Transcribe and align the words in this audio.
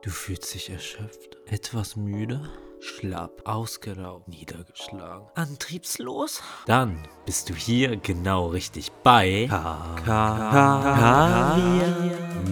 Du 0.00 0.10
fühlst 0.10 0.54
dich 0.54 0.70
erschöpft, 0.70 1.36
etwas 1.46 1.96
müde, 1.96 2.48
schlapp, 2.78 3.42
ausgelaugt, 3.44 4.28
niedergeschlagen, 4.28 5.26
antriebslos? 5.34 6.40
Dann 6.66 7.08
bist 7.26 7.50
du 7.50 7.54
hier 7.54 7.96
genau 7.96 8.46
richtig 8.46 8.92
bei 9.02 9.48
K 9.48 9.96
K 10.04 11.56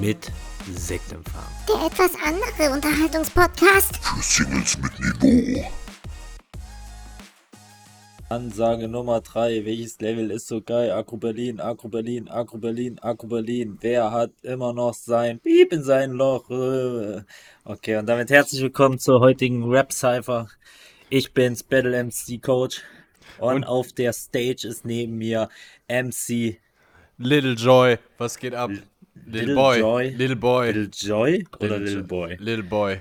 mit 0.00 0.32
Sektempfang. 0.74 1.44
Der 1.68 1.86
etwas 1.86 2.10
andere 2.20 2.74
Unterhaltungspodcast. 2.74 3.96
Für 3.98 4.22
Singles 4.22 4.76
mit 4.78 4.98
Niveau. 4.98 5.70
Ansage 8.28 8.88
Nummer 8.88 9.20
3. 9.20 9.64
Welches 9.64 10.00
Level 10.00 10.30
ist 10.32 10.48
so 10.48 10.60
geil? 10.60 10.90
Agro 10.90 11.16
Berlin, 11.16 11.60
Agro 11.60 11.88
Berlin, 11.88 12.28
Agro 12.28 12.58
Berlin, 12.58 12.98
Agro 13.00 13.28
Berlin. 13.28 13.78
Wer 13.80 14.10
hat 14.10 14.32
immer 14.42 14.72
noch 14.72 14.94
sein 14.94 15.38
Piep 15.38 15.72
in 15.72 15.82
sein 15.84 16.10
Loch? 16.10 16.50
Äh. 16.50 17.22
Okay, 17.64 17.96
und 17.96 18.06
damit 18.06 18.30
herzlich 18.30 18.62
willkommen 18.62 18.98
zur 18.98 19.20
heutigen 19.20 19.62
Rap 19.70 19.92
Cypher. 19.92 20.48
Ich 21.08 21.32
bin's, 21.34 21.62
Battle 21.62 21.96
MC 22.02 22.42
Coach. 22.42 22.82
Und, 23.38 23.54
Und- 23.56 23.64
auf 23.64 23.92
der 23.92 24.12
Stage 24.12 24.66
ist 24.66 24.84
neben 24.84 25.18
mir 25.18 25.48
MC 25.88 26.58
Little 27.18 27.54
Joy, 27.54 27.96
was 28.18 28.38
geht 28.38 28.54
ab? 28.54 28.70
Little, 28.70 29.40
Little 29.40 29.54
Boy, 29.54 29.78
Joy. 29.78 30.08
Little 30.10 30.36
Boy, 30.36 30.66
Little 30.72 30.90
Joy 30.92 31.44
oder 31.60 31.78
Little 31.78 31.84
Little 31.84 32.02
Boy? 32.02 32.36
Little 32.40 32.62
Boy, 32.64 33.00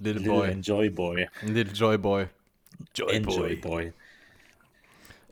Little 0.00 0.12
Little 0.22 0.28
Boy, 0.34 0.48
Enjoy 0.50 0.90
Boy. 0.90 1.28
Little 1.42 1.72
Joy 1.74 1.98
Boy. 1.98 2.26
Joy 2.94 3.10
Enjoy 3.12 3.56
Boy. 3.60 3.92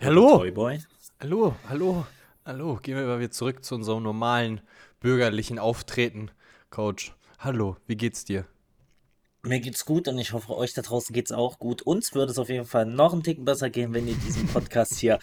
Hallo, 0.02 0.38
Toy 0.38 0.50
Boy. 0.50 0.80
hallo, 1.20 1.54
hallo, 1.68 2.06
hallo. 2.46 2.78
Gehen 2.80 2.96
wir 2.96 3.04
mal 3.04 3.18
wieder 3.20 3.30
zurück 3.30 3.62
zu 3.62 3.74
unserem 3.74 4.02
normalen 4.02 4.62
bürgerlichen 4.98 5.58
Auftreten, 5.58 6.30
Coach. 6.70 7.12
Hallo, 7.38 7.76
wie 7.86 7.96
geht's 7.96 8.24
dir? 8.24 8.46
Mir 9.42 9.60
geht's 9.60 9.84
gut 9.84 10.08
und 10.08 10.18
ich 10.18 10.32
hoffe, 10.32 10.56
euch 10.56 10.72
da 10.72 10.80
draußen 10.80 11.12
geht's 11.12 11.32
auch 11.32 11.58
gut. 11.58 11.82
Uns 11.82 12.14
würde 12.14 12.32
es 12.32 12.38
auf 12.38 12.48
jeden 12.48 12.64
Fall 12.64 12.86
noch 12.86 13.12
einen 13.12 13.22
Ticken 13.22 13.44
besser 13.44 13.68
gehen, 13.68 13.92
wenn 13.92 14.08
ihr 14.08 14.14
diesen 14.14 14.46
Podcast 14.48 14.98
hier 14.98 15.18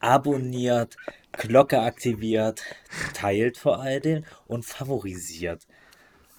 abonniert, 0.00 0.96
Glocke 1.32 1.80
aktiviert, 1.82 2.62
teilt 3.12 3.58
vor 3.58 3.80
allem 3.80 4.24
und 4.46 4.64
favorisiert. 4.64 5.66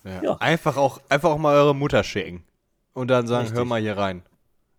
Ja. 0.04 0.24
Ja. 0.24 0.38
Einfach 0.38 0.78
auch, 0.78 1.00
einfach 1.10 1.30
auch 1.30 1.38
mal 1.38 1.56
eure 1.56 1.76
Mutter 1.76 2.04
schicken 2.04 2.44
und 2.94 3.10
dann 3.10 3.28
sagen, 3.28 3.42
Richtig. 3.42 3.58
hör 3.60 3.66
mal 3.66 3.82
hier 3.82 3.98
rein. 3.98 4.24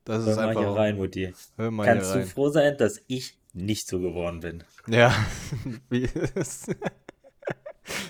Das 0.08 0.24
Hör 0.24 0.30
ist 0.32 0.36
mal 0.36 0.48
einfach. 0.48 0.60
hier 0.62 0.70
rein, 0.70 0.96
Mutti. 0.96 1.32
Hör 1.56 1.70
mal 1.70 1.84
Kannst 1.86 2.06
hier 2.06 2.14
du 2.14 2.18
rein. 2.20 2.28
froh 2.28 2.48
sein, 2.50 2.76
dass 2.78 3.00
ich 3.08 3.38
nicht 3.52 3.86
so 3.88 4.00
geworden 4.00 4.40
bin? 4.40 4.64
Ja. 4.86 5.14
Wie 5.90 6.08
ist- 6.34 6.74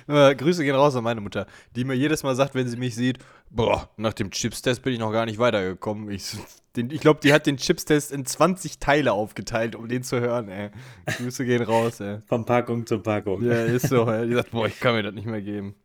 Äh, 0.09 0.35
Grüße 0.35 0.65
gehen 0.65 0.75
raus 0.75 0.97
an 0.97 1.05
meine 1.05 1.21
Mutter, 1.21 1.47
die 1.77 1.85
mir 1.85 1.95
jedes 1.95 2.23
Mal 2.25 2.35
sagt, 2.35 2.55
wenn 2.57 2.67
sie 2.67 2.77
mich 2.77 2.97
sieht, 2.97 3.19
boah, 3.51 3.89
nach 3.97 4.13
dem 4.15 4.31
Chips-Test 4.31 4.83
bin 4.83 4.93
ich 4.95 4.99
noch 4.99 5.13
gar 5.13 5.25
nicht 5.27 5.39
weitergekommen. 5.39 6.11
Ich, 6.11 6.33
den- 6.77 6.91
ich 6.91 7.01
glaube, 7.01 7.21
die 7.23 7.33
hat 7.33 7.47
den 7.47 7.59
Chips-Test 7.59 8.11
in 8.11 8.25
20 8.27 8.81
Teile 8.81 9.13
aufgeteilt, 9.13 9.77
um 9.77 9.87
den 9.87 10.03
zu 10.03 10.19
hören, 10.19 10.49
ey. 10.49 10.71
Grüße 11.19 11.45
gehen 11.45 11.63
raus, 11.63 12.01
ey. 12.01 12.19
Von 12.27 12.45
Packung 12.45 12.87
zu 12.87 12.99
Packung. 12.99 13.45
Ja, 13.45 13.65
ist 13.67 13.89
so, 13.89 14.09
ey. 14.11 14.27
Die 14.27 14.35
sagt, 14.35 14.51
boah, 14.51 14.67
ich 14.67 14.81
kann 14.81 14.95
mir 14.97 15.03
das 15.05 15.15
nicht 15.15 15.27
mehr 15.27 15.43
geben. 15.43 15.77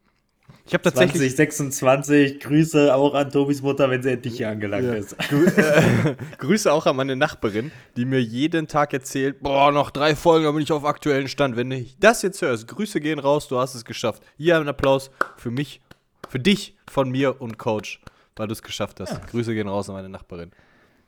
Ich 0.65 0.73
habe 0.73 0.83
tatsächlich 0.83 1.35
2026, 1.35 2.39
Grüße 2.39 2.95
auch 2.95 3.13
an 3.15 3.29
Tobis 3.29 3.61
Mutter, 3.61 3.89
wenn 3.89 4.01
sie 4.01 4.11
endlich 4.11 4.37
hier 4.37 4.49
angelangt 4.49 4.85
Ja. 4.85 4.93
ist. 4.93 5.17
Grü 5.29 5.45
äh, 5.47 6.15
Grüße 6.37 6.71
auch 6.71 6.85
an 6.85 6.95
meine 6.95 7.17
Nachbarin, 7.17 7.71
die 7.97 8.05
mir 8.05 8.21
jeden 8.21 8.67
Tag 8.69 8.93
erzählt, 8.93 9.41
boah, 9.41 9.73
noch 9.73 9.91
drei 9.91 10.15
Folgen, 10.15 10.45
dann 10.45 10.53
bin 10.55 10.63
ich 10.63 10.71
auf 10.71 10.85
aktuellen 10.85 11.27
Stand. 11.27 11.57
Wenn 11.57 11.69
du 11.69 11.85
das 11.99 12.21
jetzt 12.21 12.41
hörst, 12.41 12.67
Grüße 12.69 13.01
gehen 13.01 13.19
raus, 13.19 13.49
du 13.49 13.59
hast 13.59 13.75
es 13.75 13.83
geschafft. 13.83 14.23
Hier 14.37 14.57
ein 14.57 14.67
Applaus 14.69 15.11
für 15.35 15.51
mich, 15.51 15.81
für 16.29 16.39
dich, 16.39 16.77
von 16.89 17.09
mir 17.09 17.41
und 17.41 17.57
Coach, 17.57 17.99
weil 18.37 18.47
du 18.47 18.53
es 18.53 18.63
geschafft 18.63 19.01
hast. 19.01 19.27
Grüße 19.27 19.53
gehen 19.53 19.67
raus 19.67 19.89
an 19.89 19.95
meine 19.95 20.09
Nachbarin. 20.09 20.51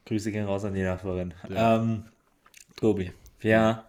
Grüße 0.05 0.31
gehen 0.33 0.45
raus 0.45 0.65
an 0.65 0.73
die 0.73 0.83
Nachbarin. 0.83 1.33
Ja. 1.49 1.77
Ähm, 1.77 2.03
Tobi, 2.75 3.11
wir. 3.39 3.85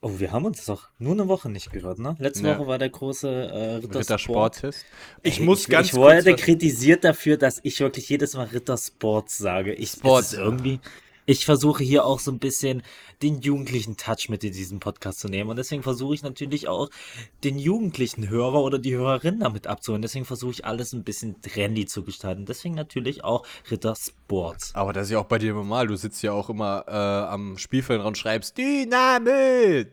Oh, 0.00 0.12
wir 0.18 0.30
haben 0.30 0.44
uns 0.44 0.64
doch 0.64 0.90
nur 0.98 1.12
eine 1.12 1.26
Woche 1.26 1.48
nicht 1.50 1.72
gehört, 1.72 1.98
ne? 1.98 2.14
Letzte 2.20 2.46
Ja. 2.46 2.56
Woche 2.56 2.68
war 2.68 2.78
der 2.78 2.88
große 2.88 3.28
äh, 3.28 3.74
Rittersport. 3.76 3.94
Rittersporttest. 3.96 4.86
Ich 5.24 5.40
Ey, 5.40 5.44
muss 5.44 5.62
ich, 5.62 5.68
ganz 5.68 5.88
Ich 5.88 5.94
wurde 5.94 6.22
kurz 6.22 6.26
was- 6.38 6.40
kritisiert 6.40 7.02
dafür, 7.02 7.36
dass 7.36 7.58
ich 7.64 7.80
wirklich 7.80 8.08
jedes 8.08 8.34
Mal 8.34 8.46
Rittersport 8.46 9.28
sage. 9.28 9.74
Ich, 9.74 9.94
ist 10.04 10.34
irgendwie. 10.34 10.78
Ich 11.28 11.44
versuche 11.44 11.84
hier 11.84 12.06
auch 12.06 12.20
so 12.20 12.30
ein 12.30 12.38
bisschen 12.38 12.82
den 13.20 13.42
jugendlichen 13.42 13.98
Touch 13.98 14.30
mit 14.30 14.42
in 14.44 14.52
diesen 14.54 14.80
Podcast 14.80 15.20
zu 15.20 15.28
nehmen. 15.28 15.50
Und 15.50 15.56
deswegen 15.56 15.82
versuche 15.82 16.14
ich 16.14 16.22
natürlich 16.22 16.68
auch 16.68 16.88
den 17.44 17.58
jugendlichen 17.58 18.30
Hörer 18.30 18.62
oder 18.62 18.78
die 18.78 18.96
Hörerin 18.96 19.40
damit 19.40 19.66
abzuholen. 19.66 20.00
Deswegen 20.00 20.24
versuche 20.24 20.52
ich 20.52 20.64
alles 20.64 20.94
ein 20.94 21.04
bisschen 21.04 21.38
trendy 21.42 21.84
zu 21.84 22.02
gestalten. 22.02 22.46
Deswegen 22.46 22.74
natürlich 22.74 23.24
auch 23.24 23.44
Rittersport. 23.70 24.70
Aber 24.72 24.94
das 24.94 25.08
ist 25.08 25.10
ja 25.10 25.18
auch 25.18 25.26
bei 25.26 25.36
dir 25.36 25.52
normal. 25.52 25.88
Du 25.88 25.96
sitzt 25.96 26.22
ja 26.22 26.32
auch 26.32 26.48
immer 26.48 26.84
äh, 26.88 26.92
am 26.92 27.58
Spielfeld 27.58 28.00
und 28.00 28.16
schreibst 28.16 28.56
Dynamo, 28.56 29.84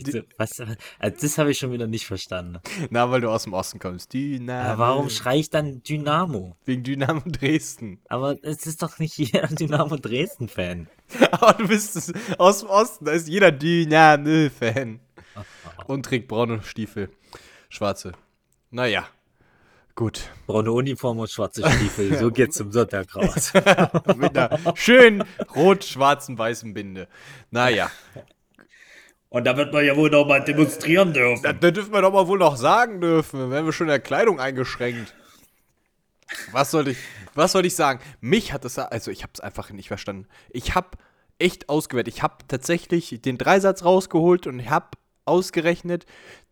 Dynamo. 0.00 0.26
Was, 0.38 0.60
also 0.60 0.74
das 1.20 1.38
habe 1.38 1.50
ich 1.50 1.58
schon 1.58 1.72
wieder 1.72 1.86
nicht 1.86 2.06
verstanden. 2.06 2.60
Na, 2.90 3.10
weil 3.10 3.20
du 3.20 3.30
aus 3.30 3.44
dem 3.44 3.52
Osten 3.52 3.78
kommst. 3.78 4.12
Dynamo. 4.12 4.70
Aber 4.70 4.78
warum 4.78 5.10
schreie 5.10 5.40
ich 5.40 5.50
dann 5.50 5.82
Dynamo? 5.82 6.56
Wegen 6.64 6.82
Dynamo 6.82 7.22
Dresden. 7.26 8.00
Aber 8.08 8.36
es 8.42 8.66
ist 8.66 8.82
doch 8.82 8.98
nicht 8.98 9.16
jeder 9.16 9.46
Dynamo 9.50 9.96
Dresden-Fan. 9.96 10.88
Aber 11.32 11.52
du 11.54 11.68
bist 11.68 12.12
aus 12.38 12.60
dem 12.60 12.68
Osten, 12.68 13.04
da 13.04 13.12
ist 13.12 13.28
jeder 13.28 13.52
Dynamo-Fan. 13.52 15.00
Und 15.86 16.04
trägt 16.04 16.28
braune 16.28 16.62
Stiefel. 16.62 17.10
Schwarze. 17.68 18.12
Naja. 18.70 19.06
Gut. 19.94 20.30
Braune 20.46 20.72
Uniform 20.72 21.18
und 21.18 21.30
schwarze 21.30 21.68
Stiefel. 21.70 22.16
So 22.16 22.30
geht's 22.30 22.56
zum 22.56 22.72
Sonntag 22.72 23.14
raus. 23.14 23.52
Mit 24.16 24.36
einer 24.36 24.74
schönen 24.74 25.22
rot-schwarzen 25.54 26.38
weißen 26.38 26.72
Binde. 26.72 27.08
Naja. 27.50 27.90
Und 29.32 29.44
da 29.44 29.56
wird 29.56 29.72
man 29.72 29.82
ja 29.82 29.96
wohl 29.96 30.10
noch 30.10 30.26
mal 30.26 30.44
demonstrieren 30.44 31.14
dürfen. 31.14 31.42
Das, 31.42 31.56
das 31.58 31.72
dürfen 31.72 31.92
wir 31.94 32.02
doch 32.02 32.12
mal 32.12 32.26
wohl 32.26 32.38
noch 32.38 32.56
sagen 32.56 33.00
dürfen. 33.00 33.40
Dann 33.40 33.50
werden 33.50 33.64
wir 33.64 33.72
schon 33.72 33.86
in 33.86 33.92
der 33.92 33.98
Kleidung 33.98 34.38
eingeschränkt. 34.38 35.14
Was 36.50 36.70
soll 36.70 36.88
ich, 36.88 36.98
was 37.34 37.52
soll 37.52 37.64
ich 37.64 37.74
sagen? 37.74 38.00
Mich 38.20 38.52
hat 38.52 38.66
das, 38.66 38.78
also 38.78 39.10
ich 39.10 39.22
habe 39.22 39.32
es 39.32 39.40
einfach 39.40 39.70
nicht 39.70 39.88
verstanden. 39.88 40.26
Ich 40.50 40.74
habe 40.74 40.98
echt 41.38 41.70
ausgewertet. 41.70 42.14
Ich 42.14 42.22
habe 42.22 42.36
tatsächlich 42.46 43.22
den 43.22 43.38
Dreisatz 43.38 43.86
rausgeholt 43.86 44.46
und 44.46 44.68
habe 44.68 44.88
ausgerechnet, 45.24 46.04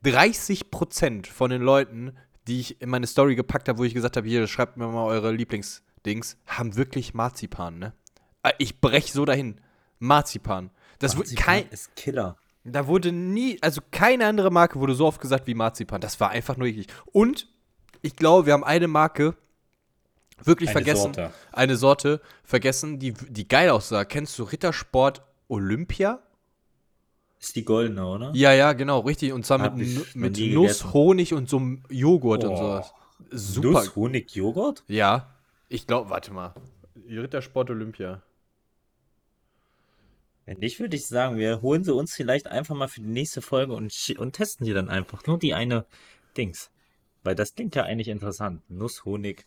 30% 0.06 1.26
von 1.26 1.50
den 1.50 1.60
Leuten, 1.60 2.16
die 2.47 2.60
ich 2.60 2.80
in 2.80 2.88
meine 2.88 3.06
Story 3.06 3.34
gepackt 3.34 3.68
habe, 3.68 3.78
wo 3.78 3.84
ich 3.84 3.92
gesagt 3.92 4.16
habe, 4.16 4.26
hier, 4.26 4.47
schreibt 4.47 4.78
mir 4.78 4.86
mal 4.86 5.04
eure 5.04 5.32
Lieblingsdings, 5.32 6.38
haben 6.47 6.76
wirklich 6.76 7.12
Marzipan, 7.12 7.78
ne? 7.78 7.92
Äh, 8.42 8.52
Ich 8.56 8.80
brech 8.80 9.12
so 9.12 9.26
dahin. 9.26 9.60
Marzipan. 9.98 10.70
Das 10.98 11.18
wurde 11.18 11.34
kein, 11.34 11.68
ist 11.68 11.94
Killer. 11.94 12.38
Da 12.65 12.87
wurde 12.87 13.12
nie, 13.12 13.59
also 13.62 13.81
keine 13.91 14.26
andere 14.26 14.50
Marke 14.50 14.78
wurde 14.81 14.94
so 14.94 15.06
oft 15.06 15.21
gesagt 15.21 15.47
wie 15.47 15.54
Marzipan. 15.54 16.00
Das 16.00 16.21
war 16.21 16.31
einfach 16.31 16.56
nur 16.56 16.69
eklig. 16.69 16.87
Und 17.06 17.48
ich 18.03 18.16
glaube, 18.16 18.47
wir 18.47 18.53
haben 18.53 18.65
eine 18.65 18.88
Marke 18.88 19.34
wirklich 20.44 20.71
Eine 20.71 20.75
vergessen. 20.78 21.15
Sorte. 21.15 21.31
Eine 21.53 21.76
Sorte 21.76 22.21
vergessen, 22.44 22.98
die, 22.98 23.12
die 23.12 23.48
geil 23.48 23.71
aussah. 23.71 24.04
Kennst 24.04 24.38
du 24.38 24.44
Rittersport 24.44 25.22
Olympia? 25.48 26.21
Ist 27.38 27.56
die 27.56 27.65
goldene, 27.65 28.06
oder? 28.06 28.31
Ja, 28.34 28.53
ja, 28.53 28.75
genau, 28.75 29.00
richtig. 29.00 29.32
Und 29.32 29.47
zwar 29.47 29.60
Hab 29.60 29.77
mit, 29.77 30.15
mit 30.15 30.38
Nuss, 30.38 30.38
gegessen. 30.38 30.92
Honig 30.92 31.32
und 31.34 31.48
so 31.48 31.56
einem 31.56 31.82
Joghurt 31.88 32.44
und 32.44 32.50
Oh. 32.53 32.56
sowas. 32.56 32.92
Super. 33.31 33.69
Nuss, 33.71 33.97
Honig, 33.97 34.34
Joghurt? 34.34 34.84
Ja, 34.88 35.34
ich 35.69 35.87
glaube, 35.87 36.10
warte 36.10 36.32
mal. 36.32 36.54
Rittersport 37.09 37.71
Olympia. 37.71 38.22
Wenn 40.50 40.58
nicht, 40.58 40.80
würde 40.80 40.96
ich 40.96 41.06
sagen, 41.06 41.36
wir 41.36 41.62
holen 41.62 41.84
sie 41.84 41.94
uns 41.94 42.12
vielleicht 42.12 42.48
einfach 42.48 42.74
mal 42.74 42.88
für 42.88 43.00
die 43.00 43.06
nächste 43.06 43.40
Folge 43.40 43.72
und, 43.72 43.94
und 44.18 44.32
testen 44.32 44.66
die 44.66 44.72
dann 44.72 44.88
einfach. 44.88 45.24
Nur 45.28 45.38
die 45.38 45.54
eine 45.54 45.86
Dings. 46.36 46.72
Weil 47.22 47.36
das 47.36 47.54
klingt 47.54 47.76
ja 47.76 47.84
eigentlich 47.84 48.08
interessant. 48.08 48.68
Nuss, 48.68 49.04
Honig, 49.04 49.47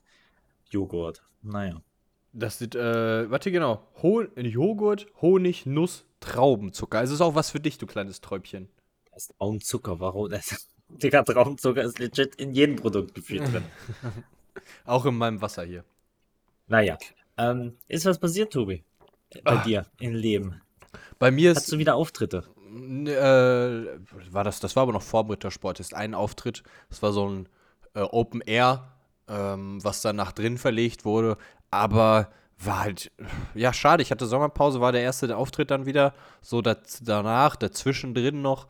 Joghurt. 0.70 1.22
Naja. 1.42 1.82
Das 2.32 2.58
sieht, 2.58 2.76
äh, 2.76 3.30
warte 3.30 3.52
genau. 3.52 3.86
Ho 4.02 4.22
Joghurt, 4.38 5.08
Honig, 5.22 5.66
Nuss, 5.66 6.06
Traubenzucker. 6.22 7.00
Also 7.00 7.16
ist 7.16 7.20
auch 7.20 7.36
was 7.36 7.52
für 7.52 7.60
dich, 7.60 7.78
du 7.78 7.86
kleines 7.86 8.22
Träubchen. 8.22 8.70
Da 9.10 9.18
ist 9.18 9.34
Traubenzucker. 9.38 10.00
Warum? 10.00 10.30
Das, 10.30 10.70
Digga, 10.88 11.24
Traubenzucker 11.24 11.84
ist 11.84 12.00
legit 12.00 12.36
in 12.36 12.54
jedem 12.54 12.78
Produkt 12.78 13.14
gefühlt 13.14 13.44
drin. 13.52 13.66
Auch 14.86 15.06
in 15.06 15.16
meinem 15.16 15.42
Wasser 15.42 15.66
hier. 15.66 15.84
Naja. 16.68 16.98
Ähm, 17.38 17.76
ist 17.90 18.06
was 18.06 18.20
passiert, 18.20 18.54
Tobi? 18.54 18.86
Bei 19.44 19.58
Ah. 19.58 19.64
dir 19.66 19.86
im 20.00 20.14
Leben? 20.16 20.62
Bei 21.20 21.32
mir 21.32 21.52
Hast 21.52 21.64
ist, 21.64 21.72
du 21.72 21.78
wieder 21.78 21.96
Auftritte? 21.96 22.44
äh, 22.74 24.32
war 24.32 24.44
das, 24.44 24.60
das 24.60 24.76
war 24.76 24.84
aber 24.84 24.94
noch 24.94 25.02
vor 25.02 25.30
Rittersport. 25.30 25.80
Das 25.80 25.88
ist 25.88 25.94
ein 25.94 26.14
Auftritt. 26.16 26.64
Das 26.90 27.02
war 27.02 27.12
so 27.14 27.28
ein 27.28 27.50
äh, 27.94 28.02
Open 28.02 28.42
Air, 28.42 28.88
ähm, 29.28 29.84
was 29.84 30.02
dann 30.02 30.16
nach 30.16 30.32
drin 30.32 30.58
verlegt 30.58 31.06
wurde. 31.06 31.38
Aber 31.72 32.30
war 32.60 32.80
halt, 32.80 33.12
ja, 33.54 33.74
schade. 33.74 34.02
Ich 34.04 34.12
hatte 34.12 34.26
Sommerpause, 34.26 34.82
war 34.82 34.92
der 34.92 35.02
erste 35.02 35.36
Auftritt 35.36 35.72
dann 35.72 35.86
wieder. 35.86 36.14
So 36.42 36.62
daz 36.62 37.02
danach, 37.04 37.56
dazwischen 37.56 38.14
drin 38.14 38.42
noch. 38.42 38.68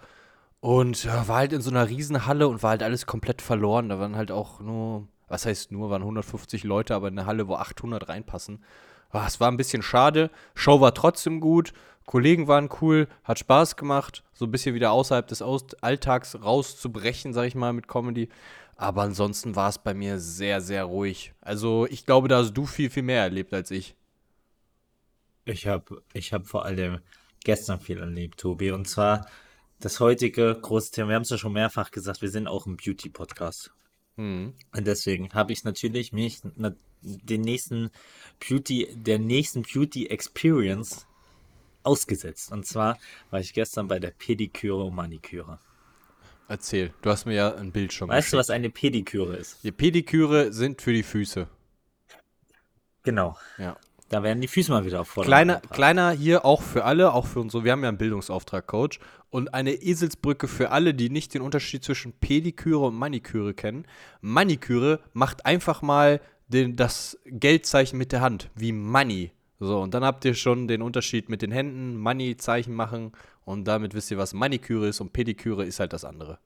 Und 0.60 1.04
ja, 1.04 1.28
war 1.28 1.38
halt 1.38 1.54
in 1.54 1.62
so 1.62 1.70
einer 1.70 1.90
Riesenhalle 1.90 2.48
und 2.48 2.64
war 2.64 2.72
halt 2.72 2.84
alles 2.84 3.06
komplett 3.06 3.42
verloren. 3.42 3.90
Da 3.90 4.00
waren 4.00 4.16
halt 4.16 4.32
auch 4.32 4.62
nur, 4.62 5.08
was 5.28 5.46
heißt 5.46 5.72
nur, 5.72 5.90
waren 5.90 6.02
150 6.04 6.64
Leute, 6.64 6.96
aber 6.96 7.10
in 7.10 7.20
eine 7.20 7.28
Halle, 7.28 7.48
wo 7.48 7.56
800 7.56 8.08
reinpassen. 8.08 8.64
Ah, 9.12 9.26
es 9.28 9.40
war 9.40 9.52
ein 9.52 9.58
bisschen 9.58 9.84
schade. 9.84 10.32
Show 10.56 10.82
war 10.82 10.94
trotzdem 10.94 11.40
gut. 11.40 11.74
Kollegen 12.06 12.48
waren 12.48 12.70
cool, 12.82 13.08
hat 13.24 13.40
Spaß 13.40 13.76
gemacht, 13.76 14.24
so 14.34 14.46
ein 14.46 14.52
bisschen 14.52 14.76
wieder 14.76 14.92
außerhalb 14.92 15.28
des 15.28 15.42
Alltags 15.42 16.42
rauszubrechen, 16.42 17.34
sag 17.34 17.46
ich 17.46 17.56
mal, 17.56 17.74
mit 17.74 17.88
Comedy. 17.88 18.30
Aber 18.76 19.04
ansonsten 19.04 19.56
war 19.56 19.70
es 19.70 19.78
bei 19.78 19.94
mir 19.94 20.20
sehr, 20.20 20.60
sehr 20.60 20.84
ruhig. 20.84 21.34
Also 21.42 21.88
ich 21.90 22.06
glaube, 22.06 22.28
da 22.28 22.38
hast 22.38 22.54
du 22.54 22.66
viel, 22.66 22.90
viel 22.90 23.04
mehr 23.04 23.22
erlebt 23.22 23.54
als 23.54 23.72
ich. 23.72 23.96
Ich 25.46 25.68
habe 25.68 26.02
ich 26.14 26.34
hab 26.34 26.48
vor 26.48 26.66
allem 26.66 27.00
gestern 27.44 27.80
viel 27.80 28.00
erlebt, 28.00 28.40
Tobi. 28.40 28.72
Und 28.72 28.88
zwar 28.88 29.28
das 29.80 30.00
heutige 30.00 30.56
große 30.60 30.92
Thema. 30.92 31.10
Wir 31.10 31.16
haben 31.16 31.24
es 31.24 31.30
ja 31.30 31.38
schon 31.38 31.54
mehrfach 31.54 31.92
gesagt, 31.92 32.22
wir 32.22 32.30
sind 32.30 32.48
auch 32.48 32.66
ein 32.66 32.78
Beauty-Podcast. 32.78 33.72
Mhm. 34.16 34.54
Und 34.76 34.88
deswegen 34.88 35.30
habe 35.34 35.54
ich 35.54 35.64
natürlich 35.64 36.14
mich 36.14 36.42
den 37.02 37.42
nächsten 37.42 37.92
Beauty, 38.40 38.88
der 38.96 39.20
nächsten 39.20 39.64
Beauty 39.64 40.08
Experience 40.08 41.06
ausgesetzt. 41.84 42.52
Und 42.52 42.66
zwar 42.66 42.98
war 43.32 43.40
ich 43.40 43.54
gestern 43.54 43.88
bei 43.88 44.00
der 44.00 44.12
Pediküre 44.12 44.84
und 44.84 44.96
Maniküre. 44.96 45.60
Erzähl, 46.48 46.94
du 47.02 47.10
hast 47.10 47.26
mir 47.26 47.34
ja 47.36 47.56
ein 47.56 47.72
Bild 47.72 47.94
schon 47.94 48.10
Weißt 48.10 48.28
du, 48.28 48.38
geschickt. 48.38 48.40
was 48.40 48.50
eine 48.50 48.70
Pediküre 48.70 49.36
ist? 49.38 49.64
Die 49.64 49.72
Pediküre 49.72 50.52
sind 50.52 50.82
für 50.82 50.94
die 50.94 51.04
Füße. 51.04 51.48
Genau. 53.04 53.38
Ja. 53.58 53.78
Da 54.10 54.22
werden 54.22 54.42
die 54.42 54.48
Füße 54.48 54.70
mal 54.72 54.86
wieder 54.86 55.02
auf 55.02 55.08
Vordermann 55.08 55.38
Kleiner, 55.38 55.54
gebracht. 55.62 55.74
kleiner 55.74 56.12
hier 56.12 56.46
auch 56.46 56.62
für 56.62 56.84
alle, 56.86 57.14
auch 57.14 57.26
für 57.26 57.40
unsere, 57.40 57.64
wir 57.64 57.72
haben 57.72 57.82
ja 57.82 57.90
einen 57.90 57.98
Bildungsauftrag, 57.98 58.68
Coach. 58.68 59.00
Und 59.30 59.54
eine 59.56 59.72
Eselsbrücke 59.72 60.48
für 60.48 60.70
alle, 60.70 60.94
die 60.94 61.10
nicht 61.10 61.34
den 61.34 61.42
Unterschied 61.42 61.84
zwischen 61.84 62.14
Pediküre 62.14 62.86
und 62.86 62.96
Maniküre 62.96 63.56
kennen. 63.56 63.88
Maniküre 64.22 65.00
macht 65.14 65.46
einfach 65.48 65.82
mal 65.82 66.22
den, 66.48 66.76
das 66.76 67.18
Geldzeichen 67.26 67.98
mit 67.98 68.12
der 68.12 68.22
Hand, 68.22 68.52
wie 68.54 68.72
Money. 68.74 69.32
So, 69.66 69.80
und 69.80 69.94
dann 69.94 70.04
habt 70.04 70.26
ihr 70.26 70.34
schon 70.36 70.68
den 70.68 70.82
Unterschied 70.82 71.30
mit 71.30 71.42
den 71.42 71.52
Händen, 71.52 71.98
Money-Zeichen 71.98 72.74
machen. 72.74 73.14
Und 73.46 73.66
damit 73.66 73.94
wisst 73.94 74.12
ihr, 74.12 74.18
was 74.18 74.34
Maniküre 74.34 74.88
ist 74.88 75.00
und 75.02 75.14
Pediküre 75.14 75.66
ist 75.66 75.80
halt 75.80 75.94
das 75.94 76.04
andere. 76.06 76.40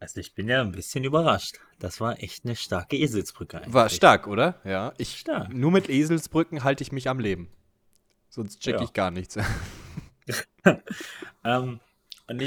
Also 0.00 0.20
ich 0.20 0.34
bin 0.34 0.48
ja 0.48 0.60
ein 0.60 0.72
bisschen 0.72 1.04
überrascht. 1.04 1.56
Das 1.78 2.00
war 2.00 2.22
echt 2.22 2.44
eine 2.44 2.56
starke 2.56 2.96
Eselsbrücke 2.96 3.58
eigentlich. 3.58 3.72
War 3.72 3.88
stark, 3.88 4.26
oder? 4.26 4.60
Ja. 4.64 4.92
Ich, 4.98 5.16
Stark. 5.20 5.54
Nur 5.54 5.70
mit 5.70 5.88
Eselsbrücken 5.88 6.64
halte 6.64 6.82
ich 6.82 6.92
mich 6.92 7.08
am 7.08 7.18
Leben. 7.18 7.48
Sonst 8.28 8.60
check 8.60 8.74
Ja. 8.76 8.82
ich 8.82 8.92
gar 8.92 9.10
nichts. 9.10 9.38
Ähm, 11.44 11.80
und 12.26 12.42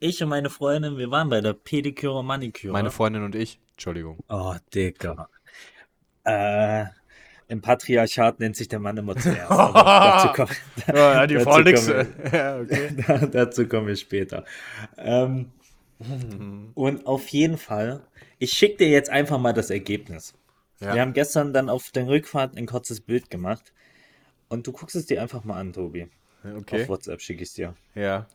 ich- 0.00 0.22
und 0.22 0.28
meine 0.30 0.48
Freundin, 0.50 0.96
wir 0.96 1.10
waren 1.10 1.28
bei 1.28 1.40
der 1.40 1.52
Pediküre 1.52 2.18
und 2.18 2.26
Maniküre. 2.26 2.72
Meine 2.72 2.90
Freundin 2.90 3.22
und 3.22 3.34
ich. 3.34 3.60
Entschuldigung. 3.72 4.18
Oh, 4.28 4.54
Digga. 4.74 5.28
Äh, 6.24 6.86
Im 7.52 7.60
Patriarchat 7.60 8.40
nennt 8.40 8.56
sich 8.56 8.68
der 8.68 8.78
Mann 8.78 8.96
immer 8.96 9.14
zuerst. 9.14 9.50
Aber 9.50 9.74
dazu 9.84 10.28
kommen, 10.32 10.56
Ja, 10.96 11.26
die 11.26 11.34
dazu 11.34 11.44
Frau 11.50 11.60
nix. 11.60 11.86
kommen 11.86 12.06
Ja, 12.32 12.58
okay. 12.60 12.88
wir- 12.96 13.26
dazu 13.28 13.68
kommen 13.68 13.88
wir 13.88 13.96
später. 13.96 14.46
Ähm, 14.96 15.52
und 16.74 17.06
auf 17.06 17.28
jeden 17.28 17.58
Fall, 17.58 18.06
ich 18.38 18.52
schicke 18.52 18.78
dir 18.78 18.88
jetzt 18.88 19.10
einfach 19.10 19.38
mal 19.38 19.52
das 19.52 19.68
Ergebnis. 19.68 20.32
Ja. 20.80 20.94
Wir 20.94 21.02
haben 21.02 21.12
gestern 21.12 21.52
dann 21.52 21.68
auf 21.68 21.90
der 21.90 22.06
Rückfahrt 22.08 22.56
ein 22.56 22.64
kurzes 22.64 23.02
Bild 23.02 23.28
gemacht. 23.28 23.74
Und 24.48 24.66
du 24.66 24.72
guckst 24.72 24.96
es 24.96 25.04
dir 25.04 25.20
einfach 25.20 25.44
mal 25.44 25.58
an, 25.60 25.74
Tobi. 25.74 26.08
Okay. 26.56 26.82
Auf 26.84 26.88
WhatsApp 26.88 27.20
schicke 27.20 27.42
ich 27.42 27.50
es 27.50 27.54
dir. 27.54 27.74
Ja. 27.94 28.26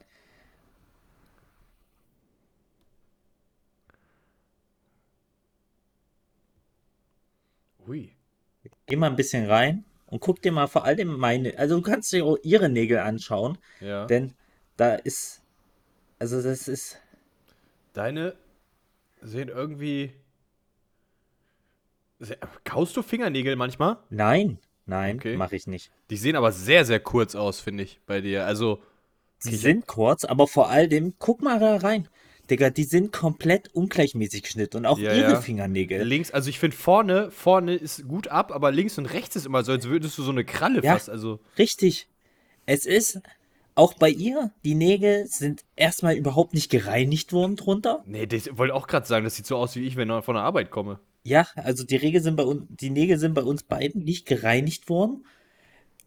Ui. 7.87 8.16
Geh 8.87 8.95
mal 8.95 9.09
ein 9.09 9.15
bisschen 9.17 9.45
rein 9.45 9.83
und 10.07 10.21
guck 10.21 10.41
dir 10.41 10.51
mal 10.53 10.67
vor 10.67 10.85
allem 10.85 11.17
meine, 11.17 11.57
also 11.57 11.75
du 11.75 11.81
kannst 11.81 12.11
dir 12.13 12.25
auch 12.25 12.37
ihre 12.41 12.69
Nägel 12.69 12.99
anschauen, 12.99 13.57
Ja. 13.81 14.05
denn 14.07 14.33
da 14.77 14.95
ist, 14.95 15.41
also 16.19 16.41
das 16.41 16.67
ist, 16.67 16.97
Deine 17.93 18.35
sehen 19.21 19.49
irgendwie. 19.49 20.13
Kaust 22.63 22.95
du 22.97 23.01
Fingernägel 23.03 23.55
manchmal? 23.55 23.97
nein, 24.09 24.57
nein, 24.85 25.17
Okay. 25.17 25.35
mache 25.37 25.55
ich 25.55 25.67
nicht. 25.67 25.91
Die 26.09 26.17
sehen 26.17 26.35
aber 26.35 26.51
sehr, 26.51 26.85
sehr 26.85 26.99
kurz 26.99 27.35
aus, 27.35 27.59
finde 27.59 27.83
ich, 27.83 27.99
bei 28.05 28.21
dir. 28.21 28.45
Also, 28.45 28.81
Sie 29.39 29.55
sind 29.55 29.87
kurz, 29.87 30.25
aber 30.25 30.47
vor 30.47 30.69
allem, 30.69 31.13
guck 31.19 31.41
mal 31.41 31.59
da 31.59 31.77
rein. 31.77 32.07
Digga, 32.49 32.69
die 32.69 32.83
sind 32.85 33.11
komplett 33.11 33.73
ungleichmäßig 33.73 34.43
geschnitten 34.43 34.77
und 34.77 34.85
auch 34.85 34.97
Ja, 34.99 35.13
ihre 35.13 35.31
ja. 35.33 35.41
Fingernägel. 35.41 36.03
links, 36.03 36.31
also 36.31 36.49
ich 36.49 36.59
finde 36.59 36.77
vorne, 36.77 37.29
vorne 37.31 37.75
ist 37.75 38.07
gut 38.07 38.29
ab, 38.29 38.51
aber 38.53 38.71
links 38.71 38.97
und 38.97 39.05
rechts 39.07 39.35
ist 39.35 39.45
immer 39.45 39.63
so, 39.63 39.73
als 39.73 39.87
würdest 39.87 40.17
du 40.17 40.23
so 40.23 40.31
eine 40.31 40.45
Kralle 40.45 40.81
Ja. 40.83 40.93
fast. 40.93 41.09
Also, 41.09 41.39
Richtig. 41.57 42.07
Es 42.65 42.85
ist 42.85 43.21
auch 43.75 43.93
bei 43.93 44.09
ihr, 44.09 44.51
die 44.65 44.75
Nägel 44.75 45.27
sind 45.27 45.63
erstmal 45.75 46.15
überhaupt 46.15 46.53
nicht 46.53 46.69
gereinigt 46.71 47.31
worden 47.33 47.55
drunter. 47.55 48.03
nee, 48.05 48.25
das 48.25 48.47
ich 48.47 48.57
wollte 48.57 48.73
auch 48.73 48.87
gerade 48.87 49.05
sagen, 49.05 49.23
das 49.25 49.35
sieht 49.35 49.45
so 49.45 49.55
aus 49.57 49.75
wie 49.75 49.85
ich, 49.85 49.95
wenn 49.95 50.09
ich 50.09 50.25
von 50.25 50.35
der 50.35 50.43
Arbeit 50.43 50.71
komme. 50.71 50.99
Ja, 51.23 51.47
also 51.55 51.83
die 51.83 51.97
Regel 51.97 52.21
sind 52.21 52.37
bei 52.37 52.43
uns, 52.43 52.63
die 52.69 52.89
Nägel 52.89 53.17
sind 53.19 53.33
bei 53.33 53.43
uns 53.43 53.63
beiden 53.63 54.03
nicht 54.03 54.25
gereinigt 54.25 54.87
worden. 54.89 55.25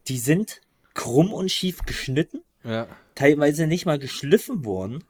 Die 0.08 0.18
sind 0.18 0.62
krumm 0.94 1.32
und 1.32 1.50
schief 1.50 1.82
geschnitten, 1.84 2.40
Ja. 2.64 2.88
teilweise 3.14 3.66
nicht 3.66 3.84
mal 3.86 3.98
geschliffen 3.98 4.64
worden. 4.64 5.04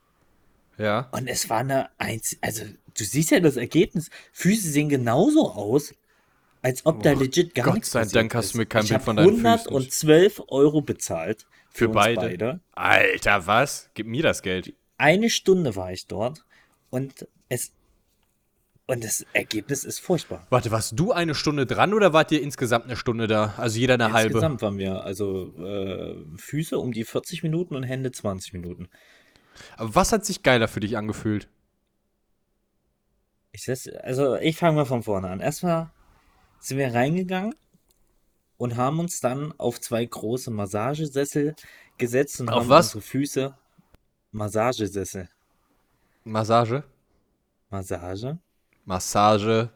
Ja. 0.79 1.09
Und 1.13 1.29
es 1.29 1.51
war 1.51 1.59
eine 1.59 1.91
Einz 1.99 2.37
also 2.41 2.65
du 2.65 3.05
siehst 3.05 3.31
ja 3.31 3.41
das 3.41 3.57
Ergebnis. 3.57 4.11
Füße 4.33 4.69
sehen 4.69 4.89
genauso 4.89 5.51
aus, 5.51 5.95
als 6.63 6.85
ob 6.87 7.03
da 7.03 7.13
Oh, 7.13 7.19
legit 7.19 7.55
gar 7.55 7.67
Gott 7.67 7.75
nichts 7.75 7.91
sei 7.91 8.01
passiert 8.01 8.17
Dank 8.17 8.35
hast 8.35 8.55
du 8.55 8.59
mir 8.59 8.67
kein 8.67 8.87
Bild 8.87 9.03
von 9.03 9.17
deinen 9.17 9.29
Füßen 9.31 9.47
112 9.47 10.43
Euro 10.49 10.83
bezahlt 10.83 11.47
für, 11.71 11.87
Für 11.87 11.89
beide. 11.91 12.21
beide. 12.21 12.61
Alter, 12.73 13.47
was? 13.47 13.91
Gib 13.95 14.07
mir 14.07 14.23
das 14.23 14.43
Geld. 14.43 14.75
Eine 14.99 15.31
Stunde 15.31 15.77
war 15.77 15.93
ich 15.93 16.07
dort 16.07 16.45
und 16.91 17.27
es 17.49 17.73
und 18.87 19.05
das 19.05 19.25
Ergebnis 19.33 19.85
ist 19.85 20.01
furchtbar. 20.01 20.49
Warte, 20.51 20.73
warst 20.73 20.99
du 20.99 21.13
eine 21.13 21.37
Stunde 21.37 21.65
dran 21.65 21.95
oder 21.95 22.13
wart 22.13 22.33
ihr 22.33 22.43
insgesamt 22.43 22.87
eine 22.87 22.97
Stunde 22.97 23.29
da? 23.29 23.55
Also 23.57 23.79
jeder 23.79 23.95
eine 23.95 24.13
halbe? 24.13 24.33
Insgesamt 24.33 24.63
waren 24.63 24.79
wir 24.79 25.05
also 25.05 25.55
äh, 25.65 26.17
Füße 26.37 26.77
um 26.77 26.91
die 26.91 27.05
40 27.05 27.45
Minuten 27.45 27.77
und 27.77 27.85
Hände 27.85 28.11
20 28.11 28.53
Minuten. 28.53 28.89
Aber 29.77 29.95
was 29.95 30.13
hat 30.13 30.25
sich 30.25 30.43
geiler 30.43 30.69
für 30.69 30.81
dich 30.81 30.97
angefühlt? 30.97 31.49
Ich 33.53 33.65
setz, 33.65 33.89
also 34.03 34.37
ich 34.37 34.57
fange 34.57 34.77
mal 34.77 34.85
von 34.85 35.03
vorne 35.03 35.29
an. 35.29 35.41
Erstmal 35.41 35.91
sind 36.61 36.79
wir 36.79 36.95
reingegangen 36.95 37.55
und 38.59 38.77
haben 38.77 39.01
uns 39.01 39.21
dann 39.21 39.53
auf 39.59 39.81
zwei 39.81 40.05
große 40.05 40.51
Massagesessel 40.51 41.55
gesetzt 41.99 42.41
und 42.41 42.49
Auf 42.49 42.63
haben 42.63 42.69
was? 42.69 42.95
unsere 42.95 43.03
Füße 43.03 43.55
Massagesessel. 44.33 45.29
Massage? 46.25 46.85
Massage? 47.71 48.39
Massage? 48.85 49.71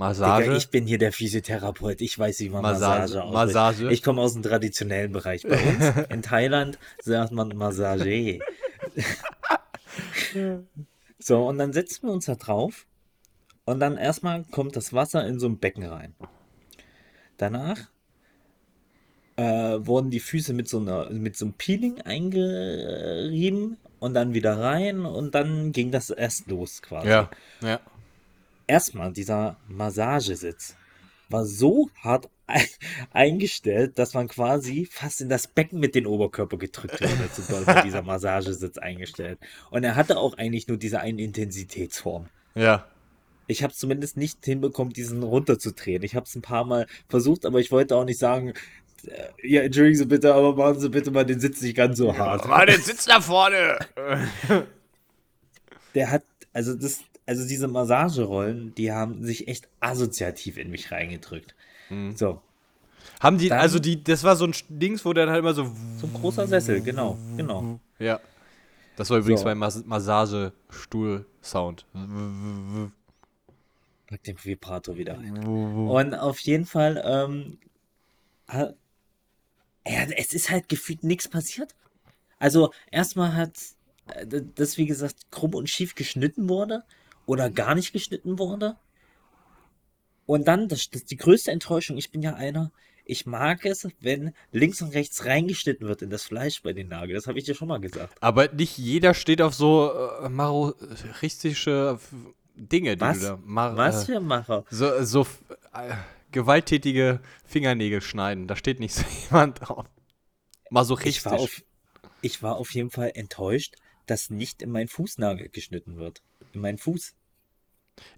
Massage? 0.00 0.44
Digga, 0.44 0.56
ich 0.56 0.70
bin 0.70 0.86
hier 0.86 0.96
der 0.96 1.12
Physiotherapeut. 1.12 2.00
Ich 2.00 2.18
weiß, 2.18 2.40
wie 2.40 2.48
man 2.48 2.62
Massage. 2.62 3.18
Massage, 3.18 3.22
ausspricht. 3.22 3.34
Massage. 3.34 3.92
Ich 3.92 4.02
komme 4.02 4.22
aus 4.22 4.32
dem 4.32 4.42
traditionellen 4.42 5.12
Bereich. 5.12 5.42
Bei 5.42 5.60
uns 5.62 6.06
in 6.08 6.22
Thailand 6.22 6.78
sagt 7.02 7.32
man 7.32 7.48
Massage. 7.48 8.38
so, 11.18 11.46
und 11.46 11.58
dann 11.58 11.74
setzen 11.74 12.08
wir 12.08 12.12
uns 12.12 12.24
da 12.24 12.34
drauf. 12.34 12.86
Und 13.66 13.78
dann 13.80 13.98
erstmal 13.98 14.44
kommt 14.44 14.74
das 14.74 14.94
Wasser 14.94 15.26
in 15.26 15.38
so 15.38 15.46
ein 15.46 15.58
Becken 15.58 15.84
rein. 15.84 16.14
Danach 17.36 17.78
äh, 19.36 19.42
wurden 19.86 20.10
die 20.10 20.20
Füße 20.20 20.54
mit 20.54 20.66
so, 20.66 20.78
einer, 20.78 21.10
mit 21.10 21.36
so 21.36 21.44
einem 21.44 21.54
Peeling 21.54 22.00
eingerieben 22.00 23.76
und 23.98 24.14
dann 24.14 24.32
wieder 24.32 24.58
rein 24.58 25.04
und 25.04 25.34
dann 25.34 25.72
ging 25.72 25.90
das 25.90 26.08
erst 26.08 26.48
los 26.48 26.80
quasi 26.80 27.08
ja, 27.08 27.30
ja. 27.62 27.80
Erstmal 28.70 29.12
dieser 29.12 29.56
Massagesitz 29.68 30.76
war 31.28 31.44
so 31.44 31.90
hart 32.02 32.28
ein- 32.46 32.66
eingestellt, 33.12 33.98
dass 33.98 34.14
man 34.14 34.28
quasi 34.28 34.88
fast 34.90 35.20
in 35.20 35.28
das 35.28 35.46
Becken 35.46 35.78
mit 35.80 35.94
dem 35.94 36.06
Oberkörper 36.06 36.56
gedrückt 36.56 37.00
wurde. 37.00 37.28
So 37.34 37.42
doll 37.52 37.66
war 37.66 37.82
dieser 37.82 38.02
Massagesitz 38.12 38.78
eingestellt. 38.78 39.38
Und 39.70 39.84
er 39.84 39.94
hatte 39.96 40.18
auch 40.18 40.36
eigentlich 40.38 40.66
nur 40.68 40.76
diese 40.76 41.00
eine 41.00 41.22
Intensitätsform. 41.22 42.26
Ja. 42.54 42.86
Ich 43.46 43.62
habe 43.64 43.72
zumindest 43.72 44.16
nicht 44.16 44.44
hinbekommen, 44.44 44.92
diesen 44.92 45.22
runterzudrehen. 45.24 46.02
Ich 46.04 46.14
habe 46.14 46.26
es 46.26 46.34
ein 46.36 46.42
paar 46.42 46.64
Mal 46.64 46.86
versucht, 47.08 47.44
aber 47.46 47.58
ich 47.58 47.70
wollte 47.72 47.96
auch 47.96 48.04
nicht 48.04 48.18
sagen, 48.18 48.54
äh, 49.06 49.28
ja, 49.42 49.62
entschuldigen 49.62 49.98
Sie 49.98 50.06
bitte, 50.06 50.32
aber 50.34 50.54
machen 50.54 50.78
Sie 50.80 50.88
bitte 50.88 51.10
mal 51.10 51.24
den 51.24 51.40
Sitz 51.40 51.60
nicht 51.60 51.76
ganz 51.76 51.98
so 51.98 52.16
hart. 52.16 52.46
Mann, 52.46 52.68
jetzt 52.68 52.86
sitzt 52.86 53.08
da 53.08 53.20
vorne! 53.20 53.78
Der 55.94 56.10
hat, 56.10 56.22
also 56.52 56.74
das, 56.74 57.00
also 57.30 57.46
diese 57.46 57.68
Massagerollen, 57.68 58.74
die 58.74 58.90
haben 58.90 59.22
sich 59.24 59.46
echt 59.46 59.68
assoziativ 59.78 60.56
in 60.56 60.68
mich 60.70 60.90
reingedrückt. 60.90 61.54
So, 62.16 62.42
Haben 63.20 63.38
die, 63.38 63.48
Dann- 63.48 63.60
also 63.60 63.78
die, 63.78 64.02
das 64.02 64.24
war 64.24 64.34
so 64.34 64.46
ein 64.46 64.54
Dings, 64.68 65.04
wo 65.04 65.12
dann 65.12 65.30
halt 65.30 65.38
immer 65.38 65.54
so. 65.54 65.62
so 66.00 66.08
ein 66.08 66.12
großer 66.12 66.48
Sessel, 66.48 66.80
genau, 66.80 67.16
genau. 67.36 67.78
Ja. 68.00 68.18
Das 68.96 69.10
war 69.10 69.18
übrigens 69.18 69.42
So. 69.42 69.46
mein 69.46 69.58
Mas 69.58 69.84
Massagestuhl-Sound. 69.86 71.86
Pack 74.08 74.24
den 74.24 74.44
Vibrator 74.44 74.96
wieder 74.96 75.16
rein. 75.16 75.44
Und 75.46 76.14
auf 76.14 76.40
jeden 76.40 76.66
Fall, 76.66 77.00
ähm, 77.06 77.58
ja, 78.52 78.72
es 80.16 80.32
ist 80.32 80.50
halt 80.50 80.68
gefühlt 80.68 81.04
nichts 81.04 81.28
passiert. 81.28 81.76
Also, 82.40 82.72
erstmal 82.90 83.34
hat 83.34 83.52
äh, 84.08 84.26
das, 84.54 84.78
wie 84.78 84.86
gesagt, 84.86 85.30
krumm 85.30 85.54
und 85.54 85.70
schief 85.70 85.94
geschnitten 85.94 86.48
wurde 86.48 86.82
oder 87.26 87.50
gar 87.50 87.74
nicht 87.74 87.92
geschnitten 87.92 88.38
wurde. 88.38 88.76
Und 90.26 90.46
dann, 90.48 90.68
das, 90.68 90.90
das 90.90 91.02
ist 91.02 91.10
die 91.10 91.16
größte 91.16 91.50
Enttäuschung, 91.50 91.96
ich 91.96 92.10
bin 92.10 92.22
ja 92.22 92.34
einer, 92.34 92.70
ich 93.04 93.26
mag 93.26 93.64
es, 93.64 93.88
wenn 94.00 94.32
links 94.52 94.80
und 94.82 94.94
rechts 94.94 95.24
reingeschnitten 95.24 95.88
wird 95.88 96.02
in 96.02 96.10
das 96.10 96.22
Fleisch 96.24 96.62
bei 96.62 96.72
den 96.72 96.88
Nageln. 96.88 97.16
Das 97.16 97.26
habe 97.26 97.38
ich 97.38 97.44
dir 97.44 97.54
schon 97.56 97.66
mal 97.68 97.80
gesagt. 97.80 98.16
Aber 98.20 98.48
nicht 98.52 98.78
jeder 98.78 99.14
steht 99.14 99.42
auf 99.42 99.54
so 99.54 99.90
äh, 100.22 100.28
maroristische 100.28 101.98
Dinge, 102.54 102.96
die 102.96 103.00
Was? 103.00 103.18
du 103.18 103.24
da 103.26 103.38
mar 103.42 103.76
Was 103.76 104.02
Äh, 104.04 104.12
für 104.14 104.20
Macher? 104.20 104.64
so 104.70 105.02
so 105.02 105.26
äh, 105.72 105.92
gewalttätige 106.30 107.20
Fingernägel 107.44 108.00
schneiden. 108.00 108.46
Da 108.46 108.54
steht 108.54 108.78
nicht 108.78 108.94
so 108.94 109.04
jemand 109.30 109.60
drauf. 109.60 109.86
Masochistisch. 110.70 111.16
Ich 111.22 111.24
war, 111.24 111.40
auf, 111.40 111.62
ich 112.22 112.42
war 112.44 112.56
auf 112.56 112.72
jeden 112.74 112.90
Fall 112.90 113.10
enttäuscht, 113.14 113.74
dass 114.06 114.30
nicht 114.30 114.62
in 114.62 114.70
meinen 114.70 114.88
Fußnagel 114.88 115.48
geschnitten 115.48 115.96
wird. 115.96 116.22
In 116.52 116.60
meinen 116.60 116.78
Fuß. 116.78 117.14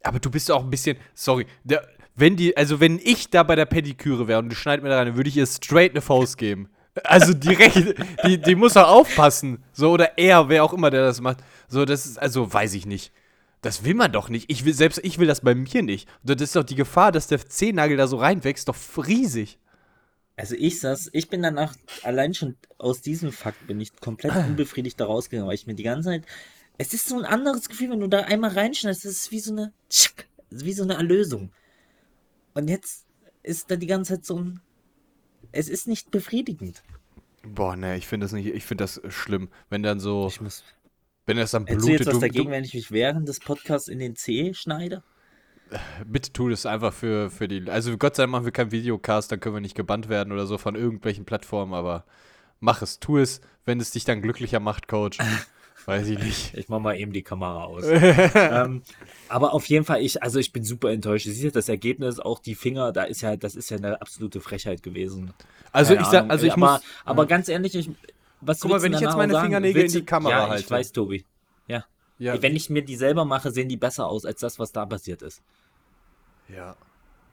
Aber 0.02 0.20
du 0.20 0.30
bist 0.30 0.50
auch 0.50 0.62
ein 0.62 0.70
bisschen, 0.70 0.96
sorry, 1.14 1.46
der, 1.64 1.86
wenn 2.14 2.36
die, 2.36 2.56
also 2.56 2.80
wenn 2.80 2.98
ich 2.98 3.30
da 3.30 3.42
bei 3.42 3.56
der 3.56 3.66
Pediküre 3.66 4.28
wäre 4.28 4.38
und 4.38 4.50
du 4.50 4.56
schneidest 4.56 4.84
mir 4.84 4.90
da 4.90 4.98
rein, 4.98 5.16
würde 5.16 5.28
ich 5.28 5.36
ihr 5.36 5.46
straight 5.46 5.92
eine 5.92 6.00
Faust 6.00 6.38
geben. 6.38 6.68
Also 7.04 7.32
direkt, 7.32 7.94
die, 8.26 8.38
die 8.38 8.54
muss 8.54 8.76
auch 8.76 8.88
aufpassen. 8.88 9.64
So, 9.72 9.92
oder 9.92 10.18
er, 10.18 10.48
wer 10.48 10.62
auch 10.62 10.74
immer, 10.74 10.90
der 10.90 11.04
das 11.04 11.20
macht. 11.20 11.38
So, 11.68 11.84
das 11.84 12.04
ist, 12.04 12.18
also 12.18 12.52
weiß 12.52 12.74
ich 12.74 12.84
nicht. 12.84 13.12
Das 13.62 13.84
will 13.84 13.94
man 13.94 14.12
doch 14.12 14.28
nicht. 14.28 14.50
Ich 14.50 14.64
will, 14.64 14.74
selbst 14.74 15.00
ich 15.02 15.18
will 15.18 15.26
das 15.26 15.40
bei 15.40 15.54
mir 15.54 15.82
nicht. 15.82 16.08
Das 16.22 16.40
ist 16.42 16.54
doch 16.54 16.64
die 16.64 16.74
Gefahr, 16.74 17.12
dass 17.12 17.28
der 17.28 17.46
Zehennagel 17.46 17.96
da 17.96 18.06
so 18.06 18.16
reinwächst, 18.16 18.68
doch 18.68 18.76
riesig. 18.96 19.58
Also 20.36 20.54
ich 20.58 20.80
saß, 20.80 21.10
ich 21.12 21.28
bin 21.28 21.42
danach, 21.42 21.74
allein 22.02 22.34
schon 22.34 22.56
aus 22.78 23.00
diesem 23.00 23.32
Fakt 23.32 23.66
bin 23.66 23.80
ich 23.80 23.94
komplett 24.00 24.34
unbefriedigt 24.48 25.00
da 25.00 25.06
rausgegangen, 25.06 25.48
weil 25.48 25.54
ich 25.54 25.66
mir 25.66 25.74
die 25.74 25.82
ganze 25.82 26.08
Zeit, 26.08 26.26
es 26.79 26.95
ist 26.95 27.09
so 27.09 27.19
ein 27.19 27.25
anderes 27.25 27.69
Gefühl, 27.69 27.91
wenn 27.91 28.00
du 28.00 28.09
da 28.09 28.21
einmal 28.21 28.50
reinschneidest, 28.50 29.05
das 29.05 29.12
ist 29.12 29.31
wie 29.31 29.41
so 29.41 29.52
eine, 29.52 29.73
wie 30.50 30.73
so 30.73 30.83
eine 30.83 30.95
Erlösung. 30.95 31.52
Und 32.55 32.69
jetzt 32.69 33.07
ist 33.43 33.71
da 33.71 33.76
die 33.76 33.87
ganze 33.87 34.14
Zeit 34.14 34.25
so 34.25 34.38
ein, 34.38 34.61
es 35.52 35.69
ist 35.69 35.87
nicht 35.87 36.11
befriedigend. 36.11 36.83
Boah, 37.43 37.76
ne, 37.76 37.97
ich 37.97 38.07
finde 38.07 38.25
das 38.25 38.33
nicht, 38.33 38.47
ich 38.47 38.64
finde 38.64 38.85
das 38.85 39.00
schlimm. 39.09 39.49
Wenn 39.69 39.83
dann 39.83 40.00
so, 40.00 40.29
Ich 40.29 40.41
muss, 40.41 40.64
wenn 41.26 41.37
das 41.37 41.50
dann 41.50 41.67
hättest 41.67 41.87
du 41.87 41.93
jetzt 41.93 42.05
blutet. 42.05 42.14
was 42.14 42.21
dagegen, 42.21 42.50
wenn 42.50 42.64
ich 42.64 42.75
mich 42.75 42.91
während 42.91 43.29
des 43.29 43.41
Podcasts 43.41 43.88
in 43.88 43.99
den 43.99 44.17
Zeh 44.17 44.55
schneide? 44.55 45.02
bitte 46.07 46.33
tu 46.33 46.49
das 46.50 46.67
einfach 46.67 46.93
für, 46.93 47.31
für 47.31 47.49
die, 47.49 47.71
also 47.71 47.97
Gott 47.97 48.17
sei 48.17 48.25
Dank 48.25 48.33
machen 48.33 48.45
wir 48.45 48.52
keinen 48.52 48.73
Videocast, 48.73 49.33
dann 49.33 49.41
können 49.41 49.57
wir 49.57 49.61
nicht 49.61 49.75
gebannt 49.75 50.09
werden 50.09 50.33
oder 50.33 50.47
so 50.47 50.59
von 50.59 50.75
irgendwelchen 50.75 51.25
Plattformen, 51.25 51.73
aber 51.75 52.05
mach 52.61 52.83
es, 52.83 53.00
tu 53.00 53.19
es, 53.19 53.41
wenn 53.64 53.81
es 53.81 53.91
dich 53.91 54.05
dann 54.05 54.23
glücklicher 54.23 54.61
macht, 54.61 54.88
Coach. 54.88 55.19
Weiß 55.86 56.06
ich 56.08 56.18
nicht. 56.18 56.54
Ich 56.54 56.68
mach 56.68 56.78
mal 56.78 56.96
eben 56.96 57.12
die 57.12 57.22
Kamera 57.22 57.64
aus. 57.64 57.84
ähm, 58.34 58.82
aber 59.28 59.52
auf 59.52 59.66
jeden 59.66 59.84
Fall, 59.84 60.00
ich, 60.00 60.22
also 60.22 60.38
ich 60.38 60.52
bin 60.52 60.64
super 60.64 60.90
enttäuscht. 60.90 61.26
Du 61.26 61.30
siehst 61.30 61.44
ja 61.44 61.50
das 61.50 61.68
Ergebnis, 61.68 62.20
auch 62.20 62.38
die 62.38 62.54
Finger, 62.54 62.92
da 62.92 63.02
ist 63.04 63.20
ja, 63.22 63.36
das 63.36 63.54
ist 63.56 63.70
ja 63.70 63.78
eine 63.78 64.00
absolute 64.00 64.40
Frechheit 64.40 64.82
gewesen. 64.82 65.32
Also 65.72 65.94
Keine 65.94 66.06
ich 66.06 66.12
sag, 66.12 66.30
also 66.30 66.46
ich 66.46 66.52
aber, 66.52 66.72
muss, 66.72 66.80
aber 67.04 67.26
ganz 67.26 67.48
ehrlich, 67.48 67.74
ich, 67.74 67.90
was 68.40 68.60
Guck 68.60 68.70
mal, 68.70 68.76
du 68.78 68.82
wenn 68.84 68.92
ich 68.94 69.00
jetzt 69.00 69.16
meine 69.16 69.32
sagen? 69.32 69.46
Fingernägel 69.46 69.84
in 69.84 69.92
die 69.92 69.98
du- 70.00 70.04
Kamera 70.04 70.30
ja, 70.30 70.48
halte. 70.50 70.62
ich 70.64 70.70
weiß, 70.70 70.92
Tobi. 70.92 71.24
Ja. 71.66 71.84
ja, 72.18 72.40
Wenn 72.40 72.54
ich 72.54 72.70
mir 72.70 72.82
die 72.82 72.96
selber 72.96 73.24
mache, 73.24 73.50
sehen 73.50 73.68
die 73.68 73.76
besser 73.76 74.06
aus 74.06 74.24
als 74.24 74.40
das, 74.40 74.58
was 74.58 74.72
da 74.72 74.86
passiert 74.86 75.22
ist. 75.22 75.42
Ja. 76.48 76.76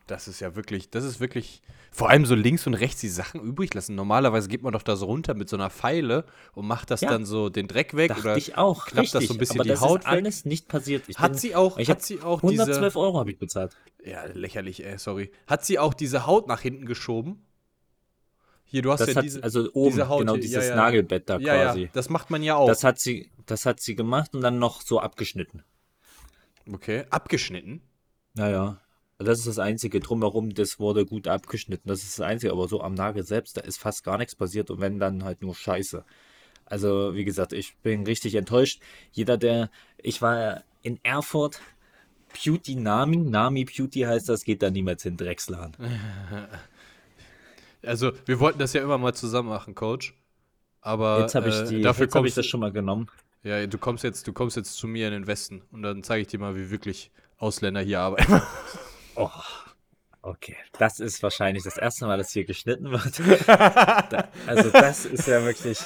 Das 0.09 0.27
ist 0.27 0.39
ja 0.39 0.55
wirklich, 0.55 0.89
das 0.89 1.03
ist 1.03 1.19
wirklich, 1.19 1.61
vor 1.91 2.09
allem 2.09 2.25
so 2.25 2.33
links 2.33 2.65
und 2.65 2.73
rechts 2.73 2.99
die 3.01 3.09
Sachen 3.09 3.41
übrig 3.41 3.73
lassen. 3.75 3.93
Normalerweise 3.93 4.47
geht 4.47 4.63
man 4.63 4.73
doch 4.73 4.81
da 4.81 4.95
so 4.95 5.05
runter 5.05 5.35
mit 5.35 5.49
so 5.49 5.55
einer 5.55 5.69
Pfeile 5.69 6.25
und 6.53 6.65
macht 6.67 6.89
das 6.89 7.01
Ja. 7.01 7.09
dann 7.09 7.25
so 7.25 7.49
den 7.49 7.67
Dreck 7.67 7.95
weg 7.95 8.09
Dachte 8.09 8.21
oder 8.21 8.37
ich 8.37 8.57
auch. 8.57 8.85
knappt 8.87 8.97
richtig, 9.03 9.11
das 9.19 9.27
so 9.27 9.33
ein 9.35 9.37
bisschen 9.37 9.57
aber 9.57 9.63
die 9.65 9.69
das 9.69 9.81
Haut 9.81 10.01
ist 10.01 10.07
alles 10.07 10.45
nicht 10.45 10.67
passiert. 10.67 11.03
Ich 11.07 11.19
Hat 11.19 11.33
bin- 11.33 11.39
sie 11.39 11.55
auch, 11.55 11.77
ich 11.77 11.89
hat 11.91 12.01
sie 12.01 12.21
auch 12.21 12.41
112 12.41 12.93
diese, 12.93 12.99
Euro 12.99 13.19
habe 13.19 13.29
ich 13.31 13.37
bezahlt. 13.37 13.75
ja, 14.03 14.25
lächerlich, 14.33 14.83
ey, 14.83 14.97
sorry. 14.97 15.31
Hat 15.45 15.63
sie 15.63 15.77
auch 15.77 15.93
diese 15.93 16.25
Haut 16.25 16.47
nach 16.47 16.61
hinten 16.61 16.85
geschoben? 16.87 17.45
Hier, 18.65 18.81
du 18.81 18.91
hast 18.91 18.99
Das 19.01 19.09
ja 19.09 19.15
hat, 19.15 19.23
diese, 19.25 19.43
also 19.43 19.69
oben, 19.73 19.91
diese 19.91 20.09
Haut 20.09 20.19
genau 20.21 20.37
dieses 20.37 20.63
ja, 20.65 20.69
ja. 20.71 20.75
Nagelbett 20.75 21.29
da 21.29 21.37
ja, 21.39 21.65
quasi. 21.65 21.81
ja, 21.83 21.89
das 21.93 22.09
macht 22.09 22.29
man 22.31 22.41
ja 22.43 22.55
auch. 22.55 22.67
Das 22.67 22.83
hat 22.83 22.99
sie, 22.99 23.31
das 23.45 23.65
hat 23.65 23.79
sie 23.79 23.95
gemacht 23.95 24.33
und 24.35 24.41
dann 24.41 24.57
noch 24.59 24.81
so 24.81 24.99
abgeschnitten. 24.99 25.63
okay, 26.71 27.05
abgeschnitten. 27.09 27.81
Naja. 28.35 28.79
Das 29.21 29.39
ist 29.39 29.47
das 29.47 29.59
Einzige. 29.59 29.99
Drumherum, 29.99 30.53
das 30.53 30.79
wurde 30.79 31.05
gut 31.05 31.27
abgeschnitten. 31.27 31.89
Das 31.89 32.03
ist 32.03 32.17
das 32.17 32.25
Einzige. 32.25 32.53
Aber 32.53 32.69
so 32.69 32.81
am 32.81 32.93
Nagel 32.93 33.23
selbst, 33.23 33.57
da 33.57 33.61
ist 33.61 33.77
fast 33.77 34.05
gar 34.05 34.17
nichts 34.17 34.33
passiert. 34.33 34.71
Und 34.71 34.79
wenn, 34.79 34.97
dann 34.97 35.25
halt 35.25 35.41
nur 35.41 35.53
Scheiße. 35.53 36.05
Also, 36.65 37.15
wie 37.15 37.25
gesagt, 37.25 37.51
ich 37.51 37.75
bin 37.77 38.05
richtig 38.05 38.35
enttäuscht. 38.35 38.81
Jeder, 39.11 39.38
der. 39.38 39.69
Ich 39.97 40.21
war 40.21 40.63
in 40.83 40.99
Erfurt. 41.03 41.59
Beauty 42.33 42.75
Nami. 42.75 43.17
Nami 43.17 43.65
Beauty 43.65 44.01
heißt 44.01 44.29
das. 44.29 44.45
Geht 44.45 44.61
da 44.63 44.69
niemals 44.69 45.03
hin. 45.03 45.17
Drecksladen. 45.17 45.75
Also, 47.81 48.11
wir 48.25 48.41
wollten 48.41 48.59
das 48.59 48.73
ja 48.73 48.83
immer 48.83 48.97
mal 48.97 49.13
zusammen 49.13 49.47
machen, 49.47 49.73
Coach. 49.73 50.13
Aber 50.81 51.21
Jetzt 51.21 51.35
habe 51.35 51.47
ich, 51.47 51.55
äh, 51.71 51.81
dafür 51.81 52.07
jetzt 52.07 52.15
hab 52.15 52.25
ich 52.25 52.33
das 52.33 52.45
schon 52.45 52.59
mal 52.59 52.73
genommen. 52.73 53.07
Ja, 53.41 53.65
du 53.65 53.77
kommst 53.77 54.03
jetzt, 54.03 54.27
du 54.27 54.33
kommst 54.33 54.57
jetzt 54.57 54.75
zu 54.75 54.85
mir 54.85 55.07
in 55.07 55.13
den 55.13 55.27
Westen 55.27 55.61
und 55.71 55.81
dann 55.81 56.03
zeige 56.03 56.23
ich 56.23 56.27
dir 56.27 56.39
mal, 56.39 56.57
wie 56.57 56.71
wirklich 56.71 57.09
Ausländer 57.38 57.79
hier 57.79 58.01
arbeiten. 58.01 58.41
Oh. 59.19 59.29
Okay. 60.21 60.55
Das 60.77 60.99
ist 60.99 61.21
wahrscheinlich 61.23 61.63
das 61.63 61.77
erste 61.77 62.05
Mal, 62.05 62.17
dass 62.17 62.31
hier 62.31 62.45
geschnitten 62.45 62.91
wird. 62.91 63.19
Da, 63.47 64.29
also, 64.47 64.69
das 64.69 65.05
ist 65.05 65.27
ja 65.27 65.43
wirklich. 65.43 65.79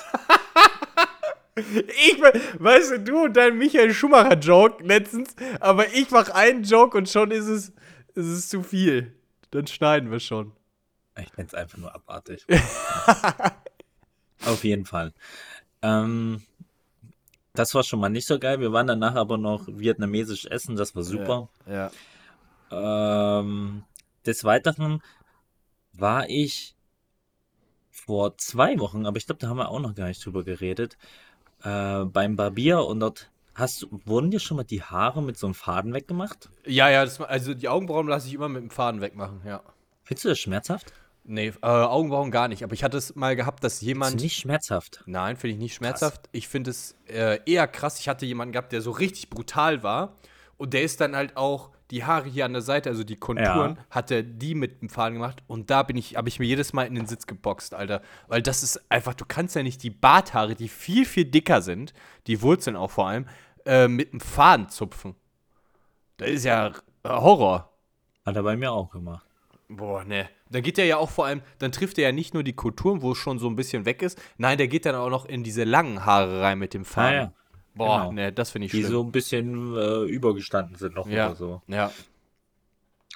Ich, 1.55 2.21
weißt 2.59 2.91
du, 2.91 2.99
du 2.99 3.23
und 3.25 3.37
dein 3.37 3.57
Michael 3.57 3.93
Schumacher-Joke 3.93 4.83
letztens, 4.83 5.35
aber 5.59 5.93
ich 5.93 6.09
mache 6.09 6.33
einen 6.33 6.63
Joke 6.63 6.97
und 6.97 7.09
schon 7.09 7.31
ist 7.31 7.47
es, 7.47 7.69
ist 8.15 8.27
es 8.27 8.49
zu 8.49 8.63
viel. 8.63 9.15
Dann 9.51 9.67
schneiden 9.67 10.09
wir 10.09 10.19
schon. 10.19 10.53
Ich 11.19 11.29
finde 11.29 11.47
es 11.47 11.53
einfach 11.53 11.77
nur 11.77 11.93
abartig. 11.93 12.45
Auf 14.45 14.63
jeden 14.63 14.85
Fall. 14.85 15.13
Ähm, 15.83 16.41
das 17.53 17.75
war 17.75 17.83
schon 17.83 17.99
mal 17.99 18.09
nicht 18.09 18.25
so 18.25 18.39
geil. 18.39 18.59
Wir 18.59 18.73
waren 18.73 18.87
danach 18.87 19.15
aber 19.15 19.37
noch 19.37 19.67
vietnamesisch 19.67 20.45
essen. 20.45 20.75
Das 20.75 20.95
war 20.95 21.03
super. 21.03 21.49
Ja. 21.67 21.91
Ähm, 22.73 23.83
des 24.25 24.43
Weiteren 24.43 25.01
war 25.93 26.29
ich 26.29 26.75
vor 27.91 28.37
zwei 28.37 28.79
Wochen, 28.79 29.05
aber 29.05 29.17
ich 29.17 29.25
glaube, 29.25 29.39
da 29.39 29.47
haben 29.47 29.57
wir 29.57 29.69
auch 29.69 29.79
noch 29.79 29.95
gar 29.95 30.07
nicht 30.07 30.25
drüber 30.25 30.43
geredet, 30.43 30.97
äh, 31.63 32.03
beim 32.05 32.35
Barbier 32.35 32.83
und 32.85 32.99
dort 32.99 33.29
hast 33.55 33.83
du, 33.83 34.01
wurden 34.05 34.31
dir 34.31 34.39
schon 34.39 34.57
mal 34.57 34.63
die 34.63 34.81
Haare 34.81 35.21
mit 35.21 35.37
so 35.37 35.47
einem 35.47 35.53
Faden 35.53 35.93
weggemacht? 35.93 36.49
Ja, 36.65 36.89
ja, 36.89 37.05
das, 37.05 37.21
also 37.21 37.53
die 37.53 37.69
Augenbrauen 37.69 38.07
lasse 38.07 38.27
ich 38.27 38.33
immer 38.33 38.49
mit 38.49 38.63
dem 38.63 38.69
Faden 38.71 38.99
wegmachen, 39.01 39.41
ja. 39.45 39.61
Findest 40.03 40.25
du 40.25 40.29
das 40.29 40.39
schmerzhaft? 40.39 40.91
Nee, 41.25 41.53
äh, 41.61 41.65
Augenbrauen 41.67 42.31
gar 42.31 42.49
nicht. 42.49 42.63
Aber 42.65 42.73
ich 42.73 42.83
hatte 42.83 42.97
es 42.97 43.15
mal 43.15 43.37
gehabt, 43.37 43.63
dass 43.63 43.75
Das 43.75 43.81
jemand. 43.81 44.15
ist 44.17 44.21
nicht 44.23 44.35
schmerzhaft. 44.35 45.03
Nein, 45.05 45.37
finde 45.37 45.53
ich 45.53 45.59
nicht 45.61 45.73
schmerzhaft. 45.75 46.27
Ich 46.33 46.49
finde 46.49 46.71
es 46.71 46.97
äh, 47.07 47.39
eher 47.45 47.65
krass. 47.67 47.97
Ich 48.01 48.09
hatte 48.09 48.25
jemanden 48.25 48.51
gehabt, 48.51 48.73
der 48.73 48.81
so 48.81 48.91
richtig 48.91 49.29
brutal 49.29 49.83
war. 49.83 50.15
Und 50.57 50.73
der 50.73 50.83
ist 50.83 50.99
dann 50.99 51.15
halt 51.15 51.37
auch 51.37 51.69
die 51.93 52.03
Haare 52.03 52.27
hier 52.27 52.43
an 52.45 52.53
der 52.53 52.61
Seite, 52.61 52.89
also 52.89 53.03
die 53.03 53.15
Konturen, 53.15 53.75
Ja. 53.77 53.85
hat 53.89 54.11
er 54.11 54.23
die 54.23 54.55
mit 54.55 54.81
dem 54.81 54.89
Faden 54.89 55.13
gemacht. 55.13 55.43
Und 55.47 55.69
da 55.69 55.83
bin 55.83 55.95
ich, 55.95 56.15
habe 56.17 56.27
ich 56.27 56.39
mir 56.39 56.45
jedes 56.45 56.73
Mal 56.73 56.87
in 56.87 56.95
den 56.95 57.05
Sitz 57.05 57.27
geboxt, 57.27 57.73
Alter. 57.73 58.01
Weil 58.27 58.41
das 58.41 58.63
ist 58.63 58.81
einfach, 58.91 59.13
du 59.13 59.23
kannst 59.25 59.55
ja 59.55 59.63
nicht 59.63 59.81
die 59.83 59.91
Barthaare, 59.91 60.55
die 60.55 60.67
viel, 60.69 61.05
viel 61.05 61.25
dicker 61.25 61.61
sind, 61.61 61.93
die 62.27 62.41
Wurzeln 62.41 62.75
auch 62.75 62.91
vor 62.91 63.07
allem, 63.07 63.27
äh, 63.65 63.87
mit 63.87 64.11
dem 64.11 64.19
Faden 64.19 64.69
zupfen. 64.69 65.15
Das 66.17 66.29
ist 66.29 66.43
ja 66.45 66.71
Horror. 67.07 67.71
Hat 68.25 68.35
er 68.35 68.43
bei 68.43 68.57
mir 68.57 68.71
auch 68.71 68.89
gemacht. 68.89 69.25
Boah, 69.69 70.03
ne. 70.03 70.29
Da 70.49 70.61
geht 70.61 70.77
der 70.77 70.85
ja 70.85 70.97
auch 70.97 71.09
vor 71.09 71.25
allem, 71.25 71.41
dann 71.59 71.71
trifft 71.71 71.97
er 71.97 72.05
ja 72.05 72.11
nicht 72.11 72.33
nur 72.33 72.43
die 72.43 72.53
Kulturen, 72.53 73.01
wo 73.01 73.13
es 73.13 73.17
schon 73.17 73.39
so 73.39 73.47
ein 73.47 73.55
bisschen 73.55 73.85
weg 73.85 74.01
ist. 74.01 74.21
Nein, 74.37 74.57
der 74.57 74.67
geht 74.67 74.85
dann 74.85 74.95
auch 74.95 75.09
noch 75.09 75.25
in 75.25 75.43
diese 75.43 75.63
langen 75.63 76.05
Haare 76.05 76.41
rein 76.41 76.59
mit 76.59 76.73
dem 76.73 76.85
Faden. 76.85 77.19
Ah, 77.19 77.23
ja. 77.23 77.33
Boah, 77.75 77.99
Genau. 78.01 78.11
ne, 78.13 78.31
das 78.33 78.51
finde 78.51 78.65
ich 78.67 78.71
Die 78.71 78.79
schlimm. 78.81 78.91
so 78.91 79.03
ein 79.03 79.11
bisschen 79.11 79.75
äh, 79.75 80.03
übergestanden 80.03 80.75
sind 80.75 80.95
noch 80.95 81.07
ja, 81.07 81.27
oder 81.27 81.35
so. 81.35 81.61
ja. 81.67 81.91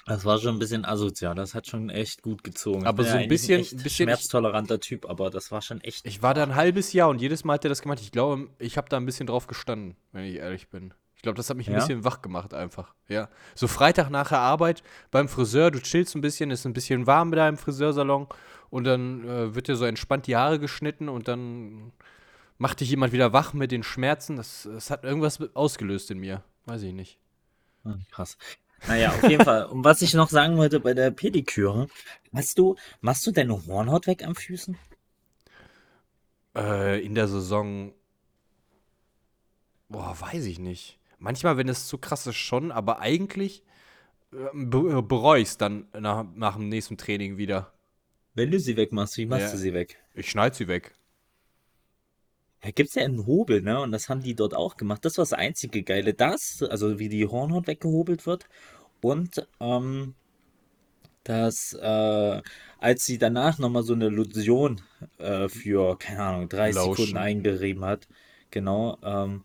Das 0.06 0.24
war 0.24 0.38
schon 0.38 0.56
ein 0.56 0.58
bisschen 0.58 0.86
asozial. 0.86 1.34
Das 1.34 1.54
hat 1.54 1.66
schon 1.66 1.90
echt 1.90 2.22
gut 2.22 2.42
gezogen. 2.42 2.86
Aber 2.86 3.02
Ich 3.02 3.04
bin 3.04 3.04
so 3.06 3.10
ein 3.12 3.16
eigentlich 3.18 3.28
bisschen- 3.28 3.60
ein 3.78 3.82
bisschen- 3.82 4.06
schmerztoleranter 4.06 4.80
Typ, 4.80 5.04
aber 5.08 5.28
das 5.28 5.52
war 5.52 5.60
schon 5.60 5.82
echt. 5.82 6.06
Ich 6.06 6.22
war 6.22 6.32
da 6.32 6.42
ein 6.44 6.54
halbes 6.54 6.94
Jahr 6.94 7.10
und 7.10 7.20
jedes 7.20 7.44
Mal 7.44 7.54
hat 7.54 7.64
er 7.66 7.68
das 7.68 7.82
gemacht. 7.82 8.00
Ich 8.00 8.10
glaube, 8.10 8.48
ich 8.58 8.78
habe 8.78 8.88
da 8.88 8.96
ein 8.96 9.04
bisschen 9.04 9.26
drauf 9.26 9.46
gestanden, 9.48 9.96
wenn 10.12 10.24
ich 10.24 10.36
ehrlich 10.36 10.68
bin. 10.68 10.94
Ich 11.16 11.22
glaube, 11.22 11.36
das 11.36 11.50
hat 11.50 11.58
mich 11.58 11.66
ein 11.68 11.74
Ja? 11.74 11.80
bisschen 11.80 12.04
wach 12.04 12.22
gemacht 12.22 12.54
einfach. 12.54 12.94
Ja. 13.08 13.28
So 13.54 13.66
Freitag 13.68 14.08
nach 14.08 14.28
der 14.30 14.38
Arbeit 14.38 14.82
beim 15.10 15.28
Friseur, 15.28 15.70
du 15.70 15.80
chillst 15.80 16.14
ein 16.14 16.22
bisschen, 16.22 16.50
ist 16.50 16.64
ein 16.64 16.72
bisschen 16.72 17.06
warm 17.06 17.30
da 17.32 17.46
im 17.46 17.58
Friseursalon 17.58 18.28
und 18.70 18.84
dann 18.84 19.28
äh, 19.28 19.54
wird 19.54 19.68
dir 19.68 19.76
so 19.76 19.84
entspannt 19.84 20.26
die 20.26 20.36
Haare 20.36 20.58
geschnitten 20.58 21.10
und 21.10 21.28
dann 21.28 21.92
macht 22.58 22.80
dich 22.80 22.90
jemand 22.90 23.12
wieder 23.12 23.32
wach 23.32 23.52
mit 23.54 23.72
den 23.72 23.82
Schmerzen. 23.82 24.36
Das, 24.36 24.68
das 24.70 24.90
hat 24.90 25.04
irgendwas 25.04 25.40
ausgelöst 25.54 26.10
in 26.10 26.18
mir. 26.18 26.42
Weiß 26.66 26.82
ich 26.82 26.92
nicht. 26.92 27.18
Hm, 27.84 28.02
Krass. 28.10 28.36
Naja, 28.86 29.08
auf 29.10 29.28
jeden 29.28 29.44
Fall. 29.44 29.64
Und 29.66 29.82
was 29.84 30.02
ich 30.02 30.14
noch 30.14 30.28
sagen 30.28 30.56
wollte 30.56 30.78
bei 30.78 30.94
der 30.94 31.10
Pediküre, 31.10 31.88
hast 32.32 32.58
du, 32.58 32.76
machst 33.00 33.26
du 33.26 33.32
deine 33.32 33.66
Hornhaut 33.66 34.06
weg 34.06 34.24
am 34.24 34.36
Füßen? 34.36 34.76
Äh, 36.56 37.04
in 37.04 37.14
der 37.14 37.26
Saison. 37.28 37.92
Boah, 39.88 40.16
weiß 40.20 40.44
ich 40.46 40.58
nicht. 40.58 40.98
Manchmal, 41.18 41.56
wenn 41.56 41.68
es 41.68 41.86
zu 41.88 41.98
krass 41.98 42.26
ist, 42.26 42.36
schon, 42.36 42.70
aber 42.70 43.00
eigentlich 43.00 43.62
äh, 44.32 44.36
be 44.54 45.02
bereue 45.02 45.40
ich 45.42 45.48
es 45.48 45.56
dann 45.58 45.88
nach, 45.98 46.24
nach 46.34 46.56
dem 46.56 46.68
nächsten 46.68 46.96
Training 46.96 47.36
wieder. 47.38 47.72
Wenn 48.34 48.50
du 48.50 48.60
sie 48.60 48.76
wegmachst, 48.76 49.16
wie 49.16 49.26
machst 49.26 49.46
Ja. 49.46 49.52
du 49.52 49.58
sie 49.58 49.74
weg? 49.74 49.98
Ich 50.14 50.30
schneide 50.30 50.54
sie 50.54 50.68
weg. 50.68 50.94
Da 52.60 52.70
gibt's 52.70 52.94
ja 52.94 53.04
einen 53.04 53.26
Hobel, 53.26 53.62
ne? 53.62 53.80
Und 53.80 53.92
das 53.92 54.08
haben 54.08 54.22
die 54.22 54.34
dort 54.34 54.54
auch 54.54 54.76
gemacht. 54.76 55.04
Das 55.04 55.16
war 55.18 55.22
das 55.22 55.32
einzige 55.32 55.82
Geile. 55.82 56.14
Das, 56.14 56.62
also 56.68 56.98
wie 56.98 57.08
die 57.08 57.26
Hornhaut 57.26 57.66
weggehobelt 57.66 58.26
wird. 58.26 58.46
Und 59.00 59.46
ähm, 59.60 60.14
dass, 61.24 61.74
äh, 61.74 62.42
als 62.78 63.04
sie 63.04 63.18
danach 63.18 63.58
nochmal 63.58 63.82
so 63.82 63.92
eine 63.92 64.08
Lotion 64.08 64.80
äh, 65.18 65.48
für, 65.48 65.98
keine 65.98 66.22
Ahnung, 66.22 66.48
30 66.48 66.74
Lotion. 66.74 66.96
Sekunden 66.96 67.16
eingerieben 67.18 67.84
hat. 67.84 68.08
Genau. 68.50 68.98
Ähm, 69.02 69.44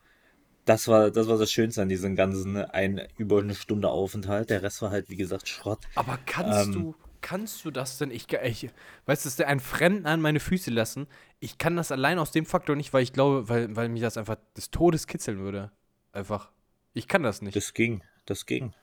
das 0.66 0.88
war, 0.88 1.12
das 1.12 1.28
war 1.28 1.38
das 1.38 1.52
Schönste 1.52 1.82
an 1.82 1.90
diesem 1.90 2.16
ganzen 2.16 2.56
ein, 2.58 3.02
über 3.18 3.40
eine 3.40 3.54
Stunde 3.54 3.90
Aufenthalt. 3.90 4.50
Der 4.50 4.64
Rest 4.64 4.82
war 4.82 4.92
halt, 4.92 5.10
wie 5.10 5.18
gesagt, 5.18 5.50
Schrott. 5.50 5.80
Aber 5.96 6.18
kannst 6.26 6.68
Ähm. 6.68 6.74
du, 6.74 6.96
kannst 7.24 7.66
du 7.66 7.72
das 7.72 7.98
denn? 7.98 8.12
Ich, 8.12 8.32
ich 8.32 8.70
weißt 9.08 9.26
du, 9.26 9.28
dass 9.30 9.36
der 9.38 9.48
einen 9.48 9.60
Fremden 9.60 10.06
an 10.06 10.22
meine 10.22 10.40
Füße 10.40 10.70
lassen? 10.70 11.08
Ich 11.40 11.58
kann 11.58 11.76
das 11.76 11.92
allein 11.92 12.20
aus 12.20 12.30
dem 12.32 12.46
Faktor 12.46 12.76
nicht, 12.76 12.94
weil 12.94 13.02
ich 13.02 13.14
glaube, 13.14 13.50
weil, 13.50 13.76
weil 13.76 13.90
mich 13.90 14.02
das 14.04 14.18
einfach 14.18 14.38
des 14.56 14.70
Todes 14.70 15.08
kitzeln 15.08 15.40
würde. 15.40 15.72
Einfach. 16.12 16.52
Ich 16.94 17.08
kann 17.08 17.24
das 17.24 17.42
nicht. 17.42 17.56
Das 17.56 17.74
ging, 17.74 18.04
das 18.28 18.46
ging, 18.46 18.74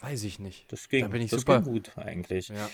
Weiß 0.00 0.22
ich 0.24 0.38
nicht. 0.38 0.70
das 0.70 0.88
ging. 0.90 1.02
Da 1.02 1.08
bin 1.08 1.22
ich 1.22 1.30
das 1.30 1.40
super. 1.40 1.62
ging 1.62 1.72
gut 1.72 1.96
eigentlich. 1.96 2.48
Ja. 2.48 2.68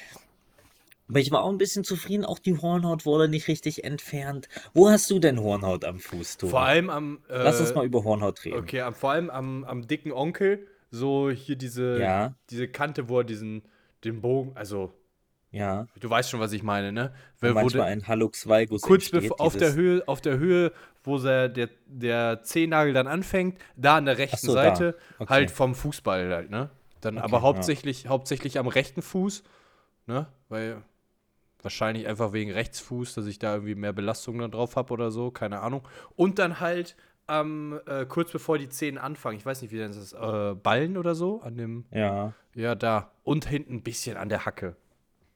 Aber 1.09 1.21
ich 1.21 1.31
war 1.31 1.43
auch 1.43 1.51
ein 1.51 1.59
bisschen 1.59 1.85
zufrieden, 1.85 2.25
auch 2.25 2.39
die 2.39 2.57
Hornhaut 2.59 3.05
wurde 3.07 3.29
nicht 3.29 3.47
richtig 3.49 3.85
entfernt. 3.85 4.49
Wo 4.73 4.89
hast 4.89 5.11
du 5.11 5.19
denn 5.19 5.39
Hornhaut 5.39 5.85
am 5.85 6.01
Fuß, 6.01 6.39
Tobi? 6.39 6.51
Vor 6.51 6.61
allem 6.63 6.91
am. 6.91 7.19
Äh, 7.29 7.43
Lass 7.45 7.61
uns 7.61 7.75
mal 7.75 7.85
über 7.85 8.05
Hornhaut 8.05 8.45
reden. 8.45 8.59
Okay, 8.59 8.91
vor 8.93 9.13
allem 9.13 9.31
am, 9.31 9.65
am 9.65 9.87
dicken 9.87 10.13
Onkel, 10.13 10.67
so 10.91 11.31
hier 11.31 11.57
diese, 11.57 12.01
Ja. 12.01 12.35
diese 12.51 12.69
Kante, 12.69 13.09
wo 13.09 13.19
er 13.19 13.25
diesen, 13.25 13.63
den 14.05 14.21
Bogen, 14.21 14.53
also, 14.57 14.93
Ja. 15.51 15.87
du 16.01 16.11
weißt 16.11 16.31
schon, 16.31 16.41
was 16.41 16.53
ich 16.53 16.63
meine, 16.63 16.93
ne? 16.93 17.15
Wo 17.41 17.49
Wo, 17.49 17.53
manchmal 17.55 17.89
ein 17.89 18.07
Hallux 18.09 18.49
valgus 18.49 18.83
kurz 18.83 19.13
entsteht, 19.13 19.41
auf 19.41 19.57
der 19.57 19.75
Höhe, 19.75 20.03
auf 20.07 20.21
der 20.21 20.39
Höhe, 20.39 20.73
wo 21.05 21.19
der, 21.19 21.49
der, 21.49 21.69
der 21.87 22.43
Zehennagel 22.43 22.93
dann 22.93 23.07
anfängt, 23.07 23.59
da 23.77 23.97
an 23.97 24.07
der 24.07 24.19
rechten 24.19 24.47
so. 24.47 24.53
Seite, 24.53 24.97
Okay. 25.19 25.33
halt 25.33 25.51
vom 25.51 25.75
Fußball 25.75 26.33
halt, 26.33 26.51
ne? 26.51 26.71
Dann 27.01 27.17
Okay, 27.19 27.25
aber 27.25 27.37
ja. 27.39 27.43
hauptsächlich, 27.43 28.09
hauptsächlich 28.09 28.59
am 28.59 28.67
rechten 28.67 29.03
Fuß, 29.03 29.45
ne? 30.07 30.27
Weil 30.49 30.83
wahrscheinlich 31.63 32.07
einfach 32.07 32.33
wegen 32.33 32.51
Rechtsfuß, 32.53 33.15
dass 33.15 33.27
ich 33.27 33.39
da 33.39 33.55
irgendwie 33.55 33.75
mehr 33.75 33.93
Belastung 33.93 34.39
dann 34.39 34.51
drauf 34.51 34.77
habe 34.77 34.93
oder 34.93 35.11
so, 35.11 35.31
keine 35.31 35.61
Ahnung. 35.61 35.87
Und 36.17 36.39
dann 36.39 36.61
halt 36.61 36.97
am, 37.27 37.81
äh, 37.87 38.05
kurz 38.07 38.31
bevor 38.33 38.59
die 38.59 38.69
Zehen 38.69 38.99
anfangen, 38.99 39.37
ich 39.39 39.47
weiß 39.47 39.63
nicht, 39.63 39.71
wie 39.73 39.79
das 39.79 39.97
ist, 39.97 40.13
äh, 40.13 40.55
Ballen 40.55 40.97
oder 40.97 41.15
so, 41.15 41.41
an 41.43 41.57
dem, 41.57 41.85
Ja. 41.91 42.33
ja, 42.55 42.75
da. 42.75 43.11
Und 43.23 43.47
hinten 43.47 43.75
ein 43.77 43.83
bisschen 43.83 44.17
an 44.17 44.29
der 44.29 44.45
Hacke. 44.45 44.77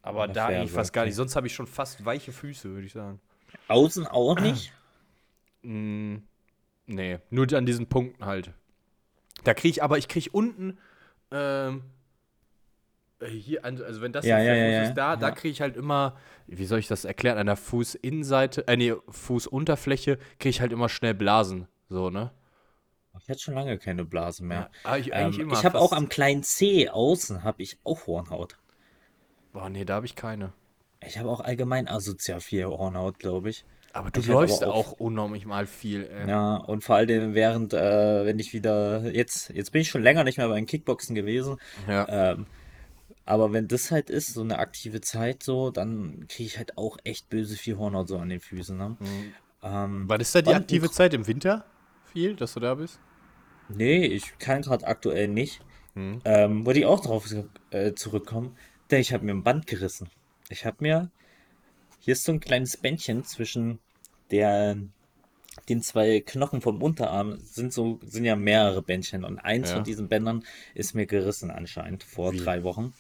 Aber 0.02 0.26
der 0.26 0.34
da 0.34 0.46
eigentlich 0.46 0.60
Ferse, 0.70 0.74
fast 0.74 0.92
gar 0.92 1.04
nicht. 1.04 1.14
Sonst 1.14 1.36
habe 1.36 1.46
ich 1.46 1.54
schon 1.54 1.66
fast 1.66 2.04
weiche 2.04 2.32
Füße, 2.32 2.70
würde 2.70 2.86
ich 2.86 2.92
sagen. 2.92 3.20
Außen 3.68 4.06
auch 4.06 4.38
nicht? 4.38 4.72
Mm, 5.62 6.18
nee, 6.86 7.18
nur 7.30 7.52
an 7.52 7.66
diesen 7.66 7.88
Punkten 7.88 8.24
halt. 8.26 8.52
Da 9.42 9.52
kriege 9.54 9.70
ich, 9.72 9.82
aber 9.82 9.98
ich 9.98 10.06
kriege 10.06 10.30
unten, 10.30 10.78
ähm, 11.32 11.82
äh, 13.20 13.26
hier, 13.26 13.64
an- 13.64 13.82
also 13.82 14.00
wenn 14.00 14.12
das 14.12 14.24
Ja, 14.24 14.38
jetzt 14.38 14.46
ja, 14.46 14.54
ja, 14.54 14.82
ist, 14.82 14.94
da, 14.94 15.16
da 15.16 15.32
kriege 15.32 15.50
ich 15.50 15.60
halt 15.60 15.76
immer, 15.76 16.16
wie 16.46 16.64
soll 16.64 16.78
ich 16.78 16.86
das 16.86 17.04
erklären, 17.04 17.38
an 17.38 17.46
der 17.46 17.56
Fußinnenseite, 17.56 18.68
äh, 18.68 18.76
nee, 18.76 18.94
Fußunterfläche 19.08 20.18
kriege 20.38 20.50
ich 20.50 20.60
halt 20.60 20.72
immer 20.72 20.88
schnell 20.88 21.14
Blasen, 21.14 21.66
so, 21.88 22.10
ne? 22.10 22.30
Ich 23.20 23.28
hatte 23.28 23.40
schon 23.40 23.54
lange 23.54 23.78
keine 23.78 24.04
Blasen 24.04 24.46
mehr. 24.46 24.70
Ah, 24.84 24.96
ich, 24.96 25.10
Ähm, 25.12 25.50
ich 25.52 25.64
habe 25.64 25.80
auch 25.80 25.92
am 25.92 26.08
kleinen 26.08 26.42
C 26.44 26.88
außen 26.88 27.42
habe 27.42 27.62
ich 27.62 27.78
auch 27.82 28.06
Hornhaut. 28.06 28.56
Boah, 29.52 29.68
nee, 29.68 29.84
da 29.84 29.94
habe 29.96 30.06
ich 30.06 30.14
keine. 30.14 30.52
Ich 31.04 31.18
habe 31.18 31.28
auch 31.28 31.40
allgemein 31.40 31.88
asozial 31.88 32.40
viel 32.40 32.66
Hornhaut, 32.66 33.18
glaube 33.18 33.50
ich. 33.50 33.64
Aber 33.92 34.10
du 34.10 34.20
Ich 34.20 34.26
läufst 34.26 34.62
aber 34.62 34.74
auch- 34.74 34.88
auch 34.88 35.00
unnormlich 35.00 35.46
mal 35.46 35.66
viel, 35.66 36.04
ey. 36.06 36.28
Ja, 36.28 36.56
und 36.56 36.84
vor 36.84 36.96
allem 36.96 37.34
während, 37.34 37.72
äh, 37.72 38.24
wenn 38.26 38.38
ich 38.38 38.52
wieder, 38.52 39.12
jetzt, 39.12 39.48
jetzt 39.50 39.72
bin 39.72 39.80
ich 39.80 39.88
schon 39.88 40.02
länger 40.02 40.22
nicht 40.24 40.38
mehr 40.38 40.48
beim 40.48 40.66
Kickboxen 40.66 41.14
gewesen, 41.14 41.56
Ja. 41.88 42.06
ähm, 42.32 42.46
aber 43.24 43.52
wenn 43.52 43.66
das 43.66 43.90
halt 43.90 44.10
ist, 44.10 44.34
so 44.34 44.42
eine 44.42 44.58
aktive 44.58 45.00
Zeit 45.00 45.42
so, 45.42 45.70
dann 45.70 46.26
kriege 46.28 46.46
ich 46.46 46.58
halt 46.58 46.76
auch 46.78 46.98
echt 47.04 47.28
böse 47.30 47.56
viel 47.56 47.78
Hornhaut 47.78 48.08
so 48.08 48.18
an 48.18 48.28
den 48.28 48.40
Füßen. 48.40 48.76
Ne? 48.76 48.96
Mhm. 49.00 49.32
Ähm, 49.62 50.04
Wann 50.06 50.20
ist 50.20 50.34
da 50.34 50.42
die 50.42 50.54
aktive 50.54 50.90
Zeit 50.90 51.14
im 51.14 51.26
Winter? 51.26 51.64
Viel, 52.12 52.36
dass 52.36 52.54
du 52.54 52.60
da 52.60 52.74
bist? 52.74 52.98
nee, 53.68 54.04
ich 54.04 54.38
kann 54.38 54.62
gerade 54.62 54.86
aktuell 54.86 55.28
nicht. 55.28 55.60
Hm. 55.94 56.20
Ähm, 56.24 56.66
wollte 56.66 56.80
ich 56.80 56.86
auch 56.86 57.00
drauf 57.00 57.32
äh, 57.70 57.94
zurückkommen, 57.94 58.56
denn 58.90 59.00
ich 59.00 59.12
habe 59.12 59.24
mir 59.24 59.32
ein 59.32 59.42
Band 59.42 59.66
gerissen. 59.66 60.08
Ich 60.48 60.64
habe 60.64 60.78
mir, 60.80 61.10
hier 62.00 62.12
ist 62.12 62.24
so 62.24 62.32
ein 62.32 62.40
kleines 62.40 62.76
Bändchen 62.76 63.24
zwischen 63.24 63.78
der, 64.30 64.76
den 65.68 65.82
zwei 65.82 66.20
Knochen 66.20 66.60
vom 66.60 66.82
Unterarm, 66.82 67.38
sind 67.38 67.72
so, 67.72 67.98
sind 68.02 68.24
ja 68.24 68.36
mehrere 68.36 68.82
Bändchen 68.82 69.24
und 69.24 69.38
eins 69.38 69.68
Ja. 69.68 69.76
von 69.76 69.84
diesen 69.84 70.08
Bändern 70.08 70.44
ist 70.74 70.94
mir 70.94 71.06
gerissen 71.06 71.50
anscheinend 71.50 72.02
vor 72.02 72.32
Wie? 72.32 72.38
drei 72.38 72.62
Wochen. 72.64 72.92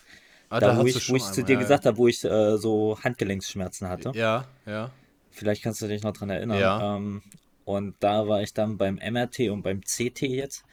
Ah, 0.50 0.60
da, 0.60 0.68
wo 0.76 0.84
hast 0.84 0.94
du 0.94 0.98
ich, 0.98 1.10
wo 1.10 1.16
ich 1.16 1.22
zu 1.22 1.44
dir 1.44 1.54
ja, 1.54 1.58
gesagt 1.60 1.86
habe, 1.86 1.96
wo 1.98 2.08
ich 2.08 2.24
äh, 2.24 2.56
so 2.56 2.98
Handgelenksschmerzen 3.02 3.88
hatte. 3.88 4.12
Ja, 4.14 4.46
ja. 4.66 4.90
Vielleicht 5.30 5.62
kannst 5.62 5.82
du 5.82 5.88
dich 5.88 6.02
noch 6.02 6.12
dran 6.12 6.30
erinnern. 6.30 6.60
Ja. 6.60 6.96
Ähm, 6.96 7.22
und 7.68 7.96
da 8.00 8.26
war 8.26 8.40
ich 8.40 8.54
dann 8.54 8.78
beim 8.78 8.94
MRT 8.94 9.50
und 9.50 9.60
beim 9.60 9.82
CT 9.82 10.22
jetzt. 10.22 10.64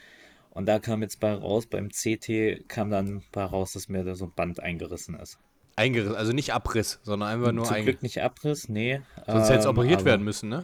Und 0.52 0.66
da 0.66 0.80
kam 0.80 1.02
jetzt 1.02 1.20
bei 1.20 1.34
raus, 1.34 1.66
beim 1.66 1.90
CT 1.90 2.70
kam 2.70 2.90
dann 2.90 3.22
bei 3.34 3.44
raus, 3.44 3.74
dass 3.74 3.90
mir 3.90 4.06
da 4.06 4.16
so 4.16 4.28
ein 4.28 4.32
Band 4.34 4.62
eingerissen 4.62 5.20
ist. 5.20 5.38
Eingerissen, 5.76 6.16
also 6.16 6.32
nicht 6.32 6.54
Abriss, 6.54 7.02
sondern 7.04 7.28
einfach 7.28 7.52
nur 7.52 7.66
Zum. 7.66 7.84
Glück 7.84 8.02
nicht 8.02 8.22
Abriss, 8.22 8.70
nee. 8.70 9.02
Sonst 9.28 9.50
hätte 9.50 9.60
es 9.60 9.66
ähm, 9.66 9.72
operiert 9.72 10.06
werden 10.06 10.24
müssen, 10.24 10.48
ne? 10.48 10.64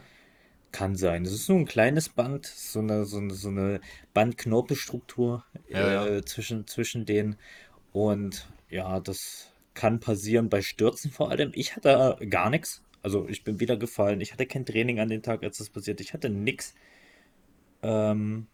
Kann 0.71 0.95
sein. 0.95 1.25
Das 1.25 1.33
ist 1.33 1.49
nur 1.49 1.57
ein 1.57 1.65
kleines 1.65 2.07
Band, 2.07 2.45
so 2.45 2.79
eine, 2.79 3.03
so 3.03 3.17
eine, 3.17 3.33
so 3.33 3.49
eine 3.49 3.81
Bandknorpelstruktur 4.13 5.43
Ja, 5.67 6.05
äh, 6.05 6.23
Zwischen, 6.23 6.65
zwischen 6.65 7.05
denen. 7.05 7.35
Und 7.91 8.47
ja, 8.69 9.01
das 9.01 9.51
kann 9.73 9.99
passieren 9.99 10.47
bei 10.47 10.61
Stürzen 10.61 11.11
vor 11.11 11.29
allem. 11.29 11.51
Ich 11.55 11.75
hatte 11.75 12.15
gar 12.29 12.49
nichts. 12.49 12.81
Also 13.03 13.27
ich 13.27 13.43
bin 13.43 13.59
wieder 13.59 13.77
gefallen. 13.77 14.21
Ich 14.21 14.31
hatte 14.31 14.45
kein 14.45 14.65
Training 14.65 14.99
an 14.99 15.09
dem 15.09 15.23
Tag, 15.23 15.43
als 15.43 15.57
das 15.57 15.69
passiert. 15.69 16.01
Ich 16.01 16.13
hatte 16.13 16.29
nix. 16.29 16.75
Ähm, 17.81 18.47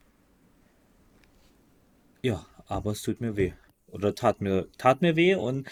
ja, 2.21 2.45
aber 2.65 2.91
es 2.91 3.01
tut 3.01 3.21
mir 3.21 3.36
weh. 3.36 3.53
Oder 3.88 4.15
tat 4.15 4.41
mir, 4.41 4.67
tat 4.77 5.01
mir 5.01 5.15
weh 5.15 5.36
und 5.36 5.67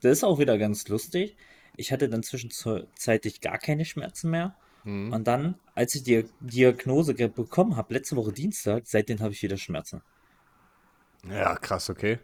das 0.00 0.18
ist 0.18 0.24
auch 0.24 0.38
wieder 0.38 0.58
ganz 0.58 0.88
lustig. 0.88 1.36
Ich 1.76 1.92
hatte 1.92 2.08
dann 2.08 2.22
zwischenzeitlich 2.22 3.40
gar 3.40 3.58
keine 3.58 3.84
Schmerzen 3.84 4.30
mehr. 4.30 4.56
Mhm. 4.84 5.12
Und 5.12 5.24
dann, 5.26 5.58
als 5.74 5.94
ich 5.94 6.02
die 6.02 6.26
Diagnose 6.40 7.14
bekommen 7.14 7.76
habe, 7.76 7.94
letzte 7.94 8.16
Woche 8.16 8.32
Dienstag, 8.32 8.84
seitdem 8.86 9.20
habe 9.20 9.32
ich 9.32 9.42
wieder 9.42 9.56
Schmerzen. 9.56 10.02
Ja, 11.28 11.56
krass, 11.56 11.88
okay. 11.88 12.18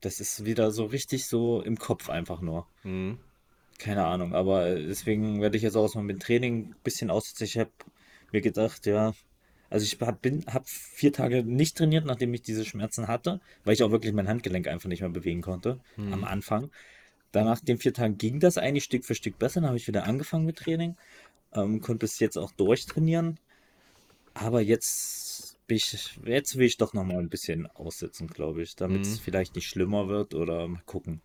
Das 0.00 0.20
ist 0.20 0.44
wieder 0.44 0.70
so 0.70 0.84
richtig 0.84 1.26
so 1.26 1.60
im 1.60 1.76
Kopf 1.76 2.08
einfach 2.08 2.40
nur. 2.40 2.66
Mhm. 2.82 3.18
Keine 3.82 4.04
Ahnung, 4.04 4.32
aber 4.32 4.68
äh, 4.68 4.86
deswegen 4.86 5.40
werde 5.40 5.56
ich 5.56 5.64
jetzt 5.64 5.74
auch 5.76 5.92
mal 5.96 6.02
mit 6.04 6.16
dem 6.18 6.20
Training 6.20 6.70
ein 6.70 6.76
bisschen 6.84 7.10
aussetzen. 7.10 7.42
Ich 7.44 7.58
habe 7.58 7.70
mir 8.30 8.40
gedacht, 8.40 8.86
ja, 8.86 9.12
also 9.70 9.82
ich 9.84 9.98
hab, 10.00 10.22
bin, 10.22 10.44
habe 10.46 10.64
vier 10.68 11.12
Tage 11.12 11.42
nicht 11.42 11.76
trainiert, 11.76 12.04
nachdem 12.04 12.32
ich 12.32 12.42
diese 12.42 12.64
Schmerzen 12.64 13.08
hatte, 13.08 13.40
weil 13.64 13.74
ich 13.74 13.82
auch 13.82 13.90
wirklich 13.90 14.12
mein 14.12 14.28
Handgelenk 14.28 14.68
einfach 14.68 14.88
nicht 14.88 15.00
mehr 15.00 15.10
bewegen 15.10 15.42
konnte 15.42 15.80
am 16.12 16.22
Anfang. 16.22 16.70
Danach 17.32 17.58
den 17.58 17.78
vier 17.78 17.92
Tagen 17.92 18.18
ging 18.18 18.38
das 18.38 18.56
eigentlich 18.56 18.84
Stück 18.84 19.04
für 19.04 19.16
Stück 19.16 19.36
besser. 19.38 19.60
Dann 19.60 19.68
habe 19.68 19.78
ich 19.78 19.88
wieder 19.88 20.04
angefangen 20.04 20.44
mit 20.46 20.58
Training, 20.58 20.96
ähm, 21.52 21.80
konnte 21.80 22.04
bis 22.04 22.20
jetzt 22.20 22.36
auch 22.38 22.52
durchtrainieren. 22.52 23.40
Aber 24.34 24.60
jetzt 24.60 25.56
bin 25.66 25.78
ich, 25.78 26.20
jetzt 26.24 26.56
will 26.56 26.66
ich 26.66 26.76
doch 26.76 26.92
noch 26.92 27.04
mal 27.04 27.18
ein 27.18 27.30
bisschen 27.30 27.66
aussitzen, 27.66 28.28
glaube 28.28 28.62
ich, 28.62 28.76
damit 28.76 29.02
es 29.02 29.18
Mhm. 29.18 29.22
vielleicht 29.24 29.54
nicht 29.56 29.66
schlimmer 29.66 30.06
wird 30.08 30.34
oder 30.34 30.68
mal 30.68 30.82
gucken. 30.86 31.20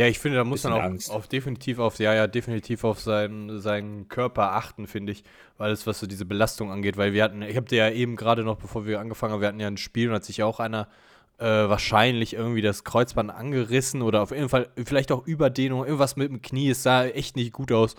Ja, 0.00 0.06
ich 0.06 0.18
finde, 0.18 0.38
da 0.38 0.44
muss 0.44 0.64
man 0.64 0.72
auch 0.72 0.82
Angst. 0.82 1.10
auf 1.10 1.28
definitiv 1.28 1.78
auf, 1.78 1.98
ja, 1.98 2.14
ja, 2.14 2.26
definitiv 2.26 2.84
auf 2.84 3.00
seinen, 3.00 3.60
seinen 3.60 4.08
Körper 4.08 4.52
achten, 4.52 4.86
finde 4.86 5.12
ich. 5.12 5.24
Alles, 5.58 5.86
was 5.86 6.00
so 6.00 6.06
diese 6.06 6.24
Belastung 6.24 6.72
angeht, 6.72 6.96
weil 6.96 7.12
wir 7.12 7.22
hatten, 7.22 7.42
ich 7.42 7.54
habe 7.54 7.66
dir 7.66 7.76
ja 7.76 7.90
eben 7.90 8.16
gerade 8.16 8.42
noch, 8.42 8.56
bevor 8.56 8.86
wir 8.86 8.98
angefangen 8.98 9.34
haben, 9.34 9.42
wir 9.42 9.48
hatten 9.48 9.60
ja 9.60 9.66
ein 9.66 9.76
Spiel 9.76 10.08
und 10.08 10.14
hat 10.14 10.24
sich 10.24 10.42
auch 10.42 10.58
einer 10.58 10.88
äh, 11.36 11.44
wahrscheinlich 11.44 12.32
irgendwie 12.32 12.62
das 12.62 12.82
Kreuzband 12.84 13.30
angerissen 13.30 14.00
oder 14.00 14.22
auf 14.22 14.30
jeden 14.30 14.48
Fall 14.48 14.70
vielleicht 14.86 15.12
auch 15.12 15.26
Überdehnung, 15.26 15.84
irgendwas 15.84 16.16
mit 16.16 16.30
dem 16.30 16.40
Knie, 16.40 16.70
es 16.70 16.82
sah 16.82 17.04
echt 17.04 17.36
nicht 17.36 17.52
gut 17.52 17.70
aus. 17.70 17.94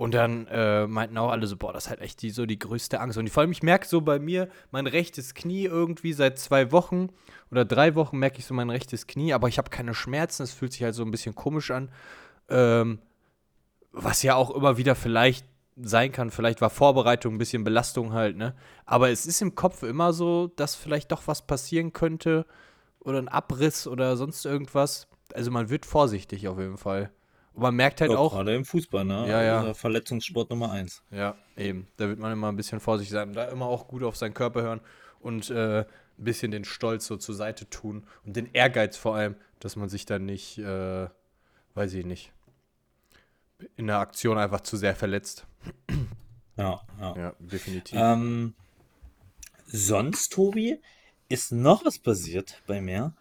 Und 0.00 0.14
dann 0.14 0.46
äh, 0.46 0.86
meinten 0.86 1.18
auch 1.18 1.30
alle 1.30 1.46
so, 1.46 1.58
boah, 1.58 1.74
das 1.74 1.84
ist 1.84 1.90
halt 1.90 2.00
echt 2.00 2.22
die, 2.22 2.30
so 2.30 2.46
die 2.46 2.58
größte 2.58 2.98
Angst. 3.02 3.18
Und 3.18 3.28
vor 3.28 3.42
allem, 3.42 3.52
ich 3.52 3.62
merke 3.62 3.86
so 3.86 4.00
bei 4.00 4.18
mir, 4.18 4.48
mein 4.70 4.86
rechtes 4.86 5.34
Knie 5.34 5.66
irgendwie 5.66 6.14
seit 6.14 6.38
zwei 6.38 6.72
Wochen 6.72 7.10
oder 7.50 7.66
drei 7.66 7.94
Wochen 7.96 8.18
merke 8.18 8.38
ich 8.38 8.46
so 8.46 8.54
mein 8.54 8.70
rechtes 8.70 9.06
Knie, 9.06 9.34
aber 9.34 9.48
ich 9.48 9.58
habe 9.58 9.68
keine 9.68 9.92
Schmerzen, 9.92 10.42
es 10.42 10.54
fühlt 10.54 10.72
sich 10.72 10.84
halt 10.84 10.94
so 10.94 11.02
ein 11.02 11.10
bisschen 11.10 11.34
komisch 11.34 11.70
an. 11.70 11.90
Ähm, 12.48 13.00
was 13.92 14.22
ja 14.22 14.36
auch 14.36 14.50
immer 14.52 14.78
wieder 14.78 14.94
vielleicht 14.94 15.44
sein 15.76 16.12
kann, 16.12 16.30
vielleicht 16.30 16.62
war 16.62 16.70
Vorbereitung 16.70 17.34
ein 17.34 17.38
bisschen 17.38 17.62
Belastung 17.62 18.14
halt, 18.14 18.38
ne? 18.38 18.54
Aber 18.86 19.10
es 19.10 19.26
ist 19.26 19.42
im 19.42 19.54
Kopf 19.54 19.82
immer 19.82 20.14
so, 20.14 20.46
dass 20.56 20.76
vielleicht 20.76 21.12
doch 21.12 21.26
was 21.26 21.46
passieren 21.46 21.92
könnte 21.92 22.46
oder 23.00 23.18
ein 23.18 23.28
Abriss 23.28 23.86
oder 23.86 24.16
sonst 24.16 24.46
irgendwas. 24.46 25.08
Also 25.34 25.50
man 25.50 25.68
wird 25.68 25.84
vorsichtig 25.84 26.48
auf 26.48 26.58
jeden 26.58 26.78
Fall. 26.78 27.10
Und 27.52 27.62
man 27.62 27.74
merkt 27.74 28.00
halt 28.00 28.12
Ja, 28.12 28.18
auch, 28.18 28.32
Gerade 28.32 28.54
im 28.54 28.64
Fußball, 28.64 29.04
ne? 29.04 29.28
Ja, 29.28 29.42
ja. 29.42 29.60
Also 29.60 29.74
Verletzungssport 29.74 30.50
Nummer 30.50 30.70
eins. 30.70 31.02
ja, 31.10 31.36
eben. 31.56 31.88
Da 31.96 32.08
wird 32.08 32.18
man 32.18 32.32
immer 32.32 32.48
ein 32.48 32.56
bisschen 32.56 32.80
vorsichtig 32.80 33.12
sein. 33.12 33.32
Da 33.32 33.46
immer 33.46 33.66
auch 33.66 33.88
gut 33.88 34.02
auf 34.02 34.16
seinen 34.16 34.34
Körper 34.34 34.62
hören 34.62 34.80
und 35.20 35.50
äh, 35.50 35.80
ein 35.80 35.86
bisschen 36.24 36.50
den 36.50 36.64
Stolz 36.64 37.06
so 37.06 37.16
zur 37.16 37.34
Seite 37.34 37.68
tun 37.68 38.06
und 38.24 38.36
den 38.36 38.46
Ehrgeiz 38.52 38.96
vor 38.96 39.16
allem, 39.16 39.36
dass 39.58 39.76
man 39.76 39.88
sich 39.88 40.06
dann 40.06 40.24
nicht, 40.26 40.58
äh, 40.58 41.08
weiß 41.74 41.94
ich 41.94 42.06
nicht, 42.06 42.32
in 43.76 43.86
der 43.86 43.98
Aktion 43.98 44.38
einfach 44.38 44.60
zu 44.60 44.76
sehr 44.76 44.94
verletzt. 44.94 45.46
Ja, 46.56 46.80
ja. 47.00 47.16
Ja, 47.16 47.34
definitiv. 47.38 47.98
Ähm, 47.98 48.54
sonst, 49.66 50.32
Tobi, 50.32 50.80
ist 51.28 51.52
noch 51.52 51.84
was 51.84 51.98
passiert 51.98 52.62
bei 52.66 52.80
mir. 52.80 53.12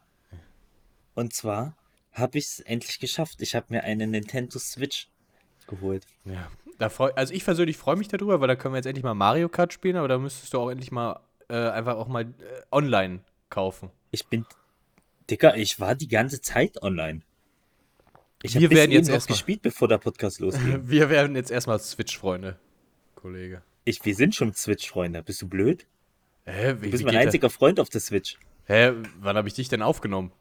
Und 1.16 1.34
zwar 1.34 1.76
habe 2.14 2.38
ich 2.38 2.46
es 2.46 2.60
endlich 2.60 3.00
geschafft. 3.00 3.42
Ich 3.42 3.56
habe 3.56 3.68
mir 3.70 3.84
eine 3.84 4.08
Nintendo 4.08 4.60
Switch 4.60 5.08
geholt. 5.68 6.06
Ja, 6.26 6.50
da 6.78 6.90
freu, 6.90 7.12
also 7.16 7.34
ich 7.34 7.44
persönlich 7.46 7.78
freue 7.78 7.96
mich 7.96 8.08
darüber, 8.08 8.42
weil 8.42 8.48
da 8.48 8.56
können 8.56 8.74
wir 8.74 8.78
jetzt 8.78 8.86
endlich 8.88 9.04
mal 9.04 9.14
Mario 9.14 9.50
Kart 9.50 9.74
spielen, 9.74 9.96
aber 9.96 10.08
da 10.08 10.18
müsstest 10.18 10.54
du 10.54 10.60
auch 10.60 10.70
endlich 10.70 10.92
mal 10.92 11.20
äh, 11.50 11.56
einfach 11.56 11.96
auch 11.98 12.08
mal 12.08 12.24
äh, 12.24 12.62
online 12.72 13.20
kaufen. 13.50 13.90
Ich 14.12 14.26
bin, 14.28 14.46
Dicker, 15.30 15.56
ich 15.56 15.80
war 15.80 15.96
die 15.96 16.08
ganze 16.08 16.42
Zeit 16.42 16.82
online. 16.82 17.22
Ich 18.42 18.56
Wir 18.60 18.70
werden 18.72 18.92
jetzt 18.92 19.10
erstmal- 19.10 19.36
gespielt, 19.36 19.62
bevor 19.62 19.88
der 19.88 19.98
Podcast 19.98 20.40
losging. 20.40 20.82
Wir 20.88 21.10
werden 21.10 21.36
jetzt 21.36 21.52
erstmal 21.52 21.80
Switch-Freunde, 21.80 22.58
Kollege. 23.16 23.62
Ich, 23.86 24.04
wir 24.06 24.14
sind 24.16 24.36
schon 24.36 24.54
Switch-Freunde. 24.54 25.24
Bist 25.24 25.42
du 25.42 25.48
blöd? 25.48 25.88
Hä, 26.46 26.76
wie, 26.80 26.86
Du 26.86 26.92
bist 26.92 27.04
mein 27.04 27.18
einziger 27.18 27.50
Freund 27.50 27.80
auf 27.80 27.90
der 27.90 28.02
Switch. 28.02 28.38
Hä, 28.66 28.92
wann 29.20 29.36
habe 29.36 29.48
ich 29.48 29.56
dich 29.56 29.68
denn 29.68 29.82
aufgenommen? 29.82 30.32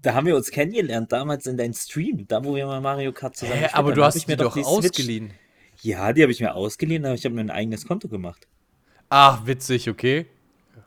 Da 0.00 0.14
haben 0.14 0.26
wir 0.26 0.36
uns 0.36 0.50
kennengelernt, 0.50 1.10
damals 1.12 1.46
in 1.46 1.56
deinem 1.56 1.72
Stream, 1.74 2.26
da 2.28 2.44
wo 2.44 2.54
wir 2.54 2.66
mal 2.66 2.80
Mario 2.80 3.12
Kart 3.12 3.36
zusammen 3.36 3.54
Hä, 3.58 3.62
gespielt 3.64 3.78
aber 3.78 3.88
haben. 3.90 3.96
du 3.96 4.04
hast 4.04 4.16
ich 4.16 4.26
mir 4.28 4.36
doch 4.36 4.52
Switch- 4.52 4.66
ausgeliehen. 4.66 5.32
Ja, 5.82 6.12
die 6.12 6.22
habe 6.22 6.32
ich 6.32 6.40
mir 6.40 6.54
ausgeliehen, 6.54 7.04
aber 7.04 7.14
ich 7.14 7.24
habe 7.24 7.34
mir 7.34 7.40
ein 7.40 7.50
eigenes 7.50 7.86
Konto 7.86 8.08
gemacht. 8.08 8.46
Ach, 9.08 9.46
witzig, 9.46 9.88
okay. 9.88 10.26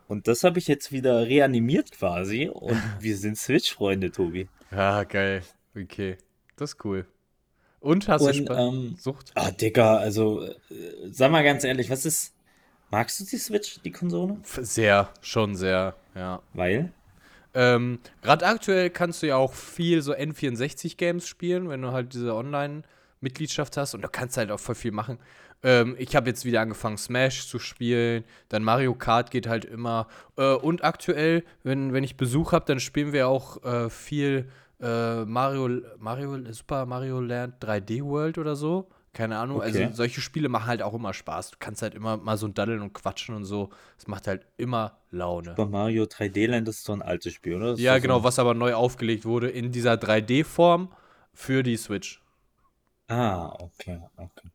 Und 0.08 0.28
das 0.28 0.43
habe 0.43 0.60
ich 0.60 0.67
jetzt 0.67 0.91
wieder 0.91 1.26
reanimiert 1.28 1.91
quasi. 1.91 2.50
Und 2.50 2.78
wir 3.00 3.17
sind 3.17 3.38
Switch-Freunde, 3.38 4.12
Tobi. 4.12 4.47
Ja, 4.71 5.04
geil. 5.04 5.43
Okay. 5.76 6.17
Das 6.58 6.71
ist 6.74 6.86
cool. 6.86 7.06
Und 7.80 8.08
hast 8.10 8.21
du 8.21 8.28
Und, 8.30 8.36
Spaß? 8.36 8.58
ähm, 8.60 8.95
Sucht? 9.00 9.32
Ah, 9.36 9.52
Digga, 9.52 9.97
also, 9.97 10.43
äh, 10.43 10.54
sag 11.10 11.32
mal 11.32 11.43
ganz 11.43 11.63
ehrlich, 11.63 11.89
was 11.89 12.06
ist. 12.06 12.34
Magst 12.91 13.19
du 13.21 13.24
die 13.24 13.38
Switch, 13.38 13.80
die 13.82 13.91
Konsole? 13.91 14.38
Sehr, 14.43 15.10
schon 15.21 15.56
sehr, 15.56 15.95
ja. 16.13 16.41
Weil? 16.54 16.91
Ähm, 17.53 17.99
Gerade 18.21 18.45
aktuell 18.45 18.89
kannst 18.89 19.21
du 19.21 19.27
ja 19.27 19.35
auch 19.35 19.53
viel 19.53 20.01
so 20.01 20.13
N64-Games 20.13 21.27
spielen, 21.27 21.69
wenn 21.69 21.81
du 21.81 21.91
halt 21.91 22.13
diese 22.13 22.33
Online-Mitgliedschaft 22.35 23.77
hast 23.77 23.93
und 23.93 24.01
da 24.01 24.07
kannst 24.07 24.37
halt 24.37 24.51
auch 24.51 24.59
voll 24.59 24.75
viel 24.75 24.91
machen. 24.91 25.17
Ähm, 25.63 25.95
ich 25.99 26.15
habe 26.15 26.29
jetzt 26.29 26.45
wieder 26.45 26.61
angefangen, 26.61 26.97
Smash 26.97 27.47
zu 27.47 27.59
spielen, 27.59 28.23
dann 28.49 28.63
Mario 28.63 28.95
Kart 28.95 29.31
geht 29.31 29.47
halt 29.47 29.65
immer. 29.65 30.07
Äh, 30.37 30.53
und 30.53 30.83
aktuell, 30.83 31.43
wenn, 31.63 31.93
wenn 31.93 32.03
ich 32.03 32.17
Besuch 32.17 32.51
habe, 32.51 32.65
dann 32.65 32.79
spielen 32.79 33.13
wir 33.13 33.27
auch 33.27 33.63
äh, 33.63 33.89
viel 33.89 34.49
äh, 34.81 35.25
Mario, 35.25 35.81
Mario, 35.99 36.51
Super 36.51 36.85
Mario 36.85 37.19
Land 37.19 37.63
3D 37.63 38.03
World 38.03 38.37
oder 38.37 38.55
so. 38.55 38.87
Keine 39.13 39.38
Ahnung. 39.38 39.58
Okay. 39.58 39.86
Also 39.86 39.95
solche 39.95 40.21
Spiele 40.21 40.47
machen 40.47 40.67
halt 40.67 40.82
auch 40.82 40.93
immer 40.93 41.13
Spaß. 41.13 41.52
Du 41.52 41.58
kannst 41.60 41.82
halt 41.82 41.95
immer 41.95 42.15
mal 42.17 42.38
so 42.38 42.47
daddeln 42.47 42.82
und 42.82 42.93
quatschen 42.93 43.36
und 43.36 43.43
so. 43.45 43.69
Es 43.97 44.08
macht 44.08 44.28
halt 44.28 44.45
immer 44.58 44.97
Laune. 45.12 45.50
Super 45.50 45.65
Mario 45.65 46.06
3D 46.06 46.45
Land 46.45 46.69
ist 46.69 46.84
so 46.86 46.93
ein 46.93 47.02
altes 47.02 47.34
Spiel, 47.34 47.56
oder? 47.56 47.76
Ja, 47.76 47.95
so 47.95 48.02
genau, 48.02 48.17
ein- 48.19 48.24
was 48.24 48.39
aber 48.39 48.54
neu 48.54 48.74
aufgelegt 48.74 49.26
wurde 49.26 49.50
in 49.50 49.71
dieser 49.74 49.97
3D-Form 49.97 50.93
für 51.34 51.62
die 51.62 51.76
Switch. 51.76 52.21
Ah, 53.10 53.54
okay, 53.60 54.00
okay. 54.15 54.50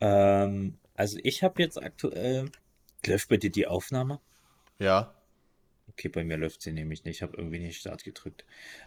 Ähm, 0.00 0.78
also 0.94 1.18
ich 1.22 1.42
habe 1.42 1.62
jetzt 1.62 1.82
aktuell. 1.82 2.50
Läuft 3.06 3.28
bei 3.28 3.36
dir 3.36 3.50
die 3.50 3.66
Aufnahme? 3.66 4.20
Ja. 4.78 5.14
Okay, 5.90 6.08
bei 6.08 6.24
mir 6.24 6.38
läuft 6.38 6.62
sie 6.62 6.72
nämlich 6.72 7.04
nicht. 7.04 7.16
Ich 7.16 7.22
habe 7.22 7.36
irgendwie 7.36 7.58
nicht 7.60 7.78
Start 7.80 8.04
gedrückt. 8.04 8.44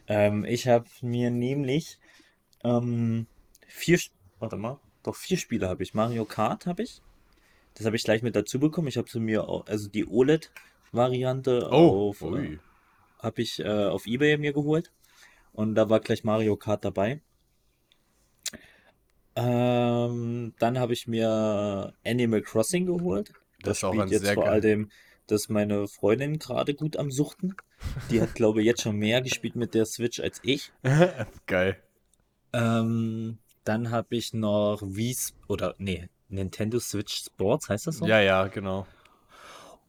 Ähm, 0.07 0.43
ich 0.45 0.67
habe 0.67 0.87
mir 1.01 1.29
nämlich 1.31 1.99
ähm, 2.63 3.27
vier, 3.67 3.99
warte 4.39 4.57
mal, 4.57 4.79
doch 5.03 5.15
vier 5.15 5.37
Spiele 5.37 5.67
habe 5.69 5.83
ich. 5.83 5.93
Mario 5.93 6.25
Kart 6.25 6.65
habe 6.65 6.83
ich. 6.83 7.01
Das 7.75 7.85
habe 7.85 7.95
ich 7.95 8.03
gleich 8.03 8.23
mit 8.23 8.35
dazu 8.35 8.59
bekommen. 8.59 8.87
Ich 8.87 8.97
habe 8.97 9.09
sie 9.09 9.19
mir, 9.19 9.47
auch, 9.47 9.65
also 9.67 9.87
die 9.89 10.07
OLED-Variante 10.07 11.69
Oh, 11.71 12.09
auf, 12.09 12.21
äh, 12.21 12.57
habe 13.19 13.41
ich 13.41 13.59
äh, 13.59 13.85
auf 13.85 14.05
eBay 14.07 14.37
mir 14.37 14.53
geholt. 14.53 14.91
Und 15.53 15.75
da 15.75 15.89
war 15.89 15.99
gleich 15.99 16.23
Mario 16.23 16.55
Kart 16.55 16.83
dabei. 16.85 17.21
Ähm, 19.35 20.53
dann 20.57 20.79
habe 20.79 20.93
ich 20.93 21.07
mir 21.07 21.93
Animal 22.05 22.41
Crossing 22.41 22.85
geholt. 22.87 23.33
Das 23.61 23.77
ist 23.77 23.83
auch 23.83 23.91
spielt 23.91 24.03
ein 24.03 24.09
jetzt 24.09 24.25
sehr 24.25 24.33
vor 24.33 24.45
geil- 24.45 24.53
allem, 24.53 24.91
dass 25.27 25.49
meine 25.49 25.87
Freundin 25.87 26.39
gerade 26.39 26.73
gut 26.73 26.97
am 26.97 27.11
Suchten. 27.11 27.55
Die 28.09 28.21
hat, 28.21 28.33
glaube 28.33 28.61
ich, 28.61 28.65
jetzt 28.65 28.81
schon 28.81 28.95
mehr 28.97 29.21
gespielt 29.21 29.55
mit 29.55 29.73
der 29.75 29.85
Switch 29.85 30.19
als 30.19 30.39
ich. 30.43 30.71
Geil. 31.45 31.77
Ähm, 32.53 33.37
dann 33.67 33.91
habe 33.91 34.15
ich 34.15 34.33
noch 34.33 34.81
Wii 34.81 35.15
oder 35.47 35.75
nee, 35.77 36.09
Nintendo 36.29 36.79
Switch 36.79 37.23
Sports, 37.25 37.69
heißt 37.69 37.87
das 37.87 37.97
so? 37.97 38.05
Ja, 38.05 38.19
ja, 38.19 38.47
genau. 38.47 38.87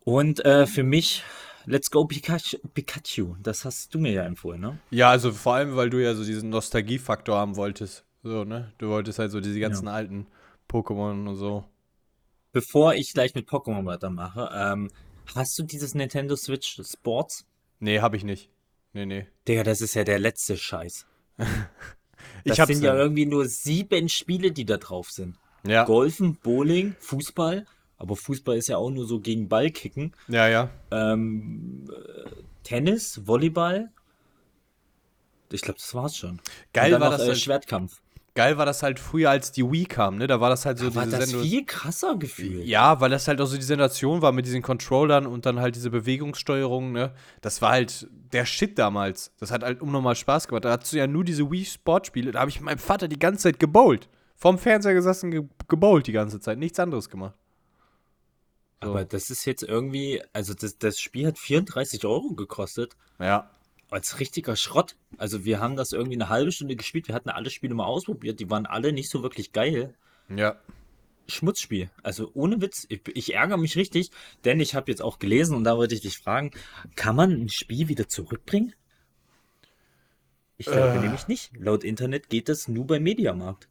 Und 0.05 0.45
äh, 0.45 0.67
für 0.67 0.83
mich 0.83 1.23
Let's 1.67 1.91
Go 1.91 2.07
Pikachu, 2.07 2.57
Pikachu. 2.73 3.37
Das 3.43 3.67
hast 3.67 3.95
du 3.95 3.99
mir 3.99 4.12
ja 4.12 4.25
empfohlen, 4.25 4.61
ne? 4.61 4.79
Ja, 4.91 5.11
also 5.11 5.33
vor 5.33 5.55
allem, 5.55 5.77
weil 5.77 5.91
du 5.91 6.03
ja 6.03 6.14
so 6.14 6.25
diesen 6.25 6.49
Nostalgiefaktor 6.49 7.37
haben 7.37 7.57
wolltest. 7.57 8.05
So, 8.23 8.45
ne? 8.45 8.73
Du 8.79 8.88
wolltest 8.88 9.19
halt 9.19 9.31
so 9.31 9.41
diese 9.41 9.61
ganzen 9.61 9.87
alten 9.87 10.27
Pokémon 10.69 11.29
und 11.29 11.37
so. 11.37 11.64
Bevor 12.53 12.95
ich 12.95 13.12
gleich 13.12 13.35
mit 13.35 13.49
Pokémon 13.49 13.85
weitermache, 13.85 14.51
ähm, 14.55 14.91
hast 15.35 15.59
du 15.59 15.62
dieses 15.62 15.95
Nintendo 15.95 16.37
Switch 16.37 16.81
Sports? 16.83 17.47
Nee, 17.81 18.01
hab 18.01 18.14
ich 18.14 18.25
nicht. 18.25 18.51
Nee, 18.95 19.05
nee. 19.05 19.27
Digga, 19.47 19.62
das 19.62 19.83
ist 19.83 19.95
ja 19.95 20.05
der 20.05 20.19
letzte 20.19 20.57
Scheiß. 20.57 21.07
Ich 22.44 22.50
Das 22.50 22.61
hab's 22.61 22.72
sind 22.72 22.83
ja 22.83 22.94
irgendwie 22.94 23.26
nur 23.26 23.46
sieben 23.46 24.09
Spiele, 24.09 24.52
die 24.52 24.64
da 24.64 24.76
drauf 24.76 25.11
sind. 25.11 25.37
Ja, 25.66 25.85
Golfen, 25.85 26.37
Bowling, 26.37 26.94
Fußball. 27.00 27.66
Aber 27.96 28.14
Fußball 28.14 28.57
ist 28.57 28.68
ja 28.68 28.76
auch 28.76 28.90
nur 28.90 29.07
so 29.07 29.18
gegen 29.18 29.48
Ball 29.48 29.70
kicken. 29.70 30.12
ja, 30.28 30.48
ja. 30.48 30.70
Ähm, 30.92 31.90
äh, 31.90 32.31
Tennis, 32.62 33.26
Volleyball. 33.26 33.90
Ich 35.50 35.62
glaube, 35.62 35.78
das 35.81 35.94
war's 35.94 36.16
schon. 36.16 36.40
Geil 36.72 36.92
war 37.00 37.11
das 37.11 37.22
äh, 37.22 37.35
Schwertkampf. 37.35 38.00
Geil 38.38 38.57
war 38.57 38.66
das 38.66 38.85
halt 38.85 39.01
früher, 39.01 39.31
als 39.31 39.51
die 39.51 39.68
Wii 39.68 39.87
kam, 39.87 40.16
ne? 40.16 40.29
Da 40.29 40.40
war 40.40 40.48
das 40.48 40.64
halt 40.64 40.79
so 40.79 40.90
Da 40.90 40.94
war 40.94 41.05
diese 41.07 41.18
das 41.18 41.31
Sendung. 41.31 41.44
viel 41.44 41.66
krasser 41.66 42.14
gefühlt. 42.14 42.64
Ja, 42.66 43.01
weil 43.01 43.11
das 43.11 43.27
halt 43.27 43.40
auch 43.40 43.46
so 43.46 43.57
die 43.57 43.64
Sensation 43.64 44.22
war 44.22 44.31
mit 44.31 44.46
diesen 44.46 44.62
Controllern 44.62 45.27
und 45.27 45.44
dann 45.44 45.59
halt 45.59 45.74
diese 45.74 45.90
Bewegungssteuerung, 45.90 46.92
ne? 46.92 47.12
Das 47.40 47.62
war 47.62 47.70
halt 47.70 48.07
der 48.33 48.46
Shit 48.46 48.79
damals. 48.79 49.33
Das 49.40 49.51
hat 49.51 49.64
halt 49.64 49.83
unnormal 49.83 50.14
Spaß 50.14 50.46
gemacht. 50.46 50.64
Da 50.64 50.70
hattest 50.70 50.92
du 50.92 50.98
ja 50.98 51.09
nur 51.09 51.24
diese 51.24 51.51
Wii 51.51 51.64
Sportspiele. 51.64 52.31
Da 52.31 52.38
habe 52.38 52.48
ich 52.48 52.61
mit 52.61 52.66
meinem 52.66 52.79
Vater 52.79 53.09
die 53.09 53.18
ganze 53.18 53.42
Zeit 53.42 53.59
gebowlt. 53.59 54.09
Vorm 54.37 54.57
Fernseher 54.57 54.94
gesessen, 54.94 55.33
ge 55.33 55.42
gebowlt 55.66 56.07
die 56.07 56.12
ganze 56.12 56.38
Zeit. 56.38 56.59
Nichts 56.59 56.79
anderes 56.79 57.11
gemacht. 57.11 57.35
So. 58.81 58.90
Aber 58.90 59.05
das 59.05 59.31
ist 59.31 59.46
jetzt 59.46 59.64
irgendwie, 59.64 60.22
also 60.33 60.55
das, 60.55 60.79
das 60.79 61.01
Spiel 61.01 61.27
hat 61.27 61.38
34 61.38 62.05
Euro 62.05 62.35
gekostet. 62.35 62.94
Ja. 63.18 63.51
Als 63.90 64.20
richtiger 64.20 64.55
Schrott. 64.57 64.96
Also 65.16 65.44
wir 65.44 65.61
haben 65.61 65.77
das 65.77 65.92
irgendwie 65.92 66.16
eine 66.16 66.29
halbe 66.29 66.53
Stunde 66.53 66.77
gespielt. 66.77 67.09
Wir 67.09 67.14
hatten 67.14 67.31
alle 67.31 67.51
Spiele 67.51 67.74
mal 67.74 67.87
ausprobiert. 67.87 68.38
Die 68.38 68.51
waren 68.51 68.66
alle 68.66 68.92
nicht 68.92 69.09
so 69.11 69.22
wirklich 69.22 69.53
geil. 69.53 69.94
Ja. 70.29 70.57
Schmutzspiel. 71.27 71.90
Also 72.03 72.31
ohne 72.35 72.61
Witz. 72.61 72.87
Ich, 72.90 73.03
ich 73.14 73.35
ärgere 73.35 73.57
mich 73.57 73.77
richtig, 73.77 74.11
denn 74.44 74.61
ich 74.61 74.74
habe 74.74 74.90
jetzt 74.90 75.01
auch 75.03 75.18
gelesen 75.18 75.57
und 75.57 75.64
da 75.64 75.77
wollte 75.77 75.94
ich 75.94 76.01
dich 76.03 76.18
fragen, 76.18 76.51
kann 76.96 77.16
man 77.16 77.33
ein 77.33 77.48
Spiel 77.48 77.88
wieder 77.88 78.09
zurückbringen? 78.09 78.74
Ich 80.59 80.66
glaube 80.66 80.98
Äh. 80.98 81.01
nämlich 81.01 81.29
nicht. 81.29 81.53
Laut 81.57 81.85
Internet 81.85 82.29
geht 82.29 82.48
das 82.48 82.68
nur 82.68 82.87
beim 82.87 83.03
Mediamarkt. 83.03 83.68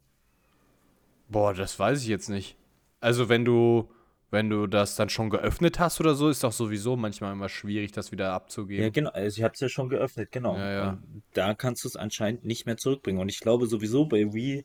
Boah, 1.28 1.52
das 1.54 1.78
weiß 1.78 2.02
ich 2.02 2.08
jetzt 2.08 2.28
nicht. 2.28 2.56
Also, 3.00 3.28
wenn 3.28 3.44
du, 3.44 3.88
wenn 4.30 4.50
du 4.50 4.66
das 4.66 4.96
dann 4.96 5.08
schon 5.08 5.30
geöffnet 5.30 5.78
hast 5.78 6.00
oder 6.00 6.14
so, 6.14 6.28
ist 6.28 6.44
doch 6.44 6.52
sowieso 6.52 6.96
manchmal 6.96 7.32
immer 7.32 7.48
schwierig, 7.48 7.92
das 7.92 8.12
wieder 8.12 8.32
abzugeben. 8.32 8.84
Ja, 8.84 8.90
genau. 8.90 9.10
Also 9.10 9.38
ich 9.38 9.42
habe 9.42 9.54
es 9.54 9.60
ja 9.60 9.68
schon 9.68 9.88
geöffnet, 9.88 10.30
genau. 10.30 10.56
Ja, 10.56 10.70
ja. 10.70 10.98
Da 11.32 11.54
kannst 11.54 11.84
du 11.84 11.88
es 11.88 11.96
anscheinend 11.96 12.44
nicht 12.44 12.66
mehr 12.66 12.76
zurückbringen. 12.76 13.20
Und 13.20 13.30
ich 13.30 13.40
glaube 13.40 13.66
sowieso 13.66 14.06
bei 14.06 14.32
Wii 14.32 14.64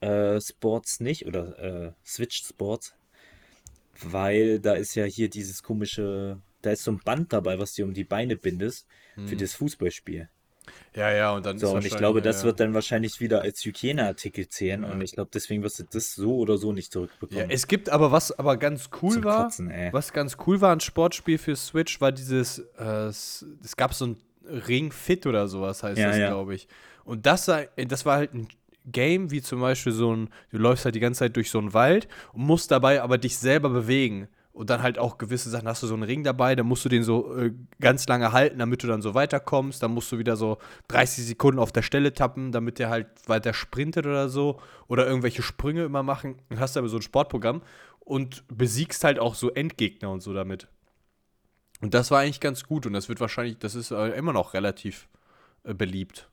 äh, 0.00 0.40
Sports 0.40 1.00
nicht 1.00 1.26
oder 1.26 1.58
äh, 1.58 1.92
Switch 2.04 2.44
Sports, 2.44 2.94
weil 4.00 4.60
da 4.60 4.74
ist 4.74 4.94
ja 4.94 5.04
hier 5.04 5.28
dieses 5.28 5.62
komische, 5.62 6.40
da 6.62 6.70
ist 6.70 6.84
so 6.84 6.92
ein 6.92 7.00
Band 7.04 7.32
dabei, 7.32 7.58
was 7.58 7.74
du 7.74 7.84
um 7.84 7.94
die 7.94 8.04
Beine 8.04 8.36
bindest 8.36 8.86
für 9.26 9.36
das 9.36 9.54
Fußballspiel. 9.54 10.30
Ja, 10.94 11.12
ja, 11.12 11.32
und 11.32 11.46
dann 11.46 11.58
So, 11.58 11.70
und 11.72 11.86
ich 11.86 11.96
glaube, 11.96 12.20
das 12.20 12.38
ja, 12.38 12.44
wird 12.44 12.60
dann 12.60 12.74
wahrscheinlich 12.74 13.20
wieder 13.20 13.42
als 13.42 13.64
Hygieneartikel 13.64 14.48
zählen 14.48 14.84
und 14.84 15.00
ich 15.00 15.12
glaube, 15.12 15.30
deswegen 15.32 15.62
wirst 15.62 15.78
du 15.78 15.84
das 15.90 16.14
so 16.14 16.36
oder 16.36 16.58
so 16.58 16.72
nicht 16.72 16.86
Ja, 16.88 16.92
zurückbekommen. 16.92 17.50
es 17.50 17.66
gibt 17.66 17.88
aber 17.90 18.10
was 18.12 18.36
aber 18.38 18.56
ganz 18.56 18.90
cool 19.02 19.14
Zum 19.14 19.24
war, 19.24 19.44
Kotzen, 19.44 19.72
was 19.92 20.12
ganz 20.12 20.36
cool 20.46 20.60
war 20.60 20.72
ein 20.72 20.80
Sportspiel 20.80 21.38
für 21.38 21.54
Switch, 21.56 22.00
war 22.00 22.12
dieses, 22.12 22.58
äh, 22.78 22.84
es, 23.06 23.44
gab 23.76 23.94
so 23.94 24.06
ein 24.06 24.16
Ring 24.66 24.90
Fit 24.90 25.26
oder 25.26 25.46
sowas 25.46 25.82
heißt 25.82 25.98
Ja, 25.98 26.08
das, 26.08 26.18
ja. 26.18 26.28
glaube 26.28 26.54
ich. 26.54 26.66
Und 27.04 27.24
das, 27.26 27.44
sei- 27.44 27.68
das 27.76 28.04
war 28.04 28.16
halt 28.16 28.34
ein 28.34 28.48
Game, 28.86 29.30
wie 29.30 29.42
zum 29.42 29.60
Beispiel 29.60 29.92
so 29.92 30.14
ein, 30.14 30.28
du 30.50 30.58
läufst 30.58 30.84
halt 30.84 30.94
die 30.94 31.00
ganze 31.00 31.20
Zeit 31.20 31.36
durch 31.36 31.50
so 31.50 31.58
einen 31.58 31.72
Wald 31.72 32.08
und 32.32 32.42
musst 32.42 32.70
dabei 32.70 33.02
aber 33.02 33.18
dich 33.18 33.38
selber 33.38 33.68
bewegen. 33.70 34.28
Und 34.52 34.68
dann 34.68 34.82
halt 34.82 34.98
auch 34.98 35.16
gewisse 35.16 35.48
Sachen, 35.48 35.68
hast 35.68 35.82
du 35.82 35.86
so 35.86 35.94
einen 35.94 36.02
Ring 36.02 36.24
dabei, 36.24 36.56
dann 36.56 36.66
musst 36.66 36.84
du 36.84 36.88
den 36.88 37.04
so 37.04 37.36
äh, 37.36 37.52
ganz 37.80 38.06
lange 38.08 38.32
halten, 38.32 38.58
damit 38.58 38.82
du 38.82 38.88
dann 38.88 39.00
so 39.00 39.14
weiterkommst. 39.14 39.82
Dann 39.82 39.92
musst 39.92 40.10
du 40.10 40.18
wieder 40.18 40.36
so 40.36 40.58
30 40.88 41.24
Sekunden 41.24 41.60
auf 41.60 41.72
der 41.72 41.82
Stelle 41.82 42.12
tappen, 42.12 42.50
damit 42.50 42.78
der 42.78 42.90
halt 42.90 43.06
weiter 43.26 43.54
sprintet 43.54 44.06
oder 44.06 44.28
so. 44.28 44.60
Oder 44.88 45.06
irgendwelche 45.06 45.42
Sprünge 45.42 45.84
immer 45.84 46.02
machen. 46.02 46.42
Dann 46.48 46.58
hast 46.58 46.74
du 46.74 46.80
aber 46.80 46.88
so 46.88 46.96
ein 46.96 47.02
Sportprogramm 47.02 47.62
und 48.00 48.42
besiegst 48.48 49.04
halt 49.04 49.20
auch 49.20 49.36
so 49.36 49.50
Endgegner 49.50 50.10
und 50.10 50.20
so 50.20 50.34
damit. 50.34 50.66
Und 51.80 51.94
das 51.94 52.10
war 52.10 52.20
eigentlich 52.20 52.40
ganz 52.40 52.64
gut 52.64 52.86
und 52.86 52.92
das 52.92 53.08
wird 53.08 53.20
wahrscheinlich, 53.20 53.58
das 53.58 53.74
ist 53.74 53.90
äh, 53.90 54.08
immer 54.10 54.32
noch 54.32 54.52
relativ 54.52 55.08
äh, 55.64 55.74
beliebt. 55.74 56.28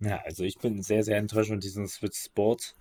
Ja, 0.00 0.20
also 0.24 0.44
ich 0.44 0.58
bin 0.58 0.82
sehr, 0.82 1.02
sehr 1.02 1.16
enttäuscht 1.16 1.50
von 1.50 1.60
diesem 1.60 1.86
Switch 1.86 2.18
Sports 2.18 2.76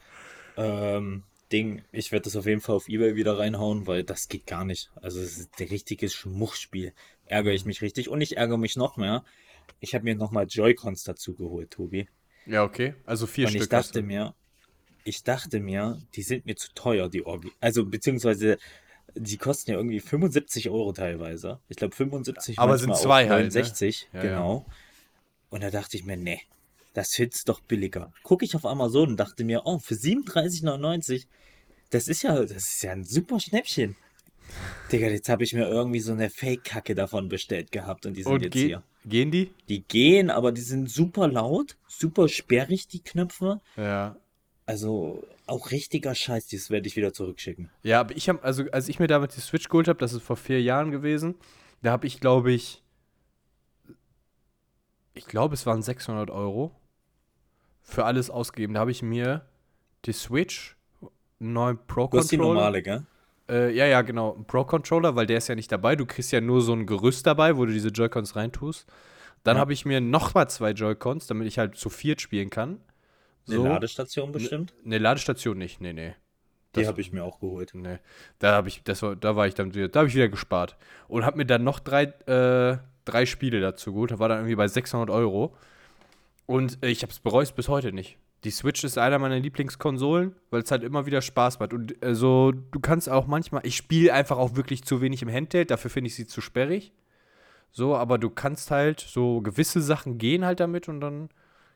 ähm, 0.57 1.23
Ding. 1.51 1.83
Ich 1.91 2.11
werde 2.11 2.23
das 2.23 2.35
auf 2.35 2.45
jeden 2.45 2.61
Fall 2.61 2.75
auf 2.75 2.87
Ebay 2.87 3.15
wieder 3.15 3.37
reinhauen, 3.37 3.87
weil 3.87 4.03
das 4.03 4.27
geht 4.27 4.45
gar 4.47 4.65
nicht. 4.65 4.89
Also 5.01 5.19
es 5.19 5.37
ist 5.37 5.59
ein 5.59 5.67
richtiges 5.67 6.13
Schmuchspiel. 6.13 6.93
Ärgere 7.25 7.53
ich 7.53 7.65
mich 7.65 7.81
richtig. 7.81 8.09
Und 8.09 8.21
ich 8.21 8.37
ärgere 8.37 8.57
mich 8.57 8.75
noch 8.75 8.97
mehr. 8.97 9.23
Ich 9.79 9.93
habe 9.95 10.03
mir 10.03 10.15
nochmal 10.15 10.47
Joy-Cons 10.47 11.03
dazu 11.03 11.35
geholt, 11.35 11.71
Tobi. 11.71 12.07
Ja, 12.45 12.63
okay. 12.63 12.95
Also 13.05 13.27
vier 13.27 13.45
Und 13.45 13.51
Stück. 13.51 13.63
ich 13.63 13.69
dachte 13.69 14.01
mir, 14.01 14.33
ich 15.03 15.23
dachte 15.23 15.59
mir, 15.59 16.01
die 16.15 16.23
sind 16.23 16.45
mir 16.45 16.55
zu 16.55 16.73
teuer, 16.73 17.09
die 17.09 17.25
Orgi. 17.25 17.51
Also 17.59 17.85
beziehungsweise 17.85 18.57
die 19.15 19.37
kosten 19.37 19.71
ja 19.71 19.77
irgendwie 19.77 19.99
75 19.99 20.69
Euro 20.69 20.93
teilweise. 20.93 21.59
Ich 21.67 21.77
glaube 21.77 21.95
75 21.95 22.59
Aber 22.59 22.77
sind 22.77 22.95
zwei 22.95 23.27
halt, 23.29 23.53
ne? 23.53 23.59
69, 23.61 24.09
Ja, 24.13 24.21
genau. 24.21 24.65
Und 25.49 25.63
da 25.63 25.69
dachte 25.69 25.97
ich 25.97 26.05
mir, 26.05 26.15
nee, 26.17 26.41
das 26.93 27.17
ist 27.17 27.49
doch 27.49 27.59
billiger. 27.59 28.13
Gucke 28.23 28.45
ich 28.45 28.55
auf 28.55 28.65
Amazon 28.65 29.09
und 29.09 29.17
dachte 29.17 29.43
mir, 29.43 29.63
oh, 29.65 29.79
für 29.79 29.95
37,99, 29.95 31.27
das 31.91 32.07
ist 32.07 32.23
ja, 32.23 32.39
das 32.39 32.51
ist 32.51 32.83
ja 32.83 32.91
ein 32.91 33.03
super 33.03 33.39
Schnäppchen. 33.39 33.95
Digga, 34.91 35.07
jetzt 35.07 35.29
habe 35.29 35.43
ich 35.43 35.53
mir 35.53 35.67
irgendwie 35.67 35.99
so 35.99 36.11
eine 36.11 36.29
Fake-Kacke 36.29 36.95
davon 36.95 37.29
bestellt 37.29 37.71
gehabt 37.71 38.05
und 38.05 38.15
die 38.15 38.23
sind 38.23 38.31
Und 38.33 38.43
jetzt 38.43 38.55
hier. 38.55 38.83
gehen 39.05 39.31
die? 39.31 39.53
Die 39.69 39.83
gehen, 39.83 40.29
aber 40.29 40.51
die 40.51 40.61
sind 40.61 40.89
super 40.89 41.27
laut, 41.27 41.77
super 41.87 42.27
sperrig, 42.27 42.87
die 42.87 43.01
Knöpfe. 43.01 43.61
Ja. 43.77 44.17
Also 44.65 45.23
auch 45.45 45.71
richtiger 45.71 46.15
Scheiß, 46.15 46.47
das 46.47 46.69
werde 46.69 46.87
ich 46.87 46.95
wieder 46.95 47.13
zurückschicken. 47.13 47.69
Ja, 47.83 48.01
aber 48.01 48.15
ich 48.15 48.27
habe, 48.29 48.43
also 48.43 48.63
als 48.71 48.89
ich 48.89 48.99
mir 48.99 49.07
damit 49.07 49.35
die 49.35 49.41
Switch 49.41 49.69
geholt 49.69 49.87
habe, 49.87 49.99
das 49.99 50.13
ist 50.13 50.23
vor 50.23 50.37
vier 50.37 50.61
Jahren 50.61 50.91
gewesen, 50.91 51.35
da 51.81 51.91
habe 51.91 52.07
ich, 52.07 52.19
glaube 52.19 52.51
ich, 52.51 52.83
ich 55.13 55.25
glaube, 55.25 55.53
es 55.55 55.65
waren 55.65 55.81
600 55.81 56.29
Euro 56.29 56.75
für 57.81 58.05
alles 58.05 58.29
ausgegeben. 58.29 58.73
Da 58.75 58.79
habe 58.81 58.91
ich 58.91 59.01
mir 59.01 59.45
die 60.05 60.13
Switch, 60.13 60.77
einen 61.41 61.53
neuen 61.53 61.79
Pro 61.87 62.07
Du 62.07 62.17
hast 62.19 62.31
die 62.31 62.37
normale, 62.37 62.81
gell? 62.81 63.03
Äh, 63.49 63.73
ja, 63.75 63.85
ja, 63.85 64.01
genau, 64.01 64.35
einen 64.35 64.45
Pro 64.45 64.63
Controller, 64.63 65.15
weil 65.15 65.25
der 65.25 65.39
ist 65.39 65.47
ja 65.49 65.55
nicht 65.55 65.71
dabei. 65.71 65.95
Du 65.95 66.05
kriegst 66.05 66.31
ja 66.31 66.39
nur 66.39 66.61
so 66.61 66.73
ein 66.73 66.85
Gerüst 66.85 67.25
dabei, 67.27 67.57
wo 67.57 67.65
du 67.65 67.73
diese 67.73 67.89
Joy-Cons 67.89 68.35
reintust. 68.35 68.87
Dann 69.43 69.57
Ja. 69.57 69.61
habe 69.61 69.73
ich 69.73 69.85
mir 69.85 69.99
nochmal 69.99 70.49
zwei 70.49 70.71
Joy-Cons, 70.71 71.27
damit 71.27 71.47
ich 71.47 71.57
halt 71.57 71.75
zu 71.75 71.89
viert 71.89 72.21
spielen 72.21 72.49
kann. 72.49 72.79
Eine 73.47 73.55
So. 73.57 73.63
Ladestation 73.65 74.31
bestimmt. 74.31 74.73
Eine 74.85 74.99
Ladestation 74.99 75.57
nicht, 75.57 75.81
nee, 75.81 75.93
nee. 75.93 76.13
Die 76.75 76.81
das- 76.81 76.87
habe 76.87 77.01
ich 77.01 77.11
mir 77.11 77.23
auch 77.25 77.39
geholt. 77.39 77.71
Nee, 77.73 77.97
da 78.39 78.53
habe 78.53 78.69
ich, 78.69 78.83
das 78.83 79.01
war, 79.01 79.15
da 79.17 79.35
war 79.35 79.47
ich 79.47 79.55
dann 79.55 79.73
wieder, 79.73 79.89
da 79.89 79.99
habe 80.01 80.09
ich 80.09 80.15
wieder 80.15 80.29
gespart 80.29 80.77
und 81.09 81.25
habe 81.25 81.37
mir 81.37 81.45
dann 81.45 81.63
noch 81.65 81.79
drei, 81.79 82.03
äh, 82.03 82.77
drei 83.03 83.25
Spiele 83.25 83.59
dazu 83.59 83.91
geholt. 83.93 84.11
Da 84.11 84.19
war 84.19 84.29
dann 84.29 84.37
irgendwie 84.37 84.55
bei 84.55 84.67
600 84.69 85.09
Euro 85.09 85.53
und 86.45 86.77
äh, 86.83 86.87
ich 86.87 87.01
habe 87.01 87.11
es 87.11 87.19
bereut 87.19 87.53
bis 87.55 87.67
heute 87.67 87.91
nicht. 87.91 88.17
Die 88.43 88.51
Switch 88.51 88.83
ist 88.83 88.97
einer 88.97 89.19
meiner 89.19 89.39
Lieblingskonsolen, 89.39 90.35
weil 90.49 90.63
es 90.63 90.71
halt 90.71 90.83
immer 90.83 91.05
wieder 91.05 91.21
Spaß 91.21 91.59
macht 91.59 91.73
und 91.73 92.03
äh, 92.03 92.15
so, 92.15 92.51
du 92.51 92.79
kannst 92.79 93.07
auch 93.09 93.27
manchmal, 93.27 93.65
ich 93.65 93.75
spiele 93.77 94.13
einfach 94.13 94.37
auch 94.37 94.55
wirklich 94.55 94.83
zu 94.83 94.99
wenig 95.01 95.21
im 95.21 95.29
Handheld, 95.31 95.69
dafür 95.69 95.91
finde 95.91 96.07
ich 96.07 96.15
sie 96.15 96.25
zu 96.25 96.41
sperrig. 96.41 96.91
So, 97.71 97.95
aber 97.95 98.17
du 98.17 98.29
kannst 98.29 98.71
halt 98.71 98.99
so 98.99 99.41
gewisse 99.41 99.81
Sachen 99.81 100.17
gehen 100.17 100.43
halt 100.43 100.59
damit 100.59 100.89
und 100.89 100.99
dann 101.01 101.29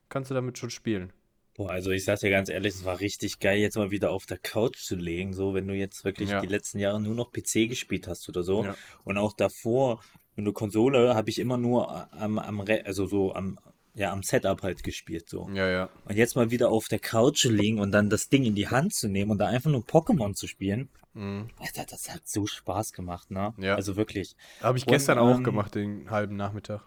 kannst 0.09 0.29
du 0.31 0.35
damit 0.35 0.57
schon 0.57 0.69
spielen. 0.71 1.13
Boah, 1.55 1.69
also 1.69 1.91
ich 1.91 2.03
sag 2.03 2.19
dir 2.19 2.31
ganz 2.31 2.49
ehrlich, 2.49 2.73
es 2.73 2.83
war 2.83 2.99
richtig 2.99 3.39
geil, 3.39 3.59
jetzt 3.59 3.77
mal 3.77 3.91
wieder 3.91 4.11
auf 4.11 4.25
der 4.25 4.37
Couch 4.37 4.77
zu 4.79 4.95
legen, 4.97 5.33
so 5.33 5.53
wenn 5.53 5.67
du 5.67 5.73
jetzt 5.73 6.03
wirklich 6.03 6.31
Ja. 6.31 6.41
die 6.41 6.47
letzten 6.47 6.79
Jahre 6.79 6.99
nur 6.99 7.15
noch 7.15 7.31
PC 7.31 7.69
gespielt 7.69 8.07
hast 8.09 8.27
oder 8.27 8.43
so. 8.43 8.65
Ja. 8.65 8.75
Und 9.05 9.17
auch 9.17 9.31
davor, 9.33 10.01
wenn 10.35 10.43
du 10.43 10.51
Konsole, 10.51 11.15
habe 11.15 11.29
ich 11.29 11.39
immer 11.39 11.57
nur 11.57 12.11
am, 12.13 12.39
am, 12.39 12.59
Re- 12.59 12.83
also 12.85 13.05
so 13.05 13.33
am, 13.33 13.57
ja, 13.95 14.11
am 14.11 14.21
Setup 14.23 14.61
halt 14.61 14.83
gespielt, 14.83 15.29
so. 15.29 15.49
Ja, 15.53 15.67
ja. 15.69 15.89
Und 16.05 16.15
jetzt 16.17 16.35
mal 16.35 16.51
wieder 16.51 16.69
auf 16.69 16.87
der 16.87 16.99
Couch 16.99 17.45
liegen 17.45 17.79
und 17.79 17.91
dann 17.91 18.09
das 18.09 18.29
Ding 18.29 18.43
in 18.43 18.53
die 18.53 18.67
Hand 18.67 18.93
zu 18.93 19.07
nehmen 19.07 19.31
und 19.31 19.37
da 19.37 19.47
einfach 19.47 19.71
nur 19.71 19.81
Pokémon 19.83 20.33
zu 20.35 20.47
spielen. 20.47 20.89
Mhm. 21.13 21.49
Alter, 21.59 21.85
das 21.85 22.13
hat 22.13 22.27
so 22.27 22.45
Spaß 22.45 22.91
gemacht, 22.91 23.31
ne? 23.31 23.53
Ja. 23.57 23.75
Also 23.75 23.95
wirklich. 23.95 24.35
Habe 24.61 24.77
ich 24.77 24.85
Und, 24.85 24.91
gestern 24.91 25.17
auch 25.17 25.37
ähm, 25.37 25.43
gemacht, 25.45 25.75
den 25.75 26.11
halben 26.11 26.35
Nachmittag. 26.35 26.81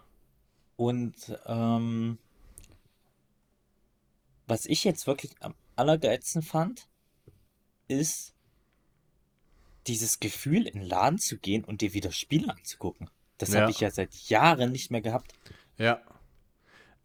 Und 0.75 1.15
ähm, 1.47 2.19
was 4.47 4.65
ich 4.67 4.83
jetzt 4.83 5.07
wirklich 5.07 5.31
am 5.41 5.55
allergeilsten 5.75 6.41
fand, 6.43 6.87
ist 7.87 8.35
dieses 9.87 10.19
Gefühl, 10.19 10.67
in 10.67 10.79
den 10.81 10.87
Laden 10.87 11.17
zu 11.17 11.37
gehen 11.37 11.63
und 11.63 11.81
dir 11.81 11.93
wieder 11.93 12.11
Spiele 12.11 12.51
anzugucken. 12.51 13.09
Das 13.39 13.49
Ja. 13.53 13.61
habe 13.61 13.71
ich 13.71 13.79
ja 13.79 13.89
seit 13.89 14.13
Jahren 14.29 14.71
nicht 14.71 14.91
mehr 14.91 15.01
gehabt. 15.01 15.33
Ja. 15.77 16.01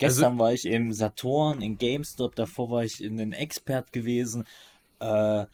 Gestern 0.08 0.38
war 0.38 0.52
ich 0.52 0.66
im 0.66 0.92
Saturn, 0.92 1.60
in 1.62 1.78
GameStop, 1.78 2.34
davor 2.34 2.70
war 2.70 2.84
ich 2.84 3.02
in 3.02 3.16
den 3.16 3.32
Expert 3.32 3.92
gewesen. 3.92 4.44
Äh, 5.00 5.46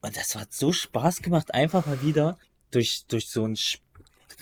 und 0.00 0.16
das 0.16 0.36
hat 0.36 0.52
so 0.52 0.72
Spaß 0.72 1.22
gemacht, 1.22 1.52
einfach 1.54 1.86
mal 1.86 2.02
wieder 2.02 2.38
durch, 2.70 3.04
durch 3.08 3.28
so 3.28 3.44
ein 3.44 3.56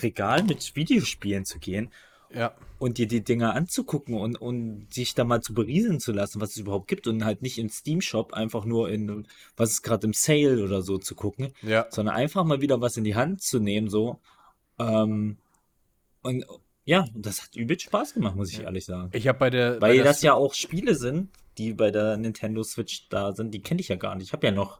Regal 0.01 0.43
mit 0.43 0.75
Videospielen 0.75 1.45
zu 1.45 1.57
gehen 1.59 1.89
Ja. 2.31 2.53
und 2.77 2.99
dir 2.99 3.07
die 3.07 3.23
Dinger 3.23 3.55
anzugucken 3.55 4.13
und, 4.15 4.35
und 4.39 4.93
sich 4.93 5.15
da 5.15 5.23
mal 5.23 5.41
zu 5.41 5.53
berieseln 5.55 5.99
zu 5.99 6.11
lassen, 6.11 6.39
was 6.41 6.51
es 6.51 6.57
überhaupt 6.57 6.87
gibt 6.87 7.07
und 7.07 7.25
halt 7.25 7.41
nicht 7.41 7.57
im 7.57 7.69
Steam 7.69 8.01
Shop 8.01 8.33
einfach 8.33 8.65
nur 8.65 8.89
in, 8.91 9.25
was 9.55 9.71
ist 9.71 9.81
gerade 9.81 10.05
im 10.05 10.13
Sale 10.13 10.63
oder 10.63 10.81
so 10.83 10.97
zu 10.99 11.15
gucken, 11.15 11.53
Ja. 11.63 11.87
sondern 11.89 12.15
einfach 12.15 12.43
mal 12.43 12.61
wieder 12.61 12.79
was 12.81 12.97
in 12.97 13.03
die 13.05 13.15
Hand 13.15 13.41
zu 13.41 13.59
nehmen, 13.59 13.89
so. 13.89 14.19
Ähm, 14.77 15.37
und 16.21 16.45
ja, 16.87 17.05
das 17.13 17.43
hat 17.43 17.55
übel 17.57 17.77
Spaß 17.77 18.13
gemacht, 18.13 18.37
muss 18.37 18.49
ich 18.49 18.61
ehrlich 18.61 18.85
sagen. 18.85 19.09
Ich 19.11 19.27
habe 19.27 19.37
bei 19.37 19.49
der. 19.49 19.73
bei 19.73 19.89
Weil 19.89 19.95
der 19.97 20.05
das 20.05 20.21
ja 20.21 20.33
auch 20.33 20.53
Spiele 20.53 20.95
sind, 20.95 21.29
die 21.57 21.73
bei 21.73 21.91
der 21.91 22.15
Nintendo 22.15 22.63
Switch 22.63 23.09
da 23.09 23.33
sind, 23.33 23.53
die 23.53 23.61
kenne 23.61 23.81
ich 23.81 23.89
ja 23.89 23.97
gar 23.97 24.15
nicht. 24.15 24.27
Ich 24.27 24.33
habe 24.33 24.47
ja 24.47 24.53
noch, 24.53 24.79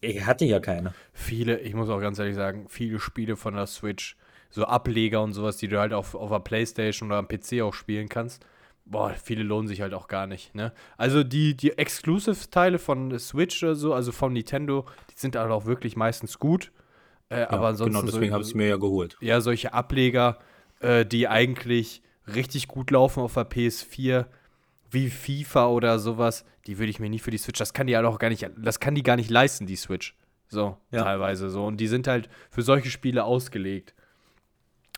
ich 0.00 0.24
hatte 0.24 0.44
ja 0.44 0.60
keine. 0.60 0.94
viele, 1.12 1.58
ich 1.58 1.74
muss 1.74 1.88
auch 1.88 2.00
ganz 2.00 2.20
ehrlich 2.20 2.36
sagen, 2.36 2.66
viele 2.68 3.00
Spiele 3.00 3.34
von 3.34 3.54
der 3.54 3.66
Switch, 3.66 4.16
so 4.50 4.66
Ableger 4.66 5.20
und 5.20 5.32
sowas, 5.32 5.56
die 5.56 5.66
du 5.66 5.80
halt 5.80 5.92
auf, 5.92 6.14
auf 6.14 6.30
der 6.30 6.38
Playstation 6.38 7.08
oder 7.08 7.18
am 7.18 7.26
PC 7.26 7.60
auch 7.60 7.74
spielen 7.74 8.08
kannst. 8.08 8.46
Boah, 8.84 9.12
viele 9.20 9.42
lohnen 9.42 9.66
sich 9.66 9.80
halt 9.80 9.94
auch 9.94 10.06
gar 10.06 10.28
nicht, 10.28 10.54
ne? 10.54 10.72
Also 10.96 11.24
die, 11.24 11.56
die 11.56 11.76
Exclusive-Teile 11.76 12.78
von 12.78 13.10
der 13.10 13.18
Switch 13.18 13.64
oder 13.64 13.74
so, 13.74 13.92
also 13.92 14.12
von 14.12 14.32
Nintendo, 14.32 14.86
die 15.10 15.18
sind 15.18 15.34
halt 15.34 15.50
auch 15.50 15.66
wirklich 15.66 15.96
meistens 15.96 16.38
gut. 16.38 16.70
Äh, 17.30 17.42
aber 17.42 17.66
ansonsten. 17.66 17.94
genau, 17.94 18.06
deswegen 18.06 18.28
so, 18.28 18.34
habe 18.34 18.42
ich 18.42 18.50
es 18.50 18.54
mir 18.54 18.68
ja 18.68 18.76
geholt. 18.76 19.16
Ja, 19.20 19.40
solche 19.40 19.74
Ableger, 19.74 20.38
äh, 20.80 21.04
die 21.06 21.28
eigentlich 21.28 22.02
richtig 22.26 22.68
gut 22.68 22.90
laufen 22.90 23.20
auf 23.20 23.34
der 23.34 23.48
PS4, 23.48 24.26
wie 24.90 25.10
FIFA 25.10 25.68
oder 25.68 25.98
sowas, 25.98 26.44
die 26.66 26.78
würde 26.78 26.90
ich 26.90 27.00
mir 27.00 27.10
nie 27.10 27.18
für 27.18 27.30
die 27.30 27.38
Switch, 27.38 27.58
das 27.58 27.72
kann 27.72 27.86
die 27.86 27.96
halt 27.96 28.06
auch 28.06 28.18
gar 28.18 28.28
nicht, 28.28 28.48
das 28.56 28.80
kann 28.80 28.94
die 28.94 29.02
gar 29.02 29.16
nicht 29.16 29.30
leisten, 29.30 29.66
die 29.66 29.76
Switch. 29.76 30.16
So, 30.48 30.76
Ja. 30.92 31.02
teilweise 31.02 31.50
so. 31.50 31.64
Und 31.66 31.78
die 31.78 31.88
sind 31.88 32.06
halt 32.06 32.28
für 32.50 32.62
solche 32.62 32.90
Spiele 32.90 33.24
ausgelegt. 33.24 33.94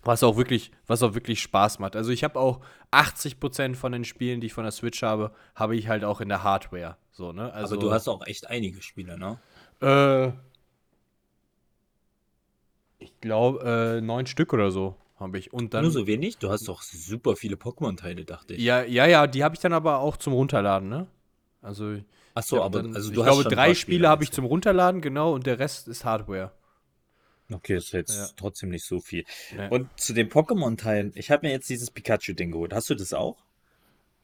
Was 0.04 0.22
auch 0.22 0.36
wirklich, 0.36 0.70
was 0.86 1.02
auch 1.02 1.14
wirklich 1.14 1.40
Spaß 1.42 1.78
macht. 1.80 1.96
Also 1.96 2.12
ich 2.12 2.22
habe 2.22 2.38
auch 2.38 2.60
80% 2.92 3.74
von 3.74 3.92
den 3.92 4.04
Spielen, 4.04 4.40
die 4.40 4.46
ich 4.48 4.52
von 4.52 4.64
der 4.64 4.70
Switch 4.72 5.02
habe, 5.02 5.32
habe 5.54 5.74
ich 5.74 5.88
halt 5.88 6.04
auch 6.04 6.20
in 6.20 6.28
der 6.28 6.42
Hardware. 6.44 6.96
So, 7.10 7.32
ne? 7.32 7.52
Also, 7.52 7.74
Aber 7.74 7.82
du 7.82 7.92
hast 7.92 8.08
auch 8.08 8.24
echt 8.26 8.48
einige 8.48 8.80
Spiele, 8.82 9.18
ne? 9.18 9.38
äh, 9.80 10.32
ich 12.98 13.18
glaube, 13.20 13.96
äh, 13.98 14.00
neun 14.00 14.26
Stück 14.26 14.52
oder 14.52 14.70
so 14.70 14.96
habe 15.18 15.38
ich. 15.38 15.52
Und 15.52 15.74
dann. 15.74 15.82
Nur 15.82 15.90
so 15.90 16.06
wenig? 16.06 16.38
Du 16.38 16.50
hast 16.50 16.68
doch 16.68 16.82
super 16.82 17.36
viele 17.36 17.56
Pokémon-Teile, 17.56 18.24
dachte 18.24 18.54
ich. 18.54 18.62
Ja, 18.62 18.82
ja, 18.82 19.06
ja, 19.06 19.26
die 19.26 19.44
habe 19.44 19.54
ich 19.54 19.60
dann 19.60 19.72
aber 19.72 19.98
auch 19.98 20.16
zum 20.16 20.32
Runterladen, 20.32 20.88
ne? 20.88 21.06
Also, 21.62 21.96
Ach 22.34 22.42
so, 22.42 22.62
aber 22.62 22.82
dann- 22.82 22.94
also 22.94 23.10
ich 23.10 23.14
du 23.16 23.24
hast 23.24 23.34
glaube, 23.40 23.54
drei 23.54 23.74
Spiele 23.74 24.08
habe 24.08 24.22
ich 24.24 24.30
zum 24.30 24.44
Runterladen, 24.44 25.00
genau, 25.00 25.34
und 25.34 25.46
der 25.46 25.58
Rest 25.58 25.88
ist 25.88 26.04
Hardware. 26.04 26.52
Okay, 27.52 27.74
das 27.76 27.84
ist 27.86 27.92
jetzt 27.92 28.16
Ja. 28.16 28.28
trotzdem 28.36 28.68
nicht 28.68 28.84
so 28.84 29.00
viel. 29.00 29.24
Nee. 29.56 29.68
Und 29.70 29.88
zu 29.98 30.12
den 30.12 30.28
Pokémon-Teilen, 30.28 31.12
ich 31.14 31.30
habe 31.30 31.46
mir 31.46 31.52
jetzt 31.52 31.68
dieses 31.70 31.90
Pikachu-Ding 31.90 32.52
geholt. 32.52 32.72
Hast 32.74 32.90
du 32.90 32.94
das 32.94 33.12
auch? 33.14 33.38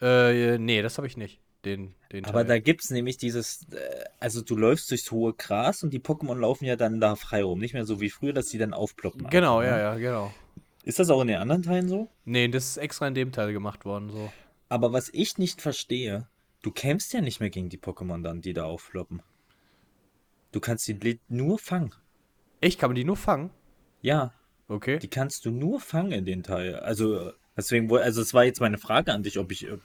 Äh, 0.00 0.58
nee, 0.58 0.82
das 0.82 0.98
habe 0.98 1.06
ich 1.06 1.16
nicht. 1.16 1.40
Den, 1.64 1.94
den 2.12 2.26
Aber 2.26 2.40
Teil. 2.40 2.46
da 2.46 2.58
gibt's 2.58 2.90
nämlich 2.90 3.16
dieses, 3.16 3.66
äh, 3.72 4.04
also 4.20 4.42
du 4.42 4.54
läufst 4.54 4.90
durchs 4.90 5.10
hohe 5.10 5.32
Gras 5.32 5.82
und 5.82 5.94
die 5.94 5.98
Pokémon 6.00 6.38
laufen 6.38 6.66
ja 6.66 6.76
dann 6.76 7.00
da 7.00 7.16
frei 7.16 7.42
rum. 7.42 7.58
Nicht 7.58 7.72
mehr 7.72 7.86
so 7.86 8.02
wie 8.02 8.10
früher, 8.10 8.34
dass 8.34 8.48
die 8.48 8.58
dann 8.58 8.74
aufploppen. 8.74 9.26
Genau, 9.30 9.60
einfach, 9.60 9.70
ja, 9.70 9.76
ne? 9.76 9.82
ja, 9.82 9.94
genau. 10.10 10.34
Ist 10.84 10.98
das 10.98 11.10
auch 11.10 11.20
in 11.22 11.28
den 11.28 11.38
anderen 11.38 11.62
Teilen 11.62 11.88
so? 11.88 12.08
Nee, 12.24 12.48
das 12.48 12.68
ist 12.70 12.76
extra 12.76 13.08
in 13.08 13.14
dem 13.14 13.32
Teil 13.32 13.52
gemacht 13.52 13.84
worden, 13.84 14.10
so. 14.10 14.32
Aber 14.68 14.92
was 14.92 15.08
ich 15.12 15.38
nicht 15.38 15.60
verstehe, 15.62 16.28
du 16.62 16.70
kämpfst 16.70 17.12
ja 17.12 17.20
nicht 17.20 17.40
mehr 17.40 17.50
gegen 17.50 17.68
die 17.70 17.78
Pokémon 17.78 18.22
dann, 18.22 18.40
die 18.42 18.52
da 18.52 18.64
aufploppen. 18.64 19.22
Du 20.52 20.60
kannst 20.60 20.86
die 20.86 21.20
nur 21.28 21.58
fangen. 21.58 21.94
Echt, 22.60 22.78
kann 22.78 22.90
man 22.90 22.94
die 22.96 23.04
nur 23.04 23.16
fangen? 23.16 23.50
Ja, 24.02 24.32
Okay. 24.68 24.98
die 24.98 25.08
kannst 25.08 25.44
du 25.44 25.50
nur 25.50 25.80
fangen 25.80 26.12
in 26.12 26.24
den 26.24 26.42
Teil. 26.42 26.76
Also, 26.76 27.32
deswegen, 27.56 27.90
also 27.96 28.22
es 28.22 28.32
war 28.34 28.44
jetzt 28.44 28.60
meine 28.60 28.78
Frage 28.78 29.12
an 29.12 29.22
dich, 29.22 29.38
ob 29.38 29.52
ich, 29.52 29.70
ob, 29.70 29.80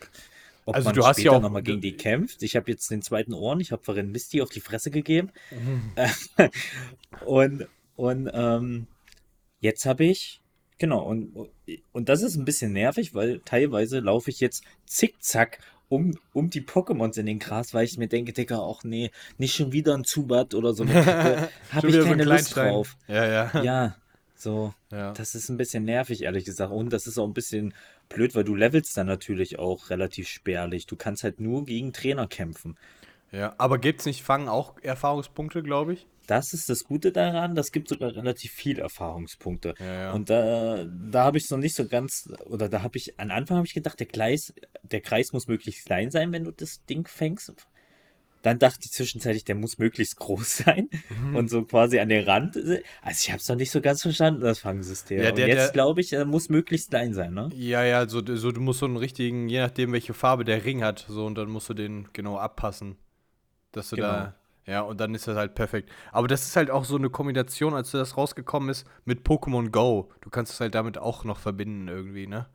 ob 0.65 0.75
Also 0.75 0.88
man 0.89 0.95
du 0.95 1.05
hast 1.05 1.19
ja 1.19 1.31
auch- 1.31 1.41
nochmal 1.41 1.63
gegen 1.63 1.81
die 1.81 1.93
kämpft. 1.97 2.43
Ich 2.43 2.55
habe 2.55 2.69
jetzt 2.71 2.89
den 2.91 3.01
zweiten 3.01 3.33
Ohren, 3.33 3.59
ich 3.59 3.71
habe 3.71 3.83
vorhin 3.83 4.12
Misty 4.12 4.41
auf 4.41 4.49
die 4.49 4.62
Fresse 4.62 4.91
gegeben. 4.91 5.31
Mhm. 5.51 5.91
und, 7.25 7.67
und, 7.95 8.29
ähm, 8.33 8.88
jetzt 9.59 9.85
habe 9.85 10.05
ich, 10.05 10.41
genau, 10.79 11.03
und, 11.03 11.49
und 11.91 12.09
das 12.09 12.23
ist 12.23 12.35
ein 12.35 12.45
bisschen 12.45 12.73
nervig, 12.73 13.13
weil 13.13 13.41
teilweise 13.45 13.99
laufe 13.99 14.31
ich 14.31 14.39
jetzt 14.39 14.63
zickzack 14.85 15.59
um, 15.89 16.13
um 16.33 16.49
die 16.49 16.61
Pokémons 16.61 17.19
in 17.19 17.25
den 17.25 17.39
Gras, 17.39 17.73
weil 17.73 17.83
ich 17.83 17.97
mir 17.97 18.07
denke, 18.07 18.31
Digga, 18.31 18.57
auch 18.57 18.83
nee, 18.83 19.11
nicht 19.37 19.55
schon 19.55 19.71
wieder 19.71 19.95
ein 19.95 20.03
Zubat 20.03 20.53
oder 20.53 20.73
so. 20.73 20.87
Habe 20.87 21.49
ich 21.73 21.83
wieder 21.83 22.03
so 22.03 22.07
keine 22.07 22.23
Lust 22.23 22.55
drauf. 22.55 22.95
Ja, 23.07 23.25
ja. 23.25 23.63
Ja, 23.63 23.95
so. 24.35 24.73
Ja. 24.91 25.13
Das 25.13 25.35
ist 25.35 25.49
ein 25.49 25.57
bisschen 25.57 25.85
nervig, 25.85 26.23
ehrlich 26.23 26.45
gesagt. 26.45 26.71
Und 26.71 26.93
das 26.93 27.07
ist 27.07 27.17
auch 27.17 27.25
ein 27.25 27.33
bisschen 27.33 27.73
blöd, 28.07 28.35
weil 28.35 28.43
du 28.43 28.55
levelst 28.55 28.95
dann 28.97 29.07
natürlich 29.07 29.57
auch 29.57 29.89
relativ 29.89 30.27
spärlich. 30.27 30.85
Du 30.85 30.95
kannst 30.95 31.23
halt 31.23 31.39
nur 31.39 31.65
gegen 31.65 31.91
Trainer 31.91 32.27
kämpfen. 32.27 32.77
ja. 33.31 33.55
Aber 33.57 33.79
gibt's 33.79 34.05
nicht 34.05 34.23
Fangen 34.23 34.47
auch 34.47 34.75
Erfahrungspunkte, 34.81 35.63
glaube 35.63 35.93
ich? 35.93 36.07
Das 36.29 36.53
ist 36.53 36.69
das 36.69 36.83
Gute 36.83 37.11
daran, 37.11 37.55
das 37.55 37.71
gibt 37.71 37.87
sogar 37.89 38.15
relativ 38.15 38.51
viel 38.51 38.77
Erfahrungspunkte. 38.79 39.73
Ja, 39.79 39.85
ja. 39.93 40.11
Und 40.13 40.29
da, 40.29 40.85
da 40.85 41.23
habe 41.23 41.37
ich 41.37 41.45
es 41.45 41.49
noch 41.49 41.57
nicht 41.57 41.75
so 41.75 41.87
ganz, 41.87 42.29
oder 42.45 42.69
da 42.69 42.83
habe 42.83 42.97
ich, 42.97 43.19
am 43.19 43.31
Anfang 43.31 43.57
habe 43.57 43.65
ich 43.67 43.73
gedacht, 43.73 43.99
der 43.99 44.07
Kreis, 44.07 44.53
der 44.83 45.01
Kreis 45.01 45.33
muss 45.33 45.47
möglichst 45.47 45.85
klein 45.85 46.11
sein, 46.11 46.31
wenn 46.31 46.43
du 46.43 46.51
das 46.51 46.85
Ding 46.85 47.07
fängst. 47.07 47.53
Dann 48.41 48.57
dachte 48.57 48.79
ich 48.85 48.91
zwischenzeitlich, 48.91 49.43
der 49.43 49.55
muss 49.55 49.79
möglichst 49.79 50.15
groß 50.17 50.57
sein 50.65 50.89
Mhm. 51.09 51.35
und 51.35 51.49
so 51.49 51.63
quasi 51.63 51.99
an 51.99 52.09
den 52.09 52.23
Rand. 52.23 52.55
Also 52.55 52.71
ich 53.11 53.29
habe 53.31 53.39
es 53.39 53.49
noch 53.49 53.55
nicht 53.57 53.71
so 53.71 53.81
ganz 53.81 54.01
verstanden, 54.01 54.41
das 54.41 54.59
Fangsystem. 54.59 55.21
Ja, 55.21 55.29
und 55.29 55.37
der- 55.37 55.47
jetzt 55.47 55.57
der- 55.57 55.71
glaube 55.71 55.99
ich, 55.99 56.13
er 56.13 56.25
muss 56.25 56.47
möglichst 56.47 56.89
klein 56.91 57.13
sein, 57.13 57.33
ne? 57.33 57.49
Ja, 57.53 57.83
ja, 57.83 58.07
so, 58.07 58.21
so 58.35 58.51
du 58.51 58.61
musst 58.61 58.79
so 58.79 58.85
einen 58.85 58.95
richtigen, 58.97 59.49
je 59.49 59.59
nachdem, 59.59 59.91
welche 59.91 60.13
Farbe 60.13 60.45
der 60.45 60.63
Ring 60.63 60.83
hat, 60.83 61.05
so 61.09 61.25
und 61.25 61.35
dann 61.39 61.49
musst 61.49 61.67
du 61.69 61.73
den 61.73 62.07
genau 62.13 62.37
abpassen. 62.37 62.97
Dass 63.71 63.89
du 63.89 63.97
Genau. 63.97 64.07
da. 64.07 64.35
Ja, 64.69 64.82
und 64.82 64.99
dann 64.99 65.15
ist 65.15 65.27
das 65.27 65.36
halt 65.36 65.55
perfekt. 65.55 65.89
Aber 66.12 66.27
das 66.27 66.43
ist 66.43 66.55
halt 66.55 66.69
auch 66.69 66.86
so 66.86 66.95
eine 66.95 67.10
Kombination, 67.10 67.73
als 67.73 67.91
das 67.91 68.17
rausgekommen 68.17 68.69
ist, 68.69 68.86
mit 69.05 69.25
Pokémon 69.25 69.69
Go. 69.71 70.12
Du 70.21 70.29
kannst 70.29 70.53
es 70.53 70.60
halt 70.60 70.75
damit 70.75 70.97
auch 70.97 71.23
noch 71.23 71.39
verbinden 71.39 71.88
irgendwie, 71.88 72.27
ne? 72.27 72.47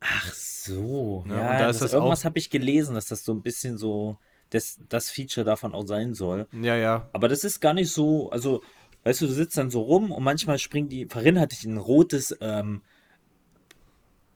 Ach 0.00 0.32
so, 0.32 1.24
Ja, 1.28 1.34
ja, 1.34 1.50
und 1.50 1.58
da 1.60 1.66
das, 1.66 1.76
ist 1.76 1.82
das 1.82 1.92
irgendwas 1.92 2.24
habe 2.24 2.38
ich 2.38 2.50
gelesen, 2.50 2.94
dass 2.94 3.06
das 3.08 3.24
so 3.24 3.32
ein 3.32 3.42
bisschen 3.42 3.78
so 3.78 4.18
das, 4.50 4.78
das 4.88 5.10
Feature 5.10 5.44
davon 5.44 5.74
auch 5.74 5.86
sein 5.86 6.14
soll. 6.14 6.46
Ja, 6.52 6.76
ja. 6.76 7.08
Aber 7.12 7.28
das 7.28 7.44
ist 7.44 7.60
gar 7.60 7.74
nicht 7.74 7.90
so, 7.90 8.30
also, 8.30 8.62
weißt 9.04 9.22
du, 9.22 9.26
du 9.26 9.32
sitzt 9.32 9.56
dann 9.56 9.70
so 9.70 9.82
rum 9.82 10.12
und 10.12 10.22
manchmal 10.22 10.58
springen 10.58 10.88
die, 10.88 11.06
vorhin 11.06 11.40
hatte 11.40 11.56
ich 11.58 11.64
ein 11.64 11.78
rotes 11.78 12.36
ähm, 12.40 12.82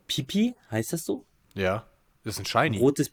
Pipi, 0.06 0.54
heißt 0.70 0.92
das 0.92 1.04
so? 1.04 1.24
Ja. 1.54 1.86
Das 2.24 2.34
ist 2.34 2.40
ein 2.40 2.46
Ein 2.66 2.74
Shiny. 2.74 2.78
rotes, 2.78 3.12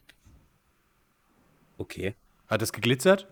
okay, 1.78 2.14
Hat 2.48 2.62
das 2.62 2.72
geglitzert? 2.72 3.28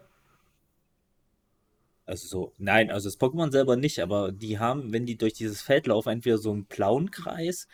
Also 2.06 2.26
so, 2.28 2.52
nein, 2.58 2.90
also 2.90 3.08
das 3.08 3.18
Pokémon 3.20 3.50
selber 3.50 3.76
nicht, 3.76 4.00
aber 4.00 4.32
die 4.32 4.58
haben, 4.58 4.92
wenn 4.92 5.06
die 5.06 5.16
durch 5.16 5.34
dieses 5.34 5.60
Feld 5.60 5.88
laufen, 5.88 6.10
entweder 6.10 6.38
so 6.38 6.52
einen 6.52 6.64
blauen 6.64 7.10
Kreis, 7.10 7.66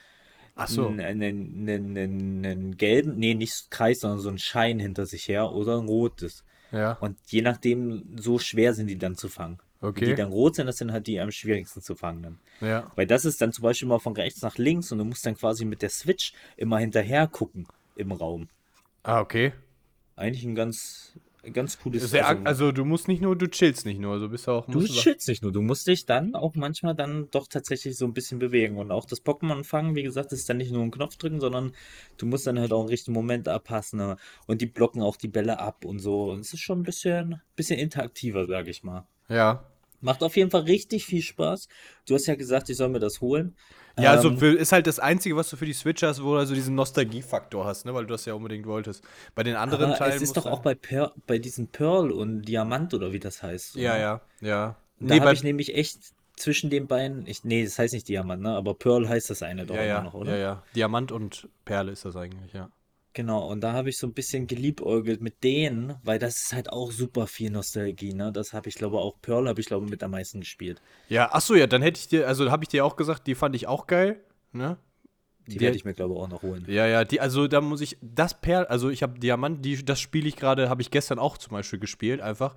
Ach 0.55 0.69
so. 0.69 0.89
einen, 0.89 1.01
einen, 1.01 1.69
einen, 1.69 2.45
einen, 2.47 2.77
gelben, 2.77 3.17
nee, 3.17 3.35
nicht 3.35 3.71
Kreis, 3.71 4.01
sondern 4.01 4.21
so 4.21 4.29
einen 4.31 4.39
Schein 4.39 4.79
hinter 4.79 5.07
sich 5.07 5.29
her 5.29 5.53
oder 5.53 5.79
ein 5.79 5.87
rotes. 5.87 6.45
Ja. 6.73 6.93
Und 7.01 7.19
je 7.27 7.43
nachdem, 7.43 8.17
so 8.19 8.39
schwer 8.39 8.75
sind 8.75 8.87
die 8.89 8.99
dann 8.99 9.17
zu 9.17 9.29
fangen. 9.29 9.59
Wenn 9.81 9.95
die 9.95 10.03
Okay. 10.05 10.15
dann 10.15 10.31
rot 10.31 10.55
sind, 10.55 10.67
das 10.67 10.77
sind 10.77 10.93
halt 10.93 11.07
die 11.09 11.21
am 11.21 11.33
schwierigsten 11.33 11.83
zu 11.83 11.97
fangen. 11.97 12.23
Dann. 12.23 12.39
Ja. 12.61 12.91
Weil 12.95 13.07
das 13.07 13.25
ist 13.25 13.41
dann 13.41 13.53
zum 13.53 13.63
Beispiel 13.65 13.89
mal 13.89 13.99
von 13.99 14.15
rechts 14.15 14.41
nach 14.41 14.57
links 14.57 14.93
und 14.93 14.99
du 14.99 15.05
musst 15.05 15.27
dann 15.27 15.37
quasi 15.37 15.65
mit 15.65 15.83
der 15.83 15.91
Switch 15.91 16.33
immer 16.57 16.79
hinterher 16.79 17.27
gucken 17.27 17.67
im 17.97 18.13
Raum. 18.13 18.49
Ah, 19.03 19.21
okay. 19.21 19.53
Eigentlich 20.15 20.45
ein 20.45 20.55
ganz, 20.55 21.15
ganz 21.51 21.79
cooles 21.79 22.09
Sehr, 22.09 22.27
also, 22.29 22.45
also 22.45 22.73
du 22.73 22.85
musst 22.85 23.09
nicht 23.09 23.21
nur, 23.21 23.37
du 23.37 23.49
chillst 23.49 23.85
nicht 23.85 23.99
nur, 23.99 24.13
also 24.13 24.29
bist 24.29 24.49
auch. 24.49 24.67
Du 24.67 24.87
schützt 24.87 25.27
nicht 25.27 25.43
nur, 25.43 25.51
du 25.51 25.61
musst 25.61 25.87
dich 25.89 26.07
dann 26.07 26.37
auch 26.37 26.55
manchmal 26.55 26.95
dann 26.95 27.29
doch 27.31 27.49
tatsächlich 27.49 27.97
so 27.97 28.05
ein 28.05 28.15
bisschen 28.15 28.39
bewegen. 28.39 28.79
Und 28.79 28.93
auch 28.93 29.07
das 29.07 29.25
Pokémon 29.25 29.65
fangen, 29.65 29.97
wie 29.97 30.05
gesagt, 30.05 30.33
ist 30.33 30.49
dann 30.49 30.59
nicht 30.59 30.71
nur 30.71 30.83
ein 30.83 30.93
Knopf 30.93 31.17
drücken, 31.17 31.41
sondern 31.41 31.73
du 32.17 32.27
musst 32.27 32.47
dann 32.47 32.61
halt 32.61 32.73
auch 32.73 32.81
einen 32.81 32.89
richtigen 32.91 33.15
Moment 33.15 33.49
abpassen. 33.49 33.99
Ne? 33.99 34.17
Und 34.47 34.61
die 34.61 34.67
blocken 34.67 35.03
auch 35.03 35.17
die 35.17 35.29
Bälle 35.29 35.59
ab 35.59 35.85
und 35.85 35.99
so. 35.99 36.31
Und 36.31 36.41
es 36.41 36.53
ist 36.53 36.61
schon 36.61 36.81
ein 36.81 36.85
bisschen, 36.85 37.41
bisschen 37.57 37.79
interaktiver, 37.79 38.47
sag 38.47 38.69
ich 38.69 38.85
mal. 38.85 39.07
Ja. 39.29 39.67
Macht 40.01 40.23
auf 40.23 40.37
jeden 40.37 40.51
Fall 40.51 40.63
richtig 40.63 41.07
viel 41.07 41.23
Spaß. 41.23 41.69
Du 42.07 42.15
hast 42.15 42.27
ja 42.27 42.35
gesagt, 42.35 42.69
ich 42.69 42.77
soll 42.77 42.89
mir 42.89 43.01
das 43.01 43.21
holen. 43.21 43.57
Ja, 43.99 44.11
also 44.11 44.31
Ähm, 44.31 44.39
für, 44.39 44.53
ist 44.57 44.73
halt 44.73 44.87
das 44.87 44.99
Einzige, 44.99 45.37
was 45.37 45.51
du 45.51 45.57
für 45.57 45.67
die 45.67 45.73
Switch 45.75 46.03
hast, 46.03 46.23
wo 46.23 46.33
du 46.35 46.39
also 46.39 46.55
diesen 46.55 46.75
Nostalgiefaktor 46.75 47.65
hast, 47.65 47.85
ne? 47.85 47.95
Weil 47.95 48.07
du 48.07 48.13
das 48.13 48.25
ja 48.25 48.35
unbedingt 48.35 48.67
wolltest. 48.67 49.05
Bei 49.35 49.43
den 49.43 49.57
anderen 49.57 49.91
aber 49.91 49.99
Teilen 49.99 50.17
es 50.17 50.23
ist 50.23 50.37
doch 50.37 50.47
auch 50.47 50.61
bei, 50.61 50.75
per 50.75 51.13
bei 51.27 51.39
diesen 51.39 51.69
Pearl 51.69 52.11
und 52.11 52.43
Diamant 52.43 52.95
oder 52.95 53.13
wie 53.13 53.21
das 53.21 53.43
heißt. 53.43 53.77
Ja, 53.77 53.93
oder? 53.93 54.01
ja, 54.01 54.21
ja. 54.41 54.77
Und 55.01 55.11
Da 55.11 55.15
Nee, 55.15 55.21
habe 55.21 55.35
ich 55.35 55.43
nämlich 55.43 55.75
echt 55.75 56.15
zwischen 56.37 56.71
den 56.71 56.87
beiden, 56.87 57.27
ich, 57.27 57.45
nee, 57.45 57.65
das 57.65 57.79
heißt 57.79 57.93
nicht 57.95 58.09
Diamant, 58.09 58.43
ne? 58.43 58.51
Aber 58.57 58.75
Pearl 58.75 59.09
heißt 59.09 59.31
das 59.31 59.43
eine 59.43 59.67
doch 59.67 59.77
ja, 59.77 59.83
immer 59.83 59.87
ja, 59.87 60.01
noch, 60.01 60.15
oder? 60.15 60.37
ja, 60.37 60.37
ja. 60.37 60.63
Diamant 60.75 61.13
und 61.13 61.49
Perle 61.65 61.93
ist 61.93 62.05
das 62.05 62.17
eigentlich, 62.17 62.53
ja. 62.53 62.71
Genau, 63.15 63.47
und 63.51 63.61
da 63.61 63.73
habe 63.73 63.91
ich 63.91 63.99
so 63.99 64.07
ein 64.07 64.15
bisschen 64.15 64.47
geliebäugelt 64.47 65.21
mit 65.21 65.45
denen, 65.45 65.97
weil 66.03 66.19
das 66.19 66.37
ist 66.45 66.53
halt 66.55 66.73
auch 66.73 66.91
super 66.93 67.27
viel 67.27 67.51
Nostalgie, 67.51 68.15
ne? 68.15 68.33
Das 68.33 68.55
habe 68.55 68.71
ich 68.71 68.75
glaube 68.75 68.99
auch, 68.99 69.21
Pearl 69.21 69.49
habe 69.49 69.61
ich 69.61 69.67
glaube 69.67 69.87
mit 69.87 70.03
am 70.03 70.13
meisten 70.13 70.41
gespielt. 70.41 70.81
Ja, 71.09 71.29
ach 71.31 71.43
so, 71.43 71.55
ja, 71.55 71.67
dann 71.67 71.83
hätte 71.83 72.01
ich 72.01 72.09
dir, 72.09 72.27
also 72.27 72.51
habe 72.51 72.65
ich 72.65 72.69
dir 72.69 72.87
auch 72.87 72.97
gesagt, 72.97 73.27
die 73.27 73.35
fand 73.35 73.55
ich 73.55 73.67
auch 73.67 73.87
geil, 73.87 74.21
ne? 74.53 74.79
Die, 75.47 75.61
werde 75.61 75.77
ich 75.77 75.85
mir 75.85 75.93
glaube 75.93 76.15
auch 76.15 76.29
noch 76.29 76.43
holen. 76.43 76.65
Ja, 76.69 76.87
ja, 76.87 77.05
die, 77.05 77.21
also 77.21 77.49
da 77.49 77.61
muss 77.61 77.81
ich, 77.81 77.99
das 78.01 78.41
Perl, 78.41 78.65
also 78.67 78.89
ich 78.89 79.03
habe 79.03 79.19
Diamant, 79.19 79.65
die, 79.65 79.85
das 79.85 80.01
spiele 80.01 80.29
ich 80.29 80.37
gerade, 80.37 80.71
habe 80.71 80.81
ich 80.81 80.91
gestern 80.91 81.19
auch 81.19 81.37
zum 81.37 81.53
Beispiel 81.53 81.81
gespielt, 81.81 82.21
einfach, 82.21 82.55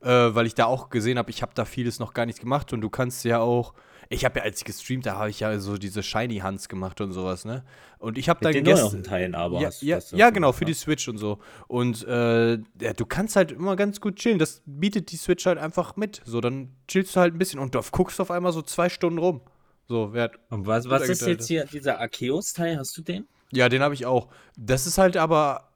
äh, 0.00 0.08
weil 0.08 0.46
ich 0.46 0.54
da 0.54 0.66
auch 0.66 0.88
gesehen 0.88 1.18
habe, 1.18 1.30
ich 1.30 1.42
habe 1.42 1.52
da 1.54 1.64
vieles 1.64 1.98
noch 1.98 2.14
gar 2.14 2.26
nicht 2.26 2.40
gemacht 2.40 2.72
und 2.72 2.80
du 2.80 2.88
kannst 2.88 3.24
ja 3.24 3.40
auch, 3.40 3.74
ich 4.10 4.24
habe 4.24 4.38
ja, 4.38 4.44
als 4.44 4.58
ich 4.58 4.64
gestreamt, 4.64 5.06
da 5.06 5.16
habe 5.16 5.30
ich 5.30 5.40
ja 5.40 5.58
so 5.58 5.76
diese 5.76 6.02
Shiny 6.02 6.38
Hands 6.38 6.68
gemacht 6.68 7.00
und 7.00 7.12
sowas, 7.12 7.44
ne? 7.44 7.64
Und 7.98 8.16
ich 8.16 8.28
habe 8.28 8.50
den 8.50 8.64
gestern, 8.64 9.02
Teilen 9.02 9.34
aber 9.34 9.60
ja, 9.60 9.66
hast, 9.66 9.82
ja, 9.82 9.96
hast 9.96 10.12
du 10.12 10.16
ja 10.16 10.30
genau, 10.30 10.52
für 10.52 10.64
die? 10.64 10.74
Switch 10.74 11.08
und 11.08 11.18
so. 11.18 11.38
Und 11.66 12.06
äh, 12.06 12.52
ja, 12.80 12.92
du 12.96 13.06
kannst 13.06 13.36
halt 13.36 13.52
immer 13.52 13.76
ganz 13.76 14.00
gut 14.00 14.16
chillen. 14.16 14.38
Das 14.38 14.62
bietet 14.66 15.10
die 15.10 15.16
Switch 15.16 15.44
halt 15.46 15.58
einfach 15.58 15.96
mit. 15.96 16.22
So, 16.24 16.40
dann 16.40 16.76
chillst 16.86 17.16
du 17.16 17.20
halt 17.20 17.34
ein 17.34 17.38
bisschen 17.38 17.60
und 17.60 17.74
du 17.74 17.80
guckst 17.90 18.20
auf 18.20 18.30
einmal 18.30 18.52
so 18.52 18.62
zwei 18.62 18.88
Stunden 18.88 19.18
rum. 19.18 19.40
So, 19.88 20.12
wer, 20.12 20.30
Und 20.50 20.66
was, 20.66 20.88
was 20.88 21.08
ist 21.08 21.26
jetzt 21.26 21.48
hier, 21.48 21.64
dieser 21.64 21.98
Arceus-Teil, 22.00 22.78
hast 22.78 22.96
du 22.96 23.02
den? 23.02 23.26
ja, 23.52 23.68
den 23.68 23.82
habe 23.82 23.94
ich 23.94 24.06
auch. 24.06 24.28
Das 24.56 24.86
ist 24.86 24.98
halt 24.98 25.16
aber, 25.16 25.70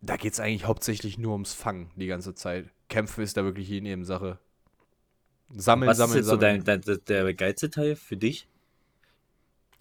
da 0.00 0.16
geht 0.16 0.32
es 0.32 0.40
eigentlich 0.40 0.66
hauptsächlich 0.66 1.18
nur 1.18 1.32
ums 1.32 1.54
Fangen 1.54 1.90
die 1.96 2.06
ganze 2.06 2.34
Zeit. 2.34 2.70
Kämpfen 2.88 3.22
ist 3.22 3.36
da 3.36 3.44
wirklich 3.44 3.68
die 3.68 3.80
Nebensache. 3.80 4.38
Sammeln, 5.56 5.88
Was 5.88 5.98
ist 5.98 6.00
sammeln, 6.00 6.16
jetzt 6.16 6.26
so 6.26 6.36
sammeln. 6.36 6.64
dein, 6.64 6.64
dein, 6.64 7.00
der 7.06 7.34
geilste 7.34 7.70
Teil 7.70 7.96
für 7.96 8.16
dich? 8.16 8.46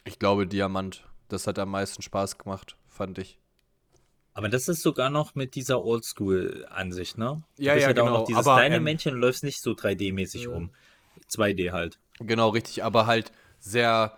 Ich 0.06 0.18
glaube, 0.18 0.48
Diamant. 0.48 1.04
Das 1.28 1.46
hat 1.46 1.60
am 1.60 1.70
meisten 1.70 2.02
Spaß 2.02 2.40
gemacht, 2.40 2.78
fand 2.88 3.20
ich. 3.20 3.38
Aber 4.34 4.50
das 4.50 4.68
ist 4.68 4.82
sogar 4.84 5.10
noch 5.10 5.36
mit 5.36 5.56
dieser 5.56 5.84
Oldschool-Ansicht, 5.84 7.18
ne? 7.18 7.44
Du 7.58 7.64
Ja, 7.64 7.74
bist 7.74 7.84
ja, 7.84 7.88
halt 7.88 8.00
auch 8.00 8.06
genau, 8.06 8.20
noch 8.20 8.26
dieses 8.28 8.40
aber, 8.40 8.54
kleine 8.54 8.76
ähm, 8.78 8.84
Männchen 8.84 9.16
und 9.16 9.20
läufst 9.22 9.44
nicht 9.44 9.62
so 9.62 9.74
3D-mäßig 9.74 10.48
rum. 10.48 10.70
2D 11.28 11.72
halt. 11.72 12.00
Genau, 12.20 12.50
richtig, 12.50 12.84
aber 12.84 13.06
halt 13.06 13.32
sehr. 13.60 14.18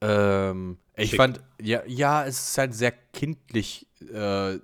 Ähm, 0.00 0.78
ich 0.96 1.10
Schick. 1.10 1.18
fand, 1.18 1.40
ja, 1.60 1.82
ja, 1.86 2.24
es 2.24 2.50
ist 2.50 2.58
halt 2.58 2.74
sehr 2.74 2.92
kindlich 2.92 3.86
äh, 4.12 4.58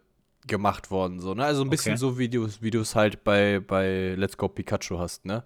gemacht 0.47 0.91
worden, 0.91 1.21
so, 1.21 1.35
ne? 1.35 1.45
Also 1.45 1.63
ein 1.63 1.71
bisschen 1.71 1.93
Okay. 1.93 1.97
so, 1.97 2.19
wie 2.19 2.29
du 2.29 2.45
es 2.45 2.63
wie 2.63 2.71
du 2.71 2.81
es 2.81 2.95
halt 2.95 3.25
bei, 3.25 3.61
bei 3.61 4.15
Let's 4.17 4.37
Go 4.37 4.49
Pikachu 4.49 4.99
hast, 4.99 5.25
ne? 5.25 5.45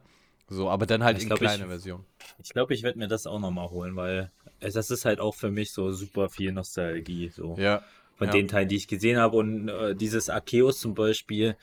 So, 0.49 0.69
aber 0.71 0.87
dann 0.87 1.03
halt 1.03 1.17
Ich 1.17 1.23
in 1.25 1.29
glaub, 1.31 1.41
ich- 1.41 1.47
kleine 1.49 1.67
Version. 1.69 2.05
Ich 2.43 2.51
glaube, 2.51 2.75
ich 2.75 2.83
werde 2.83 2.99
mir 2.99 3.09
das 3.09 3.27
auch 3.27 3.41
nochmal 3.41 3.71
holen, 3.71 3.97
weil 3.97 4.31
es- 4.61 4.75
das 4.75 4.91
ist 4.91 5.05
halt 5.05 5.21
auch 5.21 5.35
für 5.35 5.51
mich 5.51 5.73
so 5.73 5.93
super 5.93 6.29
viel 6.29 6.53
Nostalgie. 6.53 7.31
So. 7.31 7.57
Ja. 7.59 7.83
Von 8.17 8.29
Ja. 8.29 8.33
den 8.35 8.49
Teilen, 8.49 8.69
die 8.69 8.77
ich 8.77 8.87
gesehen 8.87 9.19
habe. 9.19 9.37
Und 9.37 9.69
äh, 9.69 9.95
dieses 9.97 10.29
Arceus 10.31 10.79
zum 10.79 10.95
Beispiel. 10.95 11.57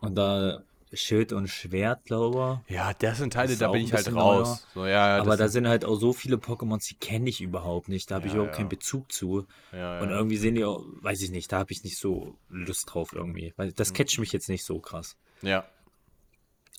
Und 0.00 0.14
da 0.16 0.62
Schild 0.94 1.32
und 1.32 1.48
Schwert, 1.48 2.04
glaube 2.04 2.60
ich. 2.68 2.74
Ja, 2.74 2.92
das 2.92 3.16
sind 3.18 3.32
Teile, 3.32 3.48
Das 3.48 3.58
da 3.60 3.68
bin 3.70 3.82
ich 3.82 3.92
halt 3.94 4.14
raus. 4.14 4.66
So, 4.74 4.84
ja, 4.84 5.16
ja, 5.16 5.22
Aber 5.22 5.38
da 5.38 5.48
sind- 5.48 5.66
halt 5.66 5.86
auch 5.86 5.94
so 5.96 6.12
viele 6.12 6.36
Pokémons, 6.36 6.86
die 6.86 6.96
kenne 6.96 7.30
ich 7.30 7.40
überhaupt 7.40 7.88
nicht. 7.88 8.10
Da 8.10 8.16
habe 8.16 8.26
ich 8.26 8.34
überhaupt 8.34 8.54
keinen 8.56 8.68
Bezug 8.68 9.10
zu. 9.10 9.46
Und 9.72 10.10
irgendwie 10.10 10.36
sehen 10.36 10.54
die 10.54 10.64
auch, 10.66 10.84
weiß 11.00 11.22
ich 11.22 11.30
nicht, 11.30 11.50
da 11.50 11.60
habe 11.60 11.72
ich 11.72 11.82
nicht 11.82 11.98
so 11.98 12.34
Lust 12.50 12.92
drauf 12.92 13.14
irgendwie. 13.14 13.54
Weil 13.56 13.68
Mhm. 13.68 13.74
das 13.76 13.94
catcht 13.94 14.18
mich 14.18 14.32
jetzt 14.32 14.50
nicht 14.50 14.64
so 14.64 14.78
krass. 14.80 15.16
ja. 15.40 15.64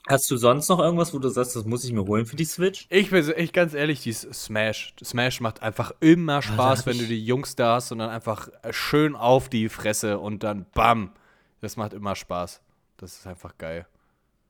Hast 0.07 0.29
du 0.29 0.35
sonst 0.35 0.67
noch 0.67 0.79
irgendwas, 0.79 1.13
wo 1.13 1.19
du 1.19 1.29
sagst, 1.29 1.55
das 1.55 1.63
muss 1.65 1.85
ich 1.85 1.93
mir 1.93 2.03
holen 2.05 2.25
für 2.25 2.35
die 2.35 2.43
Switch? 2.43 2.87
Ich 2.89 3.09
bin 3.11 3.25
echt 3.31 3.53
ganz 3.53 3.73
ehrlich, 3.73 4.01
dieses 4.01 4.23
Smash. 4.45 4.93
Smash 5.01 5.39
macht 5.39 5.61
einfach 5.61 5.93
immer 6.01 6.41
Spaß, 6.41 6.85
wenn 6.85 6.97
du 6.97 7.03
ich- 7.03 7.09
die 7.09 7.25
Jungs 7.25 7.55
da 7.55 7.75
hast 7.75 7.91
und 7.93 7.99
dann 7.99 8.09
einfach 8.09 8.49
schön 8.71 9.15
auf 9.15 9.47
die 9.47 9.69
Fresse 9.69 10.19
und 10.19 10.43
dann 10.43 10.65
BAM. 10.73 11.13
Das 11.61 11.77
macht 11.77 11.93
immer 11.93 12.15
Spaß. 12.15 12.61
Das 12.97 13.13
ist 13.17 13.27
einfach 13.27 13.57
geil. 13.57 13.87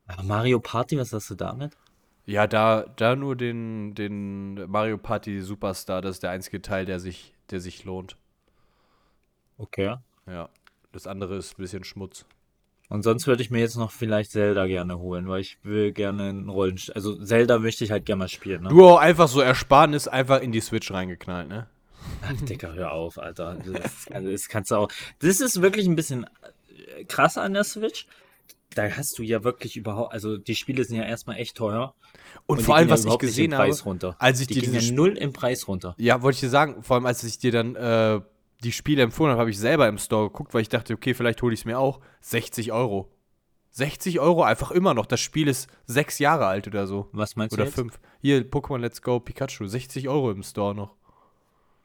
Ah, 0.07 0.23
Mario 0.23 0.59
Party, 0.59 0.97
was 0.97 1.13
hast 1.13 1.29
du 1.29 1.35
damit? 1.35 1.77
Ja, 2.25 2.47
da, 2.47 2.85
da 2.95 3.15
nur 3.15 3.35
den, 3.35 3.93
den 3.95 4.55
Mario 4.71 4.97
Party 4.97 5.39
Superstar, 5.41 6.01
das 6.01 6.15
ist 6.15 6.23
der 6.23 6.31
einzige 6.31 6.61
Teil, 6.61 6.85
der 6.85 6.99
sich, 6.99 7.33
der 7.51 7.59
sich 7.59 7.83
lohnt. 7.83 8.17
Okay. 9.57 9.95
Ja. 10.25 10.49
Das 10.91 11.05
andere 11.05 11.35
ist 11.37 11.53
ein 11.53 11.61
bisschen 11.61 11.83
Schmutz. 11.83 12.25
Und 12.93 13.01
sonst 13.01 13.25
würde 13.25 13.41
ich 13.41 13.49
mir 13.49 13.57
jetzt 13.57 13.75
noch 13.75 13.89
vielleicht 13.89 14.29
Zelda 14.29 14.67
gerne 14.67 14.99
holen, 14.99 15.27
weil 15.27 15.41
ich 15.41 15.57
will 15.63 15.91
gerne 15.93 16.29
ein 16.29 16.47
Rollen... 16.47 16.79
Also 16.93 17.15
Zelda 17.15 17.57
möchte 17.57 17.83
ich 17.83 17.89
halt 17.89 18.05
gerne 18.05 18.19
mal 18.19 18.27
spielen, 18.27 18.61
ne? 18.61 18.69
Du 18.69 18.85
auch 18.85 18.99
einfach 18.99 19.27
so 19.27 19.41
Ersparnis 19.41 20.07
einfach 20.07 20.41
in 20.41 20.51
die 20.51 20.59
Switch 20.59 20.91
reingeknallt, 20.91 21.49
ne? 21.49 21.65
Ach, 22.21 22.39
Dicker, 22.45 22.75
hör 22.75 22.91
auf, 22.91 23.17
Alter. 23.17 23.57
Das, 23.65 24.05
also 24.11 24.29
das 24.29 24.47
kannst 24.47 24.69
du 24.69 24.75
auch... 24.75 24.89
Das 25.17 25.41
ist 25.41 25.59
wirklich 25.59 25.87
ein 25.87 25.95
bisschen 25.95 26.27
äh, 26.95 27.03
krass 27.05 27.39
an 27.39 27.55
der 27.55 27.63
Switch. 27.63 28.05
Da 28.75 28.83
hast 28.91 29.17
du 29.17 29.23
ja 29.23 29.43
wirklich 29.43 29.75
überhaupt... 29.75 30.13
Also 30.13 30.37
die 30.37 30.53
Spiele 30.53 30.83
sind 30.83 30.97
ja 30.97 31.03
erstmal 31.03 31.37
echt 31.37 31.57
teuer. 31.57 31.95
Und, 32.45 32.59
die 32.59 32.63
vor 32.63 32.75
allem, 32.75 32.89
ja 32.89 32.93
was 32.93 33.05
ich 33.05 33.17
gesehen 33.17 33.57
habe, 33.57 33.71
als 34.19 34.39
ich 34.39 34.45
Die 34.45 34.53
dir 34.53 34.61
diese 34.69 34.77
ja 34.77 34.93
null 34.93 35.17
im 35.17 35.33
Preis 35.33 35.67
runter. 35.67 35.95
Ja, 35.97 36.21
wollte 36.21 36.35
ich 36.35 36.41
dir 36.41 36.49
sagen, 36.49 36.83
vor 36.83 36.97
allem 36.97 37.07
als 37.07 37.23
ich 37.23 37.39
dir 37.39 37.51
dann 37.51 37.75
äh, 37.75 38.21
die 38.63 38.71
Spiele 38.71 39.03
empfohlen 39.03 39.31
habe, 39.31 39.41
habe 39.41 39.49
ich 39.49 39.59
selber 39.59 39.87
im 39.87 39.97
Store 39.97 40.29
geguckt, 40.29 40.53
weil 40.53 40.61
ich 40.61 40.69
dachte, 40.69 40.93
okay, 40.93 41.13
vielleicht 41.13 41.41
hole 41.41 41.53
ich 41.53 41.61
es 41.61 41.65
mir 41.65 41.79
auch. 41.79 41.99
60 42.21 42.71
Euro. 42.71 43.09
60 43.71 44.19
Euro 44.19 44.43
einfach 44.43 44.71
immer 44.71 44.93
noch. 44.93 45.05
Das 45.07 45.19
Spiel 45.19 45.47
ist 45.47 45.67
sechs 45.85 46.19
Jahre 46.19 46.45
alt 46.45 46.67
oder 46.67 46.85
so. 46.85 47.09
Was 47.11 47.35
meinst 47.35 47.53
Oder 47.53 47.63
du 47.63 47.69
jetzt? 47.69 47.75
fünf. 47.75 47.99
Hier, 48.21 48.49
Pokémon 48.49 48.77
Let's 48.77 49.01
Go 49.01 49.19
Pikachu. 49.19 49.65
60 49.65 50.09
Euro 50.09 50.31
im 50.31 50.43
Store 50.43 50.75
noch. 50.75 50.95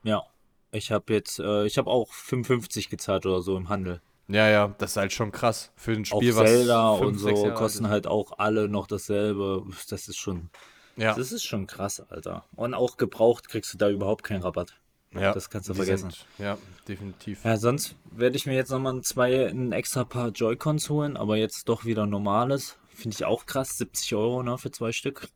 Ja. 0.03 0.23
Ich 0.71 0.93
habe 0.93 1.15
jetzt... 1.15 1.39
Äh, 1.39 1.65
ich 1.65 1.79
habe 1.79 1.89
auch 1.91 2.13
55 2.13 2.91
gezahlt 2.91 3.25
oder 3.25 3.41
so 3.41 3.57
im 3.57 3.71
Handel. 3.71 4.03
Ja, 4.29 4.51
ja, 4.51 4.75
das 4.77 4.91
ist 4.91 4.97
halt 4.99 5.15
schon 5.15 5.33
krass. 5.33 5.73
Für 5.77 5.93
ein 5.93 6.03
Auch 6.03 6.19
Spiel, 6.19 6.37
was. 6.37 6.51
Zelda 6.51 6.97
fünf, 6.97 7.09
und 7.09 7.19
so 7.19 7.51
kosten 7.55 7.87
alt 7.87 7.93
halt 7.93 8.07
auch 8.07 8.39
alle 8.39 8.69
noch 8.69 8.87
dasselbe. 8.87 9.65
Das 9.89 10.09
ist 10.09 10.19
schon... 10.19 10.51
Ja, 10.97 11.15
Das 11.15 11.33
ist 11.33 11.45
schon 11.45 11.67
krass, 11.67 12.01
Alter. 12.11 12.45
Und 12.55 12.75
auch 12.75 12.99
gebraucht 12.99 13.49
kriegst 13.49 13.73
du 13.73 13.79
da 13.79 13.89
überhaupt 13.89 14.25
keinen 14.25 14.43
Rabatt. 14.43 14.79
Ja, 15.15 15.33
das 15.33 15.49
kannst 15.51 15.69
du 15.69 15.75
vergessen. 15.75 16.11
Sind, 16.11 16.27
ja, 16.39 16.59
definitiv. 16.87 17.45
Ja, 17.45 17.57
sonst 17.57 17.95
werde 18.11 18.37
ich 18.37 18.47
mir 18.47 18.55
jetzt 18.55 18.71
nochmal 18.71 19.01
zwei, 19.03 19.47
ein 19.49 19.73
extra 19.73 20.05
Paar 20.05 20.29
Joy-Cons 20.29 20.91
holen, 20.91 21.17
aber 21.17 21.37
jetzt 21.37 21.69
doch 21.69 21.85
wieder 21.85 22.07
normales. 22.07 22.77
Finde 22.89 23.15
ich 23.15 23.25
auch 23.25 23.47
krass. 23.47 23.79
70 23.79 24.15
Euro 24.15 24.43
ne, 24.43 24.59
für 24.59 24.71
zwei 24.71 24.93
Stück. 24.93 25.29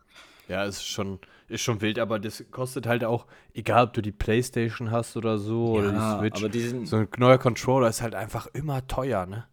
Ja, 0.49 0.65
ist 0.65 0.85
schon, 0.85 1.21
ist 1.49 1.63
schon 1.63 1.81
wild, 1.81 1.99
aber 1.99 2.19
das 2.19 2.45
kostet 2.51 2.87
halt 2.87 3.05
auch, 3.05 3.27
egal 3.55 3.85
ob 3.85 3.93
du 3.93 4.03
die 4.03 4.13
Playstation 4.13 4.91
hast 4.91 5.17
oder 5.17 5.39
so, 5.39 5.73
oder 5.75 5.93
Ja, 5.93 6.15
die 6.15 6.19
Switch. 6.19 6.41
aber 6.41 6.49
die 6.49 6.61
sind- 6.61 6.87
so 6.89 6.97
ein 6.97 7.09
neuer 7.17 7.39
Controller 7.39 7.89
ist 7.89 8.03
halt 8.03 8.15
einfach 8.15 8.49
immer 8.53 8.87
teuer, 8.89 9.25
ne? 9.27 9.47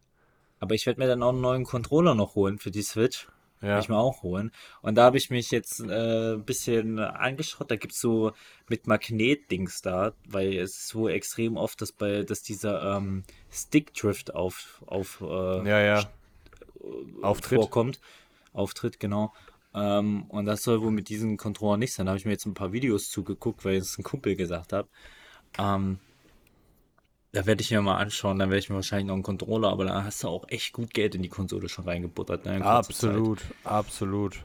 Aber 0.60 0.76
ich 0.76 0.86
werde 0.86 1.00
mir 1.00 1.08
dann 1.08 1.24
auch 1.24 1.30
einen 1.30 1.42
neuen 1.42 1.64
Controller 1.64 2.16
noch 2.16 2.36
holen 2.36 2.58
für 2.60 2.72
die 2.72 2.82
Switch. 2.82 3.28
Ja. 3.62 3.68
Werde 3.70 3.82
ich 3.82 3.90
mir 3.90 3.98
auch 3.98 4.24
holen. 4.24 4.52
Und 4.82 4.96
da 4.96 5.04
habe 5.04 5.18
ich 5.18 5.30
mich 5.30 5.52
jetzt 5.52 5.82
äh, 5.82 6.34
ein 6.36 6.46
bisschen 6.46 6.98
angeschaut. 7.00 7.70
Da 7.70 7.76
gibt 7.76 7.94
es 7.94 8.00
so 8.00 8.32
mit 8.70 8.88
Magnet-Dings 8.88 9.82
da, 9.82 10.14
weil 10.28 10.54
es 10.58 10.72
ist 10.78 10.88
so 10.88 11.10
extrem 11.10 11.58
oft, 11.58 11.82
dass 11.82 11.92
bei, 11.92 12.24
dass 12.24 12.42
dieser 12.42 12.96
ähm, 12.98 13.24
Stick-Drift 13.52 14.34
auf, 14.34 14.82
auf 14.86 15.20
äh, 15.22 15.68
Ja, 15.68 15.80
ja. 15.82 16.10
Auftritt. 17.22 17.60
vorkommt. 17.60 18.00
Auftritt, 18.54 19.00
genau. 19.00 19.34
Ähm, 19.74 20.24
und 20.30 20.46
das 20.46 20.64
soll 20.64 20.82
wohl 20.82 20.92
mit 20.92 21.10
diesem 21.10 21.38
Controller 21.38 21.78
nicht 21.78 21.94
sein. 21.94 22.06
Da 22.06 22.12
habe 22.12 22.20
ich 22.20 22.26
mir 22.26 22.32
jetzt 22.32 22.46
ein 22.46 22.54
paar 22.54 22.72
Videos 22.72 23.10
zugeguckt, 23.10 23.66
weil 23.66 23.76
es 23.76 23.98
ein 23.98 24.04
Kumpel 24.04 24.36
gesagt 24.36 24.74
hat. 24.74 24.88
Ähm, 25.58 26.00
da 27.32 27.46
werde 27.46 27.62
ich 27.62 27.72
mir 27.72 27.82
mal 27.82 27.98
anschauen, 27.98 28.40
dann 28.40 28.50
werde 28.50 28.60
ich 28.60 28.70
mir 28.70 28.76
wahrscheinlich 28.76 29.08
noch 29.08 29.14
einen 29.14 29.24
Controller, 29.24 29.70
aber 29.70 29.86
da 29.86 30.04
hast 30.04 30.24
du 30.24 30.28
auch 30.28 30.48
echt 30.50 30.74
gut 30.74 30.94
Geld 30.94 31.16
in 31.16 31.22
die 31.22 31.30
Konsole 31.30 31.70
schon 31.70 31.86
reingebuttert. 31.86 32.46
Ne, 32.46 32.54
kurzer 32.60 32.64
Zeit. 32.64 33.10
Absolut, 33.12 33.42
absolut. 33.64 34.40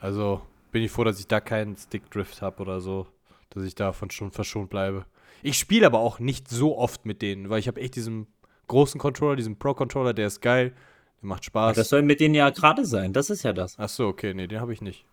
Also 0.00 0.42
bin 0.70 0.82
ich 0.82 0.90
froh, 0.90 1.04
dass 1.04 1.18
ich 1.18 1.26
da 1.26 1.40
keinen 1.40 1.76
Stickdrift 1.76 2.42
habe 2.42 2.60
oder 2.60 2.80
so, 2.80 3.06
dass 3.50 3.64
ich 3.64 3.74
davon 3.74 4.10
schon 4.10 4.32
verschont 4.32 4.68
bleibe. 4.68 5.06
Ich 5.42 5.58
spiele 5.58 5.86
aber 5.86 6.00
auch 6.00 6.18
nicht 6.18 6.48
so 6.48 6.76
oft 6.76 7.06
mit 7.06 7.22
denen, 7.22 7.48
weil 7.48 7.58
ich 7.58 7.68
habe 7.68 7.80
echt 7.80 7.96
diesen 7.96 8.26
großen 8.68 9.00
Controller, 9.00 9.36
diesen 9.36 9.58
Pro-Controller, 9.58 10.12
der 10.12 10.26
ist 10.26 10.40
geil, 10.40 10.74
der 11.22 11.28
macht 11.28 11.44
Spaß. 11.46 11.76
Das 11.76 11.88
soll 11.88 12.02
mit 12.02 12.20
denen 12.20 12.34
ja 12.34 12.50
gerade 12.50 12.84
sein. 12.84 13.12
Das 13.12 13.30
ist 13.30 13.44
ja 13.44 13.52
das. 13.52 13.78
Ach 13.78 13.88
so, 13.88 14.08
okay, 14.08 14.34
nee, 14.34 14.46
den 14.46 14.60
habe 14.60 14.72
ich 14.72 14.82
nicht. 14.82 15.06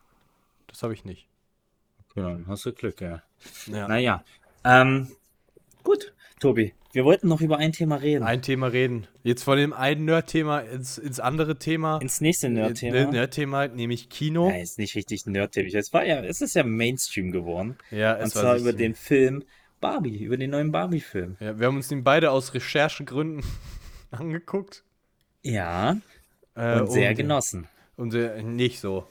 Das 0.68 0.84
habe 0.84 0.94
ich 0.94 1.06
nicht. 1.06 1.28
Ja, 2.16 2.30
dann 2.30 2.48
hast 2.48 2.66
du 2.66 2.74
Glück, 2.74 3.00
ja. 3.00 3.22
Ja. 3.68 3.88
Naja. 3.88 4.24
Ähm, 4.66 5.12
gut, 5.84 6.14
Tobi. 6.39 6.74
Wir 6.94 7.06
wollten 7.06 7.28
noch 7.30 7.39
über 7.42 7.58
ein 7.58 7.72
Thema 7.72 7.96
reden. 7.96 8.24
Ein 8.24 8.42
Thema 8.42 8.68
reden. 8.68 9.08
Jetzt 9.24 9.44
von 9.44 9.58
dem 9.58 9.72
einen 9.74 10.06
Nerd-Thema 10.06 10.60
ins, 10.60 10.98
ins 10.98 11.20
andere 11.22 11.58
Thema. 11.58 12.00
Ins 12.02 12.20
nächste 12.20 12.50
Nerd-Thema. 12.50 13.12
Nerd-Thema, 13.12 13.68
nämlich 13.70 14.10
Kino. 14.10 14.50
Ja, 14.50 14.58
ist 14.58 14.78
nicht 14.78 14.96
richtig 14.96 15.26
Nerd-Thema. 15.26 15.70
Es 15.78 15.94
war 15.94 16.06
ja, 16.06 16.22
es 16.24 16.42
ist 16.42 16.54
ja 16.56 16.64
Mainstream 16.64 17.32
geworden. 17.32 17.78
Ja, 17.92 18.16
Und 18.16 18.24
es 18.24 18.36
war 18.36 18.42
zwar 18.44 18.58
über 18.58 18.74
den 18.74 18.94
Film 18.96 19.44
Barbie, 19.80 20.24
über 20.24 20.36
den 20.38 20.52
neuen 20.52 20.72
Barbie-Film. 20.72 21.38
Ja, 21.39 21.58
wir 21.60 21.68
haben 21.68 21.78
uns 21.78 21.88
den 21.88 22.04
beide 22.04 22.30
aus 22.32 22.54
Recherchegründen 22.54 23.44
angeguckt. 24.12 24.84
Ja, 25.44 25.98
Äh, 26.56 26.82
und 26.82 26.92
sehr 26.92 27.12
und- 27.12 27.16
genossen. 27.16 27.68
Und 27.96 28.14
äh, 28.14 28.42
nicht 28.44 28.80
so. 28.80 29.08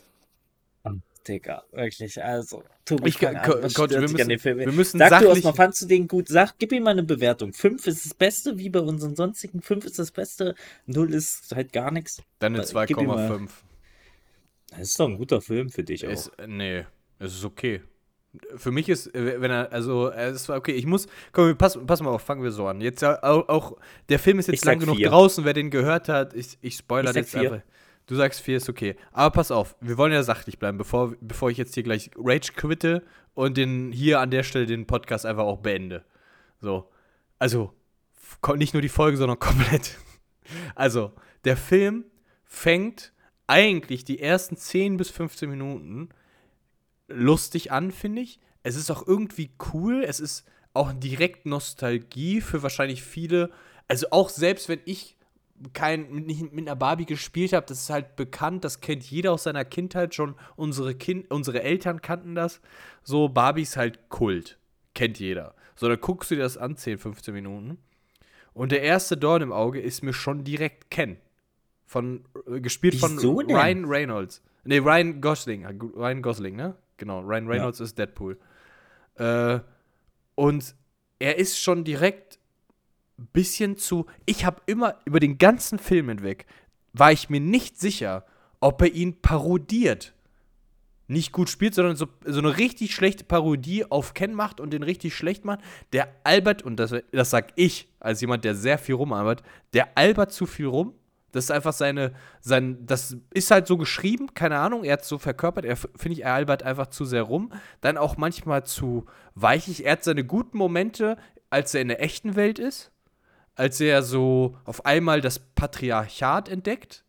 Digga, 1.29 1.63
wirklich, 1.73 2.23
also. 2.23 2.63
Tobi, 2.87 3.11
Ich- 3.11 3.19
fang 3.19 3.37
an, 3.37 3.63
was 3.63 3.75
Gott, 3.75 3.91
wir 3.91 4.01
müssen- 4.01 4.21
an 4.21 4.29
dem 4.29 4.39
Film? 4.39 4.59
wir 4.59 4.73
müssen 4.73 4.99
Sag 4.99 5.09
du 5.11 5.15
sachlich- 5.17 5.29
erstmal, 5.31 5.55
fandst 5.55 5.83
du 5.83 5.87
den 5.87 6.09
gut? 6.09 6.29
Sag, 6.29 6.59
gib 6.59 6.73
ihm 6.73 6.83
mal 6.83 6.91
eine 6.93 7.03
Bewertung. 7.03 7.53
Fünf 7.53 7.87
ist 7.87 8.05
das 8.07 8.15
Beste, 8.15 8.59
wie 8.59 8.71
bei 8.71 8.81
unseren 8.81 9.15
sonstigen. 9.15 9.61
Fünf 9.61 9.85
ist 9.85 9.99
das 9.99 10.11
Beste, 10.11 10.55
null 10.87 11.13
ist 11.15 11.55
halt 11.55 11.73
gar 11.73 11.91
nichts. 11.91 12.23
Dann 12.39 12.55
eine 12.57 12.65
Gib 12.87 12.99
ihm 12.99 13.07
mal. 13.07 13.17
2,5. 13.29 13.51
Das 14.71 14.81
ist 14.81 15.01
doch 15.01 15.09
ein 15.09 15.19
guter 15.19 15.41
Film 15.41 15.69
für 15.71 15.83
dich 15.85 16.07
auch. 16.07 16.11
Ist, 16.13 16.31
nee, 16.47 16.85
es 17.19 17.35
ist 17.35 17.45
okay. 17.45 17.83
Für 18.57 18.71
mich 18.71 18.89
ist, 18.89 19.13
äh, 19.15 19.41
wenn 19.41 19.51
er, 19.51 19.73
also, 19.73 20.09
es 20.11 20.49
war 20.49 20.57
okay. 20.57 20.73
Ich 20.73 20.87
muss, 20.87 21.09
komm, 21.33 21.57
pass, 21.59 21.77
pass 21.85 22.01
mal 22.01 22.11
auf, 22.11 22.23
fangen 22.23 22.45
wir 22.45 22.53
so 22.53 22.67
an. 22.69 22.81
Jetzt 22.81 23.03
auch, 23.05 23.49
auch 23.49 23.77
der 24.09 24.21
Film 24.21 24.39
ist 24.39 24.49
Ich 24.49 24.55
jetzt 24.55 24.65
lang 24.65 24.79
genug 24.79 24.97
vier. 24.97 25.09
draußen, 25.09 25.45
wer 25.45 25.53
den 25.53 25.71
gehört 25.71 26.09
hat, 26.09 26.33
ich, 26.35 26.57
ich 26.63 26.77
spoilere 26.77 27.11
Ich 27.11 27.15
sag 27.15 27.21
jetzt 27.23 27.31
vier. 27.33 27.53
einfach. 27.55 27.67
Du 28.11 28.17
sagst 28.17 28.41
vier 28.41 28.57
ist 28.57 28.69
okay. 28.69 28.97
Aber 29.13 29.31
pass 29.31 29.53
auf, 29.53 29.77
wir 29.81 29.97
wollen 29.97 30.13
ja 30.13 30.25
sachlich 30.25 30.59
bleiben, 30.59 30.79
bevor, 30.79 31.15
bevor 31.21 31.49
ich 31.49 31.57
jetzt 31.57 31.75
hier 31.75 31.85
gleich 31.85 32.11
Rage 32.17 32.55
quitte 32.57 33.05
und 33.35 33.57
den, 33.57 33.93
hier 33.93 34.19
an 34.19 34.33
der 34.33 34.43
Stelle 34.43 34.67
den 34.67 34.85
Podcast 34.85 35.25
einfach 35.25 35.45
auch 35.45 35.59
beende. 35.59 36.05
So. 36.61 36.91
Also, 37.39 37.73
nicht 38.57 38.75
nur 38.75 38.83
die 38.83 38.89
Folge, 38.89 39.17
sondern 39.17 39.39
komplett. 39.39 39.97
Also, 40.75 41.13
der 41.45 41.57
Film 41.57 42.05
fängt 42.43 43.13
eigentlich 43.47 44.05
die 44.05 44.19
ersten 44.19 44.57
10 44.57 44.97
bis 44.97 45.09
15 45.11 45.49
Minuten 45.49 46.09
lustig 47.07 47.71
an, 47.71 47.93
finde 47.93 48.23
ich. 48.23 48.41
Es 48.65 48.75
ist 48.75 48.91
auch 48.91 49.07
irgendwie 49.07 49.53
cool. 49.73 50.03
Es 50.03 50.19
ist 50.19 50.45
auch 50.75 50.93
direkt 50.93 51.47
Nostalgie 51.47 52.41
für 52.41 52.65
wahrscheinlich 52.65 53.05
viele. 53.05 53.53
Also 53.87 54.09
auch 54.11 54.31
selbst 54.31 54.69
wenn 54.69 54.81
ich 54.87 55.17
kein, 55.73 56.11
nicht 56.11 56.53
mit 56.53 56.67
einer 56.67 56.77
Barbie 56.77 57.07
gespielt 57.07 57.53
habe, 57.53 57.67
das 57.67 57.83
ist 57.83 57.91
halt 57.91 58.17
bekannt, 58.17 58.65
das 58.65 58.81
kennt 58.81 59.05
jeder 59.05 59.33
aus 59.33 59.45
seiner 59.45 59.65
Kindheit 59.65 60.15
schon. 60.15 60.35
Unsere, 60.57 60.95
kind, 60.95 61.31
unsere 61.31 61.63
Eltern 61.63 62.01
kannten 62.01 62.35
das. 62.35 62.61
So, 63.03 63.29
Barbie 63.29 63.63
ist 63.63 63.77
halt 63.77 64.09
Kult. 64.09 64.59
Kennt 64.95 65.19
jeder. 65.19 65.55
So, 65.77 65.89
dann 65.89 66.01
guckst 66.01 66.31
du 66.31 66.35
dir 66.35 66.43
das 66.43 66.57
an, 66.57 66.77
10, 66.77 66.99
15 66.99 67.35
Minuten. 67.35 67.79
Und 68.53 68.73
der 68.73 68.83
erste 68.83 69.17
Dorn 69.17 69.43
im 69.43 69.53
Auge 69.53 69.81
ist 69.81 70.03
mir 70.03 70.13
schon 70.13 70.45
direkt 70.45 70.91
Ken. 70.91 71.19
Von, 71.87 72.25
äh, 72.47 72.61
gespielt 72.61 72.95
Wieso 72.95 73.37
von 73.37 73.47
denn? 73.47 73.57
Ryan 73.57 73.85
Reynolds. 73.85 74.43
Nee, 74.65 74.79
Ryan 74.79 75.21
Gosling. 75.21 75.67
Ryan 75.67 76.23
Gosling, 76.23 76.57
ne? 76.57 76.77
Genau, 76.97 77.21
Ryan 77.21 77.47
Reynolds 77.47 77.81
ist 77.81 77.99
Deadpool. 77.99 78.39
Äh, 79.17 79.61
und 80.35 80.75
er 81.19 81.39
ist 81.39 81.59
schon 81.59 81.85
direkt 81.85 82.40
bisschen 83.27 83.77
zu. 83.77 84.07
Ich 84.27 84.45
habe 84.45 84.63
immer 84.67 84.97
über 85.05 85.21
den 85.21 85.39
ganzen 85.39 85.79
Film 85.79 86.09
hinweg, 86.09 86.47
war 86.93 87.13
ich 87.13 87.31
mir 87.31 87.41
nicht 87.41 87.79
sicher, 87.79 88.25
ob 88.61 88.83
er 88.83 88.93
ihn 88.93 89.21
parodiert. 89.21 90.15
nicht 91.11 91.33
gut 91.33 91.51
spielt, 91.51 91.75
sondern 91.75 91.97
so, 91.97 92.07
so 92.25 92.39
eine 92.39 92.57
richtig 92.57 92.95
schlechte 92.95 93.25
Parodie 93.25 93.85
auf 93.85 94.15
Ken 94.15 94.33
macht 94.33 94.61
und 94.61 94.73
den 94.73 94.85
richtig 94.85 95.15
schlecht 95.15 95.45
macht. 95.45 95.59
Der 95.93 96.15
Albert, 96.23 96.63
und 96.63 96.77
das, 96.77 96.95
das 97.11 97.31
sag 97.31 97.53
ich 97.57 97.89
als 97.99 98.21
jemand, 98.21 98.45
der 98.45 98.55
sehr 98.55 98.79
viel 98.79 98.95
rumarbeitet, 98.95 99.45
der 99.75 99.99
albert 99.99 100.33
zu 100.33 100.47
viel 100.47 100.67
rum. 100.67 100.95
Das 101.33 101.45
ist 101.45 101.51
einfach 101.51 101.73
seine, 101.73 102.13
sein, 102.41 102.87
das 102.87 103.17
ist 103.35 103.51
halt 103.51 103.67
so 103.67 103.77
geschrieben, 103.77 104.35
keine 104.35 104.59
Ahnung, 104.59 104.85
er 104.85 104.95
hat 104.95 105.05
so 105.05 105.19
verkörpert, 105.19 105.65
er 105.65 105.77
finde 105.77 106.13
ich, 106.13 106.25
er 106.25 106.35
albert 106.35 106.63
einfach 106.63 106.89
zu 106.89 107.05
sehr 107.05 107.23
rum. 107.23 107.53
Dann 107.81 107.99
auch 107.99 108.17
manchmal 108.17 108.65
zu 108.65 109.07
weichig. 109.35 109.85
Er 109.85 109.93
hat 109.93 110.05
seine 110.05 110.25
guten 110.25 110.59
Momente, 110.59 111.17
als 111.51 111.75
er 111.75 111.83
in 111.83 111.89
der 111.89 112.03
echten 112.03 112.37
Welt 112.37 112.61
ist, 112.61 112.93
als 113.61 113.81
er 113.81 114.03
so 114.03 114.57
auf 114.65 114.87
einmal 114.87 115.21
das 115.21 115.39
Patriarchat 115.39 116.49
entdeckt. 116.49 117.05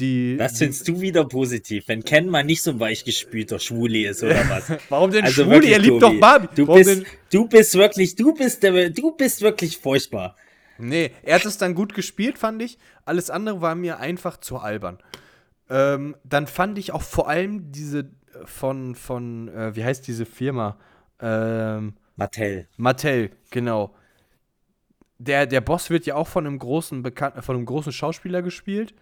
Die, 0.00 0.36
Das 0.36 0.58
findest 0.58 0.88
du 0.88 1.00
wieder 1.00 1.24
positiv, 1.26 1.84
wenn 1.86 2.02
Ken 2.02 2.28
mal 2.28 2.42
nicht 2.42 2.62
so 2.62 2.72
ein 2.72 2.80
weichgespülter 2.80 3.58
Schwuli 3.60 4.06
ist 4.06 4.22
oder 4.24 4.34
was. 4.50 4.72
Warum 4.88 5.10
denn 5.12 5.24
Also 5.24 5.42
Schwuli? 5.44 5.54
wirklich, 5.56 5.72
Er 5.72 5.78
liebt 5.78 6.00
Tobi, 6.00 6.14
doch 6.14 6.20
Barbie. 6.20 6.48
Du 6.54 6.66
Warum 6.66 6.82
bist, 6.82 6.90
denn- 6.90 7.06
du 7.30 7.46
bist 7.48 7.74
wirklich, 7.74 8.16
du 8.16 8.34
bist, 8.34 8.62
der, 8.62 8.90
du 8.90 9.12
bist 9.12 9.42
wirklich 9.42 9.78
furchtbar. 9.78 10.36
Nee, 10.78 11.12
er 11.22 11.36
hat 11.36 11.44
es 11.44 11.58
dann 11.58 11.74
gut 11.74 11.94
gespielt, 11.94 12.38
fand 12.38 12.60
ich. 12.62 12.78
Alles 13.04 13.30
andere 13.30 13.60
war 13.60 13.74
mir 13.74 13.98
einfach 14.00 14.38
zu 14.38 14.58
albern. 14.58 14.98
Ähm, 15.70 16.16
dann 16.24 16.46
fand 16.48 16.78
ich 16.78 16.92
auch 16.92 17.02
vor 17.02 17.28
allem 17.28 17.70
diese 17.70 18.00
äh, 18.00 18.06
von, 18.46 18.94
von 18.96 19.48
äh, 19.48 19.76
wie 19.76 19.84
heißt 19.84 20.06
diese 20.08 20.26
Firma? 20.26 20.78
Ähm, 21.20 21.94
Mattel. 22.16 22.66
Mattel, 22.76 23.30
genau. 23.50 23.94
Der, 25.24 25.46
der 25.46 25.60
Boss 25.60 25.90
wird 25.90 26.06
ja 26.06 26.14
auch 26.16 26.28
von 26.28 26.46
einem 26.46 26.58
großen 26.58 27.02
Bekan 27.02 27.40
von 27.42 27.56
einem 27.56 27.66
großen 27.66 27.92
Schauspieler 27.92 28.42
gespielt. 28.42 28.94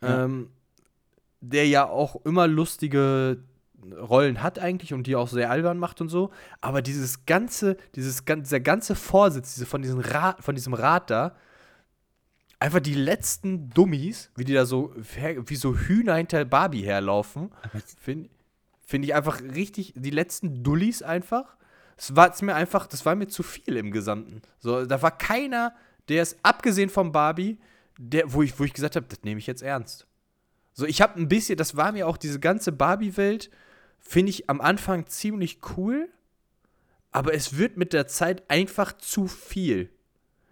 Ja. 0.00 0.24
Ähm, 0.24 0.50
der 1.40 1.66
ja 1.66 1.86
auch 1.86 2.24
immer 2.24 2.46
lustige 2.48 3.38
Rollen 3.92 4.42
hat 4.42 4.58
eigentlich 4.58 4.92
und 4.92 5.06
die 5.06 5.14
auch 5.14 5.28
sehr 5.28 5.50
albern 5.50 5.78
macht 5.78 6.00
und 6.00 6.08
so. 6.08 6.30
Aber 6.60 6.82
dieses 6.82 7.26
ganze, 7.26 7.76
dieses, 7.94 8.24
dieser 8.24 8.60
ganze 8.60 8.94
Vorsitz, 8.94 9.54
diese, 9.54 9.66
von, 9.66 9.82
diesem 9.82 10.00
Rat, 10.00 10.42
von 10.42 10.54
diesem 10.54 10.74
Rat 10.74 11.10
da, 11.10 11.36
einfach 12.58 12.80
die 12.80 12.94
letzten 12.94 13.70
Dummies, 13.70 14.30
wie 14.36 14.44
die 14.44 14.54
da 14.54 14.66
so 14.66 14.92
wie 14.96 15.56
so 15.56 15.76
Hühner 15.76 16.16
hinter 16.16 16.44
Barbie 16.44 16.82
herlaufen, 16.82 17.50
finde 18.00 18.28
find 18.84 19.04
ich 19.04 19.14
einfach 19.14 19.42
richtig, 19.42 19.92
die 19.96 20.10
letzten 20.10 20.62
Dullis 20.62 21.02
einfach. 21.02 21.57
Es 21.98 22.14
war 22.14 22.32
mir 22.42 22.54
einfach, 22.54 22.86
das 22.86 23.04
war 23.04 23.16
mir 23.16 23.26
zu 23.26 23.42
viel 23.42 23.76
im 23.76 23.90
Gesamten. 23.90 24.40
So, 24.60 24.86
da 24.86 25.02
war 25.02 25.18
keiner, 25.18 25.74
der 26.08 26.22
es, 26.22 26.36
abgesehen 26.42 26.88
vom 26.88 27.12
Barbie, 27.12 27.58
der, 27.98 28.32
wo 28.32 28.42
ich, 28.42 28.58
wo 28.58 28.64
ich 28.64 28.72
gesagt 28.72 28.96
habe, 28.96 29.06
das 29.08 29.24
nehme 29.24 29.40
ich 29.40 29.48
jetzt 29.48 29.62
ernst. 29.62 30.06
So, 30.72 30.86
ich 30.86 31.02
habe 31.02 31.20
ein 31.20 31.28
bisschen, 31.28 31.58
das 31.58 31.76
war 31.76 31.90
mir 31.90 32.06
auch 32.06 32.16
diese 32.16 32.38
ganze 32.38 32.70
Barbie-Welt, 32.70 33.50
finde 33.98 34.30
ich 34.30 34.48
am 34.48 34.60
Anfang 34.60 35.08
ziemlich 35.08 35.58
cool, 35.76 36.08
aber 37.10 37.34
es 37.34 37.58
wird 37.58 37.76
mit 37.76 37.92
der 37.92 38.06
Zeit 38.06 38.48
einfach 38.48 38.92
zu 38.92 39.26
viel. 39.26 39.90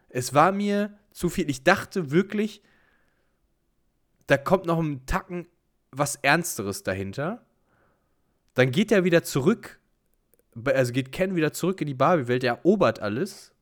Es 0.09 0.35
war 0.35 0.51
mir 0.51 0.99
zu 1.13 1.29
viel. 1.29 1.49
Ich 1.49 1.63
dachte 1.63 2.11
wirklich, 2.11 2.61
da 4.27 4.37
kommt 4.37 4.67
noch 4.67 4.81
ein 4.81 5.07
Tacken 5.07 5.47
was 5.93 6.17
Ernsteres 6.17 6.83
dahinter. 6.83 7.47
Dann 8.55 8.71
geht 8.71 8.91
er 8.91 9.05
wieder 9.05 9.23
zurück, 9.23 9.79
also 10.65 10.93
geht 10.93 11.13
Ken 11.13 11.37
wieder 11.37 11.53
zurück 11.53 11.81
in 11.81 11.87
die 11.87 11.95
Barbie-Welt, 11.95 12.45
er 12.45 12.57
erobert 12.57 13.01
alles. 13.01 13.53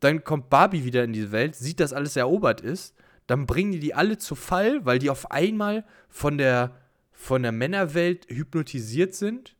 Dann 0.00 0.24
kommt 0.24 0.50
Barbie 0.50 0.84
wieder 0.84 1.04
in 1.04 1.12
diese 1.12 1.32
Welt, 1.32 1.54
sieht, 1.54 1.80
dass 1.80 1.92
alles 1.92 2.16
erobert 2.16 2.60
ist. 2.60 2.94
Dann 3.26 3.46
bringen 3.46 3.72
die 3.72 3.78
die 3.78 3.94
alle 3.94 4.18
zu 4.18 4.34
Fall, 4.34 4.84
weil 4.84 4.98
die 4.98 5.10
auf 5.10 5.30
einmal 5.30 5.84
von 6.08 6.38
der, 6.38 6.76
von 7.12 7.42
der 7.42 7.52
Männerwelt 7.52 8.26
hypnotisiert 8.28 9.14
sind. 9.14 9.54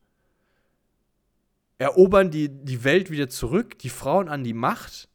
Erobern 1.79 2.31
die, 2.31 2.49
die 2.49 2.85
Welt 2.85 3.11
wieder 3.11 3.29
zurück, 3.29 3.79
die 3.79 3.89
Frauen 3.89 4.29
an 4.29 4.45
die 4.45 4.53
Macht. 4.53 5.09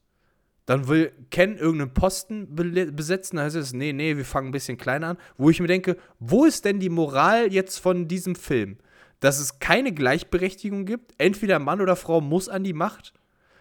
Dann 0.64 0.88
will 0.88 1.12
Ken 1.30 1.56
irgendeinen 1.56 1.94
Posten 1.94 2.54
besetzen, 2.94 3.36
dann 3.36 3.46
heißt 3.46 3.56
es, 3.56 3.72
nee, 3.72 3.92
nee, 3.92 4.16
wir 4.16 4.24
fangen 4.24 4.48
ein 4.48 4.52
bisschen 4.52 4.76
kleiner 4.76 5.08
an. 5.08 5.18
Wo 5.36 5.50
ich 5.50 5.60
mir 5.60 5.66
denke, 5.66 5.96
wo 6.18 6.44
ist 6.44 6.64
denn 6.64 6.80
die 6.80 6.90
Moral 6.90 7.52
jetzt 7.52 7.78
von 7.78 8.08
diesem 8.08 8.34
Film? 8.34 8.78
Dass 9.20 9.38
es 9.38 9.58
keine 9.58 9.92
Gleichberechtigung 9.92 10.84
gibt, 10.84 11.14
entweder 11.18 11.58
Mann 11.58 11.80
oder 11.80 11.96
Frau 11.96 12.20
muss 12.20 12.48
an 12.48 12.64
die 12.64 12.72
Macht, 12.72 13.12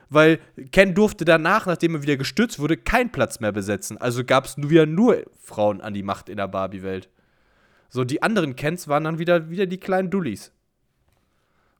weil 0.10 0.40
Ken 0.72 0.94
durfte 0.94 1.26
danach, 1.26 1.66
nachdem 1.66 1.96
er 1.96 2.04
wieder 2.04 2.18
gestützt 2.18 2.60
wurde, 2.60 2.78
keinen 2.78 3.12
Platz 3.12 3.40
mehr 3.40 3.52
besetzen. 3.52 3.98
Also 3.98 4.24
gab 4.24 4.46
es 4.46 4.58
wieder 4.58 4.86
nur 4.86 5.24
Frauen 5.40 5.82
an 5.82 5.94
die 5.94 6.04
Macht 6.04 6.30
in 6.30 6.38
der 6.38 6.48
Barbie-Welt. 6.48 7.10
So, 7.90 8.04
die 8.04 8.22
anderen 8.22 8.56
Kens 8.56 8.88
waren 8.88 9.06
dann 9.06 9.20
wieder, 9.20 9.50
wieder 9.50 9.66
die 9.66 9.80
kleinen 9.80 10.10
Dullis. 10.10 10.52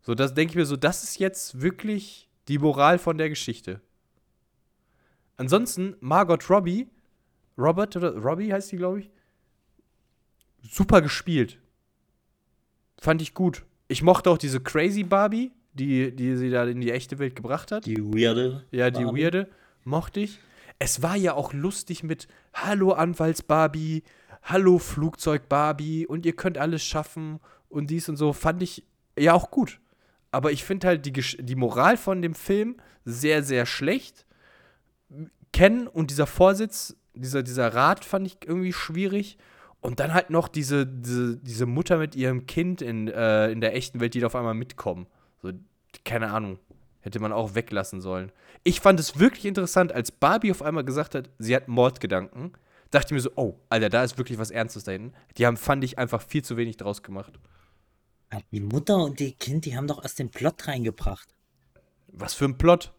So, 0.02 0.16
das 0.16 0.34
denke 0.34 0.52
ich 0.52 0.56
mir 0.56 0.66
so, 0.66 0.78
das 0.78 1.04
ist 1.04 1.20
jetzt 1.20 1.62
wirklich 1.62 2.30
die 2.48 2.60
Moral 2.60 2.98
von 2.98 3.18
der 3.18 3.30
Geschichte. 3.30 3.82
Ansonsten, 5.36 5.96
Margot 6.00 6.50
Robbie, 6.50 6.88
Robert 7.58 7.96
oder 7.96 8.16
Robbie 8.16 8.52
heißt 8.52 8.72
die, 8.72 8.78
glaube 8.78 9.02
ich, 9.02 9.12
super 10.62 11.02
gespielt. 11.02 11.60
Fand 13.00 13.22
ich 13.22 13.34
gut. 13.34 13.67
Ich 13.88 14.04
mochte 14.04 14.30
auch 14.30 14.38
diese 14.38 14.60
Crazy 14.60 15.04
Barbie, 15.04 15.52
die, 15.74 16.16
die 16.16 16.36
sie 16.36 16.50
da 16.50 16.66
in 16.66 16.82
die 16.82 16.92
echte 16.92 17.20
Welt 17.20 17.36
gebracht 17.36 17.72
hat. 17.72 17.86
Die 17.86 18.04
weirde. 18.04 18.64
Ja, 18.72 18.90
die 18.90 19.04
Barbie. 19.04 19.24
Weirde 19.24 19.50
mochte 19.84 20.20
ich. 20.20 20.40
Es 20.80 21.02
war 21.02 21.16
ja 21.16 21.34
auch 21.34 21.54
lustig 21.54 22.04
mit 22.04 22.28
Hallo 22.54 22.92
Anwalts-Barbie, 22.92 24.04
Hallo 24.44 24.78
Flugzeug-Barbie 24.78 26.06
und 26.06 26.26
ihr 26.26 26.36
könnt 26.36 26.58
alles 26.58 26.84
schaffen 26.84 27.40
und 27.70 27.90
dies 27.90 28.08
und 28.10 28.18
so. 28.18 28.34
Fand 28.34 28.62
ich 28.62 28.84
ja 29.18 29.34
auch 29.34 29.50
gut. 29.50 29.80
Aber 30.32 30.52
ich 30.52 30.64
finde 30.64 30.88
halt 30.88 31.06
die, 31.06 31.14
die 31.14 31.56
Moral 31.56 31.98
von 31.98 32.22
dem 32.22 32.36
Film 32.36 32.76
sehr, 33.06 33.42
sehr 33.42 33.66
schlecht. 33.66 34.26
Ken 35.54 35.88
und 35.88 36.12
dieser 36.12 36.28
Vorsitz, 36.28 36.96
dieser, 37.16 37.42
dieser 37.42 37.74
Rat 37.74 38.06
fand 38.06 38.28
ich 38.28 38.38
irgendwie 38.46 38.74
schwierig. 38.74 39.38
Und 39.82 40.00
dann 40.00 40.14
halt 40.14 40.30
noch 40.30 40.48
diese, 40.48 40.86
diese, 40.86 41.38
diese 41.38 41.66
Mutter 41.66 41.98
mit 41.98 42.16
ihrem 42.16 42.46
Kind 42.46 42.82
in, 42.82 43.08
äh, 43.08 43.52
in 43.52 43.62
der 43.62 43.76
echten 43.76 44.00
Welt, 44.00 44.14
die 44.14 44.20
da 44.20 44.28
auf 44.28 44.36
einmal 44.36 44.54
mitkommen. 44.54 45.08
So, 45.42 45.52
keine 46.04 46.32
Ahnung. 46.32 46.60
Hätte 47.00 47.20
man 47.20 47.32
auch 47.32 47.56
weglassen 47.56 48.02
sollen. 48.02 48.32
Ich 48.64 48.82
fand 48.82 49.00
es 49.00 49.18
wirklich 49.18 49.46
interessant, 49.46 49.94
als 49.94 50.12
Barbie 50.12 50.52
auf 50.52 50.62
einmal 50.62 50.84
gesagt 50.84 51.16
hat, 51.16 51.30
sie 51.38 51.56
hat 51.56 51.68
Mordgedanken. 51.68 52.54
Dachte 52.92 53.08
ich 53.08 53.12
mir 53.14 53.22
so, 53.22 53.32
oh, 53.36 53.60
Alter, 53.70 53.90
da 53.90 54.04
ist 54.04 54.18
wirklich 54.18 54.40
was 54.40 54.52
Ernstes 54.52 54.84
da 54.84 54.92
hinten. 54.92 55.14
Die 55.38 55.46
haben, 55.46 55.58
fand 55.58 55.84
ich, 55.84 55.98
einfach 55.98 56.22
viel 56.22 56.44
zu 56.44 56.58
wenig 56.58 56.78
draus 56.78 57.04
gemacht. 57.04 57.40
Die 58.52 58.60
Mutter 58.60 58.98
und 58.98 59.20
die 59.20 59.34
Kind, 59.34 59.66
die 59.66 59.78
haben 59.78 59.88
doch 59.88 60.04
erst 60.04 60.20
den 60.20 60.30
Plot 60.30 60.68
reingebracht. 60.68 61.34
Was 62.08 62.34
für 62.34 62.46
ein 62.46 62.58
Plot. 62.58 62.94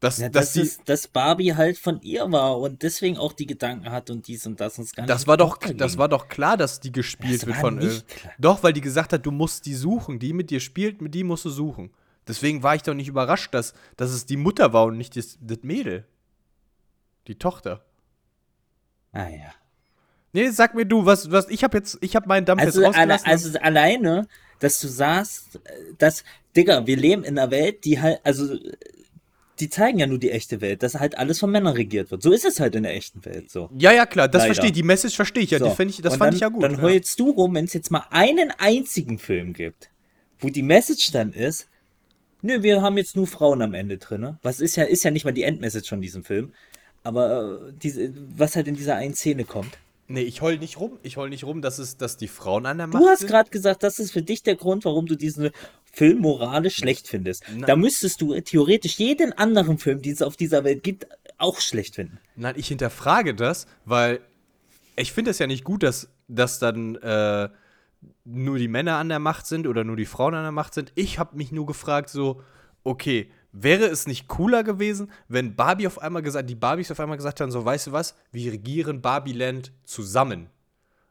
Das, 0.00 0.16
Ja, 0.16 0.30
dass 0.30 0.46
dass, 0.46 0.52
die, 0.54 0.60
es, 0.62 0.84
dass 0.84 1.08
Barbie 1.08 1.54
halt 1.54 1.76
von 1.76 2.00
ihr 2.00 2.30
war 2.32 2.58
und 2.58 2.82
deswegen 2.82 3.18
auch 3.18 3.34
die 3.34 3.46
Gedanken 3.46 3.90
hat 3.90 4.08
und 4.08 4.26
dies 4.26 4.46
und 4.46 4.58
das 4.58 4.78
und 4.78 4.94
gar 4.96 5.04
das 5.06 5.20
nicht 5.20 5.28
war 5.28 5.36
doch, 5.36 5.58
das 5.58 5.98
war 5.98 6.08
doch 6.08 6.28
klar, 6.28 6.56
dass 6.56 6.80
die 6.80 6.90
gespielt 6.90 7.42
Das 7.42 7.46
wird 7.46 7.58
von. 7.58 7.78
äh, 7.78 8.00
klar. 8.08 8.32
Doch, 8.38 8.62
weil 8.62 8.72
die 8.72 8.80
gesagt 8.80 9.12
hat, 9.12 9.26
du 9.26 9.30
musst 9.30 9.66
die 9.66 9.74
suchen. 9.74 10.18
Die 10.18 10.32
mit 10.32 10.50
dir 10.50 10.60
spielt, 10.60 11.02
mit 11.02 11.14
die 11.14 11.22
musst 11.22 11.44
du 11.44 11.50
suchen. 11.50 11.90
Deswegen 12.26 12.62
war 12.62 12.74
ich 12.74 12.82
doch 12.82 12.94
nicht 12.94 13.08
überrascht, 13.08 13.52
dass, 13.52 13.74
dass 13.96 14.10
es 14.10 14.24
die 14.24 14.36
Mutter 14.38 14.72
war 14.72 14.84
und 14.84 14.96
nicht 14.96 15.16
das, 15.16 15.38
das 15.40 15.58
Mädel. 15.62 16.06
Die 17.26 17.34
Tochter. 17.38 17.84
Ah 19.12 19.28
ja. 19.28 19.52
Nee, 20.32 20.48
sag 20.50 20.74
mir 20.74 20.86
du, 20.86 21.04
was, 21.04 21.30
was, 21.30 21.48
ich 21.48 21.64
hab 21.64 21.74
jetzt, 21.74 21.98
ich 22.00 22.14
hab 22.16 22.26
meinen 22.26 22.46
Dampf 22.46 22.62
Also, 22.62 22.80
jetzt 22.82 22.96
alle, 22.96 23.14
rausgelassen. 23.14 23.26
also 23.54 23.58
alleine, 23.58 24.28
dass 24.60 24.80
du 24.80 24.88
sagst, 24.88 25.56
äh, 25.56 25.94
dass, 25.98 26.24
Digga, 26.56 26.86
wir 26.86 26.96
leben 26.96 27.24
in 27.24 27.38
einer 27.38 27.50
Welt, 27.50 27.84
die 27.84 28.00
halt, 28.00 28.20
also, 28.22 28.56
die 29.60 29.68
zeigen 29.68 29.98
ja 29.98 30.06
nur 30.06 30.18
die 30.18 30.30
echte 30.30 30.60
Welt, 30.60 30.82
dass 30.82 30.94
halt 30.94 31.18
alles 31.18 31.38
von 31.38 31.50
Männern 31.50 31.74
regiert 31.74 32.10
wird. 32.10 32.22
So 32.22 32.32
ist 32.32 32.44
es 32.44 32.60
halt 32.60 32.74
in 32.74 32.82
der 32.82 32.94
echten 32.94 33.24
Welt, 33.24 33.50
so. 33.50 33.70
ja, 33.78 33.92
ja, 33.92 34.06
klar, 34.06 34.28
das 34.28 34.42
Leider. 34.42 34.54
verstehe 34.54 34.68
ich. 34.70 34.74
Die 34.74 34.82
Message 34.82 35.16
verstehe 35.16 35.42
ich 35.42 35.50
ja. 35.50 35.58
So. 35.58 35.74
Die 35.74 35.82
ich, 35.84 36.00
das 36.02 36.14
Und 36.14 36.18
fand 36.18 36.28
dann, 36.28 36.34
ich 36.34 36.40
ja 36.40 36.48
gut. 36.48 36.62
Dann 36.62 36.72
ja. 36.76 36.82
heulst 36.82 37.18
du 37.20 37.30
rum, 37.30 37.54
wenn 37.54 37.64
es 37.64 37.72
jetzt 37.72 37.90
mal 37.90 38.04
einen 38.10 38.52
einzigen 38.58 39.18
Film 39.18 39.52
gibt, 39.52 39.90
wo 40.38 40.48
die 40.48 40.62
Message 40.62 41.12
dann 41.12 41.32
ist, 41.32 41.68
nö, 42.42 42.62
wir 42.62 42.82
haben 42.82 42.96
jetzt 42.96 43.16
nur 43.16 43.26
Frauen 43.26 43.62
am 43.62 43.74
Ende 43.74 43.98
drin. 43.98 44.36
Was 44.42 44.60
ist 44.60 44.76
ja, 44.76 44.84
ist 44.84 45.04
ja 45.04 45.10
nicht 45.10 45.24
mal 45.24 45.32
die 45.32 45.42
Endmessage 45.42 45.88
von 45.88 46.00
diesem 46.00 46.24
Film. 46.24 46.52
Aber 47.02 47.60
äh, 47.68 47.72
diese, 47.82 48.12
was 48.36 48.56
halt 48.56 48.68
in 48.68 48.74
dieser 48.74 48.96
einen 48.96 49.14
Szene 49.14 49.44
kommt. 49.44 49.78
Nee, 50.08 50.22
ich 50.22 50.42
heul 50.42 50.58
nicht 50.58 50.80
rum. 50.80 50.98
Ich 51.04 51.16
heul 51.16 51.30
nicht 51.30 51.44
rum, 51.44 51.62
dass, 51.62 51.78
es, 51.78 51.96
dass 51.96 52.16
die 52.16 52.26
Frauen 52.26 52.66
an 52.66 52.78
der 52.78 52.88
Macht 52.88 53.00
Du 53.00 53.06
hast 53.06 53.20
sind. 53.20 53.28
gerade 53.28 53.48
gesagt, 53.48 53.84
das 53.84 54.00
ist 54.00 54.10
für 54.10 54.22
dich 54.22 54.42
der 54.42 54.56
Grund, 54.56 54.84
warum 54.84 55.06
du 55.06 55.14
diesen 55.14 55.50
Film 55.90 56.18
moralisch 56.20 56.76
schlecht 56.76 57.08
findest. 57.08 57.44
Na- 57.56 57.66
Da 57.66 57.76
müsstest 57.76 58.20
du 58.20 58.38
theoretisch 58.40 58.98
jeden 58.98 59.32
anderen 59.32 59.78
Film, 59.78 60.02
den 60.02 60.12
es 60.12 60.22
auf 60.22 60.36
dieser 60.36 60.64
Welt 60.64 60.82
gibt, 60.82 61.06
auch 61.38 61.60
schlecht 61.60 61.96
finden. 61.96 62.18
Nein, 62.36 62.54
ich 62.56 62.68
hinterfrage 62.68 63.34
das, 63.34 63.66
weil 63.84 64.20
ich 64.96 65.12
finde 65.12 65.30
es 65.30 65.38
ja 65.38 65.46
nicht 65.46 65.64
gut, 65.64 65.82
dass, 65.82 66.08
dass 66.28 66.58
dann 66.58 66.96
äh, 66.96 67.48
nur 68.24 68.58
die 68.58 68.68
Männer 68.68 68.96
an 68.96 69.08
der 69.08 69.18
Macht 69.18 69.46
sind 69.46 69.66
oder 69.66 69.84
nur 69.84 69.96
die 69.96 70.06
Frauen 70.06 70.34
an 70.34 70.42
der 70.44 70.52
Macht 70.52 70.74
sind. 70.74 70.92
Ich 70.94 71.18
habe 71.18 71.36
mich 71.36 71.50
nur 71.52 71.66
gefragt, 71.66 72.08
so, 72.10 72.42
okay, 72.84 73.30
wäre 73.52 73.86
es 73.86 74.06
nicht 74.06 74.28
cooler 74.28 74.62
gewesen, 74.62 75.10
wenn 75.28 75.56
Barbie 75.56 75.86
auf 75.86 75.98
einmal 76.00 76.22
gesagt, 76.22 76.48
die 76.48 76.54
Barbies 76.54 76.90
auf 76.92 77.00
einmal 77.00 77.16
gesagt 77.16 77.40
haben, 77.40 77.50
so, 77.50 77.64
weißt 77.64 77.88
du 77.88 77.92
was, 77.92 78.14
wir 78.32 78.52
regieren 78.52 79.00
Barbieland 79.00 79.72
zusammen. 79.84 80.48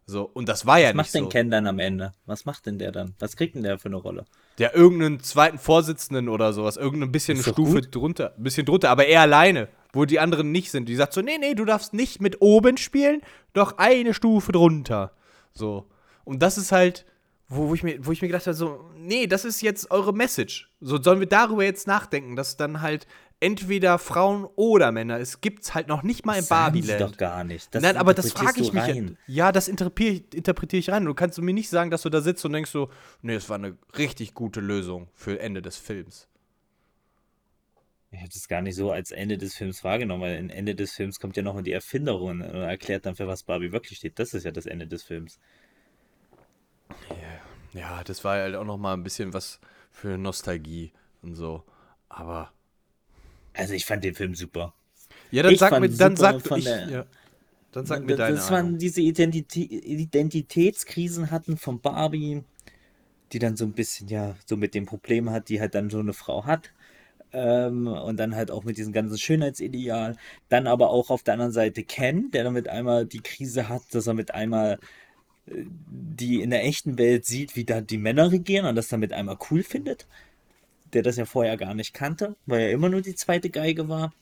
So, 0.09 0.23
und 0.33 0.49
das 0.49 0.65
war 0.65 0.79
ja 0.79 0.89
Was 0.89 0.95
macht 0.95 1.05
nicht 1.05 1.15
denn 1.15 1.23
so. 1.25 1.29
Ken 1.29 1.51
dann 1.51 1.67
am 1.67 1.77
Ende? 1.77 2.13
Was 2.25 2.45
macht 2.45 2.65
denn 2.65 2.79
der 2.79 2.91
dann? 2.91 3.13
Was 3.19 3.35
kriegt 3.35 3.53
denn 3.53 3.61
der 3.61 3.77
für 3.77 3.89
eine 3.89 3.97
Rolle? 3.97 4.25
Der 4.57 4.75
irgendeinen 4.75 5.19
zweiten 5.19 5.59
Vorsitzenden 5.59 6.29
oder 6.29 6.51
sowas, 6.51 6.77
irgendein 6.77 7.11
bisschen 7.11 7.37
eine 7.37 7.43
Stufe 7.43 7.81
gut. 7.81 7.95
drunter, 7.95 8.33
ein 8.35 8.41
bisschen 8.43 8.65
drunter, 8.65 8.89
aber 8.89 9.05
er 9.05 9.21
alleine, 9.21 9.69
wo 9.93 10.05
die 10.05 10.19
anderen 10.19 10.51
nicht 10.51 10.71
sind. 10.71 10.89
Die 10.89 10.95
sagt 10.95 11.13
so, 11.13 11.21
nee, 11.21 11.37
nee, 11.39 11.53
du 11.53 11.63
darfst 11.63 11.93
nicht 11.93 12.21
mit 12.21 12.41
oben 12.41 12.77
spielen, 12.77 13.21
doch 13.53 13.77
eine 13.77 14.15
Stufe 14.15 14.51
drunter. 14.51 15.11
So. 15.53 15.87
Und 16.23 16.41
das 16.41 16.57
ist 16.57 16.71
halt, 16.71 17.05
wo, 17.47 17.69
wo, 17.69 17.75
ich, 17.75 17.83
mir, 17.83 18.03
wo 18.03 18.11
ich 18.11 18.23
mir 18.23 18.29
gedacht 18.29 18.47
habe, 18.47 18.55
so, 18.55 18.89
nee, 18.97 19.27
das 19.27 19.45
ist 19.45 19.61
jetzt 19.61 19.91
eure 19.91 20.13
Message. 20.13 20.71
So 20.81 20.99
sollen 20.99 21.19
wir 21.19 21.27
darüber 21.27 21.63
jetzt 21.63 21.85
nachdenken, 21.85 22.35
dass 22.35 22.57
dann 22.57 22.81
halt 22.81 23.05
entweder 23.39 23.99
Frauen 23.99 24.45
oder 24.55 24.91
Männer, 24.91 25.19
es 25.19 25.41
gibt's 25.41 25.73
halt 25.73 25.87
noch 25.87 26.03
nicht 26.03 26.25
mal 26.25 26.37
im 26.37 26.43
Sagen 26.43 26.81
sie 26.81 26.87
Barbie-Land. 26.87 27.13
doch 27.13 27.17
gar 27.17 27.43
nicht. 27.43 27.73
Das 27.73 27.81
Nein, 27.81 27.97
aber 27.97 28.13
das 28.13 28.31
frage 28.31 28.61
ich 28.61 28.73
mich. 28.73 28.87
Ja, 28.87 28.93
rein. 28.93 29.17
ja, 29.27 29.51
das 29.51 29.67
interpretiere 29.67 30.13
ich, 30.13 30.35
interpretiere 30.35 30.79
ich 30.79 30.89
rein. 30.89 31.05
Du 31.05 31.13
kannst 31.13 31.39
mir 31.39 31.53
nicht 31.53 31.69
sagen, 31.69 31.89
dass 31.91 32.01
du 32.01 32.09
da 32.09 32.21
sitzt 32.21 32.43
und 32.45 32.53
denkst 32.53 32.71
so, 32.71 32.89
nee, 33.21 33.35
es 33.35 33.49
war 33.49 33.55
eine 33.55 33.77
richtig 33.97 34.33
gute 34.33 34.59
Lösung 34.59 35.07
für 35.13 35.39
Ende 35.39 35.61
des 35.61 35.77
Films. 35.77 36.27
Ich 38.11 38.19
habe 38.19 38.29
das 38.33 38.47
gar 38.47 38.61
nicht 38.61 38.75
so 38.75 38.91
als 38.91 39.11
Ende 39.11 39.37
des 39.37 39.55
Films 39.55 39.83
wahrgenommen, 39.83 40.23
weil 40.23 40.39
am 40.39 40.49
Ende 40.49 40.73
des 40.73 40.93
Films 40.93 41.19
kommt 41.19 41.37
ja 41.37 41.43
nochmal 41.43 41.63
die 41.63 41.73
Erfinderin 41.73 42.41
und 42.41 42.61
erklärt 42.61 43.05
dann, 43.05 43.15
für 43.15 43.27
was 43.27 43.43
Barbie 43.43 43.71
wirklich 43.71 43.99
steht. 43.99 44.17
Das 44.17 44.33
ist 44.33 44.45
ja 44.45 44.51
das 44.51 44.65
Ende 44.65 44.87
des 44.87 45.03
Films. 45.03 45.39
Ja, 47.73 48.03
das 48.03 48.23
war 48.23 48.37
halt 48.37 48.55
auch 48.55 48.65
noch 48.65 48.77
mal 48.77 48.93
ein 48.93 49.03
bisschen 49.03 49.33
was 49.33 49.59
für 49.91 50.17
Nostalgie 50.17 50.91
und 51.21 51.35
so. 51.35 51.63
Aber 52.09 52.51
Also 53.59 53.73
ich 53.73 53.85
fand 53.85 54.03
den 54.03 54.15
Film 54.15 54.35
super. 54.35 54.73
ja, 55.31 55.43
dann 55.43 55.53
Ich 55.53 55.59
sag 55.59 55.79
mir, 55.79 55.89
dann 55.89 56.15
sag 56.15 56.45
ich, 56.57 56.65
der- 56.65 56.89
ja, 56.89 57.05
dann 57.71 57.85
sag 57.85 58.05
mir 58.05 58.15
deine 58.15 58.37
das 58.37 58.49
waren 58.51 58.65
Ahnung. 58.67 58.79
diese 58.79 59.01
Identitä 59.01 59.61
Identitätskrisen 59.61 61.31
hatten 61.31 61.57
von 61.57 61.81
Barbie, 61.81 62.43
die 63.33 63.39
dann 63.39 63.57
so 63.57 63.65
ein 63.65 63.73
bisschen, 63.73 64.07
ja, 64.09 64.35
so 64.47 64.57
mit 64.57 64.73
dem 64.75 64.85
Problem 64.85 65.29
hat, 65.31 65.49
die 65.49 65.59
halt 65.61 65.75
dann 65.75 65.89
so 65.89 65.99
eine 65.99 66.13
Frau 66.13 66.45
hat. 66.45 66.71
Ähm, 67.33 67.87
und 67.87 68.17
dann 68.17 68.35
halt 68.35 68.51
auch 68.51 68.63
mit 68.65 68.77
diesem 68.77 68.93
ganzen 68.93 69.17
Schönheitsideal. 69.17 70.17
Dann 70.49 70.67
aber 70.67 70.89
auch 70.91 71.09
auf 71.11 71.23
der 71.23 71.35
anderen 71.35 71.51
Seite 71.53 71.83
Ken, 71.83 72.31
der 72.31 72.43
damit 72.45 72.69
einmal 72.69 73.05
die 73.05 73.21
Krise 73.21 73.69
hat, 73.69 73.83
dass 73.93 74.07
er 74.07 74.15
mit 74.15 74.33
einmal 74.35 74.79
äh, 75.47 75.65
die 75.67 76.41
in 76.41 76.49
der 76.51 76.63
echten 76.65 76.97
Welt 76.97 77.25
sieht, 77.25 77.55
wie 77.55 77.65
da 77.65 77.81
die 77.81 77.97
Männer 77.97 78.31
regieren 78.31 78.65
und 78.67 78.75
das 78.75 78.87
damit 78.89 79.13
einmal 79.13 79.37
cool 79.51 79.63
findet. 79.63 80.07
Der 80.93 81.03
das 81.03 81.17
ja 81.17 81.25
vorher 81.25 81.57
gar 81.57 81.73
nicht 81.73 81.93
kannte, 81.93 82.35
weil 82.45 82.61
er 82.61 82.71
immer 82.71 82.89
nur 82.89 83.01
die 83.01 83.15
zweite 83.15 83.49
Geige 83.49 83.89
war. 83.89 84.13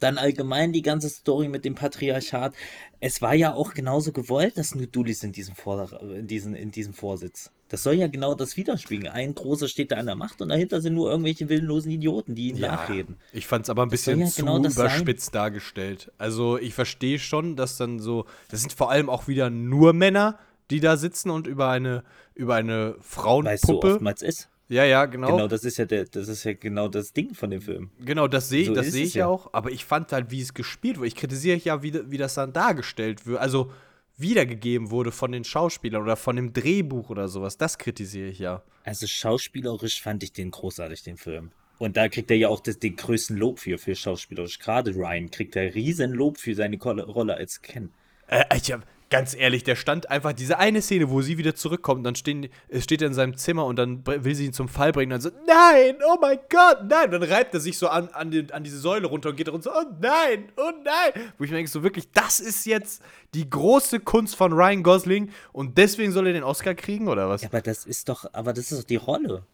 Dann 0.00 0.18
allgemein 0.18 0.72
die 0.72 0.82
ganze 0.82 1.08
Story 1.08 1.48
mit 1.48 1.64
dem 1.64 1.76
Patriarchat. 1.76 2.52
Es 3.00 3.22
war 3.22 3.34
ja 3.34 3.54
auch 3.54 3.72
genauso 3.74 4.12
gewollt, 4.12 4.58
dass 4.58 4.74
nur 4.74 4.86
Dullis 4.86 5.22
in 5.22 5.32
diesem, 5.32 5.54
Vor 5.54 5.88
in, 6.02 6.26
diesem, 6.26 6.54
in 6.54 6.70
diesem 6.72 6.92
Vorsitz. 6.92 7.50
Das 7.68 7.82
soll 7.82 7.94
ja 7.94 8.08
genau 8.08 8.34
das 8.34 8.56
widerspiegeln. 8.56 9.10
Ein 9.12 9.34
großer 9.34 9.68
steht 9.68 9.92
da 9.92 9.96
an 9.96 10.06
der 10.06 10.14
Macht 10.16 10.42
und 10.42 10.48
dahinter 10.50 10.80
sind 10.80 10.94
nur 10.94 11.10
irgendwelche 11.10 11.48
willenlosen 11.48 11.90
Idioten, 11.90 12.34
die 12.34 12.48
ihn 12.48 12.56
Ja, 12.56 12.72
nachreden. 12.72 13.16
ich 13.32 13.46
fand 13.46 13.64
es 13.64 13.70
aber 13.70 13.82
ein 13.82 13.88
Das 13.88 13.92
bisschen 13.92 14.20
ja 14.20 14.26
zu 14.26 14.42
genau 14.42 14.58
das 14.58 14.74
sein. 14.74 14.86
überspitzt 14.86 15.34
dargestellt. 15.34 16.12
Also 16.18 16.58
ich 16.58 16.74
verstehe 16.74 17.18
schon, 17.18 17.56
dass 17.56 17.76
dann 17.78 17.98
so, 17.98 18.26
das 18.50 18.60
sind 18.60 18.72
vor 18.72 18.90
allem 18.90 19.08
auch 19.08 19.26
wieder 19.28 19.48
nur 19.48 19.92
Männer, 19.92 20.38
die 20.70 20.80
da 20.80 20.96
sitzen 20.96 21.30
und 21.30 21.46
über 21.46 21.68
eine, 21.70 22.04
über 22.34 22.56
eine 22.56 22.96
Weil 22.96 22.96
es 22.98 23.00
so 23.00 23.12
Frauenpuppe. 23.22 23.94
oftmals 23.94 24.22
ist. 24.22 24.48
Ja, 24.68 24.84
ja, 24.84 25.04
genau. 25.06 25.28
Genau, 25.28 25.48
das 25.48 25.64
ist 25.64 25.76
ja 25.76 25.84
der, 25.84 26.04
das 26.04 26.28
ist 26.28 26.44
ja 26.44 26.54
genau 26.54 26.88
das 26.88 27.12
Ding 27.12 27.34
von 27.34 27.50
dem 27.50 27.60
Film. 27.60 27.90
Genau, 28.00 28.28
das 28.28 28.48
sehe 28.48 28.66
So 28.66 28.74
das 28.74 28.92
seh 28.92 29.02
ich 29.02 29.14
ja 29.14 29.26
auch, 29.26 29.52
aber 29.52 29.70
ich 29.70 29.84
fand 29.84 30.12
halt, 30.12 30.30
wie 30.30 30.40
es 30.40 30.54
gespielt 30.54 30.98
wurde. 30.98 31.08
Ich 31.08 31.16
kritisiere 31.16 31.58
ja, 31.58 31.82
wie, 31.82 32.10
wie 32.10 32.18
das 32.18 32.34
dann 32.34 32.52
dargestellt 32.52 33.26
wird, 33.26 33.40
also 33.40 33.70
wiedergegeben 34.16 34.90
wurde 34.90 35.12
von 35.12 35.32
den 35.32 35.44
Schauspielern 35.44 36.02
oder 36.02 36.16
von 36.16 36.36
dem 36.36 36.52
Drehbuch 36.52 37.10
oder 37.10 37.28
sowas. 37.28 37.58
Das 37.58 37.78
kritisiere 37.78 38.28
ich 38.28 38.38
ja. 38.38 38.62
Also 38.84 39.06
schauspielerisch 39.06 40.00
fand 40.02 40.22
ich 40.22 40.32
den 40.32 40.50
großartig, 40.50 41.02
den 41.02 41.16
Film. 41.16 41.50
Und 41.78 41.96
da 41.96 42.08
kriegt 42.08 42.30
er 42.30 42.36
ja 42.36 42.48
auch 42.48 42.60
das, 42.60 42.78
den 42.78 42.96
größten 42.96 43.36
Lob 43.36 43.58
für, 43.58 43.78
für 43.78 43.94
schauspielerisch. 43.94 44.58
Gerade 44.58 44.94
Ryan 44.94 45.30
kriegt 45.30 45.56
er 45.56 45.74
riesen 45.74 46.12
Lob 46.12 46.38
für 46.38 46.54
seine 46.54 46.78
Rolle 46.78 47.34
als 47.34 47.62
Ken. 47.62 47.92
Äh, 48.28 48.44
ich 48.56 48.72
hab, 48.72 48.86
ganz 49.14 49.32
ehrlich, 49.32 49.62
der 49.62 49.76
stand 49.76 50.10
einfach, 50.10 50.32
diese 50.32 50.58
eine 50.58 50.82
Szene, 50.82 51.08
wo 51.08 51.22
sie 51.22 51.38
wieder 51.38 51.54
zurückkommt, 51.54 52.04
dann 52.04 52.16
stehen, 52.16 52.48
es 52.66 52.82
steht 52.82 53.00
er 53.00 53.06
in 53.06 53.14
seinem 53.14 53.36
Zimmer 53.36 53.64
und 53.64 53.76
dann 53.76 54.04
will 54.04 54.34
sie 54.34 54.46
ihn 54.46 54.52
zum 54.52 54.66
Fall 54.66 54.90
bringen, 54.90 55.10
dann 55.10 55.20
so, 55.20 55.30
nein, 55.46 55.98
oh 56.04 56.16
mein 56.20 56.40
Gott, 56.50 56.78
nein. 56.88 57.14
Und 57.14 57.20
dann 57.20 57.30
reibt 57.30 57.54
er 57.54 57.60
sich 57.60 57.78
so 57.78 57.86
an, 57.86 58.08
an, 58.08 58.32
die, 58.32 58.52
an 58.52 58.64
diese 58.64 58.80
Säule 58.80 59.06
runter 59.06 59.28
und 59.28 59.36
geht 59.36 59.48
runter, 59.48 59.70
so, 59.72 59.78
oh 59.78 59.84
nein, 60.00 60.50
oh 60.56 60.72
nein. 60.82 61.30
Wo 61.38 61.44
ich 61.44 61.50
mir 61.50 61.58
denke, 61.58 61.70
so 61.70 61.84
wirklich, 61.84 62.10
das 62.10 62.40
ist 62.40 62.66
jetzt 62.66 63.04
die 63.34 63.48
große 63.48 64.00
Kunst 64.00 64.34
von 64.34 64.52
Ryan 64.52 64.82
Gosling 64.82 65.30
und 65.52 65.78
deswegen 65.78 66.10
soll 66.10 66.26
er 66.26 66.32
den 66.32 66.42
Oscar 66.42 66.74
kriegen, 66.74 67.06
oder 67.06 67.28
was? 67.28 67.42
Ja, 67.42 67.50
aber 67.50 67.60
das 67.60 67.86
ist 67.86 68.08
doch, 68.08 68.26
aber 68.32 68.52
das 68.52 68.72
ist 68.72 68.80
doch 68.80 68.84
die 68.84 68.96
Rolle. 68.96 69.46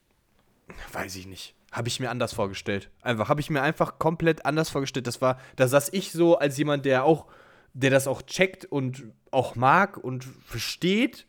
Weiß 0.95 1.17
ich 1.17 1.27
nicht. 1.27 1.55
Habe 1.71 1.89
ich 1.89 2.01
mir 2.01 2.09
anders 2.09 2.33
vorgestellt. 2.33 2.89
Einfach, 3.03 3.29
habe 3.29 3.43
ich 3.43 3.51
mir 3.51 3.61
einfach 3.61 3.99
komplett 3.99 4.47
anders 4.47 4.71
vorgestellt. 4.71 5.07
Das 5.07 5.21
war, 5.21 5.39
da 5.57 5.69
saß 5.69 5.91
ich 5.93 6.13
so 6.13 6.39
als 6.39 6.57
jemand, 6.57 6.87
der 6.87 7.05
auch, 7.05 7.27
der 7.73 7.91
das 7.91 8.07
auch 8.07 8.23
checkt 8.23 8.65
und 8.65 9.05
auch 9.31 9.55
mag 9.57 9.97
und 9.97 10.25
versteht. 10.25 11.27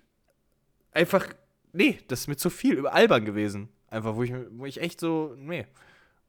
Einfach, 0.91 1.27
nee, 1.73 1.99
das 2.07 2.21
ist 2.21 2.27
mir 2.27 2.37
zu 2.37 2.49
viel, 2.49 2.73
über 2.77 2.93
albern 2.93 3.25
gewesen. 3.25 3.69
Einfach, 3.87 4.15
wo 4.15 4.23
ich, 4.23 4.33
wo 4.51 4.65
ich 4.65 4.81
echt 4.81 4.99
so, 4.99 5.35
nee, 5.37 5.65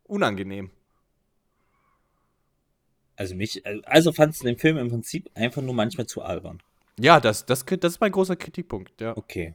unangenehm. 0.05 0.71
Also 3.17 3.35
mich, 3.35 3.63
also 3.87 4.13
fandst 4.13 4.41
du 4.43 4.47
den 4.47 4.59
Film 4.59 4.79
im 4.79 4.89
Prinzip 4.89 5.31
einfach 5.35 5.63
nur 5.63 5.75
manchmal 5.75 6.07
zu 6.07 6.23
albern. 6.23 6.63
Ja, 6.99 7.21
das, 7.21 7.47
das, 7.47 7.65
das 7.65 7.95
ist 7.95 8.01
mein 8.01 8.13
großer 8.13 8.37
Kritikpunkt, 8.37 9.01
ja. 9.01 9.17
Okay. 9.17 9.55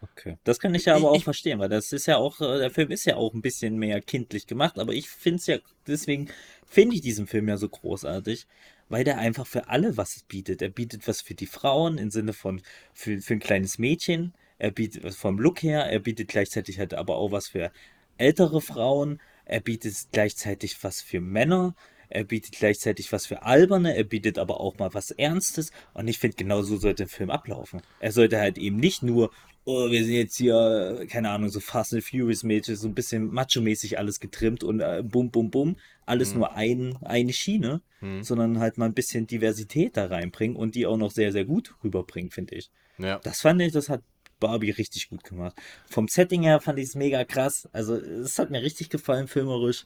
Okay. 0.00 0.38
Das 0.44 0.60
kann 0.60 0.74
ich 0.76 0.84
ja 0.84 0.94
aber 0.94 1.12
Ich- 1.12 1.20
auch 1.20 1.24
verstehen, 1.24 1.58
weil 1.58 1.68
das 1.68 1.90
ist 1.92 2.06
ja 2.06 2.16
auch, 2.18 2.40
äh, 2.40 2.58
der 2.58 2.70
Film 2.70 2.90
ist 2.92 3.04
ja 3.04 3.16
auch 3.16 3.34
ein 3.34 3.42
bisschen 3.42 3.78
mehr 3.78 4.00
kindlich 4.00 4.46
gemacht, 4.46 4.78
aber 4.78 4.92
ich 4.92 5.08
finde 5.08 5.38
es 5.38 5.46
ja, 5.48 5.58
deswegen 5.88 6.28
finde 6.66 6.94
ich 6.94 7.00
diesen 7.02 7.26
Film 7.26 7.48
ja 7.48 7.56
so 7.56 7.68
großartig, 7.68 8.46
weil 8.88 9.04
der 9.04 9.18
einfach 9.18 9.46
für 9.46 9.68
alle 9.68 9.96
was 9.96 10.22
bietet. 10.28 10.62
Er 10.62 10.70
bietet 10.70 11.06
was 11.08 11.20
für 11.20 11.34
die 11.34 11.46
Frauen 11.46 11.98
im 11.98 12.10
Sinne 12.10 12.32
von 12.32 12.62
für, 12.94 13.20
für 13.20 13.34
ein 13.34 13.40
kleines 13.40 13.78
Mädchen, 13.78 14.34
er 14.58 14.70
bietet 14.70 15.04
was 15.04 15.16
vom 15.16 15.38
Look 15.38 15.62
her, 15.62 15.84
er 15.84 16.00
bietet 16.00 16.28
gleichzeitig 16.28 16.78
halt 16.78 16.94
aber 16.94 17.16
auch 17.16 17.32
was 17.32 17.48
für 17.48 17.70
ältere 18.16 18.60
Frauen, 18.60 19.20
er 19.44 19.60
bietet 19.60 19.94
gleichzeitig 20.12 20.82
was 20.82 21.00
für 21.00 21.20
Männer, 21.20 21.74
er 22.08 22.24
bietet 22.24 22.56
gleichzeitig 22.58 23.12
was 23.12 23.26
für 23.26 23.42
Alberne, 23.42 23.96
er 23.96 24.04
bietet 24.04 24.38
aber 24.38 24.60
auch 24.60 24.78
mal 24.78 24.94
was 24.94 25.10
Ernstes. 25.10 25.70
Und 25.94 26.08
ich 26.08 26.18
finde, 26.18 26.36
genau 26.36 26.62
so 26.62 26.76
sollte 26.76 27.04
der 27.04 27.08
Film 27.08 27.30
ablaufen. 27.30 27.82
Er 28.00 28.12
sollte 28.12 28.38
halt 28.38 28.58
eben 28.58 28.76
nicht 28.76 29.02
nur, 29.02 29.30
oh, 29.64 29.90
wir 29.90 30.04
sind 30.04 30.14
jetzt 30.14 30.36
hier, 30.36 31.06
keine 31.10 31.30
Ahnung, 31.30 31.50
so 31.50 31.60
Fast 31.60 31.92
and 31.92 32.04
Furious 32.04 32.42
mäßig, 32.42 32.78
so 32.78 32.88
ein 32.88 32.94
bisschen 32.94 33.30
macho-mäßig 33.30 33.98
alles 33.98 34.20
getrimmt 34.20 34.64
und 34.64 34.80
äh, 34.80 35.02
bum, 35.04 35.30
bum, 35.30 35.50
bum. 35.50 35.76
Alles 36.06 36.34
nur 36.34 36.54
ein, 36.54 36.96
eine 37.02 37.34
Schiene, 37.34 37.82
sondern 38.22 38.60
halt 38.60 38.78
mal 38.78 38.86
ein 38.86 38.94
bisschen 38.94 39.26
Diversität 39.26 39.96
da 39.98 40.06
reinbringen 40.06 40.56
und 40.56 40.74
die 40.74 40.86
auch 40.86 40.96
noch 40.96 41.10
sehr, 41.10 41.32
sehr 41.32 41.44
gut 41.44 41.74
rüberbringen, 41.84 42.30
finde 42.30 42.54
ich. 42.54 42.70
Ja. 42.96 43.18
Das 43.18 43.42
fand 43.42 43.60
ich, 43.60 43.72
das 43.72 43.90
hat 43.90 44.02
Barbie 44.40 44.70
richtig 44.70 45.10
gut 45.10 45.24
gemacht. 45.24 45.54
Vom 45.86 46.08
Setting 46.08 46.42
her 46.42 46.60
fand 46.60 46.78
ich 46.78 46.86
es 46.86 46.94
mega 46.94 47.24
krass. 47.24 47.68
Also, 47.72 47.96
es 47.96 48.38
hat 48.38 48.50
mir 48.50 48.62
richtig 48.62 48.88
gefallen, 48.88 49.28
filmerisch. 49.28 49.84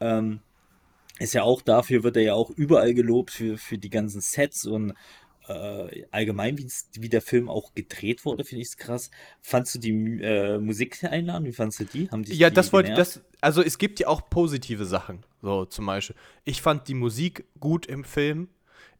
Ähm, 0.00 0.40
ist 1.18 1.34
ja 1.34 1.42
auch 1.42 1.62
dafür, 1.62 2.02
wird 2.02 2.16
er 2.16 2.22
ja 2.22 2.34
auch 2.34 2.50
überall 2.50 2.94
gelobt 2.94 3.30
für, 3.30 3.58
für 3.58 3.78
die 3.78 3.90
ganzen 3.90 4.20
Sets 4.20 4.66
und 4.66 4.94
äh, 5.48 6.04
allgemein, 6.10 6.58
wie 6.58 7.08
der 7.08 7.22
Film 7.22 7.48
auch 7.48 7.74
gedreht 7.74 8.24
wurde, 8.24 8.44
finde 8.44 8.62
ich 8.62 8.68
es 8.68 8.76
krass. 8.76 9.10
Fandst 9.40 9.74
du 9.74 9.78
die 9.78 9.92
äh, 10.20 10.58
Musikeinlagen, 10.58 11.46
wie 11.46 11.52
fandst 11.52 11.80
du 11.80 11.84
die? 11.84 12.10
Haben 12.10 12.24
dich 12.24 12.36
Ja, 12.36 12.50
die 12.50 12.56
das 12.56 12.72
wollte 12.72 12.90
ich, 12.90 12.96
das, 12.96 13.22
also 13.40 13.62
es 13.62 13.78
gibt 13.78 14.00
ja 14.00 14.08
auch 14.08 14.28
positive 14.28 14.84
Sachen, 14.84 15.24
so 15.42 15.64
zum 15.64 15.86
Beispiel. 15.86 16.16
Ich 16.44 16.62
fand 16.62 16.88
die 16.88 16.94
Musik 16.94 17.44
gut 17.60 17.86
im 17.86 18.04
Film. 18.04 18.48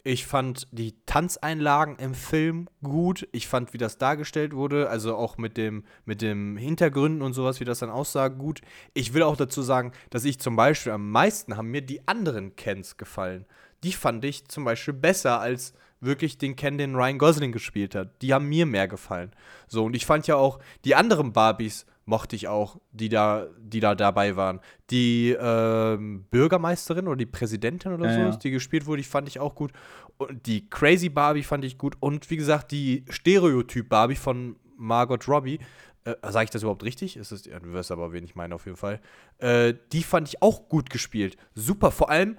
Ich 0.08 0.24
fand 0.24 0.68
die 0.70 0.94
Tanzeinlagen 1.06 1.96
im 1.96 2.14
Film 2.14 2.68
gut. 2.80 3.26
Ich 3.32 3.48
fand, 3.48 3.72
wie 3.72 3.78
das 3.78 3.98
dargestellt 3.98 4.54
wurde, 4.54 4.88
also 4.88 5.16
auch 5.16 5.36
mit 5.36 5.56
dem, 5.56 5.82
mit 6.04 6.22
dem 6.22 6.56
Hintergründen 6.56 7.22
und 7.22 7.32
sowas, 7.32 7.58
wie 7.58 7.64
das 7.64 7.80
dann 7.80 7.90
aussah, 7.90 8.28
gut. 8.28 8.60
Ich 8.94 9.14
will 9.14 9.24
auch 9.24 9.36
dazu 9.36 9.62
sagen, 9.62 9.90
dass 10.10 10.24
ich 10.24 10.38
zum 10.38 10.54
Beispiel 10.54 10.92
am 10.92 11.10
meisten 11.10 11.56
haben 11.56 11.72
mir 11.72 11.82
die 11.82 12.06
anderen 12.06 12.54
Kens 12.54 12.98
gefallen. 12.98 13.46
Die 13.82 13.90
fand 13.90 14.24
ich 14.24 14.46
zum 14.46 14.64
Beispiel 14.64 14.94
besser 14.94 15.40
als 15.40 15.74
wirklich 16.00 16.38
den 16.38 16.54
Ken, 16.54 16.78
den 16.78 16.94
Ryan 16.94 17.18
Gosling 17.18 17.50
gespielt 17.50 17.96
hat. 17.96 18.22
Die 18.22 18.32
haben 18.32 18.46
mir 18.46 18.64
mehr 18.64 18.86
gefallen. 18.86 19.32
So, 19.66 19.86
und 19.86 19.96
ich 19.96 20.06
fand 20.06 20.28
ja 20.28 20.36
auch 20.36 20.60
die 20.84 20.94
anderen 20.94 21.32
Barbies 21.32 21.84
mochte 22.06 22.36
ich 22.36 22.48
auch, 22.48 22.78
die 22.92 23.08
da, 23.08 23.48
die 23.58 23.80
da 23.80 23.94
dabei 23.94 24.36
waren. 24.36 24.60
Die 24.90 25.36
ähm, 25.38 26.24
Bürgermeisterin 26.30 27.08
oder 27.08 27.16
die 27.16 27.26
Präsidentin 27.26 27.92
oder 27.92 28.06
Ja, 28.06 28.14
so, 28.14 28.20
ja. 28.20 28.36
die 28.36 28.50
gespielt 28.52 28.86
wurde, 28.86 29.02
die 29.02 29.08
fand 29.08 29.28
ich 29.28 29.40
auch 29.40 29.54
gut. 29.54 29.72
Und 30.16 30.46
die 30.46 30.70
Crazy 30.70 31.08
Barbie 31.08 31.42
fand 31.42 31.64
ich 31.64 31.76
gut. 31.76 31.96
Und 32.00 32.30
wie 32.30 32.36
gesagt, 32.36 32.70
die 32.70 33.04
Stereotyp 33.10 33.88
Barbie 33.88 34.14
von 34.14 34.56
Margot 34.76 35.26
Robbie, 35.28 35.58
äh, 36.04 36.14
sage 36.30 36.44
ich 36.44 36.50
das 36.50 36.62
überhaupt 36.62 36.84
richtig? 36.84 37.16
Ist 37.16 37.32
es, 37.32 37.44
ja, 37.44 37.58
du 37.58 37.72
wirst 37.72 37.90
aber, 37.90 38.12
wen 38.12 38.22
ich 38.24 38.36
meine, 38.36 38.54
auf 38.54 38.66
jeden 38.66 38.78
Fall. 38.78 39.00
Äh, 39.38 39.74
die 39.92 40.04
fand 40.04 40.28
ich 40.28 40.40
auch 40.42 40.68
gut 40.68 40.90
gespielt. 40.90 41.36
Super, 41.54 41.90
vor 41.90 42.08
allem 42.08 42.38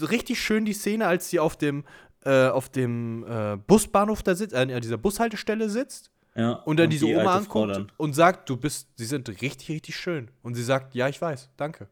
richtig 0.00 0.40
schön 0.40 0.64
die 0.64 0.74
Szene, 0.74 1.08
als 1.08 1.28
sie 1.28 1.40
auf 1.40 1.56
dem, 1.56 1.84
äh, 2.24 2.46
auf 2.46 2.68
dem 2.68 3.24
äh, 3.28 3.56
Busbahnhof 3.56 4.22
da 4.22 4.36
sitzt, 4.36 4.54
äh, 4.54 4.58
an 4.58 4.80
dieser 4.80 4.98
Bushaltestelle 4.98 5.68
sitzt 5.68 6.12
Ja. 6.38 6.52
und 6.52 6.78
dann 6.78 6.88
diese 6.88 7.06
die 7.06 7.14
Oma 7.14 7.40
Frau 7.42 7.62
anguckt 7.62 7.76
dann. 7.76 7.92
und 7.96 8.12
sagt, 8.14 8.48
du 8.48 8.56
bist, 8.56 8.88
sie 8.96 9.04
sind 9.06 9.28
richtig, 9.28 9.68
richtig 9.70 9.96
schön. 9.96 10.30
Und 10.42 10.54
sie 10.54 10.62
sagt, 10.62 10.94
ja, 10.94 11.08
ich 11.08 11.20
weiß, 11.20 11.50
danke. 11.56 11.88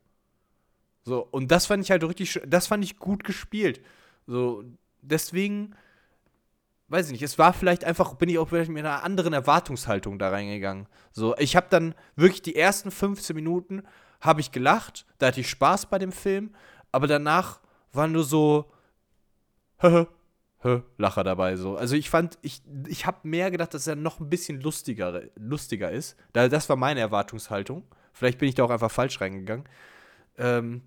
So, 1.03 1.27
und 1.31 1.51
das 1.51 1.67
fand 1.67 1.83
ich 1.83 1.91
halt 1.91 2.05
richtig, 2.05 2.31
schön- 2.31 2.49
das 2.49 2.67
fand 2.69 2.85
ich 2.85 2.99
gut 2.99 3.25
gespielt. 3.25 3.81
So, 4.27 4.65
deswegen, 5.03 5.75
weiß 6.89 7.07
ich 7.07 7.13
nicht, 7.13 7.23
es 7.23 7.39
war 7.39 7.53
vielleicht 7.53 7.85
einfach, 7.85 8.15
bin 8.15 8.29
ich 8.29 8.39
auch 8.39 8.49
vielleicht 8.49 8.71
mit 8.71 8.85
einer 8.85 9.03
anderen 9.03 9.33
Erwartungshaltung 9.33 10.19
da 10.19 10.31
reingegangen. 10.31 10.87
So, 11.13 11.37
ich 11.39 11.57
habe 11.57 11.67
dann 11.71 11.95
wirklich 12.15 12.43
die 12.43 12.55
ersten 12.57 12.91
15 12.91 13.35
Minuten 13.35 13.83
habe 14.21 14.41
ich 14.41 14.53
gelacht, 14.53 15.07
da 15.19 15.27
hatte 15.27 15.41
ich 15.41 15.51
Spaß 15.51 15.87
bei 15.87 15.99
dem 15.99 16.13
Film, 16.13 16.55
aber 16.93 17.07
danach 17.09 17.61
war 17.93 18.07
nur 18.09 18.25
so, 18.25 18.71
hö, 20.61 20.81
Lacher 20.99 21.25
dabei 21.25 21.57
so. 21.57 21.77
Also 21.77 21.97
ich 21.97 22.11
fand, 22.11 22.39
ich, 22.43 22.63
ich 22.89 23.07
habe 23.07 23.27
mehr 23.29 23.51
gedacht, 23.51 23.75
dass 23.75 23.87
er 23.87 23.97
noch 23.97 24.21
ein 24.21 24.29
bisschen 24.29 24.61
lustiger, 24.61 25.23
lustiger 25.37 25.91
ist. 25.91 26.17
Da, 26.33 26.49
das 26.49 26.69
war 26.69 26.77
meine 26.77 27.01
Erwartungshaltung. 27.01 27.85
Vielleicht 28.13 28.39
bin 28.39 28.49
ich 28.49 28.55
da 28.55 28.65
auch 28.65 28.71
einfach 28.71 28.91
falsch 28.91 29.21
reingegangen. 29.21 29.69
Ähm, 30.39 30.83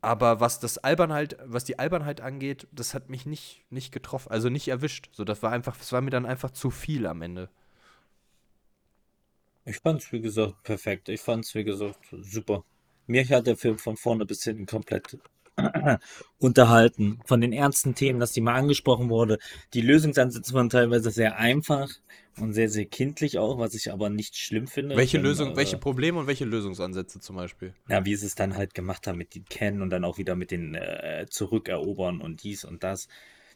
aber 0.00 0.40
was 0.40 0.60
das 0.60 0.78
Albernheit, 0.78 1.36
was 1.44 1.64
die 1.64 1.78
Albernheit 1.78 2.20
angeht, 2.20 2.68
das 2.70 2.94
hat 2.94 3.10
mich 3.10 3.26
nicht, 3.26 3.64
nicht 3.70 3.92
getroffen, 3.92 4.30
also 4.30 4.48
nicht 4.48 4.68
erwischt. 4.68 5.08
So, 5.12 5.24
das 5.24 5.42
war 5.42 5.50
einfach, 5.50 5.76
das 5.76 5.92
war 5.92 6.00
mir 6.00 6.10
dann 6.10 6.26
einfach 6.26 6.50
zu 6.50 6.70
viel 6.70 7.06
am 7.06 7.22
Ende. 7.22 7.48
Ich 9.64 9.78
fand's, 9.78 10.12
wie 10.12 10.20
gesagt, 10.20 10.62
perfekt. 10.62 11.08
Ich 11.08 11.20
fand's, 11.20 11.54
wie 11.54 11.64
gesagt, 11.64 11.98
super. 12.22 12.64
Mich 13.06 13.32
hat 13.32 13.46
der 13.46 13.56
Film 13.56 13.78
von 13.78 13.96
vorne 13.96 14.24
bis 14.24 14.44
hinten 14.44 14.66
komplett 14.66 15.18
unterhalten. 16.38 17.20
Von 17.24 17.40
den 17.40 17.52
ernsten 17.52 17.94
Themen, 17.94 18.20
dass 18.20 18.32
die 18.32 18.40
mal 18.40 18.54
angesprochen 18.54 19.10
wurde. 19.10 19.38
Die 19.74 19.80
Lösungsansätze 19.80 20.54
waren 20.54 20.68
teilweise 20.68 21.10
sehr 21.10 21.38
einfach 21.38 21.88
und 22.38 22.52
sehr, 22.52 22.68
sehr 22.68 22.86
kindlich 22.86 23.38
auch, 23.38 23.58
was 23.58 23.74
ich 23.74 23.92
aber 23.92 24.10
nicht 24.10 24.36
schlimm 24.36 24.66
finde. 24.66 24.96
Welche 24.96 25.18
denn, 25.18 25.26
Lösung, 25.26 25.52
äh, 25.52 25.56
welche 25.56 25.76
Probleme 25.76 26.18
und 26.20 26.26
welche 26.26 26.44
Lösungsansätze 26.44 27.20
zum 27.20 27.36
Beispiel? 27.36 27.74
Ja, 27.88 28.04
wie 28.04 28.14
sie 28.14 28.26
es 28.26 28.34
dann 28.34 28.56
halt 28.56 28.74
gemacht 28.74 29.06
haben 29.06 29.18
mit 29.18 29.34
den 29.34 29.44
Kennen 29.44 29.82
und 29.82 29.90
dann 29.90 30.04
auch 30.04 30.18
wieder 30.18 30.36
mit 30.36 30.50
den 30.50 30.74
äh, 30.74 31.26
Zurückerobern 31.28 32.20
und 32.20 32.42
dies 32.42 32.64
und 32.64 32.82
das. 32.82 33.08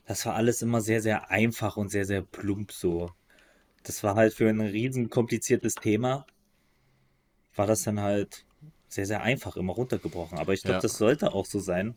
Das 0.05 0.26
war 0.26 0.34
alles 0.34 0.62
immer 0.62 0.80
sehr, 0.80 1.00
sehr 1.00 1.30
einfach 1.30 1.76
und 1.76 1.90
sehr, 1.90 2.05
sehr 2.05 2.22
plump 2.22 2.72
so. 2.72 3.11
Das 3.84 4.03
war 4.03 4.16
halt 4.16 4.34
für 4.34 4.48
ein 4.48 4.61
riesen 4.61 5.11
kompliziertes 5.11 5.74
Thema, 5.74 6.26
war 7.55 7.66
das 7.66 7.82
dann 7.82 8.00
halt 8.00 8.44
sehr, 8.93 9.07
sehr 9.07 9.22
einfach 9.22 9.57
immer 9.57 9.72
runtergebrochen. 9.72 10.38
Aber 10.38 10.53
ich 10.53 10.62
glaube, 10.62 10.76
Ja. 10.76 10.80
das 10.80 10.99
sollte 10.99 11.32
auch 11.32 11.47
so 11.47 11.59
sein. 11.61 11.95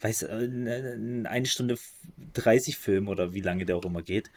Weiß, 0.00 0.22
äh, 0.22 0.46
ein 0.46 1.26
eine 1.26 1.46
Stunde 1.46 1.76
30 2.32 2.78
Film 2.78 3.08
oder 3.08 3.34
wie 3.34 3.40
lange 3.42 3.66
der 3.66 3.76
auch 3.76 3.84
immer 3.84 4.02
geht, 4.02 4.30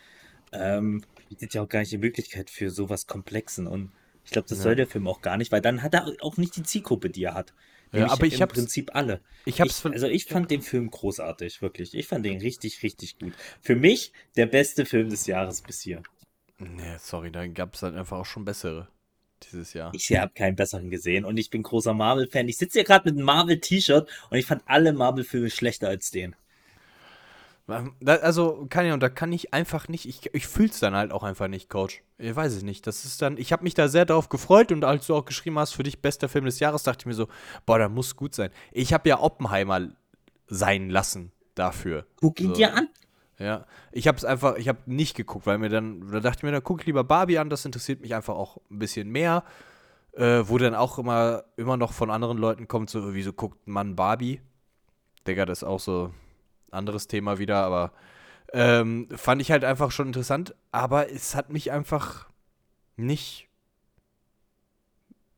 ähm, 0.51 1.03
bietet 1.29 1.53
ja 1.53 1.61
auch 1.61 1.69
gar 1.69 1.79
nicht 1.79 1.91
die 1.91 1.97
Möglichkeit 1.97 2.49
für 2.49 2.69
sowas 2.69 3.07
Komplexen. 3.07 3.67
Und 3.67 3.91
ich 4.25 4.31
glaube, 4.31 4.47
das 4.49 4.59
Ja. 4.59 4.63
soll 4.65 4.75
der 4.75 4.87
Film 4.87 5.07
auch 5.07 5.21
gar 5.21 5.37
nicht, 5.37 5.51
weil 5.51 5.61
dann 5.61 5.81
hat 5.81 5.93
er 5.93 6.07
auch 6.21 6.37
nicht 6.37 6.55
die 6.55 6.63
Zielgruppe, 6.63 7.09
die 7.09 7.23
er 7.23 7.33
hat. 7.33 7.53
Ja, 7.93 8.07
aber 8.09 8.25
ich 8.25 8.39
im 8.41 8.47
Prinzip 8.47 8.95
alle. 8.95 9.21
Ich 9.45 9.61
hab's 9.61 9.85
Ich, 9.85 9.91
also 9.91 10.07
ich 10.07 10.25
fand 10.25 10.49
den 10.49 10.63
Film 10.63 10.89
großartig, 10.89 11.61
wirklich. 11.61 11.93
Ich 11.93 12.07
fand 12.07 12.25
den 12.25 12.39
richtig, 12.39 12.81
richtig 12.81 13.19
gut. 13.19 13.33
Für 13.61 13.75
mich 13.75 14.11
der 14.35 14.47
beste 14.47 14.85
Film 14.85 15.09
des 15.09 15.27
Jahres 15.27 15.61
bis 15.61 15.81
hier. 15.81 16.01
Nee, 16.57 16.97
sorry, 16.97 17.31
da 17.31 17.45
gab 17.47 17.75
es 17.75 17.83
halt 17.83 17.95
einfach 17.95 18.17
auch 18.17 18.25
schon 18.25 18.45
bessere 18.45 18.87
dieses 19.51 19.73
Jahr. 19.73 19.91
Ich 19.93 20.11
habe 20.15 20.33
keinen 20.33 20.55
besseren 20.55 20.89
gesehen 20.89 21.25
und 21.25 21.37
ich 21.37 21.49
bin 21.49 21.63
großer 21.63 21.93
Marvel-Fan. 21.93 22.47
Ich 22.47 22.57
sitze 22.57 22.79
hier 22.79 22.85
gerade 22.85 23.09
mit 23.09 23.17
einem 23.17 23.25
Marvel-T-Shirt 23.25 24.09
und 24.29 24.37
ich 24.37 24.45
fand 24.45 24.63
alle 24.65 24.93
Marvel-Filme 24.93 25.49
schlechter 25.49 25.89
als 25.89 26.11
den. 26.11 26.35
Also, 28.05 28.67
kann 28.69 28.85
ja, 28.85 28.93
und 28.93 28.99
da 28.99 29.07
kann 29.07 29.31
ich 29.31 29.53
einfach 29.53 29.87
nicht, 29.87 30.05
ich, 30.05 30.33
ich 30.33 30.47
fühl's 30.47 30.79
dann 30.79 30.95
halt 30.95 31.13
auch 31.13 31.23
einfach 31.23 31.47
nicht, 31.47 31.69
Coach. 31.69 32.03
Ich 32.17 32.35
weiß 32.35 32.53
es 32.53 32.63
nicht. 32.63 32.85
Das 32.87 33.05
ist 33.05 33.21
dann, 33.21 33.37
ich 33.37 33.53
habe 33.53 33.63
mich 33.63 33.73
da 33.73 33.87
sehr 33.87 34.05
darauf 34.05 34.27
gefreut 34.27 34.73
und 34.73 34.83
als 34.83 35.07
du 35.07 35.15
auch 35.15 35.23
geschrieben 35.23 35.57
hast, 35.57 35.71
für 35.73 35.83
dich 35.83 36.01
bester 36.01 36.27
Film 36.27 36.43
des 36.43 36.59
Jahres, 36.59 36.83
dachte 36.83 37.03
ich 37.03 37.05
mir 37.05 37.13
so, 37.13 37.29
boah, 37.65 37.79
da 37.79 37.87
muss 37.87 38.17
gut 38.17 38.35
sein. 38.35 38.49
Ich 38.73 38.91
habe 38.91 39.07
ja 39.07 39.21
Oppenheimer 39.21 39.89
sein 40.47 40.89
lassen 40.89 41.31
dafür. 41.55 42.05
Guck 42.17 42.41
ihn 42.41 42.49
So. 42.49 42.53
dir 42.55 42.73
an. 42.75 42.89
Ja, 43.39 43.65
ich 43.91 44.07
habe 44.07 44.17
es 44.17 44.25
einfach, 44.25 44.55
ich 44.57 44.67
habe 44.67 44.79
nicht 44.85 45.15
geguckt, 45.15 45.45
weil 45.47 45.57
mir 45.57 45.69
dann, 45.69 46.11
da 46.11 46.19
dachte 46.19 46.39
ich 46.39 46.43
mir, 46.43 46.51
da 46.51 46.61
guck 46.61 46.81
ich 46.81 46.85
lieber 46.85 47.03
Barbie 47.03 47.39
an, 47.39 47.49
das 47.49 47.65
interessiert 47.65 48.01
mich 48.01 48.13
einfach 48.13 48.35
auch 48.35 48.57
ein 48.69 48.79
bisschen 48.79 49.09
mehr. 49.09 49.43
Äh, 50.13 50.47
wo 50.47 50.59
dann 50.59 50.75
auch 50.75 50.99
immer, 50.99 51.43
immer 51.57 51.75
noch 51.75 51.91
von 51.91 52.11
anderen 52.11 52.37
Leuten 52.37 52.67
kommt, 52.67 52.91
so, 52.91 53.15
wieso 53.15 53.33
guckt 53.33 53.67
man 53.67 53.95
Barbie? 53.95 54.41
Digga, 55.25 55.45
das 55.45 55.59
ist 55.59 55.63
auch 55.63 55.79
so 55.79 56.13
anderes 56.69 57.07
Thema 57.07 57.39
wieder, 57.39 57.63
aber 57.63 57.93
ähm, 58.51 59.07
fand 59.15 59.41
ich 59.41 59.49
halt 59.49 59.63
einfach 59.63 59.89
schon 59.89 60.07
interessant, 60.07 60.53
aber 60.71 61.11
es 61.11 61.33
hat 61.33 61.51
mich 61.51 61.71
einfach 61.71 62.29
nicht. 62.95 63.49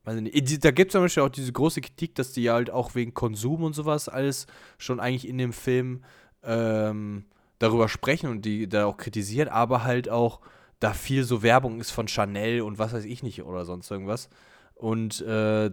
Weiß 0.04 0.18
ich 0.18 0.22
nicht. 0.22 0.66
Da 0.66 0.72
gibt 0.72 0.90
es 0.90 0.92
zum 0.92 1.02
Beispiel 1.02 1.24
auch 1.24 1.30
diese 1.30 1.54
große 1.54 1.80
Kritik, 1.80 2.16
dass 2.16 2.34
die 2.34 2.50
halt 2.50 2.70
auch 2.70 2.94
wegen 2.96 3.14
Konsum 3.14 3.64
und 3.64 3.74
sowas 3.74 4.10
alles 4.10 4.46
schon 4.78 5.00
eigentlich 5.00 5.28
in 5.28 5.38
dem 5.38 5.54
Film 5.54 6.04
ähm, 6.44 7.26
darüber 7.60 7.90
sprechen 7.90 8.30
und 8.30 8.44
die 8.44 8.68
da 8.68 8.86
auch 8.86 8.98
kritisieren, 8.98 9.50
aber 9.50 9.84
halt 9.84 10.10
auch 10.10 10.42
da 10.80 10.94
viel 10.94 11.24
so 11.24 11.42
Werbung 11.42 11.80
ist 11.80 11.92
von 11.92 12.08
Chanel 12.08 12.62
und 12.62 12.78
was 12.78 12.94
weiß 12.94 13.06
ich 13.06 13.24
nicht 13.24 13.44
oder 13.44 13.66
sonst 13.66 13.90
irgendwas. 13.90 14.30
Und 14.74 15.22
äh, 15.22 15.72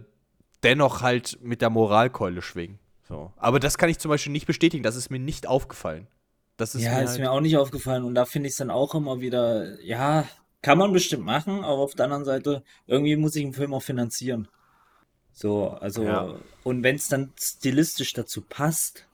dennoch 0.63 1.01
halt 1.01 1.39
mit 1.41 1.61
der 1.61 1.69
Moralkeule 1.69 2.41
schwingen. 2.41 2.79
So. 3.07 3.31
Aber 3.35 3.59
das 3.59 3.77
kann 3.77 3.89
ich 3.89 3.99
zum 3.99 4.09
Beispiel 4.09 4.31
nicht 4.31 4.47
bestätigen, 4.47 4.83
das 4.83 4.95
ist 4.95 5.09
mir 5.09 5.19
nicht 5.19 5.47
aufgefallen. 5.47 6.07
Das 6.55 6.75
ist 6.75 6.83
ja, 6.83 6.93
mir 6.93 7.03
ist 7.03 7.09
halt, 7.11 7.19
mir 7.19 7.31
auch 7.31 7.41
nicht 7.41 7.57
aufgefallen 7.57 8.03
und 8.03 8.15
da 8.15 8.25
finde 8.25 8.47
ich 8.47 8.53
es 8.53 8.57
dann 8.57 8.69
auch 8.69 8.95
immer 8.95 9.19
wieder, 9.19 9.81
ja, 9.81 10.25
kann 10.61 10.77
man 10.77 10.93
bestimmt 10.93 11.25
machen, 11.25 11.63
aber 11.63 11.79
auf 11.79 11.95
der 11.95 12.05
anderen 12.05 12.23
Seite, 12.23 12.63
irgendwie 12.87 13.17
muss 13.17 13.35
ich 13.35 13.43
einen 13.43 13.53
Film 13.53 13.73
auch 13.73 13.83
finanzieren. 13.83 14.47
So, 15.33 15.69
also, 15.69 16.03
Ja. 16.03 16.35
und 16.63 16.83
wenn 16.83 16.95
es 16.95 17.09
dann 17.09 17.33
stilistisch 17.37 18.13
dazu 18.13 18.41
passt, 18.41 19.05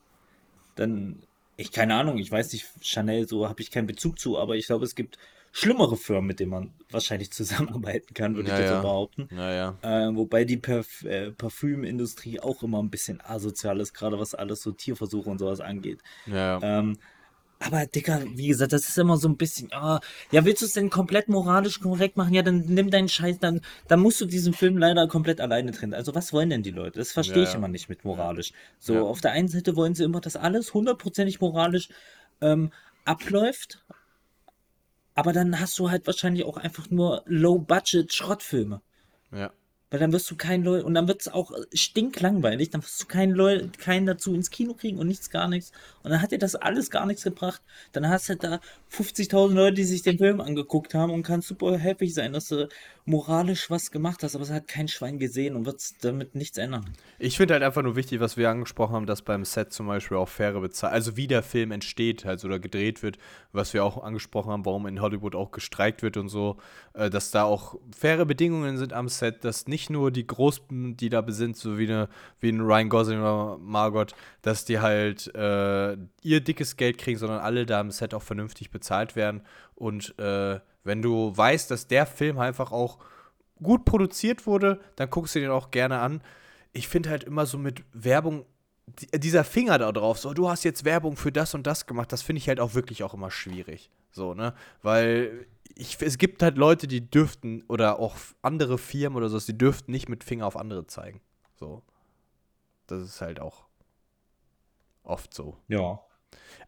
dann, 0.76 1.22
ich 1.60 1.72
keine 1.72 1.94
Ahnung, 1.94 2.18
ich 2.18 2.30
weiß 2.30 2.52
nicht, 2.52 2.66
Chanel, 2.82 3.28
so 3.28 3.48
habe 3.48 3.60
ich 3.60 3.70
keinen 3.70 3.86
Bezug 3.86 4.18
zu, 4.18 4.38
aber 4.38 4.56
ich 4.56 4.66
glaube, 4.66 4.84
es 4.84 4.94
gibt 4.94 5.18
schlimmere 5.52 5.96
Firmen, 5.96 6.26
mit 6.26 6.40
denen 6.40 6.50
man 6.50 6.72
wahrscheinlich 6.90 7.30
zusammenarbeiten 7.32 8.14
kann, 8.14 8.36
würde 8.36 8.48
Ja, 8.48 8.54
ich 8.54 8.60
jetzt 8.60 8.70
ja. 8.70 8.76
so 8.76 8.82
behaupten. 8.82 9.28
Naja. 9.30 9.76
Äh, 9.82 10.14
wobei 10.14 10.44
die 10.44 10.56
Perf 10.56 11.02
äh, 11.04 11.32
Parfümindustrie 11.32 12.40
auch 12.40 12.62
immer 12.62 12.82
ein 12.82 12.90
bisschen 12.90 13.20
asozial 13.20 13.80
ist, 13.80 13.92
gerade 13.92 14.18
was 14.18 14.34
alles 14.34 14.62
so 14.62 14.72
Tierversuche 14.72 15.28
und 15.28 15.38
sowas 15.38 15.60
angeht. 15.60 16.00
Ja. 16.26 16.60
Ähm, 16.62 16.98
aber 17.62 17.84
Dicker, 17.86 18.22
wie 18.34 18.48
gesagt, 18.48 18.72
das 18.72 18.88
ist 18.88 18.98
immer 18.98 19.18
so 19.18 19.28
ein 19.28 19.36
bisschen, 19.36 19.70
ah, 19.72 20.00
ja, 20.30 20.44
willst 20.46 20.62
du 20.62 20.66
es 20.66 20.72
denn 20.72 20.88
komplett 20.88 21.28
moralisch 21.28 21.78
korrekt 21.80 22.16
machen? 22.16 22.32
Ja, 22.32 22.42
dann 22.42 22.60
nimm 22.60 22.90
deinen 22.90 23.08
Scheiß, 23.10 23.38
dann, 23.38 23.60
dann 23.86 24.00
musst 24.00 24.18
du 24.20 24.24
diesen 24.24 24.54
Film 24.54 24.78
leider 24.78 25.06
komplett 25.08 25.42
alleine 25.42 25.70
trennen. 25.72 25.92
Also 25.92 26.14
was 26.14 26.32
wollen 26.32 26.48
denn 26.48 26.62
die 26.62 26.70
Leute? 26.70 26.98
Das 26.98 27.12
verstehe 27.12 27.42
ich 27.42 27.50
ja. 27.50 27.56
immer 27.56 27.68
nicht 27.68 27.90
mit 27.90 28.04
moralisch. 28.04 28.52
So, 28.78 28.94
Ja. 28.94 29.02
auf 29.02 29.20
der 29.20 29.32
einen 29.32 29.48
Seite 29.48 29.76
wollen 29.76 29.94
sie 29.94 30.04
immer, 30.04 30.22
dass 30.22 30.36
alles 30.36 30.72
hundertprozentig 30.72 31.40
moralisch 31.40 31.90
ähm, 32.40 32.72
abläuft, 33.04 33.84
aber 35.14 35.34
dann 35.34 35.60
hast 35.60 35.78
du 35.78 35.90
halt 35.90 36.06
wahrscheinlich 36.06 36.44
auch 36.44 36.56
einfach 36.56 36.88
nur 36.88 37.22
Low-Budget-Schrottfilme. 37.26 38.80
ja. 39.32 39.52
Weil 39.90 39.98
dann 39.98 40.12
wirst 40.12 40.30
du 40.30 40.36
keinen 40.36 40.64
Leute, 40.64 40.84
und 40.84 40.94
dann 40.94 41.08
wird 41.08 41.22
es 41.22 41.28
auch 41.28 41.52
stinklangweilig, 41.72 42.70
dann 42.70 42.82
wirst 42.82 43.02
du 43.02 43.06
keinen 43.06 43.32
Leute, 43.32 43.70
keinen 43.78 44.06
dazu 44.06 44.34
ins 44.34 44.50
Kino 44.50 44.74
kriegen 44.74 44.98
und 44.98 45.08
nichts, 45.08 45.30
gar 45.30 45.48
nichts. 45.48 45.72
Und 46.02 46.10
dann 46.10 46.22
hat 46.22 46.30
dir 46.30 46.38
das 46.38 46.54
alles 46.54 46.90
gar 46.90 47.06
nichts 47.06 47.24
gebracht. 47.24 47.60
Dann 47.92 48.08
hast 48.08 48.28
du 48.28 48.36
da 48.36 48.60
50.000 48.92 49.52
Leute, 49.52 49.74
die 49.74 49.84
sich 49.84 50.02
den 50.02 50.18
Film 50.18 50.40
angeguckt 50.40 50.94
haben 50.94 51.12
und 51.12 51.22
kannst 51.22 51.48
super 51.48 51.76
happy 51.76 52.08
sein, 52.08 52.32
dass 52.32 52.48
du 52.48 52.68
moralisch 53.04 53.70
was 53.70 53.90
gemacht 53.90 54.22
hast, 54.22 54.34
aber 54.34 54.44
es 54.44 54.50
hat 54.50 54.68
kein 54.68 54.86
Schwein 54.86 55.18
gesehen 55.18 55.56
und 55.56 55.66
wird 55.66 55.80
damit 56.02 56.34
nichts 56.34 56.58
ändern. 56.58 56.84
Ich 57.18 57.36
finde 57.36 57.54
halt 57.54 57.62
einfach 57.62 57.82
nur 57.82 57.96
wichtig, 57.96 58.20
was 58.20 58.36
wir 58.36 58.48
angesprochen 58.48 58.94
haben, 58.94 59.06
dass 59.06 59.22
beim 59.22 59.44
Set 59.44 59.72
zum 59.72 59.86
Beispiel 59.86 60.16
auch 60.16 60.28
faire 60.28 60.60
Bezahlung, 60.60 60.94
also 60.94 61.16
wie 61.16 61.26
der 61.26 61.42
Film 61.42 61.72
entsteht 61.72 62.24
halt 62.24 62.44
oder 62.44 62.58
gedreht 62.58 63.02
wird, 63.02 63.18
was 63.52 63.74
wir 63.74 63.84
auch 63.84 64.02
angesprochen 64.02 64.50
haben, 64.50 64.64
warum 64.64 64.86
in 64.86 65.00
Hollywood 65.00 65.34
auch 65.34 65.50
gestreikt 65.50 66.02
wird 66.02 66.16
und 66.16 66.28
so, 66.28 66.58
äh, 66.94 67.10
dass 67.10 67.30
da 67.30 67.44
auch 67.44 67.76
faire 67.96 68.26
Bedingungen 68.26 68.78
sind 68.78 68.92
am 68.92 69.08
Set, 69.08 69.44
dass 69.44 69.66
nicht 69.66 69.79
nur 69.88 70.10
die 70.10 70.26
Großen, 70.26 70.96
die 70.96 71.08
da 71.08 71.24
sind, 71.28 71.56
so 71.56 71.78
wie, 71.78 71.90
eine, 71.90 72.08
wie 72.40 72.50
ein 72.50 72.60
Ryan 72.60 72.88
Gosling 72.90 73.20
oder 73.20 73.56
Margot, 73.58 74.14
dass 74.42 74.64
die 74.64 74.80
halt 74.80 75.34
äh, 75.34 75.96
ihr 76.22 76.40
dickes 76.40 76.76
Geld 76.76 76.98
kriegen, 76.98 77.18
sondern 77.18 77.40
alle 77.40 77.64
da 77.64 77.80
am 77.80 77.90
Set 77.90 78.12
auch 78.12 78.22
vernünftig 78.22 78.70
bezahlt 78.70 79.16
werden 79.16 79.42
und 79.74 80.18
äh, 80.18 80.60
wenn 80.84 81.02
du 81.02 81.36
weißt, 81.36 81.70
dass 81.70 81.86
der 81.86 82.06
Film 82.06 82.38
einfach 82.38 82.72
auch 82.72 82.98
gut 83.62 83.84
produziert 83.84 84.46
wurde, 84.46 84.80
dann 84.96 85.10
guckst 85.10 85.34
du 85.34 85.40
den 85.40 85.50
auch 85.50 85.70
gerne 85.70 86.00
an. 86.00 86.22
Ich 86.72 86.88
finde 86.88 87.10
halt 87.10 87.24
immer 87.24 87.46
so 87.46 87.58
mit 87.58 87.82
Werbung, 87.92 88.44
dieser 89.14 89.44
Finger 89.44 89.78
da 89.78 89.92
drauf, 89.92 90.18
so 90.18 90.32
du 90.34 90.48
hast 90.48 90.64
jetzt 90.64 90.84
Werbung 90.84 91.16
für 91.16 91.32
das 91.32 91.54
und 91.54 91.66
das 91.66 91.86
gemacht, 91.86 92.12
das 92.12 92.22
finde 92.22 92.38
ich 92.38 92.48
halt 92.48 92.60
auch 92.60 92.74
wirklich 92.74 93.02
auch 93.02 93.14
immer 93.14 93.30
schwierig. 93.30 93.90
So, 94.12 94.34
ne? 94.34 94.54
Weil 94.82 95.46
ich, 95.74 96.00
es 96.00 96.18
gibt 96.18 96.42
halt 96.42 96.58
Leute, 96.58 96.86
die 96.88 97.08
dürften, 97.10 97.62
oder 97.68 97.98
auch 97.98 98.16
andere 98.42 98.78
Firmen 98.78 99.16
oder 99.16 99.28
so, 99.28 99.38
die 99.38 99.56
dürften 99.56 99.92
nicht 99.92 100.08
mit 100.08 100.24
Finger 100.24 100.46
auf 100.46 100.56
andere 100.56 100.86
zeigen. 100.86 101.20
So. 101.58 101.82
Das 102.86 103.02
ist 103.02 103.20
halt 103.20 103.40
auch 103.40 103.66
oft 105.02 105.32
so. 105.32 105.56
Ja, 105.68 106.00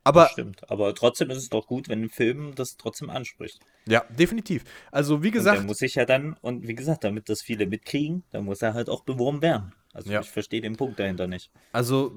Aber 0.05 0.29
Stimmt. 0.29 0.69
Aber 0.71 0.95
trotzdem 0.95 1.31
ist 1.31 1.39
es 1.39 1.49
doch 1.49 1.67
gut, 1.67 1.89
wenn 1.89 2.03
ein 2.03 2.11
Film 2.11 2.55
das 2.55 2.77
trotzdem 2.77 3.11
anspricht. 3.11 3.61
ja, 3.87 4.05
definitiv. 4.11 4.65
Also 4.91 5.23
wie 5.23 5.29
Und 5.29 5.33
gesagt, 5.35 5.65
muss 5.65 5.79
sich 5.79 5.95
ja 5.97 6.05
dann, 6.05 6.37
und 6.41 6.67
wie 6.67 6.75
gesagt, 6.75 7.05
damit 7.05 7.29
das 7.29 7.43
viele 7.43 7.67
mitkriegen, 7.67 8.25
dann 8.31 8.45
muss 8.45 8.63
er 8.63 8.75
halt 8.75 8.89
auch 8.89 9.03
beworben 9.03 9.43
werden. 9.43 9.73
Also 9.93 10.11
Ja. 10.11 10.21
ich 10.21 10.31
verstehe 10.31 10.61
den 10.61 10.77
Punkt 10.77 10.99
dahinter 10.99 11.27
nicht. 11.27 11.51
Also 11.73 12.15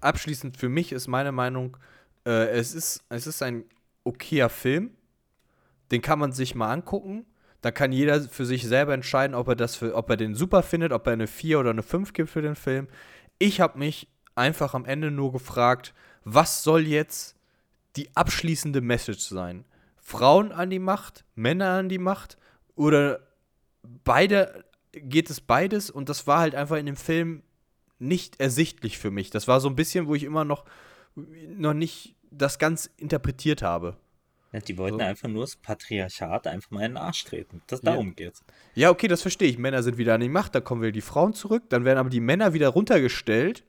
abschließend 0.00 0.56
für 0.56 0.68
mich 0.68 0.92
ist 0.92 1.06
meine 1.08 1.32
Meinung, 1.32 1.76
äh, 2.26 2.48
es, 2.50 2.74
ist, 2.74 3.04
es 3.08 3.26
ist 3.26 3.42
ein 3.42 3.64
okayer 4.04 4.48
Film. 4.48 4.90
Den 5.90 6.02
kann 6.02 6.18
man 6.18 6.32
sich 6.32 6.54
mal 6.54 6.72
angucken. 6.72 7.26
Da 7.60 7.70
kann 7.70 7.92
jeder 7.92 8.22
für 8.22 8.46
sich 8.46 8.66
selber 8.66 8.94
entscheiden, 8.94 9.34
ob 9.34 9.48
er, 9.48 9.56
das 9.56 9.76
für, 9.76 9.94
ob 9.94 10.08
er 10.08 10.16
den 10.16 10.34
super 10.34 10.62
findet, 10.62 10.92
ob 10.92 11.06
er 11.06 11.12
eine 11.12 11.26
4 11.26 11.60
oder 11.60 11.70
eine 11.70 11.82
5 11.82 12.12
gibt 12.14 12.30
für 12.30 12.40
den 12.42 12.54
Film. 12.54 12.88
Ich 13.38 13.60
habe 13.60 13.78
mich 13.78 14.08
einfach 14.34 14.72
am 14.74 14.86
Ende 14.86 15.10
nur 15.10 15.32
gefragt, 15.32 15.92
was 16.24 16.62
soll 16.62 16.86
jetzt 16.86 17.36
die 17.96 18.14
abschließende 18.16 18.80
Message 18.80 19.20
sein? 19.28 19.64
Frauen 19.98 20.52
an 20.52 20.70
die 20.70 20.78
Macht, 20.78 21.24
Männer 21.34 21.70
an 21.78 21.88
die 21.90 21.98
Macht 21.98 22.38
oder 22.76 23.20
beide 24.04 24.64
geht 24.92 25.30
es 25.30 25.40
beides 25.40 25.90
und 25.90 26.08
das 26.08 26.26
war 26.26 26.40
halt 26.40 26.54
einfach 26.54 26.76
in 26.76 26.86
dem 26.86 26.96
Film 26.96 27.42
nicht 27.98 28.40
ersichtlich 28.40 28.98
für 28.98 29.10
mich. 29.10 29.30
Das 29.30 29.46
war 29.48 29.60
so 29.60 29.68
ein 29.68 29.76
bisschen, 29.76 30.06
wo 30.06 30.14
ich 30.14 30.24
immer 30.24 30.44
noch 30.44 30.64
noch 31.14 31.74
nicht 31.74 32.14
das 32.30 32.58
ganz 32.58 32.88
interpretiert 32.96 33.62
habe. 33.62 33.96
Ja, 34.52 34.60
die 34.60 34.78
wollten 34.78 34.98
So. 34.98 35.04
einfach 35.04 35.28
nur 35.28 35.42
das 35.42 35.56
Patriarchat 35.56 36.46
einfach 36.46 36.70
mal 36.70 36.80
in 36.84 36.92
den 36.92 36.96
Arsch 36.96 37.24
treten. 37.24 37.62
Das, 37.66 37.82
Ja. 37.82 37.92
darum 37.92 38.16
geht's. 38.16 38.42
Ja, 38.74 38.90
okay, 38.90 39.06
das 39.06 39.22
verstehe 39.22 39.48
ich. 39.48 39.58
Männer 39.58 39.82
sind 39.82 39.96
wieder 39.98 40.14
an 40.14 40.20
die 40.20 40.28
Macht, 40.28 40.54
da 40.54 40.60
kommen 40.60 40.82
wieder 40.82 40.92
die 40.92 41.00
Frauen 41.00 41.34
zurück, 41.34 41.64
dann 41.68 41.84
werden 41.84 41.98
aber 41.98 42.10
die 42.10 42.20
Männer 42.20 42.52
wieder 42.52 42.68
runtergestellt. 42.68 43.64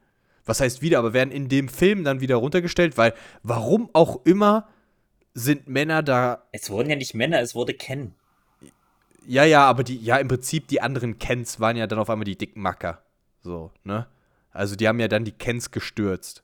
Was 0.45 0.59
heißt 0.59 0.81
wieder, 0.81 0.97
aber 0.99 1.13
werden 1.13 1.31
in 1.31 1.49
dem 1.49 1.67
Film 1.67 2.03
dann 2.03 2.19
wieder 2.19 2.35
runtergestellt, 2.37 2.97
weil 2.97 3.13
warum 3.43 3.89
auch 3.93 4.25
immer 4.25 4.67
sind 5.35 5.67
Männer 5.67 6.01
da. 6.01 6.47
Es 6.51 6.69
wurden 6.71 6.89
ja 6.89 6.95
nicht 6.95 7.13
Männer, 7.13 7.39
es 7.41 7.53
wurde 7.53 7.73
Ken. 7.75 8.15
Ja, 9.25 9.43
ja, 9.43 9.65
aber 9.65 9.83
die, 9.83 9.97
ja, 9.97 10.17
im 10.17 10.27
Prinzip 10.27 10.67
die 10.67 10.81
anderen 10.81 11.19
Kens 11.19 11.59
waren 11.59 11.77
ja 11.77 11.87
dann 11.87 11.99
auf 11.99 12.09
einmal 12.09 12.25
die 12.25 12.37
dicken 12.37 12.61
Macker. 12.61 13.01
So, 13.41 13.71
ne? 13.83 14.07
Also 14.51 14.75
die 14.75 14.87
haben 14.87 14.99
ja 14.99 15.07
dann 15.07 15.25
die 15.25 15.31
Kens 15.31 15.71
gestürzt. 15.71 16.43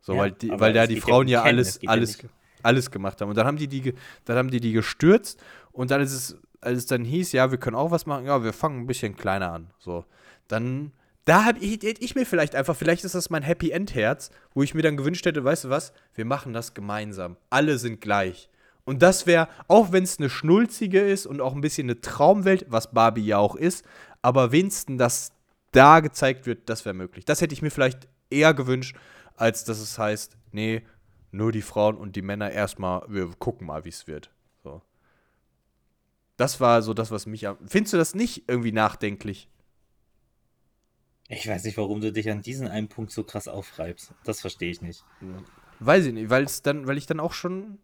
So, 0.00 0.14
Ja, 0.14 0.20
weil, 0.20 0.32
die, 0.32 0.50
weil 0.50 0.72
da 0.72 0.86
die 0.86 1.00
Frauen 1.00 1.28
ja 1.28 1.42
Ken, 1.42 1.48
alles, 1.48 1.68
es 1.68 1.78
geht 1.80 1.88
ja 1.88 1.92
alles, 1.92 2.18
alles 2.62 2.90
gemacht 2.90 3.20
haben. 3.20 3.28
Und 3.30 3.36
dann 3.36 3.46
haben 3.46 3.56
die 3.56 3.68
die, 3.68 3.94
dann 4.24 4.36
haben 4.36 4.50
die 4.50 4.60
die 4.60 4.72
gestürzt 4.72 5.42
und 5.72 5.90
dann 5.90 6.00
ist 6.00 6.12
es, 6.12 6.36
als 6.60 6.78
es 6.78 6.86
dann 6.86 7.04
hieß, 7.04 7.32
ja, 7.32 7.50
wir 7.50 7.58
können 7.58 7.76
auch 7.76 7.90
was 7.90 8.06
machen, 8.06 8.26
ja, 8.26 8.42
wir 8.44 8.52
fangen 8.52 8.80
ein 8.80 8.86
bisschen 8.86 9.16
kleiner 9.16 9.52
an. 9.52 9.70
So, 9.78 10.04
dann, 10.48 10.92
da 11.24 11.44
hab 11.44 11.60
ich, 11.60 11.82
hätte 11.82 12.02
ich 12.02 12.14
mir 12.14 12.26
vielleicht 12.26 12.54
einfach, 12.54 12.76
vielleicht 12.76 13.04
ist 13.04 13.14
das 13.14 13.30
mein 13.30 13.42
Happy 13.42 13.70
End 13.70 13.94
Herz, 13.94 14.30
wo 14.54 14.62
ich 14.62 14.74
mir 14.74 14.82
dann 14.82 14.96
gewünscht 14.96 15.24
hätte, 15.24 15.44
weißt 15.44 15.64
du 15.64 15.70
was, 15.70 15.92
wir 16.14 16.24
machen 16.24 16.52
das 16.52 16.74
gemeinsam. 16.74 17.36
Alle 17.50 17.78
sind 17.78 18.00
gleich. 18.00 18.48
Und 18.84 19.02
das 19.02 19.26
wäre, 19.26 19.48
auch 19.68 19.92
wenn 19.92 20.02
es 20.02 20.18
eine 20.18 20.28
schnulzige 20.28 21.00
ist 21.00 21.26
und 21.26 21.40
auch 21.40 21.54
ein 21.54 21.60
bisschen 21.60 21.86
eine 21.86 22.00
Traumwelt, 22.00 22.66
was 22.68 22.92
Barbie 22.92 23.24
ja 23.24 23.38
auch 23.38 23.54
ist, 23.54 23.84
aber 24.22 24.52
wenigstens, 24.52 24.98
dass 24.98 25.32
da 25.70 26.00
gezeigt 26.00 26.46
wird, 26.46 26.68
das 26.68 26.84
wäre 26.84 26.94
möglich. 26.94 27.24
Das 27.24 27.40
hätte 27.40 27.54
ich 27.54 27.62
mir 27.62 27.70
vielleicht 27.70 28.08
eher 28.30 28.54
gewünscht, 28.54 28.96
als 29.36 29.64
dass 29.64 29.78
es 29.78 29.98
heißt, 29.98 30.36
nee, 30.50 30.82
nur 31.30 31.52
die 31.52 31.62
Frauen 31.62 31.96
und 31.96 32.16
die 32.16 32.22
Männer 32.22 32.50
erstmal, 32.50 33.02
wir 33.08 33.28
gucken 33.38 33.66
mal, 33.66 33.84
wie 33.84 33.88
es 33.88 34.06
wird. 34.06 34.30
So. 34.62 34.82
Das 36.36 36.60
war 36.60 36.82
so 36.82 36.92
das, 36.92 37.10
was 37.10 37.26
mich 37.26 37.46
am. 37.46 37.56
Findest 37.66 37.94
du 37.94 37.96
das 37.96 38.14
nicht 38.14 38.48
irgendwie 38.48 38.72
nachdenklich? 38.72 39.48
Ich 41.28 41.48
weiß 41.48 41.64
nicht, 41.64 41.78
warum 41.78 42.00
du 42.00 42.12
dich 42.12 42.30
an 42.30 42.42
diesen 42.42 42.68
einen 42.68 42.88
Punkt 42.88 43.10
so 43.10 43.24
krass 43.24 43.48
aufreibst. 43.48 44.12
Das 44.24 44.42
verstehe 44.42 44.70
ich 44.70 44.82
nicht. 44.82 45.04
Weiß 45.80 46.04
ich 46.04 46.12
nicht, 46.12 46.28
weil 46.28 46.44
es 46.44 46.60
dann, 46.60 46.86
weil 46.86 46.98
ich 46.98 47.06
dann 47.06 47.20
auch 47.20 47.32
schon 47.32 47.78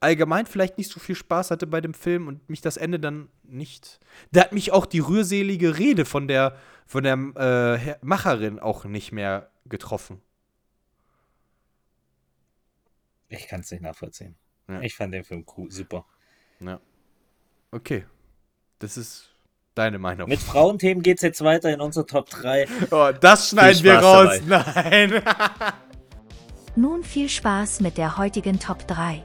allgemein 0.00 0.46
vielleicht 0.46 0.78
nicht 0.78 0.90
so 0.90 1.00
viel 1.00 1.14
Spaß 1.14 1.50
hatte 1.50 1.66
bei 1.66 1.80
dem 1.80 1.94
Film 1.94 2.28
und 2.28 2.48
mich 2.48 2.60
das 2.60 2.76
Ende 2.76 3.00
dann 3.00 3.28
nicht. 3.42 4.00
Da 4.32 4.42
hat 4.42 4.52
mich 4.52 4.72
auch 4.72 4.86
die 4.86 5.00
rührselige 5.00 5.78
Rede 5.78 6.04
von 6.04 6.28
der 6.28 6.56
von 6.86 7.02
der 7.02 7.14
äh, 7.14 7.96
Macherin 8.02 8.58
auch 8.58 8.84
nicht 8.84 9.12
mehr 9.12 9.50
getroffen. 9.64 10.22
Ich 13.28 13.48
kann 13.48 13.60
es 13.60 13.70
nicht 13.72 13.82
nachvollziehen. 13.82 14.36
Ja. 14.68 14.80
Ich 14.82 14.94
fand 14.94 15.12
den 15.12 15.24
Film 15.24 15.44
cool, 15.56 15.70
super. 15.70 16.06
Ja. 16.60 16.80
Okay. 17.72 18.04
Das 18.78 18.96
ist 18.96 19.34
deine 19.74 19.98
Meinung. 19.98 20.28
Mit 20.28 20.40
Frauenthemen 20.40 21.02
geht's 21.02 21.22
jetzt 21.22 21.42
weiter 21.42 21.72
in 21.72 21.80
unsere 21.80 22.06
Top 22.06 22.28
3. 22.30 22.66
oh, 22.90 23.12
das 23.20 23.50
schneiden 23.50 23.82
wir 23.82 23.98
raus. 23.98 24.36
Spaß 24.36 24.74
Nein. 24.74 25.22
Nun 26.76 27.02
viel 27.02 27.28
Spaß 27.28 27.80
mit 27.80 27.96
der 27.96 28.18
heutigen 28.18 28.60
Top 28.60 28.86
3. 28.86 29.24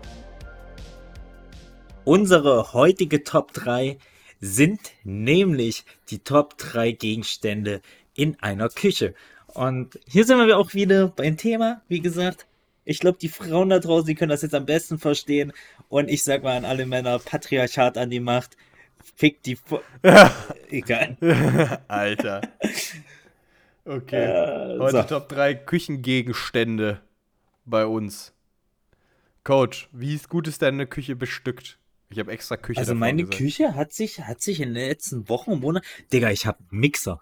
Unsere 2.04 2.74
heutige 2.74 3.24
Top 3.24 3.54
3 3.54 3.98
sind 4.40 4.80
nämlich 5.04 5.86
die 6.10 6.20
Top 6.20 6.58
3 6.58 6.94
Gegenstände 6.94 7.82
in 8.16 8.40
einer 8.42 8.70
Küche. 8.70 9.14
Und 9.48 10.00
hier 10.08 10.26
sind 10.26 10.40
wir 10.40 10.58
auch 10.58 10.74
wieder 10.74 11.10
beim 11.10 11.38
Thema, 11.38 11.82
wie 11.88 12.00
gesagt. 12.00 12.48
Ich 12.86 13.00
glaube, 13.00 13.20
die 13.20 13.30
Frauen 13.30 13.70
da 13.70 13.78
draußen, 13.78 14.08
die 14.08 14.16
können 14.16 14.32
das 14.32 14.42
jetzt 14.42 14.56
am 14.56 14.66
besten 14.66 14.98
verstehen. 14.98 15.54
Und 15.90 16.10
ich 16.10 16.24
sag 16.24 16.42
mal 16.42 16.58
an 16.58 16.66
alle 16.66 16.88
Männer, 16.88 17.20
Patriarchat 17.20 18.00
an 18.00 18.10
die 18.10 18.20
Macht. 18.20 18.58
Fick 19.16 19.44
die... 19.44 19.56
Fu 19.56 19.80
Egal. 20.72 21.18
Alter. 21.88 22.42
Okay. 23.86 24.26
Äh, 24.26 24.80
Heute 24.80 24.98
so. 24.98 25.04
Top 25.04 25.30
3 25.30 25.54
Küchengegenstände 25.54 27.00
bei 27.66 27.86
uns. 27.86 28.34
Coach, 29.44 29.88
wie 29.92 30.16
ist 30.16 30.30
gut 30.30 30.48
ist 30.48 30.64
deine 30.64 30.88
Küche 30.88 31.16
bestückt? 31.16 31.78
Ich 32.12 32.20
habe 32.20 32.32
extra 32.32 32.58
Küche 32.58 32.80
Also 32.80 32.94
meine 32.94 33.24
gesagt. 33.24 33.38
Küche 33.38 33.76
hat 33.76 33.94
sich, 33.94 34.22
hat 34.22 34.42
sich 34.42 34.60
in 34.60 34.74
den 34.74 34.88
letzten 34.88 35.30
Wochen 35.30 35.52
und 35.52 35.62
Monaten. 35.62 35.86
Digga, 36.12 36.30
ich 36.30 36.46
habe 36.46 36.60
einen 36.70 36.80
Mixer. 36.80 37.22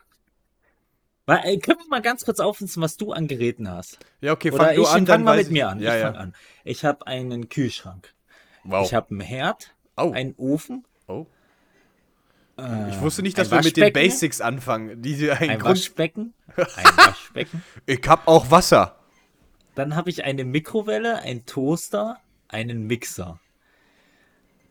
Weil, 1.26 1.46
äh, 1.46 1.58
können 1.58 1.78
wir 1.78 1.88
mal 1.90 2.02
ganz 2.02 2.26
kurz 2.26 2.40
auflisten, 2.40 2.82
was 2.82 2.98
du 2.98 3.12
an 3.14 3.28
Geräten 3.28 3.70
hast? 3.70 4.00
Ja, 4.20 4.32
okay, 4.32 4.50
Oder 4.52 4.66
fang 4.66 4.76
du 4.76 4.82
ich 4.82 4.88
an, 4.88 5.06
fang 5.06 5.24
mal 5.24 5.38
mit 5.38 5.52
mir 5.52 5.70
an. 5.70 5.80
Ja, 5.80 5.96
ich 5.96 6.02
ja. 6.02 6.12
an. 6.12 6.34
Ich 6.64 6.86
habe 6.86 7.06
einen 7.06 7.50
Kühlschrank. 7.50 8.16
Wow. 8.64 8.86
Ich 8.86 8.96
habe 8.96 9.12
einen 9.12 9.20
Herd, 9.20 9.76
oh. 9.96 10.12
einen 10.12 10.34
Ofen, 10.38 10.86
oh. 11.08 11.28
äh, 12.58 12.90
Ich 12.90 13.00
wusste 13.02 13.22
nicht, 13.22 13.38
dass 13.38 13.52
wir 13.52 13.62
mit 13.62 13.78
den 13.78 13.94
Basics 13.94 14.42
anfangen. 14.42 15.04
Diese 15.04 15.34
ein 15.34 15.52
ein 15.52 15.60
Grund. 15.60 15.78
Waschbecken, 15.78 16.34
ein 16.58 16.98
Waschbecken. 16.98 17.64
Ich 17.86 18.02
hab 18.08 18.28
auch 18.28 18.50
Wasser. 18.50 18.98
Dann 19.76 19.96
habe 19.96 20.10
ich 20.10 20.24
eine 20.24 20.44
Mikrowelle, 20.46 21.20
einen 21.20 21.46
Toaster, 21.46 22.18
einen 22.48 22.88
Mixer. 22.88 23.40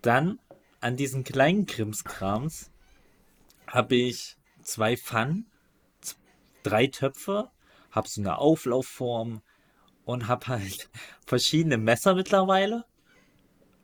Dann 0.03 0.39
an 0.81 0.97
diesen 0.97 1.25
kleinen 1.25 1.67
Krimskrams 1.67 2.71
habe 3.67 3.97
ich 3.97 4.37
zwei 4.63 4.97
Pfannen, 4.97 5.47
drei 6.63 6.87
Töpfe, 6.87 7.51
habe 7.91 8.09
so 8.09 8.21
eine 8.21 8.39
Auflaufform 8.39 9.43
und 10.05 10.29
habe 10.29 10.49
halt 10.49 10.89
verschiedene 11.27 11.79
Messer 11.79 12.15
mittlerweile. 12.15 12.85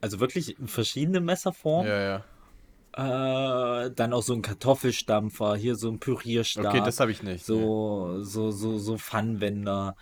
Also 0.01 0.21
wirklich 0.21 0.57
verschiedene 0.67 1.21
Messerformen. 1.21 1.89
Ja, 1.89 2.01
ja. 2.01 2.25
Äh, 2.97 3.91
dann 3.91 4.13
auch 4.13 4.23
so 4.23 4.35
ein 4.35 4.43
Kartoffelstampfer, 4.43 5.57
hier 5.57 5.75
so 5.75 5.91
ein 5.91 5.99
Pürierstab. 5.99 6.67
Okay, 6.67 6.83
das 6.85 7.01
habe 7.01 7.11
ich 7.11 7.23
nicht. 7.23 7.45
So, 7.45 8.23
so, 8.23 8.53
so, 8.53 8.79
so 8.79 8.99
Pfannenwender, 8.99 9.97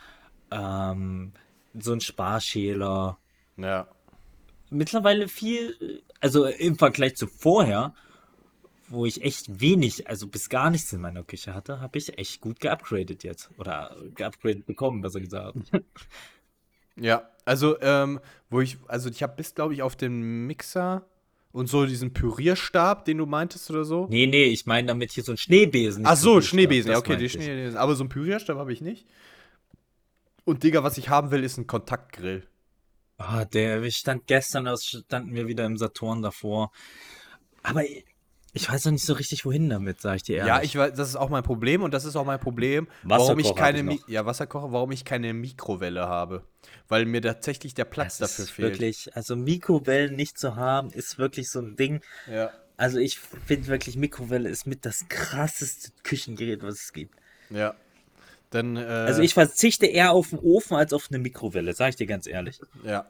ähm, 0.50 1.32
so 1.72 1.92
ein 1.92 2.00
Sparschäler. 2.00 3.18
Ja. 3.56 3.88
Mittlerweile 4.72 5.28
viel, 5.28 6.02
also 6.20 6.46
im 6.46 6.76
Vergleich 6.76 7.16
zu 7.16 7.26
vorher, 7.26 7.94
wo 8.88 9.06
ich 9.06 9.22
echt 9.22 9.60
wenig, 9.60 10.08
also 10.08 10.26
bis 10.26 10.48
gar 10.48 10.70
nichts 10.70 10.92
in 10.92 11.00
meiner 11.00 11.22
Küche 11.22 11.54
hatte, 11.54 11.80
habe 11.80 11.98
ich 11.98 12.18
echt 12.18 12.40
gut 12.40 12.60
geupgradet 12.60 13.24
jetzt. 13.24 13.50
Oder 13.58 13.96
geupgradet 14.14 14.66
bekommen, 14.66 15.02
besser 15.02 15.20
gesagt. 15.20 15.56
Ja, 17.00 17.30
also, 17.44 17.80
ähm, 17.80 18.20
wo 18.50 18.60
ich, 18.60 18.76
also 18.86 19.08
ich 19.08 19.22
habe 19.22 19.34
bis, 19.36 19.54
glaube 19.54 19.74
ich, 19.74 19.82
auf 19.82 19.96
den 19.96 20.46
Mixer 20.46 21.06
und 21.52 21.68
so 21.68 21.86
diesen 21.86 22.12
Pürierstab, 22.12 23.04
den 23.04 23.18
du 23.18 23.26
meintest 23.26 23.70
oder 23.70 23.84
so. 23.84 24.06
Nee, 24.10 24.26
nee, 24.26 24.44
ich 24.44 24.66
meine 24.66 24.88
damit 24.88 25.12
hier 25.12 25.24
so 25.24 25.32
ein 25.32 25.38
Schneebesen. 25.38 26.04
Ach 26.06 26.16
so, 26.16 26.40
Schneebesen, 26.40 26.92
ja, 26.92 26.98
okay, 26.98 27.16
die. 27.16 27.28
Schneebesen. 27.28 27.78
Aber 27.78 27.94
so 27.94 28.02
einen 28.02 28.10
Pürierstab 28.10 28.58
habe 28.58 28.72
ich 28.72 28.80
nicht. 28.80 29.06
Und 30.44 30.64
Digga, 30.64 30.82
was 30.82 30.98
ich 30.98 31.08
haben 31.08 31.30
will, 31.30 31.44
ist 31.44 31.56
ein 31.56 31.66
Kontaktgrill. 31.66 32.46
Ah, 33.24 33.44
der, 33.44 33.82
wir 33.82 33.90
stand 33.90 34.26
gestern, 34.26 34.64
da 34.64 34.76
standen 34.76 35.34
wir 35.34 35.46
wieder 35.46 35.64
im 35.64 35.76
Saturn 35.76 36.22
davor. 36.22 36.72
Aber 37.62 37.82
ich 38.54 38.70
weiß 38.70 38.84
noch 38.86 38.92
nicht 38.92 39.06
so 39.06 39.14
richtig, 39.14 39.46
wohin 39.46 39.70
damit, 39.70 40.00
sag 40.00 40.16
ich 40.16 40.22
dir 40.24 40.38
ehrlich. 40.38 40.48
Ja, 40.48 40.62
ich 40.62 40.76
weiß, 40.76 40.92
das 40.94 41.08
ist 41.08 41.16
auch 41.16 41.30
mein 41.30 41.42
Problem 41.42 41.82
und 41.82 41.94
das 41.94 42.04
ist 42.04 42.16
auch 42.16 42.26
mein 42.26 42.40
Problem, 42.40 42.86
warum 43.02 43.38
ich 43.38 43.54
keine 43.54 43.94
ich 43.94 44.00
ja, 44.08 44.26
Wasserkocher, 44.26 44.72
warum 44.72 44.92
ich 44.92 45.04
keine 45.04 45.32
Mikrowelle 45.32 46.06
habe, 46.06 46.44
weil 46.88 47.06
mir 47.06 47.22
tatsächlich 47.22 47.72
der 47.74 47.86
Platz 47.86 48.18
Das 48.18 48.32
dafür 48.32 48.44
ist 48.44 48.50
fehlt. 48.50 48.72
wirklich, 48.72 49.16
also 49.16 49.36
Mikrowellen 49.36 50.16
nicht 50.16 50.38
zu 50.38 50.56
haben, 50.56 50.90
ist 50.90 51.18
wirklich 51.18 51.50
so 51.50 51.60
ein 51.60 51.76
Ding. 51.76 52.02
Ja. 52.30 52.50
Also 52.76 52.98
ich 52.98 53.18
finde 53.18 53.68
wirklich, 53.68 53.96
Mikrowelle 53.96 54.48
ist 54.48 54.66
mit 54.66 54.84
das 54.84 55.06
krasseste 55.08 55.92
Küchengerät, 56.02 56.62
was 56.62 56.74
es 56.74 56.92
gibt. 56.92 57.14
Ja. 57.48 57.74
Dann, 58.52 58.76
äh, 58.76 58.80
Also 58.80 59.22
ich 59.22 59.34
verzichte 59.34 59.86
eher 59.86 60.12
auf 60.12 60.30
den 60.30 60.38
Ofen 60.38 60.76
als 60.76 60.92
auf 60.92 61.08
eine 61.10 61.18
Mikrowelle, 61.18 61.72
sag 61.74 61.90
ich 61.90 61.96
dir 61.96 62.06
ganz 62.06 62.26
ehrlich. 62.26 62.60
Ja. 62.84 63.06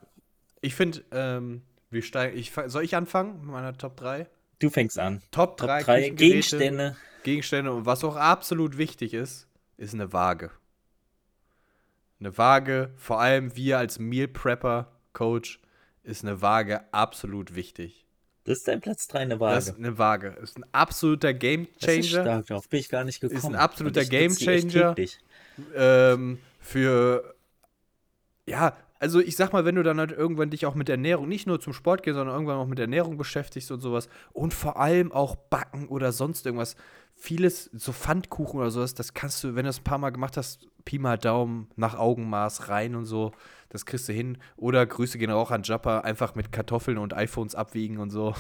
Ich 0.61 0.75
finde, 0.75 1.05
ähm, 1.11 1.63
wir 1.91 2.03
steigen. 2.03 2.37
Ich, 2.39 2.53
soll 2.67 2.85
ich 2.85 2.97
anfangen 2.97 3.41
mit 3.41 3.51
meiner 3.51 3.77
Top 3.77 3.97
3? 3.97 4.27
Du 4.61 4.71
fängst 4.71 4.99
an. 4.99 5.21
Top 5.31 5.57
Top 5.59 5.67
3 5.69 5.83
3 5.83 6.09
Gegenstände. 6.11 6.97
Gegenstände 7.25 7.73
und 7.73 7.85
was 7.87 8.03
auch 8.05 8.17
absolut 8.17 8.79
wichtig 8.79 9.13
ist, 9.15 9.47
ist 9.77 9.95
eine 9.95 10.13
Waage. 10.13 10.51
Eine 12.21 12.39
Waage, 12.39 12.91
vor 12.97 13.21
allem 13.21 13.57
wir 13.57 13.79
als 13.79 13.99
Meal 13.99 14.29
Prepper 14.29 14.93
Coach, 15.13 15.61
ist 16.05 16.25
eine 16.25 16.41
Waage 16.41 16.83
absolut 16.93 17.55
wichtig. 17.55 18.07
Das 18.45 18.59
ist 18.59 18.69
dein 18.69 18.81
Platz 18.81 19.07
3 19.09 19.21
eine 19.21 19.39
Das 19.39 19.69
ist 19.69 19.73
Waage. 19.75 19.79
eine 19.79 19.99
Waage. 19.99 20.29
Ist 20.43 20.57
ein 20.59 20.65
absoluter 20.73 21.33
Game 21.35 21.69
Das 21.81 21.95
ist 21.95 22.09
Changer. 22.11 22.23
stark, 22.25 22.47
darauf 22.47 22.69
bin 22.69 22.81
ich 22.81 22.89
gar 22.89 23.05
nicht 23.05 23.21
gekommen. 23.21 23.39
Ist 23.39 23.45
ein 23.45 23.55
absoluter 23.55 24.01
echt 24.01 24.11
Gamechanger. 24.11 24.95
Ähm, 25.75 26.39
für 26.61 27.35
ja, 28.47 28.77
also 28.99 29.21
ich 29.21 29.35
sag 29.37 29.53
mal, 29.53 29.65
wenn 29.65 29.75
du 29.75 29.83
dann 29.83 29.99
halt 29.99 30.13
irgendwann 30.13 30.51
dich 30.51 30.65
auch 30.67 30.75
mit 30.77 30.89
Ernährung, 30.89 31.29
nicht 31.29 31.47
nur 31.47 31.61
zum 31.61 31.73
Sport 31.73 32.03
gehst, 32.03 32.15
sondern 32.15 32.35
irgendwann 32.35 32.59
auch 32.59 32.67
mit 32.67 32.79
Ernährung 32.79 33.17
beschäftigst 33.17 33.71
und 33.73 33.81
sowas 33.81 34.09
und 34.33 34.55
vor 34.55 34.79
allem 34.79 35.11
auch 35.11 35.35
Backen 35.35 35.89
oder 35.89 36.13
sonst 36.13 36.47
irgendwas, 36.47 36.77
vieles, 37.15 37.65
so 37.73 37.93
Pfannkuchen 37.93 38.61
oder 38.61 38.71
sowas, 38.71 38.95
das 38.95 39.13
kannst 39.13 39.43
du, 39.43 39.49
wenn 39.57 39.65
du 39.65 39.71
das 39.71 39.81
ein 39.81 39.85
paar 39.85 39.99
Mal 39.99 40.11
gemacht 40.11 40.37
hast, 40.37 40.69
Pi 40.85 40.99
mal 40.99 41.19
Daumen, 41.19 41.69
nach 41.77 41.97
Augenmaß 41.97 42.69
rein 42.69 42.95
und 42.95 43.07
so, 43.07 43.33
das 43.69 43.87
kriegst 43.87 44.09
du 44.09 44.13
hin. 44.13 44.39
Oder 44.57 44.85
Grüße 44.87 45.19
gehen 45.19 45.31
auch 45.31 45.51
an 45.51 45.63
Jappa, 45.63 46.01
einfach 46.01 46.35
mit 46.35 46.53
Kartoffeln 46.53 46.99
und 46.99 47.15
iPhones 47.15 47.55
abwiegen 47.55 47.99
und 47.99 48.11
so. 48.11 48.35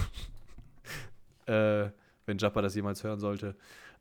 äh, 1.46 1.90
wenn 2.26 2.38
Jappa 2.38 2.62
das 2.62 2.74
jemals 2.74 3.02
hören 3.02 3.18
sollte. 3.18 3.56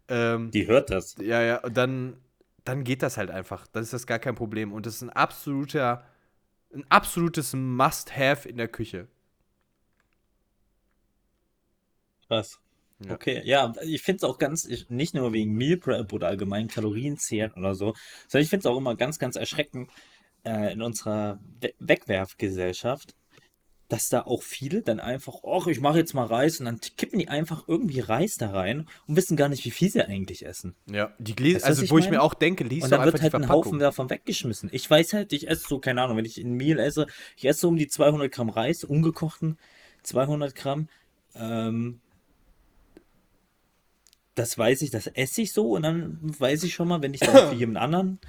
Ähm, 0.08 0.52
Die 0.52 0.68
hört 0.68 0.90
das. 0.90 1.16
ja, 1.20 1.42
ja, 1.42 1.64
und 1.64 1.76
dann, 1.78 2.18
dann 2.64 2.84
geht 2.84 3.02
das 3.02 3.18
halt 3.18 3.32
einfach. 3.32 3.68
Dann 3.68 3.84
ist 3.84 3.94
das 3.94 4.08
gar 4.08 4.20
kein 4.20 4.36
Problem. 4.36 4.74
Und 4.74 4.86
das 4.86 4.96
ist 4.96 5.02
ein 5.02 5.10
absoluter, 5.10 6.06
ein 6.74 6.86
absolutes 6.90 7.54
Must-Have 7.54 8.48
in 8.48 8.58
der 8.58 8.68
Küche. 8.68 9.08
Krass. 12.28 12.60
Ja. 13.06 13.16
Okay, 13.16 13.42
ja, 13.46 13.74
ich 13.82 14.04
finde 14.04 14.18
es 14.18 14.24
auch 14.24 14.38
ganz, 14.38 14.66
ich, 14.66 14.90
nicht 14.90 15.16
nur 15.16 15.34
wegen 15.34 15.54
Meal 15.54 15.78
Prep 15.78 16.14
oder 16.14 16.28
allgemein 16.28 16.68
Kalorienzählen 16.68 17.52
oder 17.54 17.74
so, 17.74 17.96
sondern 18.28 18.44
ich 18.44 18.50
finde 18.50 18.62
es 18.62 18.66
auch 18.68 18.78
immer 18.78 18.96
ganz, 18.96 19.18
ganz 19.18 19.36
erschreckend 19.36 19.90
äh, 20.46 20.72
in 20.74 20.82
unserer 20.82 21.40
We 21.62 21.74
Wegwerfgesellschaft, 21.80 23.16
dass 23.92 24.08
da 24.08 24.22
auch 24.22 24.42
viele 24.42 24.84
dann 24.84 25.02
einfach, 25.02 25.40
ach, 25.46 25.68
ich 25.68 25.82
mache 25.82 25.98
jetzt 25.98 26.14
mal 26.14 26.26
Reis 26.26 26.62
und 26.62 26.66
dann 26.66 26.80
kippen 26.80 27.20
die 27.20 27.28
einfach 27.28 27.68
irgendwie 27.68 28.00
Reis 28.00 28.38
da 28.38 28.52
rein 28.52 28.88
und 29.06 29.18
wissen 29.18 29.36
gar 29.36 29.50
nicht, 29.50 29.66
wie 29.66 29.72
viel 29.72 29.92
sie 29.92 30.02
eigentlich 30.02 30.46
essen. 30.46 30.76
Ja, 30.90 31.14
die 31.20 31.36
Gläser, 31.36 31.58
Weißt 31.58 31.66
du, 31.66 31.68
also 31.68 31.84
ich 31.84 31.92
wo 31.92 31.98
ich 31.98 32.06
meine? 32.06 32.18
mir 32.18 32.24
auch 32.24 32.34
denke, 32.34 32.64
liest 32.64 32.86
Und 32.86 32.92
dann 32.92 33.04
wird 33.04 33.22
halt 33.22 33.36
ein. 33.36 33.50
Haufen 33.50 33.80
davon 33.80 34.10
weggeschmissen. 34.10 34.70
Ich 34.72 34.90
weiß 34.90 35.12
halt, 35.12 35.34
ich 35.34 35.50
esse 35.50 35.68
so, 35.68 35.80
keine 35.80 36.02
Ahnung, 36.02 36.16
wenn 36.16 36.24
ich 36.24 36.38
ein 36.38 36.54
Meal 36.54 36.80
esse, 36.80 37.06
ich 37.36 37.44
esse 37.44 37.60
so 37.60 37.68
um 37.68 37.76
die 37.76 37.90
200 37.90 38.32
Gramm 38.32 38.50
Reis, 38.50 38.86
ungekochten 38.86 39.58
200 40.04 40.56
Gramm. 40.56 40.88
Ähm, 41.36 42.00
das 44.36 44.58
weiß 44.58 44.84
ich, 44.84 44.92
das 44.92 45.08
esse 45.08 45.42
ich 45.42 45.52
so 45.52 45.72
und 45.72 45.84
dann 45.84 46.18
weiß 46.22 46.64
ich 46.64 46.74
schon 46.74 46.88
mal, 46.88 47.02
wenn 47.02 47.14
ich 47.14 47.20
dann 47.20 47.50
für 47.50 47.56
jemand 47.60 47.80
anderen, 47.80 48.20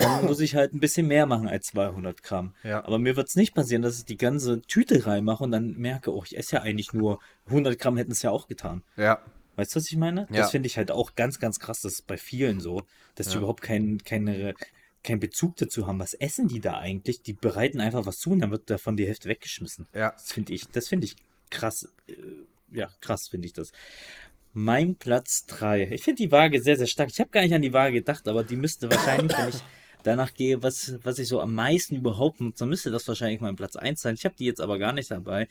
dann 0.00 0.24
muss 0.26 0.40
ich 0.40 0.54
halt 0.54 0.72
ein 0.74 0.80
bisschen 0.80 1.06
mehr 1.06 1.26
machen 1.26 1.46
als 1.48 1.66
200 1.68 2.22
Gramm. 2.22 2.54
Ja. 2.62 2.84
Aber 2.84 2.98
mir 2.98 3.16
wird 3.16 3.28
es 3.28 3.36
nicht 3.36 3.54
passieren, 3.54 3.82
dass 3.82 3.98
ich 3.98 4.04
die 4.04 4.16
ganze 4.16 4.62
Tüte 4.62 5.06
reinmache 5.06 5.44
und 5.44 5.52
dann 5.52 5.76
merke, 5.76 6.12
oh, 6.14 6.22
ich 6.24 6.36
esse 6.36 6.56
ja 6.56 6.62
eigentlich 6.62 6.92
nur 6.92 7.20
100 7.46 7.78
Gramm, 7.78 7.96
hätten 7.96 8.12
es 8.12 8.22
ja 8.22 8.30
auch 8.30 8.48
getan. 8.48 8.82
Ja, 8.96 9.20
Weißt 9.56 9.74
du, 9.74 9.76
was 9.80 9.90
ich 9.90 9.96
meine? 9.98 10.26
Ja. 10.30 10.38
Das 10.42 10.52
finde 10.52 10.68
ich 10.68 10.78
halt 10.78 10.90
auch 10.90 11.14
ganz, 11.16 11.38
ganz 11.38 11.58
krass. 11.58 11.82
Das 11.82 11.92
ist 11.94 12.06
bei 12.06 12.16
vielen 12.16 12.60
so, 12.60 12.82
dass 13.16 13.26
die 13.28 13.32
Ja. 13.34 13.38
überhaupt 13.40 13.60
keinen 13.62 14.02
keine, 14.04 14.54
keinen 15.04 15.20
Bezug 15.20 15.56
dazu 15.56 15.86
haben. 15.86 15.98
Was 15.98 16.14
essen 16.14 16.48
die 16.48 16.60
da 16.60 16.78
eigentlich? 16.78 17.20
Die 17.22 17.34
bereiten 17.34 17.80
einfach 17.80 18.06
was 18.06 18.18
zu 18.18 18.30
und 18.30 18.38
dann 18.40 18.52
wird 18.52 18.70
davon 18.70 18.96
die 18.96 19.06
Hälfte 19.06 19.28
weggeschmissen. 19.28 19.86
ja. 19.92 20.12
Das 20.12 20.32
finde 20.32 20.54
ich, 20.54 20.66
das 20.68 20.88
finde 20.88 21.06
ich 21.06 21.16
krass. 21.50 21.88
äh, 22.06 22.14
Ja, 22.72 22.88
krass 23.02 23.28
finde 23.28 23.46
ich 23.48 23.52
das. 23.52 23.72
Mein 24.52 24.94
Platz 24.96 25.44
3. 25.46 25.90
Ich 25.92 26.04
finde 26.04 26.22
die 26.22 26.32
Waage 26.32 26.62
sehr, 26.62 26.76
sehr 26.76 26.86
stark. 26.86 27.10
Ich 27.10 27.20
habe 27.20 27.30
gar 27.30 27.42
nicht 27.42 27.52
an 27.54 27.62
die 27.62 27.72
Waage 27.72 27.94
gedacht, 27.94 28.26
aber 28.28 28.42
die 28.44 28.56
müsste 28.56 28.90
wahrscheinlich, 28.90 29.36
wenn 29.36 29.48
ich 29.50 29.62
danach 30.02 30.34
gehe, 30.34 30.62
was, 30.62 30.94
was 31.02 31.18
ich 31.18 31.28
so 31.28 31.40
am 31.40 31.54
meisten 31.54 31.96
überhaupt 31.96 32.40
nutze, 32.40 32.60
dann 32.60 32.68
müsste 32.68 32.90
das 32.90 33.06
wahrscheinlich 33.08 33.40
mein 33.40 33.56
Platz 33.56 33.76
1 33.76 34.00
sein. 34.00 34.14
Ich 34.14 34.24
habe 34.24 34.34
die 34.38 34.46
jetzt 34.46 34.60
aber 34.60 34.78
gar 34.78 34.92
nicht 34.92 35.10
dabei. 35.10 35.48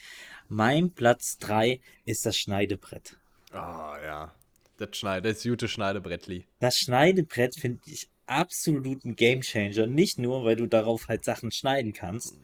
Mein 0.48 0.92
Platz 0.92 1.38
3 1.40 1.80
ist 2.06 2.26
das 2.26 2.38
Schneidebrett. 2.38 3.18
Ah, 3.52 3.98
ja. 4.04 4.36
Das 4.78 4.98
Schneide, 4.98 5.34
das 5.34 5.44
gute 5.44 5.68
Schneidebrettli. 5.68 6.46
Das 6.60 6.78
Schneidebrett 6.78 7.56
finde 7.56 7.82
ich 7.86 8.08
absolut 8.28 9.04
ein 9.04 9.16
Gamechanger. 9.16 9.88
Nicht 9.88 10.20
nur, 10.20 10.46
weil 10.46 10.56
du 10.56 10.68
darauf 10.68 11.08
halt 11.08 11.26
Sachen 11.26 11.52
schneiden 11.52 11.92
kannst, 11.92 12.38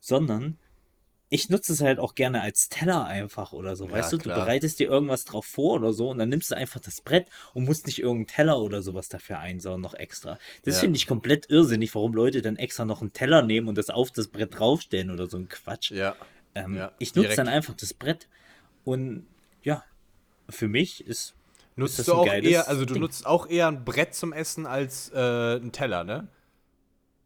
sondern 0.00 0.58
ich 1.28 1.48
nutze 1.48 1.72
es 1.72 1.80
halt 1.80 1.98
auch 1.98 2.14
gerne 2.14 2.40
als 2.42 2.68
Teller 2.68 3.04
einfach 3.06 3.52
oder 3.52 3.74
so. 3.74 3.86
Ja, 3.86 3.92
weißt 3.92 4.12
du, 4.12 4.18
klar. 4.18 4.36
du 4.36 4.42
bereitest 4.42 4.78
dir 4.78 4.88
irgendwas 4.88 5.24
drauf 5.24 5.44
vor 5.44 5.74
oder 5.74 5.92
so 5.92 6.10
und 6.10 6.18
dann 6.18 6.28
nimmst 6.28 6.50
du 6.50 6.56
einfach 6.56 6.80
das 6.80 7.00
Brett 7.00 7.28
und 7.52 7.64
musst 7.64 7.86
nicht 7.86 7.98
irgendeinen 7.98 8.28
Teller 8.28 8.60
oder 8.60 8.80
sowas 8.82 9.08
dafür 9.08 9.38
einsauen, 9.40 9.80
noch 9.80 9.94
extra. 9.94 10.38
Das 10.64 10.76
Ja. 10.76 10.80
finde 10.82 10.96
ich 10.96 11.06
komplett 11.06 11.50
irrsinnig, 11.50 11.94
warum 11.94 12.14
Leute 12.14 12.42
dann 12.42 12.56
extra 12.56 12.84
noch 12.84 13.00
einen 13.00 13.12
Teller 13.12 13.42
nehmen 13.42 13.66
und 13.68 13.76
das 13.76 13.90
auf 13.90 14.12
das 14.12 14.28
Brett 14.28 14.58
draufstellen 14.58 15.10
oder 15.10 15.26
so 15.26 15.36
ein 15.36 15.48
Quatsch. 15.48 15.90
Ja. 15.90 16.14
Ähm, 16.54 16.76
Ja, 16.76 16.92
ich 16.98 17.14
nutze 17.14 17.34
dann 17.34 17.48
einfach 17.48 17.74
das 17.74 17.92
Brett 17.92 18.28
und 18.84 19.26
ja, 19.62 19.82
für 20.48 20.68
mich 20.68 21.04
ist 21.06 21.34
Nutzt 21.78 21.98
das 21.98 22.06
du 22.06 22.12
ein 22.12 22.18
auch 22.20 22.26
geiles 22.26 22.50
eher, 22.50 22.68
also 22.68 22.86
du 22.86 22.94
Ding. 22.94 23.02
nutzt 23.02 23.26
auch 23.26 23.46
eher 23.48 23.68
ein 23.68 23.84
Brett 23.84 24.14
zum 24.14 24.32
Essen 24.32 24.64
als 24.64 25.10
äh, 25.12 25.56
ein 25.56 25.72
Teller, 25.72 26.04
ne? 26.04 26.28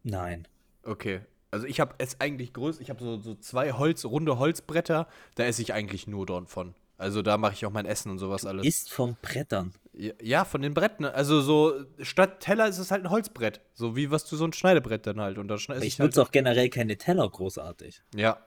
nein. 0.03 0.47
Okay. 0.83 1.21
Also 1.51 1.67
ich 1.67 1.79
habe 1.81 1.95
es 1.97 2.19
eigentlich 2.21 2.53
größer, 2.53 2.81
ich 2.81 2.89
habe 2.89 3.03
so, 3.03 3.19
so 3.19 3.35
zwei 3.35 3.73
Holz, 3.73 4.05
runde 4.05 4.39
Holzbretter, 4.39 5.07
da 5.35 5.43
esse 5.43 5.61
ich 5.61 5.73
eigentlich 5.73 6.07
nur 6.07 6.25
dort 6.25 6.49
von. 6.49 6.73
Also 6.97 7.21
da 7.21 7.37
mache 7.37 7.53
ich 7.53 7.65
auch 7.65 7.71
mein 7.71 7.85
Essen 7.85 8.11
und 8.11 8.19
sowas 8.19 8.45
alles. 8.45 8.65
Ist 8.65 8.93
vom 8.93 9.17
Brettern. 9.21 9.73
Ja, 10.21 10.45
von 10.45 10.61
den 10.61 10.73
Bretten. 10.73 11.03
Also 11.05 11.41
so, 11.41 11.83
statt 11.99 12.39
Teller 12.39 12.67
ist 12.67 12.77
es 12.77 12.91
halt 12.91 13.03
ein 13.03 13.09
Holzbrett. 13.09 13.59
So 13.73 13.95
wie 13.95 14.11
was 14.11 14.23
du 14.25 14.35
so 14.37 14.45
ein 14.45 14.53
Schneidebrett 14.53 15.05
dann 15.07 15.19
halt. 15.19 15.37
Und 15.39 15.47
da 15.47 15.57
schneide 15.57 15.81
Ich 15.81 15.93
ich 15.95 15.99
halt. 15.99 16.09
nutze 16.11 16.21
auch 16.21 16.31
generell 16.31 16.69
keine 16.69 16.97
Teller 16.97 17.27
großartig. 17.27 18.01
Ja. 18.15 18.37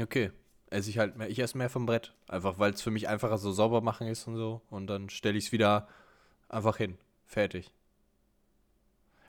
Okay. 0.00 0.32
Esse 0.70 0.88
ich 0.90 0.98
halt 0.98 1.16
mehr. 1.16 1.28
Ich 1.28 1.38
esse 1.38 1.56
mehr 1.58 1.68
vom 1.70 1.84
Brett. 1.86 2.14
Einfach 2.28 2.58
weil 2.58 2.72
es 2.72 2.80
für 2.82 2.90
mich 2.90 3.08
einfacher 3.08 3.36
so 3.38 3.52
sauber 3.52 3.82
machen 3.82 4.08
ist 4.08 4.26
und 4.26 4.36
so. 4.36 4.62
Und 4.70 4.86
dann 4.88 5.10
stelle 5.10 5.36
ich 5.38 5.46
es 5.46 5.52
wieder 5.52 5.86
einfach 6.48 6.78
hin. 6.78 6.96
Fertig. 7.26 7.70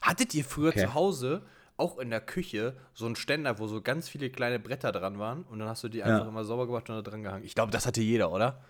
Hattet 0.02 0.34
ihr 0.34 0.46
früher 0.46 0.70
Okay. 0.70 0.82
zu 0.86 0.94
Hause 0.94 1.42
auch 1.78 1.98
in 2.00 2.10
der 2.10 2.22
Küche 2.22 2.76
so 2.94 3.06
einen 3.06 3.16
Ständer, 3.16 3.60
wo 3.60 3.68
so 3.68 3.82
ganz 3.82 4.08
viele 4.10 4.30
kleine 4.30 4.60
Bretter 4.60 4.92
dran 4.92 5.20
waren 5.20 5.44
und 5.44 5.60
dann 5.60 5.68
hast 5.68 5.84
du 5.84 5.90
die 5.90 6.04
einfach 6.04 6.28
immer 6.28 6.46
sauber 6.46 6.68
gemacht 6.68 6.90
und 6.90 6.96
da 6.96 7.02
dran 7.02 7.24
gehangen? 7.24 7.44
Ich 7.44 7.56
glaube, 7.56 7.72
das 7.72 7.86
hatte 7.86 8.02
jeder, 8.02 8.32
oder? 8.32 8.62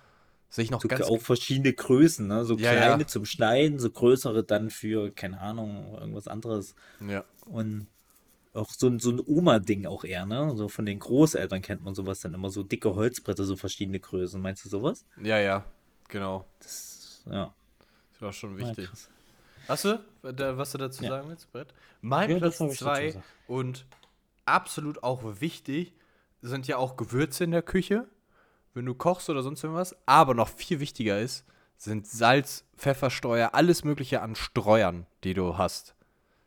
Sehe 0.49 0.64
ich 0.64 0.72
noch 0.72 0.82
So 0.82 0.88
ganz 0.88 1.01
auch 1.06 1.22
verschiedene 1.22 1.74
Größen, 1.74 2.28
ne? 2.28 2.45
So 2.45 2.56
Ja, 2.56 2.72
kleine 2.72 3.03
ja. 3.03 3.08
zum 3.08 3.26
Schneiden, 3.26 3.80
so 3.80 3.89
größere 3.89 4.43
dann 4.43 4.70
für, 4.70 5.12
keine 5.12 5.39
Ahnung, 5.41 5.95
irgendwas 5.99 6.28
anderes. 6.28 6.76
Ja. 6.99 7.24
Und 7.45 7.88
auch 8.53 8.70
so, 8.72 8.88
ein- 8.88 8.99
so 8.99 9.12
ein 9.12 9.22
Oma-Ding 9.26 9.86
auch 9.86 10.03
eher, 10.06 10.26
ne? 10.26 10.53
So 10.56 10.70
von 10.70 10.86
den 10.86 10.99
Großeltern 10.99 11.62
kennt 11.62 11.84
man 11.84 11.95
sowas 11.95 12.22
dann 12.22 12.34
immer, 12.34 12.49
so 12.49 12.64
dicke 12.64 12.95
Holzbretter, 12.95 13.43
so 13.43 13.56
verschiedene 13.58 13.99
Größen. 13.99 14.41
Meinst 14.41 14.66
du 14.66 14.70
sowas? 14.70 15.06
Ja, 15.22 15.39
ja. 15.39 15.66
Genau. 16.08 16.45
Das, 16.60 17.24
ja. 17.30 17.53
Das 18.14 18.22
war 18.22 18.34
schon 18.34 18.58
Ja, 18.58 18.68
wichtig. 18.70 18.88
krass. 18.88 19.10
Hast 19.68 19.86
du, 19.86 19.99
da, 20.22 20.57
was 20.57 20.72
du 20.72 20.78
dazu 20.78 21.03
Ja. 21.03 21.09
sagen 21.09 21.30
willst, 21.30 21.51
Brett? 21.51 21.74
Mein 22.01 22.30
Ja, 22.32 22.38
Platz 22.38 22.59
hab 22.59 22.68
ich 22.68 22.74
dazu 22.80 22.86
2 22.86 23.05
gesagt. 23.07 23.26
und 23.47 23.86
absolut 24.45 25.03
auch 25.03 25.22
wichtig 25.41 25.93
sind 26.41 26.68
ja 26.68 26.78
auch 26.78 26.95
Gewürze 26.97 27.43
in 27.43 27.51
der 27.51 27.63
Küche, 27.63 28.07
wenn 28.74 28.86
du 28.86 28.93
kochst 28.93 29.30
oder 29.30 29.41
sonst 29.41 29.63
irgendwas. 29.63 29.95
Aber 30.05 30.34
noch 30.36 30.49
viel 30.49 30.80
wichtiger 30.80 31.20
ist, 31.20 31.45
sind 31.78 32.07
Salz, 32.07 32.66
Pfefferstreuer, 32.78 33.49
alles 33.53 33.84
Mögliche 33.84 34.22
an 34.22 34.36
Streuern, 34.36 35.07
die 35.24 35.34
du 35.34 35.57
hast. 35.57 35.95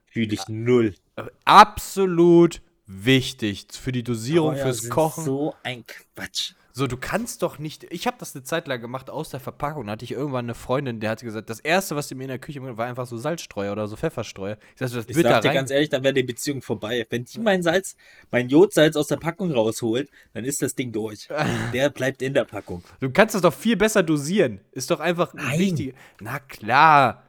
Fühle 0.06 0.32
ich 0.34 0.48
null. 0.48 0.94
Äh, 1.16 1.24
Absolut 1.44 2.62
wichtig 2.88 3.66
für 3.70 3.92
die 3.92 4.02
Dosierung, 4.02 4.54
Steuer 4.54 4.64
fürs 4.64 4.88
Kochen. 4.88 5.24
So 5.24 5.54
ein 5.62 5.84
Quatsch. 5.86 6.54
So, 6.78 6.86
du 6.86 6.96
kannst 6.96 7.42
doch 7.42 7.58
nicht. 7.58 7.84
Ich 7.90 8.06
habe 8.06 8.18
das 8.20 8.36
eine 8.36 8.44
Zeit 8.44 8.68
lang 8.68 8.80
gemacht 8.80 9.10
aus 9.10 9.30
der 9.30 9.40
Verpackung. 9.40 9.86
Da 9.86 9.92
hatte 9.92 10.04
ich 10.04 10.12
irgendwann 10.12 10.44
eine 10.44 10.54
Freundin, 10.54 11.00
die 11.00 11.08
hat 11.08 11.20
gesagt, 11.20 11.50
das 11.50 11.58
erste, 11.58 11.96
was 11.96 12.06
die 12.06 12.14
mir 12.14 12.22
in 12.24 12.28
der 12.28 12.38
Küche 12.38 12.60
war 12.76 12.86
einfach 12.86 13.06
so 13.06 13.16
Salzstreuer 13.16 13.72
oder 13.72 13.88
so 13.88 13.96
Pfefferstreuer. 13.96 14.58
Ich 14.74 14.78
sagte, 14.78 14.94
das 14.94 15.06
Ich 15.08 15.16
sag 15.16 15.42
dir 15.42 15.52
ganz 15.52 15.72
ehrlich, 15.72 15.88
dann 15.88 16.04
wäre 16.04 16.14
die 16.14 16.22
Beziehung 16.22 16.62
vorbei. 16.62 17.04
Wenn 17.10 17.24
die 17.24 17.40
mein 17.40 17.64
Salz, 17.64 17.96
mein 18.30 18.48
Jodsalz 18.48 18.94
aus 18.94 19.08
der 19.08 19.16
Packung 19.16 19.50
rausholt, 19.50 20.08
dann 20.34 20.44
ist 20.44 20.62
das 20.62 20.76
Ding 20.76 20.92
durch. 20.92 21.28
Der 21.72 21.90
bleibt 21.90 22.22
in 22.22 22.32
der 22.32 22.44
Packung. 22.44 22.84
Du 23.00 23.10
kannst 23.10 23.34
das 23.34 23.42
doch 23.42 23.54
viel 23.54 23.76
besser 23.76 24.04
dosieren. 24.04 24.60
Ist 24.70 24.92
doch 24.92 25.00
einfach 25.00 25.34
Nein. 25.34 25.58
wichtig. 25.58 25.96
Na 26.20 26.38
klar. 26.38 27.24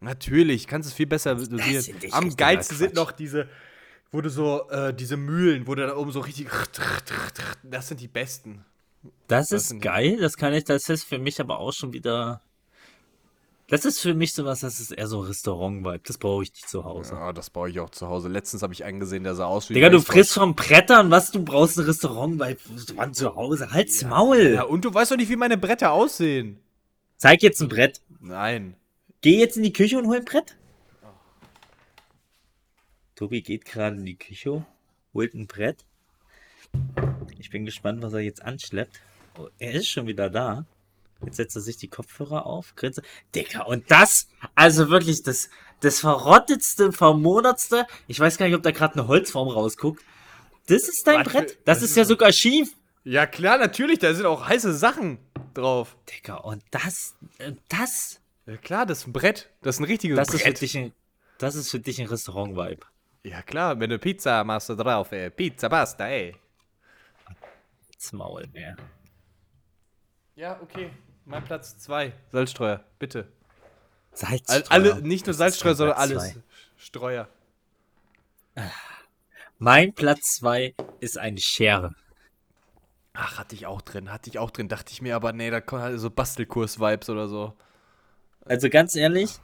Natürlich, 0.00 0.66
kannst 0.66 0.90
es 0.90 0.94
viel 0.94 1.06
besser 1.06 1.34
dosieren. 1.34 1.84
Am 2.10 2.36
geilsten 2.36 2.76
sind 2.76 2.94
noch 2.94 3.12
diese, 3.12 3.48
wo 4.12 4.20
du 4.20 4.30
so, 4.30 4.68
äh, 4.70 4.94
diese 4.94 5.16
Mühlen, 5.16 5.66
wo 5.66 5.74
du 5.74 5.86
da 5.86 5.96
oben 5.96 6.12
so 6.12 6.20
richtig. 6.20 6.48
Das 7.62 7.88
sind 7.88 8.00
die 8.00 8.08
besten. 8.08 8.64
Das 9.28 9.48
Das 9.48 9.70
ist 9.70 9.80
geil, 9.80 10.18
das 10.20 10.36
kann 10.36 10.54
ich, 10.54 10.64
das 10.64 10.88
ist 10.88 11.04
für 11.04 11.18
mich 11.18 11.40
aber 11.40 11.58
auch 11.58 11.72
schon 11.72 11.92
wieder. 11.92 12.40
Das 13.68 13.84
ist 13.84 13.98
für 13.98 14.14
mich 14.14 14.32
sowas, 14.32 14.60
das 14.60 14.78
ist 14.78 14.92
eher 14.92 15.08
so 15.08 15.18
Restaurant-Vibe. 15.20 16.00
Das 16.06 16.18
brauche 16.18 16.44
ich 16.44 16.52
nicht 16.52 16.68
zu 16.68 16.84
Hause. 16.84 17.14
Ja, 17.14 17.32
das 17.32 17.50
baue 17.50 17.68
ich 17.68 17.80
auch 17.80 17.90
zu 17.90 18.06
Hause. 18.06 18.28
Letztens 18.28 18.62
habe 18.62 18.72
ich 18.72 18.84
einen 18.84 19.00
gesehen, 19.00 19.24
der 19.24 19.34
sah 19.34 19.46
aus 19.46 19.68
wie. 19.68 19.74
Digga, 19.74 19.88
du 19.88 20.00
frisst 20.00 20.34
vom 20.34 20.54
Brettern, 20.54 21.10
was 21.10 21.32
du 21.32 21.42
brauchst, 21.42 21.76
ein 21.76 21.84
Restaurant-Vibe 21.84 22.60
Mann, 22.94 23.12
zu 23.12 23.34
Hause. 23.34 23.72
Halt's 23.72 24.04
Maul. 24.04 24.54
Ja, 24.54 24.62
und 24.62 24.84
du 24.84 24.94
weißt 24.94 25.10
doch 25.10 25.16
nicht, 25.16 25.30
wie 25.30 25.36
meine 25.36 25.58
Bretter 25.58 25.90
aussehen. 25.90 26.60
Zeig 27.16 27.42
jetzt 27.42 27.60
ein 27.60 27.68
Brett. 27.68 28.00
Nein. 28.20 28.76
Geh 29.20 29.40
jetzt 29.40 29.56
in 29.56 29.64
die 29.64 29.72
Küche 29.72 29.98
und 29.98 30.06
hol 30.06 30.16
ein 30.18 30.24
Brett. 30.24 30.56
Tobi 33.16 33.40
geht 33.40 33.64
gerade 33.64 33.96
in 33.96 34.04
die 34.04 34.18
Küche, 34.18 34.64
holt 35.14 35.34
ein 35.34 35.46
Brett. 35.46 35.86
Ich 37.38 37.48
bin 37.48 37.64
gespannt, 37.64 38.02
was 38.02 38.12
er 38.12 38.20
jetzt 38.20 38.42
anschleppt. 38.42 39.00
Oh, 39.38 39.48
er 39.58 39.72
ist 39.72 39.88
schon 39.88 40.06
wieder 40.06 40.28
da. 40.28 40.66
Jetzt 41.24 41.36
setzt 41.36 41.56
er 41.56 41.62
sich 41.62 41.78
die 41.78 41.88
Kopfhörer 41.88 42.44
auf, 42.44 42.74
grinst. 42.76 43.00
Dicker, 43.34 43.66
und 43.68 43.90
das, 43.90 44.28
also 44.54 44.90
wirklich 44.90 45.22
das, 45.22 45.48
das 45.80 46.00
verrottetste, 46.00 46.92
vermodertste. 46.92 47.86
Ich 48.06 48.20
weiß 48.20 48.36
gar 48.36 48.46
nicht, 48.46 48.54
ob 48.54 48.62
da 48.62 48.70
gerade 48.70 48.94
eine 48.94 49.08
Holzform 49.08 49.48
rausguckt. 49.48 50.04
Das 50.66 50.86
ist 50.86 51.06
dein 51.06 51.24
Was 51.24 51.32
Brett? 51.32 51.50
Das 51.64 51.78
das 51.78 51.78
ist 51.78 51.90
ist 51.90 51.96
ja 51.96 52.04
sogar 52.04 52.32
schief. 52.32 52.76
Ja, 53.04 53.24
klar, 53.26 53.56
natürlich, 53.56 53.98
da 53.98 54.12
sind 54.12 54.26
auch 54.26 54.46
heiße 54.46 54.74
Sachen 54.74 55.18
drauf. 55.54 55.96
Dicker, 56.10 56.44
und 56.44 56.62
das, 56.70 57.14
äh, 57.38 57.52
das, 57.68 58.20
Ja, 58.44 58.58
klar, 58.58 58.84
das 58.84 58.98
ist 58.98 59.06
ein 59.06 59.12
Brett. 59.14 59.48
Das 59.62 59.76
ist 59.76 59.80
ein 59.80 59.84
richtiges 59.84 60.16
das 60.18 60.28
ist 60.34 60.42
für 60.42 60.48
Brett. 60.48 60.60
dich 60.60 60.76
ein, 60.76 60.92
das 61.38 61.54
ist 61.54 61.70
für 61.70 61.80
dich 61.80 61.98
ein 61.98 62.08
Restaurant-Vibe. 62.08 62.84
Ja, 63.26 63.42
klar, 63.42 63.80
wenn 63.80 63.90
du 63.90 63.98
Pizza 63.98 64.44
machst 64.44 64.68
du 64.68 64.76
drauf, 64.76 65.10
ey. 65.10 65.30
Pizza, 65.30 65.68
basta, 65.68 66.06
ey. 66.06 66.36
Das 67.92 68.12
Maul, 68.12 68.46
mehr. 68.52 68.76
Ja, 70.36 70.60
okay. 70.62 70.90
Mein 71.24 71.42
Platz 71.42 71.76
2. 71.78 72.12
Salzstreuer, 72.30 72.84
bitte. 73.00 73.26
Salz. 74.12 74.48
All, 74.48 74.62
alle, 74.68 75.02
nicht 75.02 75.26
nur 75.26 75.34
Salzstreuer, 75.34 75.74
sondern 75.74 75.96
Platz 75.96 76.10
alles. 76.10 76.32
zwei. 76.34 76.42
Streuer. 76.76 77.28
Mein 79.58 79.92
Platz 79.92 80.36
2 80.36 80.76
ist 81.00 81.18
eine 81.18 81.40
Schere. 81.40 81.96
Ach, 83.12 83.40
hatte 83.40 83.56
ich 83.56 83.66
auch 83.66 83.82
drin, 83.82 84.12
hatte 84.12 84.30
ich 84.30 84.38
auch 84.38 84.52
drin. 84.52 84.68
Dachte 84.68 84.92
ich 84.92 85.02
mir 85.02 85.16
aber, 85.16 85.32
nee, 85.32 85.50
da 85.50 85.60
kommen 85.60 85.82
halt 85.82 85.98
so 85.98 86.10
Bastelkurs-Vibes 86.10 87.10
oder 87.10 87.26
so. 87.26 87.56
Also 88.44 88.70
ganz 88.70 88.94
ehrlich, 88.94 89.40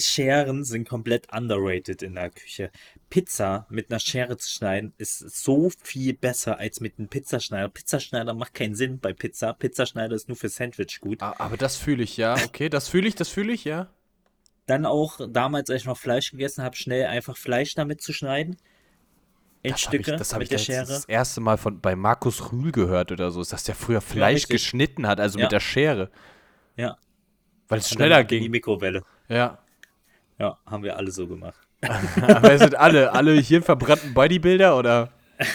Scheren 0.00 0.64
sind 0.64 0.88
komplett 0.88 1.32
underrated 1.32 2.02
in 2.02 2.14
der 2.14 2.30
Küche. 2.30 2.70
Pizza 3.10 3.66
mit 3.70 3.90
einer 3.90 4.00
Schere 4.00 4.36
zu 4.36 4.50
schneiden 4.50 4.92
ist 4.98 5.18
so 5.18 5.70
viel 5.82 6.14
besser 6.14 6.58
als 6.58 6.80
mit 6.80 6.98
einem 6.98 7.08
Pizzaschneider. 7.08 7.68
Pizzaschneider 7.68 8.34
macht 8.34 8.54
keinen 8.54 8.74
Sinn 8.74 8.98
bei 9.00 9.12
Pizza. 9.12 9.52
Pizzaschneider 9.52 10.14
ist 10.14 10.28
nur 10.28 10.36
für 10.36 10.48
Sandwich 10.48 11.00
gut. 11.00 11.22
Ah, 11.22 11.34
Aber 11.38 11.56
das 11.56 11.76
fühle 11.76 12.02
ich, 12.02 12.16
ja. 12.16 12.34
Okay, 12.44 12.68
das 12.68 12.88
fühle 12.88 13.08
ich, 13.08 13.14
das 13.14 13.28
fühle 13.28 13.52
ich, 13.52 13.64
ja. 13.64 13.88
Dann 14.66 14.84
auch 14.84 15.20
damals, 15.28 15.70
als 15.70 15.82
ich 15.82 15.86
noch 15.86 15.96
Fleisch 15.98 16.32
gegessen 16.32 16.64
habe, 16.64 16.74
schnell 16.76 17.06
einfach 17.06 17.36
Fleisch 17.36 17.74
damit 17.74 18.00
zu 18.02 18.12
schneiden. 18.12 18.56
In 19.62 19.72
Das 19.72 19.86
habe 19.86 19.96
ich, 19.96 20.02
Stücke 20.02 20.18
das 20.18 20.32
hab 20.32 20.38
mit 20.40 20.46
ich 20.46 20.50
der 20.50 20.58
Schere. 20.58 20.86
das 20.86 21.04
erste 21.04 21.40
Mal 21.40 21.56
von, 21.56 21.80
bei 21.80 21.96
Markus 21.96 22.52
Rühl 22.52 22.72
gehört 22.72 23.12
oder 23.12 23.30
so, 23.30 23.42
dass 23.44 23.64
der 23.64 23.74
früher 23.74 24.00
Fleisch 24.00 24.34
richtig. 24.42 24.50
geschnitten 24.62 25.06
hat, 25.06 25.20
also 25.20 25.38
Ja. 25.38 25.44
mit 25.46 25.52
der 25.52 25.60
Schere. 25.60 26.10
Ja. 26.76 26.96
Weil 27.68 27.78
es 27.78 27.90
schneller 27.90 28.16
dann 28.16 28.22
in 28.22 28.28
die 28.28 28.38
ging. 28.40 28.50
Mikrowelle. 28.50 29.02
Ja. 29.28 29.58
Ja, 30.38 30.58
haben 30.66 30.82
wir 30.82 30.96
alle 30.96 31.10
so 31.10 31.26
gemacht. 31.26 31.58
Aber 31.80 32.52
es 32.52 32.60
sind 32.60 32.74
alle, 32.74 33.12
alle 33.12 33.34
hier 33.34 33.62
verbrannten 33.62 34.14
Bodybuilder 34.14 34.76
oder? 34.78 35.10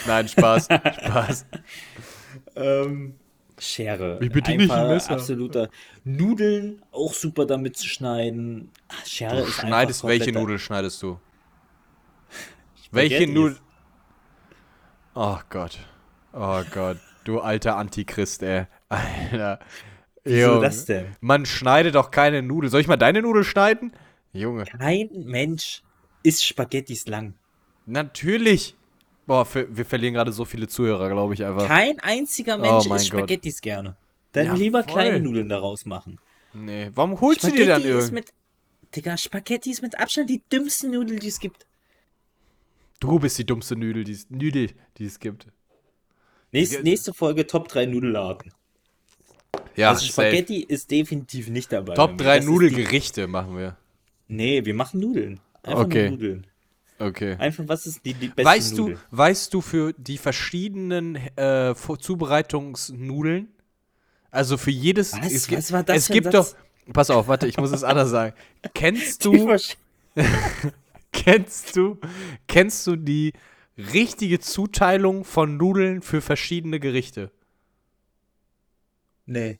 Nein, 0.06 0.28
Spaß. 0.28 0.64
Spaß. 0.64 1.46
Ähm, 2.56 3.14
Schere. 3.58 4.20
Wie 4.20 4.28
bitte 4.28 4.52
nicht 4.52 4.70
ein 4.70 4.78
Einfach 4.78 4.88
Messer? 4.88 5.12
Absoluter. 5.12 5.68
Nudeln 6.04 6.82
auch 6.90 7.14
super 7.14 7.46
damit 7.46 7.76
zu 7.76 7.86
schneiden. 7.86 8.70
Ah, 8.88 8.94
Schere 9.06 9.36
Du 9.36 9.42
ist 9.42 9.54
schneidest, 9.54 10.00
einfach 10.04 10.08
welche 10.08 10.32
Nudeln 10.32 10.58
schneidest 10.58 11.02
du? 11.02 11.18
Welche 12.90 13.26
Nudeln? 13.26 13.58
Oh 15.14 15.38
Gott. 15.48 15.78
Oh 16.32 16.62
Gott. 16.72 16.98
Du 17.24 17.40
alter 17.40 17.76
Antichrist, 17.76 18.42
ey. 18.42 18.66
Alter. 18.88 19.60
Wieso 20.24 20.52
Junge. 20.52 20.60
das 20.62 20.84
denn? 20.84 21.16
Man 21.20 21.46
schneidet 21.46 21.94
doch 21.94 22.10
keine 22.10 22.42
Nudeln. 22.42 22.70
Soll 22.70 22.80
ich 22.80 22.88
mal 22.88 22.96
deine 22.96 23.22
Nudel 23.22 23.44
schneiden? 23.44 23.92
Junge. 24.32 24.64
Kein 24.64 25.08
Mensch 25.24 25.82
isst 26.22 26.44
Spaghettis 26.44 27.06
lang. 27.06 27.34
Natürlich. 27.86 28.74
Boah, 29.26 29.46
wir 29.54 29.84
verlieren 29.84 30.14
gerade 30.14 30.32
so 30.32 30.44
viele 30.44 30.66
Zuhörer, 30.68 31.08
glaube 31.08 31.34
ich 31.34 31.44
einfach. 31.44 31.66
Kein 31.66 31.98
einziger 32.00 32.56
Oh 32.56 32.60
Mensch 32.60 32.88
mein 32.88 32.96
isst 32.96 33.10
Gott. 33.10 33.20
Spaghettis 33.20 33.60
gerne. 33.60 33.96
Dann 34.32 34.46
Ja, 34.46 34.54
lieber 34.54 34.82
voll. 34.82 34.92
kleine 34.92 35.20
Nudeln 35.20 35.48
daraus 35.48 35.84
machen. 35.84 36.18
Nee. 36.54 36.90
Warum 36.94 37.20
holst 37.20 37.44
du 37.44 37.50
dir 37.50 37.66
dann 37.66 37.80
Spaghetti 37.80 37.98
ist 37.98 38.04
irgend... 38.04 38.12
mit. 38.12 38.32
Digga, 38.94 39.16
Spaghetti 39.16 39.70
ist 39.70 39.80
mit 39.82 39.98
Abstand 39.98 40.28
die 40.28 40.42
dümmsten 40.50 40.90
Nudeln, 40.90 41.18
die 41.18 41.28
es 41.28 41.40
gibt. 41.40 41.66
Du 43.00 43.18
bist 43.18 43.38
die 43.38 43.44
dummste 43.44 43.74
Nudel, 43.74 44.04
die 44.04 44.12
es, 44.12 44.28
Nudel, 44.30 44.70
die 44.98 45.06
es 45.06 45.18
gibt. 45.18 45.46
Nächste, 46.52 46.82
nächste 46.82 47.14
Folge 47.14 47.46
Top 47.46 47.68
3 47.68 47.86
Nudelarten. 47.86 48.52
Ja, 49.74 49.90
also 49.90 50.04
Spaghetti 50.06 50.62
ist 50.62 50.90
definitiv 50.90 51.48
nicht 51.48 51.72
dabei. 51.72 51.94
Top 51.94 52.10
bei 52.10 52.24
mir. 52.24 52.24
3 52.24 52.36
Das 52.36 52.44
ist 52.44 52.50
Nudelgerichte 52.50 53.26
machen 53.26 53.56
wir. 53.56 53.76
Nee, 54.32 54.64
wir 54.64 54.74
machen 54.74 55.00
Nudeln. 55.00 55.40
Einfach 55.62 55.84
Okay. 55.84 56.10
Nudeln. 56.10 56.46
Okay. 56.98 57.36
Einfach, 57.38 57.64
was 57.66 57.86
ist 57.86 58.04
die, 58.04 58.14
die 58.14 58.28
besten 58.28 58.44
Weißt 58.48 58.72
du, 58.78 58.82
Nudeln? 58.82 59.00
weißt 59.10 59.52
du 59.54 59.60
für 59.60 59.92
die 59.92 60.18
verschiedenen 60.18 61.16
äh, 61.36 61.74
Zubereitungsnudeln? 61.74 63.48
Also 64.30 64.56
für 64.56 64.70
jedes. 64.70 65.12
Was? 65.12 65.32
Es, 65.32 65.46
gibt- 65.46 65.58
Was 65.58 65.72
war 65.72 65.82
das 65.82 65.96
es 65.98 66.08
gibt 66.08 66.32
Satz? 66.32 66.52
doch. 66.86 66.92
Pass 66.94 67.10
auf, 67.10 67.28
warte, 67.28 67.46
ich 67.46 67.58
muss 67.58 67.70
es 67.72 67.84
anders 67.84 68.10
sagen. 68.10 68.34
Kennst 68.74 69.24
du, 69.24 69.54
kennst 71.12 71.76
du, 71.76 71.98
kennst 72.48 72.86
du 72.86 72.96
die 72.96 73.32
richtige 73.76 74.40
Zuteilung 74.40 75.24
von 75.24 75.56
Nudeln 75.56 76.02
für 76.02 76.20
verschiedene 76.20 76.80
Gerichte? 76.80 77.30
Nee. 79.26 79.58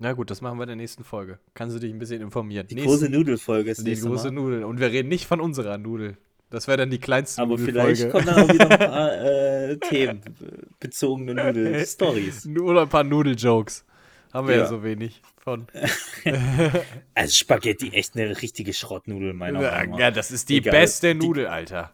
Na 0.00 0.12
gut, 0.12 0.30
das 0.30 0.40
machen 0.40 0.58
wir 0.58 0.62
in 0.62 0.68
der 0.68 0.76
nächsten 0.76 1.02
Folge. 1.04 1.38
Kannst 1.54 1.74
du 1.74 1.80
dich 1.80 1.92
ein 1.92 1.98
bisschen 1.98 2.22
informieren. 2.22 2.66
Die 2.68 2.76
Nächsten- 2.76 2.90
große 2.90 3.08
Nudelfolge 3.10 3.70
ist 3.72 3.80
die 3.84 3.90
nächste 3.90 4.08
große. 4.08 4.30
Nudel. 4.30 4.62
Und 4.64 4.78
wir 4.78 4.88
reden 4.92 5.08
nicht 5.08 5.26
von 5.26 5.40
unserer 5.40 5.76
Nudel. 5.78 6.16
Das 6.50 6.66
wäre 6.68 6.78
dann 6.78 6.90
die 6.90 6.98
kleinste 6.98 7.42
Aber 7.42 7.58
vielleicht 7.58 8.08
kommen 8.10 8.24
dann 8.26 8.44
auch 8.44 8.52
wieder 8.52 8.70
ein 8.70 8.78
paar 8.90 9.12
äh, 9.22 9.76
themenbezogene 9.78 11.34
Nudel-Stories. 11.44 12.46
Oder 12.60 12.82
ein 12.82 12.88
paar 12.88 13.04
Nudeljokes. 13.04 13.84
Haben 14.32 14.46
wir 14.48 14.54
ja. 14.56 14.62
Ja. 14.62 14.68
so 14.68 14.82
wenig 14.82 15.20
von. 15.38 15.66
Also 17.14 17.34
Spaghetti 17.34 17.90
echt 17.90 18.16
eine 18.16 18.40
richtige 18.40 18.72
Schrottnudel, 18.72 19.32
meiner 19.32 19.60
Meinung 19.60 19.90
nach. 19.92 19.98
ja, 19.98 20.10
das 20.10 20.30
ist 20.30 20.48
die 20.48 20.58
Egal. 20.58 20.72
beste 20.72 21.14
Die- 21.14 21.26
Nudel, 21.26 21.46
Alter. 21.48 21.92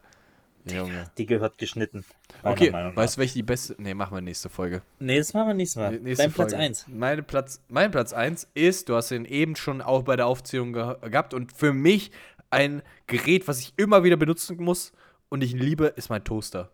Junge. 0.71 1.11
Die 1.19 1.27
gehört 1.27 1.59
geschnitten. 1.59 2.05
Meiner 2.45 2.89
Okay, 2.89 2.97
weißt 2.97 3.17
du, 3.17 3.21
welche 3.21 3.35
die 3.35 3.43
beste. 3.43 3.75
Nee, 3.79 3.95
machen 3.95 4.15
wir 4.17 4.21
nächste 4.21 4.49
Folge. 4.49 4.83
Nee, 4.99 5.19
das 5.19 5.33
machen 5.35 5.49
wir 5.49 5.55
nächstes 5.55 5.77
Mal. 5.77 5.99
Nächste 5.99 6.25
Dein 6.25 6.33
Platz 6.33 6.53
Folge. 6.53 6.65
1. 6.65 6.87
Meine 6.89 7.23
Platz, 7.23 7.61
mein 7.69 7.91
Platz 7.91 8.13
1 8.13 8.49
ist, 8.55 8.89
du 8.89 8.97
hast 8.97 9.11
ihn 9.11 9.25
eben 9.25 9.57
schon 9.57 9.81
auch 9.83 10.03
bei 10.03 10.17
der 10.17 10.27
Aufzählung 10.27 10.73
ge 10.73 10.97
gehabt 11.11 11.35
und 11.35 11.53
für 11.53 11.73
mich 11.73 12.11
ein 12.51 12.83
Gerät, 13.07 13.49
was 13.49 13.61
ich 13.61 13.73
immer 13.77 14.05
wieder 14.05 14.17
benutzen 14.17 14.57
muss 14.63 14.93
und 15.29 15.43
ich 15.43 15.53
liebe, 15.53 15.87
ist 15.87 16.09
mein 16.11 16.23
Toaster. 16.25 16.71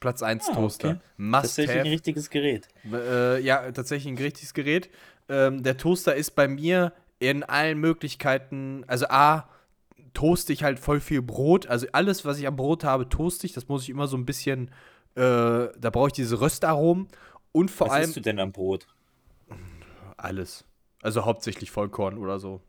Platz 0.00 0.22
1 0.22 0.48
Ah, 0.48 0.54
Toaster. 0.54 0.88
okay. 0.90 0.98
Must 1.16 1.42
Tatsächlich 1.42 1.70
ein 1.76 1.78
have. 1.80 1.90
richtiges 1.90 2.30
Gerät. 2.30 2.68
Äh, 2.92 3.40
ja, 3.40 3.70
tatsächlich 3.72 4.12
ein 4.12 4.18
richtiges 4.18 4.52
Gerät. 4.52 4.90
Ähm, 5.28 5.62
der 5.62 5.76
Toaster 5.76 6.14
ist 6.16 6.32
bei 6.32 6.48
mir 6.48 6.92
in 7.20 7.44
allen 7.44 7.78
Möglichkeiten, 7.78 8.84
also 8.88 9.06
A, 9.08 9.48
toaste 10.14 10.52
ich 10.52 10.62
halt 10.62 10.78
voll 10.78 11.00
viel 11.00 11.22
Brot. 11.22 11.66
Also 11.66 11.86
alles, 11.92 12.24
was 12.24 12.38
ich 12.38 12.46
am 12.46 12.56
Brot 12.56 12.84
habe, 12.84 13.08
toaste 13.08 13.46
ich. 13.46 13.52
Das 13.52 13.68
muss 13.68 13.82
ich 13.82 13.90
immer 13.90 14.06
so 14.06 14.16
ein 14.16 14.26
bisschen, 14.26 14.68
äh, 15.14 15.68
da 15.78 15.90
brauche 15.90 16.08
ich 16.08 16.12
diese 16.12 16.40
Röstaromen. 16.40 17.08
Und 17.52 17.70
vor 17.70 17.88
Was 17.88 17.94
allem 17.94 18.04
isst 18.04 18.16
du 18.16 18.20
denn 18.20 18.38
am 18.38 18.52
Brot? 18.52 18.86
alles. 20.16 20.64
Also 21.02 21.24
hauptsächlich 21.24 21.70
Vollkorn 21.70 22.16
oder 22.16 22.38
so. 22.38 22.60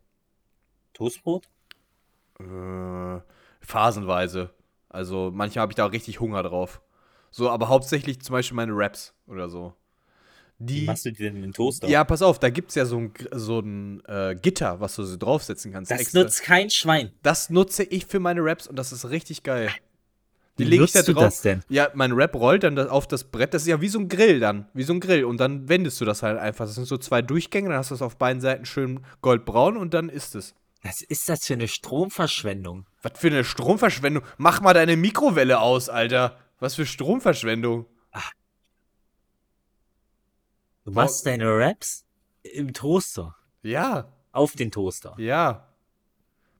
Toastbrot? 0.92 1.48
Äh, 2.40 3.20
phasenweise. 3.60 4.50
Also 4.88 5.30
manchmal 5.32 5.62
habe 5.62 5.72
ich 5.72 5.76
da 5.76 5.86
richtig 5.86 6.20
Hunger 6.20 6.42
drauf. 6.42 6.80
So, 7.30 7.50
aber 7.50 7.68
hauptsächlich 7.68 8.20
zum 8.22 8.32
Beispiel 8.34 8.56
meine 8.56 8.72
Raps 8.74 9.14
oder 9.26 9.48
so. 9.48 9.74
Wie 10.58 10.80
Die. 10.80 10.86
machst 10.86 11.04
du 11.04 11.10
die 11.12 11.22
denn 11.22 11.36
in 11.36 11.42
den 11.42 11.52
Toaster? 11.52 11.88
Ja, 11.88 12.04
pass 12.04 12.22
auf, 12.22 12.38
da 12.38 12.48
gibt 12.50 12.68
es 12.70 12.76
ja 12.76 12.86
so 12.86 12.98
ein, 12.98 13.12
so 13.32 13.58
ein 13.60 14.02
äh, 14.06 14.36
Gitter, 14.40 14.80
was 14.80 14.94
du 14.96 15.02
so 15.02 15.16
draufsetzen 15.16 15.72
kannst. 15.72 15.90
das 15.90 16.00
extra. 16.00 16.20
nutzt 16.20 16.42
kein 16.42 16.70
Schwein. 16.70 17.12
das 17.22 17.50
nutze 17.50 17.82
ich 17.82 18.06
für 18.06 18.20
meine 18.20 18.40
Raps 18.42 18.66
und 18.66 18.76
das 18.76 18.92
ist 18.92 19.08
richtig 19.10 19.42
geil. 19.42 19.68
Die 20.56 20.64
Wie 20.66 20.68
lege 20.70 20.84
ich 20.84 20.92
da 20.92 21.00
nutzt 21.00 21.08
du 21.08 21.12
drauf. 21.14 21.24
das 21.24 21.42
denn? 21.42 21.64
Ja, 21.68 21.88
mein 21.94 22.12
Rap 22.12 22.36
rollt 22.36 22.62
dann 22.62 22.76
da- 22.76 22.86
auf 22.88 23.08
das 23.08 23.24
Brett. 23.24 23.52
Das 23.54 23.62
ist 23.62 23.68
ja 23.68 23.80
wie 23.80 23.88
so 23.88 23.98
ein 23.98 24.08
Grill 24.08 24.38
dann. 24.38 24.68
Wie 24.72 24.84
so 24.84 24.92
ein 24.92 25.00
Grill. 25.00 25.24
Und 25.24 25.38
dann 25.38 25.68
wendest 25.68 26.00
du 26.00 26.04
das 26.04 26.22
halt 26.22 26.38
einfach. 26.38 26.66
Das 26.66 26.76
sind 26.76 26.86
so 26.86 26.96
zwei 26.96 27.22
Durchgänge, 27.22 27.70
dann 27.70 27.78
hast 27.78 27.90
du 27.90 27.96
es 27.96 28.02
auf 28.02 28.16
beiden 28.16 28.40
Seiten 28.40 28.64
schön 28.64 29.00
goldbraun 29.20 29.76
und 29.76 29.94
dann 29.94 30.08
ist 30.08 30.36
es. 30.36 30.54
Was 30.84 31.02
ist 31.02 31.28
das 31.28 31.44
für 31.44 31.54
eine 31.54 31.66
Stromverschwendung? 31.66 32.86
Was 33.02 33.12
für 33.18 33.26
eine 33.26 33.42
Stromverschwendung. 33.42 34.22
Mach 34.36 34.60
mal 34.60 34.74
deine 34.74 34.96
Mikrowelle 34.96 35.58
aus, 35.58 35.88
Alter. 35.88 36.36
Was 36.60 36.76
für 36.76 36.86
Stromverschwendung. 36.86 37.86
Du 40.84 40.92
machst 40.92 41.24
deine 41.26 41.46
Raps 41.58 42.04
im 42.42 42.72
Toaster. 42.72 43.34
Ja. 43.62 44.08
Auf 44.32 44.52
den 44.54 44.70
Toaster. 44.70 45.14
Ja. 45.18 45.68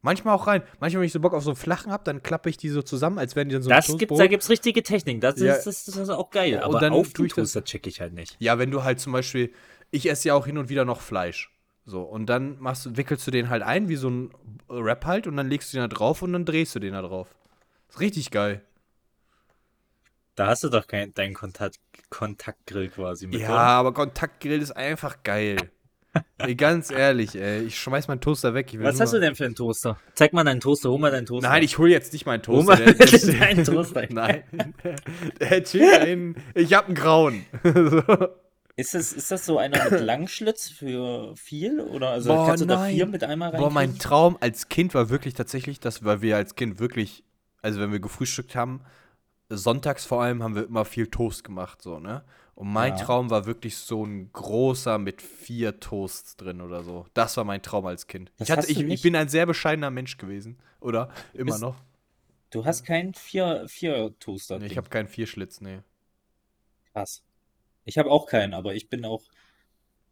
Manchmal 0.02 0.34
auch 0.34 0.46
rein. 0.46 0.62
Manchmal, 0.80 1.00
wenn 1.00 1.06
ich 1.06 1.12
so 1.12 1.20
Bock 1.20 1.32
auf 1.34 1.42
so 1.42 1.50
einen 1.50 1.56
flachen 1.56 1.90
hab, 1.90 2.04
dann 2.04 2.22
klappe 2.22 2.50
ich 2.50 2.56
die 2.56 2.68
so 2.68 2.82
zusammen, 2.82 3.18
als 3.18 3.36
wären 3.36 3.48
die 3.48 3.54
dann 3.54 3.62
so 3.62 3.70
ein 3.70 3.76
Das 3.76 3.86
gibt's, 3.86 4.00
Toastbrot. 4.00 4.20
da 4.20 4.26
gibt's 4.26 4.50
richtige 4.50 4.82
Techniken. 4.82 5.20
Das, 5.20 5.40
Ja. 5.40 5.54
ist, 5.54 5.66
das, 5.66 5.84
das 5.86 5.96
ist 5.96 6.10
auch 6.10 6.30
geil. 6.30 6.56
Und 6.56 6.62
Aber 6.62 6.78
dann 6.80 6.92
auf 6.92 7.12
den 7.12 7.26
ich 7.26 7.32
das- 7.34 7.52
Toaster 7.52 7.64
check 7.64 7.86
ich 7.86 8.00
halt 8.00 8.12
nicht. 8.12 8.36
Ja, 8.38 8.58
wenn 8.58 8.70
du 8.70 8.84
halt 8.84 9.00
zum 9.00 9.12
Beispiel, 9.12 9.52
ich 9.90 10.08
esse 10.10 10.28
ja 10.28 10.34
auch 10.34 10.46
hin 10.46 10.58
und 10.58 10.68
wieder 10.68 10.84
noch 10.84 11.00
Fleisch. 11.00 11.50
So, 11.86 12.02
und 12.02 12.26
dann 12.26 12.58
machst, 12.60 12.96
wickelst 12.96 13.26
du 13.26 13.30
den 13.30 13.50
halt 13.50 13.62
ein, 13.62 13.88
wie 13.88 13.96
so 13.96 14.08
ein 14.08 14.30
Wrap 14.68 15.04
halt, 15.04 15.26
und 15.26 15.36
dann 15.36 15.48
legst 15.50 15.72
du 15.72 15.76
den 15.78 15.88
da 15.88 15.94
drauf 15.94 16.22
und 16.22 16.32
dann 16.32 16.44
drehst 16.46 16.74
du 16.74 16.78
den 16.80 16.92
da 16.94 17.02
drauf. 17.02 17.34
Ist 17.90 18.00
richtig 18.00 18.30
geil. 18.30 18.62
Da 20.34 20.46
hast 20.48 20.64
du 20.64 20.68
doch 20.68 20.86
keinen 20.86 21.14
deinen 21.14 21.34
Kontakt, 21.34 21.78
Kontaktgrill 22.10 22.88
quasi 22.88 23.26
mit. 23.26 23.40
Ja, 23.40 23.48
oder? 23.50 23.58
aber 23.60 23.94
Kontaktgrill 23.94 24.60
ist 24.60 24.72
einfach 24.72 25.22
geil. 25.22 25.56
ey, 26.38 26.54
ganz 26.54 26.90
ehrlich, 26.90 27.34
ey, 27.34 27.62
ich 27.64 27.78
schmeiß 27.78 28.06
meinen 28.08 28.20
Toaster 28.20 28.54
weg. 28.54 28.66
Ich 28.72 28.78
will 28.78 28.84
Was 28.86 28.94
nur- 28.96 29.02
hast 29.02 29.12
du 29.14 29.20
denn 29.20 29.34
für 29.34 29.44
einen 29.46 29.54
Toaster? 29.56 29.98
Zeig 30.14 30.32
mal 30.32 30.44
deinen 30.44 30.60
Toaster, 30.60 30.90
hol 30.90 30.98
mal 30.98 31.10
deinen 31.10 31.26
Toaster. 31.26 31.48
Nein, 31.48 31.62
ich 31.64 31.78
hol 31.78 31.90
jetzt 31.90 32.12
nicht 32.12 32.24
meinen 32.26 32.42
Hol 32.46 32.64
Toaster. 32.64 32.84
mal 32.84 32.94
der- 32.94 33.06
der- 33.06 33.38
deinen 33.38 33.64
Toaster. 33.64 34.06
Nein. 34.10 34.42
Der 35.40 35.64
chillt 35.64 35.92
da 36.02 36.04
hinten. 36.04 36.42
Ich 36.54 36.72
hab 36.74 36.86
einen 36.86 36.94
grauen. 36.94 37.44
so. 37.62 38.02
Ist 38.76 38.92
das, 38.92 39.12
ist 39.12 39.30
das 39.30 39.46
so 39.46 39.56
einer 39.58 39.88
mit 39.88 40.00
Langschlitz 40.00 40.68
für 40.68 41.36
viel? 41.36 41.78
Oder 41.78 42.08
also 42.08 42.34
Boah, 42.34 42.48
kannst 42.48 42.62
du 42.64 42.66
da 42.66 42.74
nein. 42.74 42.92
vier 42.96 43.06
mit 43.06 43.22
einmal 43.22 43.50
rein? 43.50 43.60
Boah, 43.60 43.70
mein 43.70 44.00
Traum 44.00 44.36
als 44.40 44.68
Kind 44.68 44.94
war 44.94 45.10
wirklich 45.10 45.34
tatsächlich, 45.34 45.78
dass 45.78 46.04
weil 46.04 46.22
wir 46.22 46.36
als 46.36 46.56
Kind 46.56 46.80
wirklich, 46.80 47.22
also 47.62 47.78
wenn 47.78 47.92
wir 47.92 48.00
gefrühstückt 48.00 48.56
haben, 48.56 48.80
sonntags 49.48 50.04
vor 50.04 50.22
allem 50.22 50.42
haben 50.42 50.54
wir 50.54 50.64
immer 50.66 50.84
viel 50.84 51.06
Toast 51.08 51.44
gemacht, 51.44 51.82
so, 51.82 51.98
ne? 51.98 52.24
Und 52.54 52.72
mein 52.72 52.96
Ja. 52.96 53.04
Traum 53.04 53.30
war 53.30 53.46
wirklich 53.46 53.76
so 53.76 54.04
ein 54.06 54.30
großer 54.32 54.98
mit 54.98 55.20
vier 55.20 55.80
Toasts 55.80 56.36
drin 56.36 56.60
oder 56.60 56.84
so. 56.84 57.06
Das 57.12 57.36
war 57.36 57.42
mein 57.44 57.62
Traum 57.62 57.84
als 57.86 58.06
Kind. 58.06 58.30
Das 58.38 58.48
Ich, 58.48 58.56
hatte, 58.56 58.70
ich, 58.70 58.78
ich 58.78 59.02
bin 59.02 59.16
ein 59.16 59.28
sehr 59.28 59.44
bescheidener 59.44 59.90
Mensch 59.90 60.18
gewesen. 60.18 60.56
Oder? 60.80 61.08
Immer 61.32 61.46
Bist- 61.46 61.62
noch. 61.62 61.76
Du 62.50 62.64
hast 62.64 62.84
keinen 62.84 63.12
vier, 63.14 63.64
vier 63.68 64.14
Toaster. 64.20 64.60
Nee, 64.60 64.66
ich 64.66 64.76
habe 64.76 64.88
keinen 64.88 65.08
Vierschlitz, 65.08 65.60
nee. 65.60 65.80
Krass. 66.92 67.22
Ich 67.84 67.98
habe 67.98 68.10
auch 68.10 68.26
keinen, 68.26 68.54
aber 68.54 68.74
ich 68.74 68.88
bin 68.88 69.04
auch. 69.04 69.22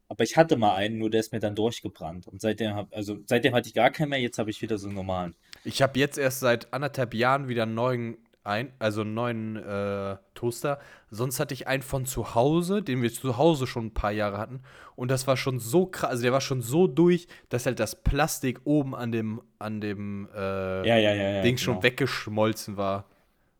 Aber 0.08 0.24
ich 0.24 0.36
hatte 0.36 0.56
mal 0.56 0.74
einen, 0.74 0.98
nur 0.98 1.08
der 1.08 1.20
ist 1.20 1.32
mir 1.32 1.38
dann 1.38 1.54
durchgebrannt. 1.54 2.26
Und 2.26 2.40
seitdem 2.42 2.74
hab, 2.74 2.92
also 2.94 3.18
seitdem 3.26 3.54
hatte 3.54 3.68
ich 3.68 3.74
gar 3.74 3.90
keinen 3.90 4.10
mehr, 4.10 4.20
jetzt 4.20 4.38
habe 4.38 4.50
ich 4.50 4.60
wieder 4.60 4.76
so 4.76 4.88
einen 4.88 4.96
normalen. 4.96 5.34
Ich 5.64 5.80
habe 5.80 5.98
jetzt 5.98 6.18
erst 6.18 6.40
seit 6.40 6.72
anderthalb 6.74 7.14
Jahren 7.14 7.46
wieder 7.48 7.62
einen 7.62 7.74
neuen, 7.74 8.18
ein, 8.44 8.72
also 8.78 9.02
einen 9.02 9.14
neuen 9.14 9.56
äh, 9.56 10.16
Toaster. 10.34 10.78
Sonst 11.10 11.40
hatte 11.40 11.54
ich 11.54 11.66
einen 11.68 11.82
von 11.82 12.06
zu 12.06 12.34
Hause, 12.34 12.82
den 12.82 13.02
wir 13.02 13.12
zu 13.12 13.36
Hause 13.36 13.66
schon 13.66 13.86
ein 13.86 13.94
paar 13.94 14.12
Jahre 14.12 14.38
hatten. 14.38 14.62
Und 14.96 15.10
das 15.10 15.26
war 15.26 15.36
schon 15.36 15.58
so 15.58 15.86
krass, 15.86 16.10
also 16.10 16.22
der 16.22 16.32
war 16.32 16.40
schon 16.40 16.60
so 16.60 16.86
durch, 16.86 17.28
dass 17.48 17.66
halt 17.66 17.80
das 17.80 18.02
Plastik 18.02 18.60
oben 18.64 18.94
an 18.94 19.12
dem, 19.12 19.40
an 19.58 19.80
dem 19.80 20.28
äh, 20.34 20.86
Ja, 20.86 20.96
ja, 20.96 21.14
ja. 21.14 21.42
Ding 21.42 21.56
genau. 21.56 21.64
schon 21.64 21.82
weggeschmolzen 21.82 22.76
war. 22.76 23.06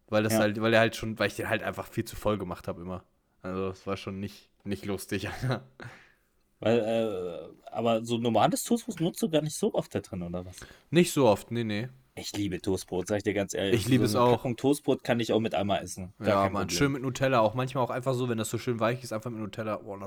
Weil 0.08 0.24
das 0.24 0.34
halt, 0.34 0.60
weil 0.60 0.74
er 0.74 0.80
halt 0.80 0.94
schon, 0.94 1.18
weil 1.18 1.28
ich 1.28 1.36
den 1.36 1.48
halt 1.48 1.62
einfach 1.62 1.86
viel 1.88 2.04
zu 2.04 2.16
voll 2.16 2.36
gemacht 2.36 2.68
habe 2.68 2.82
immer. 2.82 3.02
Also 3.40 3.68
es 3.68 3.86
war 3.86 3.96
schon 3.96 4.20
nicht, 4.20 4.50
nicht 4.64 4.84
lustig. 4.84 5.28
Weil, 6.60 6.78
äh, 6.78 7.70
aber 7.72 8.04
so 8.04 8.18
normales 8.18 8.62
Toastbrot 8.62 9.00
nutzt 9.00 9.20
du 9.20 9.28
gar 9.28 9.42
nicht 9.42 9.56
so 9.56 9.74
oft 9.74 9.92
da 9.92 9.98
drin, 9.98 10.22
oder 10.22 10.46
was? 10.46 10.56
nicht 10.90 11.10
so 11.12 11.26
oft, 11.26 11.50
nee, 11.50 11.64
nee. 11.64 11.88
Ich 12.14 12.36
liebe 12.36 12.60
Toastbrot, 12.60 13.08
sag 13.08 13.16
ich 13.18 13.22
dir 13.22 13.32
ganz 13.32 13.54
ehrlich. 13.54 13.80
Ich 13.80 13.88
liebe 13.88 14.04
es 14.04 14.12
so 14.12 14.18
eine 14.18 14.28
auch. 14.28 14.32
Packung 14.32 14.56
Toastbrot 14.56 15.02
kann 15.02 15.18
ich 15.18 15.32
auch 15.32 15.40
mit 15.40 15.54
einmal 15.54 15.82
essen. 15.82 16.12
Gar 16.18 16.44
ja, 16.44 16.50
man, 16.50 16.68
schön 16.68 16.92
mit 16.92 17.00
Nutella, 17.00 17.40
auch 17.40 17.54
manchmal 17.54 17.82
auch 17.82 17.88
einfach 17.90 18.12
so, 18.12 18.28
wenn 18.28 18.36
das 18.36 18.50
so 18.50 18.58
schön 18.58 18.80
weich 18.80 19.02
ist, 19.02 19.14
einfach 19.14 19.30
mit 19.30 19.40
Nutella. 19.40 19.80
Oh. 19.82 19.98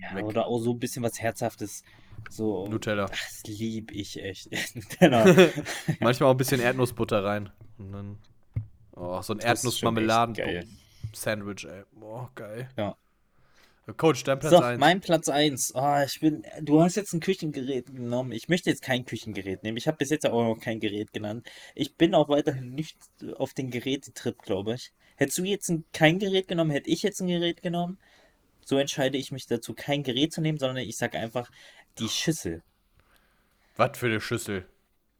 Ja, 0.00 0.22
oder 0.22 0.46
auch 0.46 0.60
so 0.60 0.72
ein 0.72 0.78
bisschen 0.78 1.02
was 1.02 1.20
Herzhaftes. 1.20 1.82
So. 2.28 2.68
Nutella. 2.68 3.06
Das 3.06 3.42
lieb 3.44 3.90
ich 3.90 4.22
echt. 4.22 4.52
Nutella. 4.76 5.24
Manchmal 6.00 6.28
auch 6.28 6.34
ein 6.34 6.38
bisschen 6.38 6.60
Erdnussbutter 6.60 7.24
rein. 7.24 7.50
Und 7.78 7.92
dann. 7.92 8.18
Oh, 8.92 9.20
so 9.20 9.32
ein. 9.32 9.40
Erdnussmarmeladen-Sandwich, 9.40 11.64
ey. 11.64 11.82
Boah, 11.90 12.30
geil. 12.36 12.70
Ja. 12.76 12.96
Coach, 13.96 14.22
dein 14.24 14.38
Platz 14.38 14.52
So, 14.52 14.60
1. 14.60 14.78
mein 14.78 15.00
Platz 15.00 15.28
1. 15.28 15.72
Oh, 15.74 16.02
ich 16.04 16.20
bin, 16.20 16.44
du 16.60 16.80
hast 16.80 16.96
jetzt 16.96 17.12
ein 17.12 17.20
Küchengerät 17.20 17.86
genommen. 17.86 18.32
Ich 18.32 18.48
möchte 18.48 18.70
jetzt 18.70 18.82
kein 18.82 19.04
Küchengerät 19.04 19.62
nehmen. 19.62 19.76
Ich 19.76 19.88
habe 19.88 19.96
bis 19.96 20.10
jetzt 20.10 20.26
auch 20.26 20.44
noch 20.44 20.60
kein 20.60 20.80
Gerät 20.80 21.12
genannt. 21.12 21.48
Ich 21.74 21.96
bin 21.96 22.14
auch 22.14 22.28
weiterhin 22.28 22.74
nicht 22.74 22.96
auf 23.36 23.52
den 23.54 23.70
Gerätetrip, 23.70 24.42
glaube 24.42 24.74
ich. 24.74 24.92
Hättest 25.16 25.38
du 25.38 25.44
jetzt 25.44 25.68
ein, 25.70 25.84
kein 25.92 26.18
Gerät 26.18 26.48
genommen, 26.48 26.70
hätte 26.70 26.90
ich 26.90 27.02
jetzt 27.02 27.20
ein 27.20 27.26
Gerät 27.26 27.62
genommen. 27.62 27.98
So 28.64 28.78
entscheide 28.78 29.18
ich 29.18 29.32
mich 29.32 29.46
dazu, 29.46 29.74
kein 29.74 30.02
Gerät 30.02 30.32
zu 30.32 30.40
nehmen, 30.40 30.58
sondern 30.58 30.84
ich 30.84 30.96
sage 30.96 31.18
einfach 31.18 31.50
die 31.98 32.08
Schüssel. 32.08 32.62
Was 33.76 33.98
für 33.98 34.06
eine 34.06 34.20
Schüssel? 34.20 34.66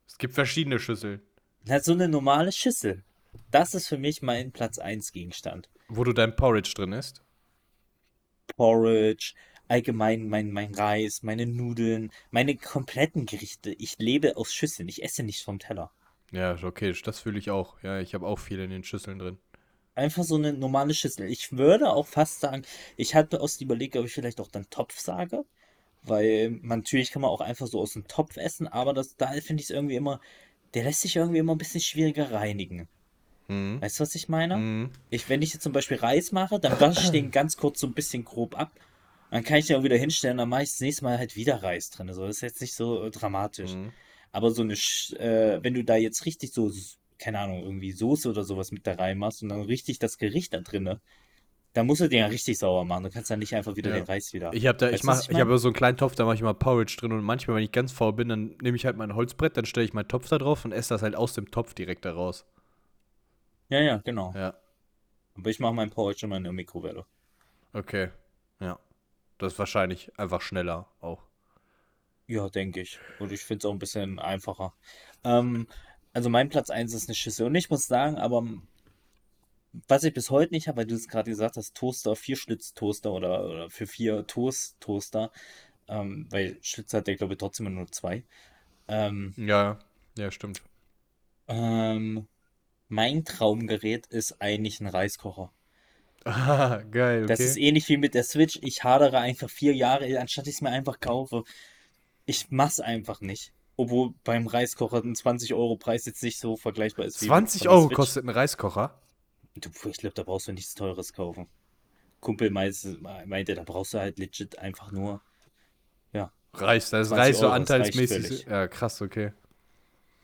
Es 0.06 0.18
gibt 0.18 0.34
verschiedene 0.34 0.78
Schüsseln. 0.78 1.20
Na, 1.64 1.80
so 1.80 1.92
eine 1.92 2.08
normale 2.08 2.52
Schüssel. 2.52 3.02
Das 3.50 3.74
ist 3.74 3.88
für 3.88 3.98
mich 3.98 4.22
mein 4.22 4.52
Platz 4.52 4.78
1 4.78 5.12
Gegenstand. 5.12 5.68
Wo 5.88 6.04
du 6.04 6.12
dein 6.12 6.36
Porridge 6.36 6.72
drin 6.74 6.92
isst. 6.92 7.22
Porridge, 8.56 9.34
allgemein 9.68 10.28
mein, 10.28 10.50
mein 10.50 10.74
Reis, 10.74 11.22
meine 11.22 11.46
Nudeln, 11.46 12.10
meine 12.30 12.56
kompletten 12.56 13.26
Gerichte. 13.26 13.72
Ich 13.72 13.98
lebe 13.98 14.36
aus 14.36 14.52
Schüsseln. 14.52 14.88
Ich 14.88 15.02
esse 15.02 15.22
nicht 15.22 15.42
vom 15.42 15.58
Teller. 15.58 15.92
Ja, 16.32 16.56
okay, 16.62 16.94
das 17.04 17.20
fühle 17.20 17.38
ich 17.38 17.50
auch. 17.50 17.82
Ja, 17.82 18.00
ich 18.00 18.14
habe 18.14 18.26
auch 18.26 18.38
viel 18.38 18.60
in 18.60 18.70
den 18.70 18.84
Schüsseln 18.84 19.18
drin. 19.18 19.38
Einfach 19.94 20.22
so 20.22 20.36
eine 20.36 20.52
normale 20.52 20.94
Schüssel. 20.94 21.28
Ich 21.28 21.52
würde 21.52 21.90
auch 21.92 22.06
fast 22.06 22.40
sagen, 22.40 22.62
ich 22.96 23.14
hatte 23.14 23.40
aus 23.40 23.60
überlegt, 23.60 23.96
ob 23.96 24.06
ich 24.06 24.12
vielleicht 24.12 24.40
auch 24.40 24.48
dann 24.48 24.70
Topf 24.70 24.98
sage. 24.98 25.44
Weil 26.02 26.50
man, 26.62 26.80
natürlich 26.80 27.10
kann 27.10 27.22
man 27.22 27.30
auch 27.30 27.40
einfach 27.40 27.66
so 27.66 27.80
aus 27.80 27.92
dem 27.92 28.08
Topf 28.08 28.36
essen, 28.36 28.66
aber 28.68 28.94
das, 28.94 29.16
da 29.16 29.32
finde 29.32 29.60
ich 29.60 29.68
es 29.68 29.70
irgendwie 29.70 29.96
immer, 29.96 30.20
der 30.74 30.84
lässt 30.84 31.02
sich 31.02 31.16
irgendwie 31.16 31.38
immer 31.38 31.54
ein 31.54 31.58
bisschen 31.58 31.80
schwieriger 31.80 32.32
reinigen. 32.32 32.88
Mhm. 33.50 33.80
Weißt 33.82 33.98
du, 33.98 34.02
was 34.02 34.14
ich 34.14 34.28
meine? 34.28 34.56
Mhm. 34.56 34.90
Ich, 35.10 35.28
wenn 35.28 35.42
ich 35.42 35.52
jetzt 35.52 35.62
zum 35.62 35.72
Beispiel 35.72 35.98
Reis 35.98 36.32
mache, 36.32 36.58
dann 36.60 36.80
wasche 36.80 37.00
ich 37.04 37.10
den 37.10 37.30
ganz 37.32 37.56
kurz 37.56 37.80
so 37.80 37.86
ein 37.86 37.94
bisschen 37.94 38.24
grob 38.24 38.58
ab. 38.58 38.72
Dann 39.30 39.44
kann 39.44 39.58
ich 39.58 39.66
den 39.66 39.76
auch 39.76 39.84
wieder 39.84 39.96
hinstellen, 39.96 40.38
dann 40.38 40.48
mache 40.48 40.62
ich 40.64 40.70
das 40.70 40.80
nächste 40.80 41.04
Mal 41.04 41.18
halt 41.18 41.36
wieder 41.36 41.62
Reis 41.62 41.90
drin. 41.90 42.08
Also 42.08 42.26
das 42.26 42.36
ist 42.36 42.42
jetzt 42.42 42.60
nicht 42.60 42.74
so 42.74 43.04
äh, 43.04 43.10
dramatisch. 43.10 43.72
Mhm. 43.74 43.92
Aber 44.32 44.50
so 44.50 44.62
eine, 44.62 44.74
Sch- 44.74 45.16
äh, 45.16 45.62
wenn 45.62 45.74
du 45.74 45.84
da 45.84 45.96
jetzt 45.96 46.26
richtig 46.26 46.52
so, 46.52 46.70
keine 47.18 47.38
Ahnung, 47.40 47.62
irgendwie 47.62 47.92
Soße 47.92 48.28
oder 48.30 48.44
sowas 48.44 48.72
mit 48.72 48.86
da 48.86 48.94
reinmachst 48.94 49.42
und 49.42 49.48
dann 49.50 49.62
richtig 49.62 49.98
das 49.98 50.18
Gericht 50.18 50.52
da 50.54 50.60
drinne, 50.60 51.00
dann 51.72 51.86
musst 51.86 52.00
du 52.00 52.08
den 52.08 52.18
ja 52.18 52.26
richtig 52.26 52.58
sauber 52.58 52.84
machen. 52.84 53.04
Du 53.04 53.10
kannst 53.10 53.30
dann 53.30 53.38
nicht 53.38 53.54
einfach 53.54 53.76
wieder 53.76 53.90
Ja. 53.90 53.96
den 53.96 54.04
Reis 54.04 54.32
wieder. 54.32 54.52
Ich 54.52 54.66
habe 54.66 54.78
da, 54.78 54.86
Weißt 54.86 54.96
ich 54.96 55.04
mach, 55.04 55.22
ich 55.22 55.30
ich 55.30 55.38
habe 55.38 55.56
so 55.58 55.68
einen 55.68 55.74
kleinen 55.74 55.96
Topf, 55.96 56.16
da 56.16 56.24
mache 56.24 56.34
ich 56.34 56.42
mal 56.42 56.52
Porridge 56.54 56.96
drin 56.98 57.12
und 57.12 57.22
manchmal, 57.22 57.56
wenn 57.56 57.62
ich 57.64 57.70
ganz 57.72 57.92
faul 57.92 58.12
bin, 58.12 58.28
dann 58.28 58.56
nehme 58.60 58.76
ich 58.76 58.84
halt 58.86 58.96
mein 58.96 59.14
Holzbrett, 59.14 59.56
dann 59.56 59.64
stelle 59.66 59.86
ich 59.86 59.92
meinen 59.92 60.08
Topf 60.08 60.28
da 60.28 60.38
drauf 60.38 60.64
und 60.64 60.72
esse 60.72 60.88
das 60.94 61.02
halt 61.02 61.14
aus 61.14 61.34
dem 61.34 61.50
Topf 61.52 61.74
direkt 61.74 62.04
da 62.04 62.12
raus. 62.12 62.44
Ja, 63.70 63.80
ja, 63.80 63.96
genau. 63.98 64.32
Ja, 64.34 64.54
Aber 65.34 65.50
ich 65.50 65.58
mache 65.58 65.74
meinen 65.74 65.90
Porridge 65.90 66.24
immer 66.26 66.36
in 66.36 66.44
der 66.44 66.52
Mikrowelle. 66.52 67.04
okay. 67.72 68.10
Ja. 68.60 68.78
Das 69.38 69.54
ist 69.54 69.58
wahrscheinlich 69.58 70.18
einfach 70.18 70.42
schneller 70.42 70.88
auch. 71.00 71.22
Ja, 72.26 72.48
denke 72.48 72.80
ich. 72.80 72.98
Und 73.18 73.32
ich 73.32 73.42
finde 73.42 73.58
es 73.58 73.64
auch 73.66 73.72
ein 73.72 73.78
bisschen 73.78 74.18
einfacher. 74.18 74.74
Ähm, 75.24 75.66
also 76.12 76.30
mein 76.30 76.48
Platz 76.48 76.70
1 76.70 76.94
ist 76.94 77.08
eine 77.08 77.14
Schüssel. 77.14 77.46
Und 77.46 77.54
ich 77.56 77.70
muss 77.70 77.86
sagen, 77.86 78.16
aber 78.16 78.38
m, 78.38 78.68
was 79.88 80.04
ich 80.04 80.12
bis 80.14 80.30
heute 80.30 80.52
nicht 80.54 80.68
habe, 80.68 80.78
weil 80.78 80.86
du 80.86 80.94
es 80.94 81.08
gerade 81.08 81.30
gesagt 81.30 81.56
hast, 81.56 81.76
Toaster, 81.76 82.16
Vierschlitz-Toaster 82.16 83.12
oder, 83.12 83.44
oder 83.44 83.70
für 83.70 83.86
vier 83.86 84.26
Toast-Toaster, 84.26 85.30
ähm, 85.88 86.26
weil 86.30 86.58
Schlitz 86.62 86.92
hat 86.94 87.06
der, 87.06 87.16
glaube 87.16 87.34
ich, 87.34 87.38
trotzdem 87.38 87.72
nur 87.74 87.86
zwei. 87.92 88.24
Ähm, 88.88 89.36
Ja, 89.36 89.78
ja, 90.16 90.30
stimmt. 90.30 90.62
ähm, 91.48 92.26
mein 92.90 93.24
Traumgerät 93.24 94.06
ist 94.06 94.40
eigentlich 94.40 94.80
ein 94.80 94.86
Reiskocher. 94.86 95.52
Ah, 96.24 96.82
geil, 96.90 97.24
okay. 97.24 97.28
Das 97.28 97.40
ist 97.40 97.56
ähnlich 97.56 97.88
wie 97.88 97.96
mit 97.96 98.14
der 98.14 98.24
Switch. 98.24 98.58
Ich 98.62 98.84
hadere 98.84 99.18
einfach 99.18 99.48
vier 99.48 99.74
Jahre, 99.74 100.20
anstatt 100.20 100.46
ich 100.46 100.56
es 100.56 100.60
mir 100.60 100.70
einfach 100.70 101.00
kaufe. 101.00 101.44
Ich 102.26 102.50
mach's 102.50 102.80
einfach 102.80 103.20
nicht. 103.20 103.52
Obwohl 103.76 104.12
beim 104.24 104.46
Reiskocher 104.46 104.98
ein 104.98 105.14
20-Euro-Preis 105.14 106.04
jetzt 106.04 106.22
nicht 106.22 106.38
so 106.38 106.56
vergleichbar 106.56 107.06
ist 107.06 107.22
wie 107.22 107.26
20 107.26 107.62
von 107.62 107.64
der 107.64 107.72
Euro 107.72 107.86
Switch. 107.86 107.96
kostet 107.96 108.24
ein 108.24 108.28
Reiskocher. 108.28 109.00
Du, 109.54 109.70
ich 109.88 109.96
glaube, 109.96 110.14
da 110.14 110.22
brauchst 110.22 110.48
du 110.48 110.52
nichts 110.52 110.74
Teures 110.74 111.12
kaufen. 111.12 111.48
Kumpel 112.20 112.50
meinte, 112.50 113.54
da 113.54 113.62
brauchst 113.64 113.94
du 113.94 113.98
halt 113.98 114.18
legit 114.18 114.58
einfach 114.58 114.92
nur. 114.92 115.22
Reis, 116.52 116.90
da 116.90 117.00
ist 117.00 117.08
20 117.08 117.24
Reis 117.24 117.38
so 117.38 117.48
anteilsmäßig. 117.48 118.46
Ja, 118.46 118.66
krass, 118.66 119.00
okay. 119.00 119.32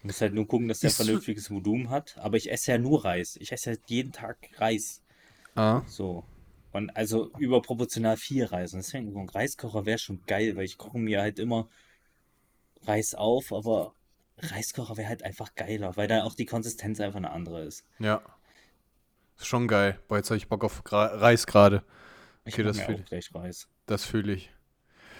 Du 0.01 0.09
musst 0.09 0.21
halt 0.21 0.35
nur 0.35 0.47
gucken, 0.47 0.69
dass 0.69 0.81
der 0.81 0.91
Ist 0.91 0.97
vernünftiges 0.97 1.51
Volumen 1.51 1.91
hat. 1.91 2.17
Aber 2.19 2.37
ich 2.37 2.51
esse 2.51 2.73
ja 2.73 2.79
nur 2.79 3.05
Reis. 3.05 3.37
Ich 3.37 3.53
esse 3.53 3.71
halt 3.71 3.81
jeden 3.87 4.13
Tag 4.13 4.37
Reis. 4.57 5.03
Ah. 5.55 5.83
So. 5.87 6.25
Und 6.73 6.91
also 6.91 7.33
überproportional 7.39 8.17
viel 8.17 8.45
Reis. 8.45 8.75
Und 8.75 8.81
deswegen, 8.81 9.17
ein 9.17 9.29
Reiskocher 9.29 9.87
wäre 9.87 9.99
schon 9.99 10.23
geil, 10.27 10.57
weil 10.57 10.65
ich 10.65 10.77
koche 10.77 10.99
mir 10.99 11.23
halt 11.23 11.39
immer 11.39 11.69
Reis 12.83 13.15
auf, 13.15 13.53
aber 13.53 13.95
Reiskocher 14.39 14.97
wäre 14.97 15.09
halt 15.09 15.23
einfach 15.23 15.55
geiler, 15.55 15.97
weil 15.97 16.09
da 16.09 16.25
auch 16.25 16.35
die 16.35 16.45
Konsistenz 16.45 17.01
einfach 17.01 17.17
eine 17.17 17.31
andere 17.31 17.63
ist. 17.63 17.85
Ja. 17.99 18.23
Ist 19.39 19.47
schon 19.47 19.69
geil. 19.69 19.99
Boah, 20.09 20.19
jetzt 20.19 20.31
habe 20.31 20.37
ich 20.37 20.49
Bock 20.49 20.65
auf 20.65 20.85
Gra 20.85 21.07
Reis 21.07 21.47
gerade. 21.47 21.83
Ich 22.45 22.55
Okay, 22.55 22.63
mach 22.63 22.73
das 22.73 22.81
fühle 22.81 23.03
gleich 23.03 23.35
Reis. 23.35 23.69
das 23.87 24.05
fühl 24.05 24.29
ich. 24.31 24.51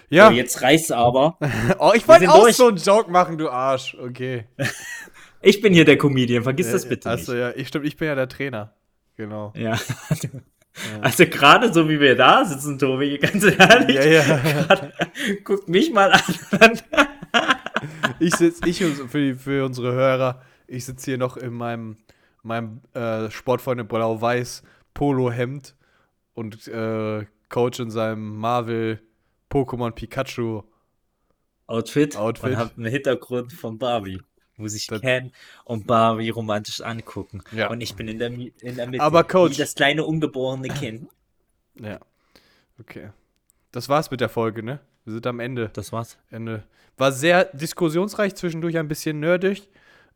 Ja. 0.09 0.29
So, 0.29 0.33
jetzt 0.33 0.61
reicht's 0.61 0.91
aber. 0.91 1.37
oh, 1.79 1.91
ich 1.95 2.07
wollte 2.07 2.31
auch 2.31 2.43
durch. 2.43 2.55
so 2.55 2.67
einen 2.67 2.77
Joke 2.77 3.11
machen, 3.11 3.37
du 3.37 3.49
Arsch. 3.49 3.95
Okay. 3.99 4.45
Ich 5.39 5.61
bin 5.61 5.71
hier 5.71 5.85
der 5.85 5.99
Comedian, 5.99 6.41
vergiss 6.41 6.71
das 6.71 6.89
bitte 6.89 7.11
Achso, 7.11 7.31
nicht. 7.31 7.39
ja, 7.39 7.51
ich 7.55 7.67
stimmt, 7.67 7.85
ich 7.85 7.95
bin 7.95 8.07
ja 8.07 8.15
der 8.15 8.27
Trainer. 8.27 8.73
Genau. 9.15 9.53
Ja. 9.55 9.77
Also 11.01 11.25
gerade 11.25 11.71
so 11.71 11.87
wie 11.89 11.99
wir 11.99 12.15
da 12.15 12.43
sitzen, 12.43 12.77
Tobi, 12.79 13.17
ganz 13.19 13.43
ehrlich, 13.43 13.95
Ja, 13.95 14.03
ja. 14.03 14.37
grad, 14.63 14.93
guckt 15.43 15.69
mich 15.69 15.91
mal 15.91 16.11
an. 16.11 16.81
Ich 18.19 18.35
sitze, 18.35 18.67
ich 18.67 18.79
für, 18.83 19.19
die, 19.19 19.35
für 19.35 19.63
unsere 19.63 19.93
Hörer, 19.93 20.41
ich 20.65 20.85
sitze 20.85 21.11
hier 21.11 21.17
noch 21.19 21.37
in 21.37 21.53
meinem, 21.53 21.97
meinem 22.41 22.81
äh, 22.93 23.29
Sportfreunde 23.29 23.83
Blau-Weiß 23.83 24.63
Polo-Hemd 24.95 25.75
und 26.33 26.67
äh, 26.67 27.25
Coach 27.49 27.79
in 27.79 27.91
seinem 27.91 28.37
Marvel 28.37 28.99
Pokémon 29.49 29.91
Pikachu. 29.91 30.63
Outfit, 31.67 32.15
Outfit. 32.15 32.51
und 32.51 32.57
habt 32.57 32.77
einen 32.77 32.87
Hintergrund 32.87 33.51
von 33.51 33.77
Barbie, 33.77 34.21
wo 34.55 34.67
sich 34.67 34.87
Das- 34.87 35.01
Ken 35.01 35.31
und 35.65 35.85
Barbie 35.85 36.29
romantisch 36.29 36.79
angucken. 36.81 37.41
Ja. 37.51 37.69
Und 37.69 37.81
ich 37.81 37.95
bin 37.95 38.07
in 38.07 38.19
der, 38.19 38.29
in 38.31 38.75
der 38.75 38.87
Mitte, 38.87 39.03
Aber 39.03 39.23
Coach- 39.25 39.53
wie 39.53 39.57
das 39.57 39.75
kleine 39.75 40.03
ungeborene 40.05 40.69
Kind. 40.69 41.09
Ja. 41.79 41.99
Okay. 42.79 43.11
Das 43.71 43.87
war's 43.87 44.09
mit 44.09 44.19
der 44.19 44.29
Folge, 44.29 44.63
ne? 44.63 44.79
Wir 45.05 45.13
sind 45.13 45.27
am 45.27 45.39
Ende. 45.39 45.69
Das 45.73 45.91
war's. 45.91 46.17
Ende. 46.31 46.63
War 46.97 47.11
sehr 47.11 47.45
diskussionsreich, 47.53 48.33
zwischendurch 48.33 48.77
ein 48.79 48.87
bisschen 48.87 49.19
nerdig. 49.19 49.69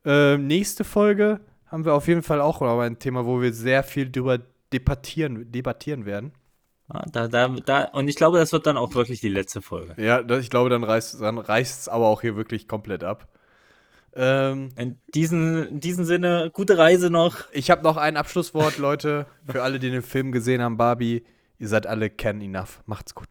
Ähm, 0.03 0.47
nächste 0.47 0.83
Folge 0.83 1.39
haben 1.67 1.85
wir 1.85 1.93
auf 1.93 2.07
jeden 2.07 2.23
Fall 2.23 2.41
auch 2.41 2.61
noch 2.61 2.79
ein 2.79 2.97
Thema, 2.97 3.27
wo 3.27 3.39
wir 3.41 3.53
sehr 3.53 3.83
viel 3.83 4.09
drüber 4.11 4.39
debattieren, 4.73 5.51
debattieren 5.51 6.05
werden. 6.05 6.31
Da, 7.11 7.27
da, 7.27 7.47
da, 7.47 7.83
und 7.93 8.07
ich 8.07 8.15
glaube, 8.15 8.37
das 8.37 8.51
wird 8.51 8.65
dann 8.65 8.77
auch 8.77 8.93
wirklich 8.95 9.21
die 9.21 9.29
letzte 9.29 9.61
Folge. 9.61 10.01
Ja, 10.01 10.21
ich 10.37 10.49
glaube, 10.49 10.69
dann 10.69 10.83
reißt 10.83 11.21
dann 11.21 11.37
reißt's 11.37 11.87
aber 11.89 12.07
auch 12.07 12.21
hier 12.21 12.35
wirklich 12.35 12.67
komplett 12.67 13.03
ab. 13.03 13.27
Ähm, 14.13 14.69
In 14.77 14.99
diesem, 15.15 15.67
in 15.67 15.79
diesem 15.79 16.03
Sinne, 16.03 16.49
gute 16.53 16.77
Reise 16.77 17.09
noch. 17.09 17.37
ich 17.53 17.71
habe 17.71 17.83
noch 17.83 17.97
ein 17.97 18.17
Abschlusswort, 18.17 18.77
Leute, 18.77 19.25
für 19.45 19.63
alle, 19.63 19.79
die 19.79 19.89
den 19.89 20.01
Film 20.01 20.31
gesehen 20.31 20.61
haben, 20.61 20.77
Barbie. 20.77 21.23
Ihr 21.59 21.67
seid 21.67 21.87
alle 21.87 22.09
Ken 22.09 22.41
enough. 22.41 22.81
Macht's 22.85 23.15
gut. 23.15 23.27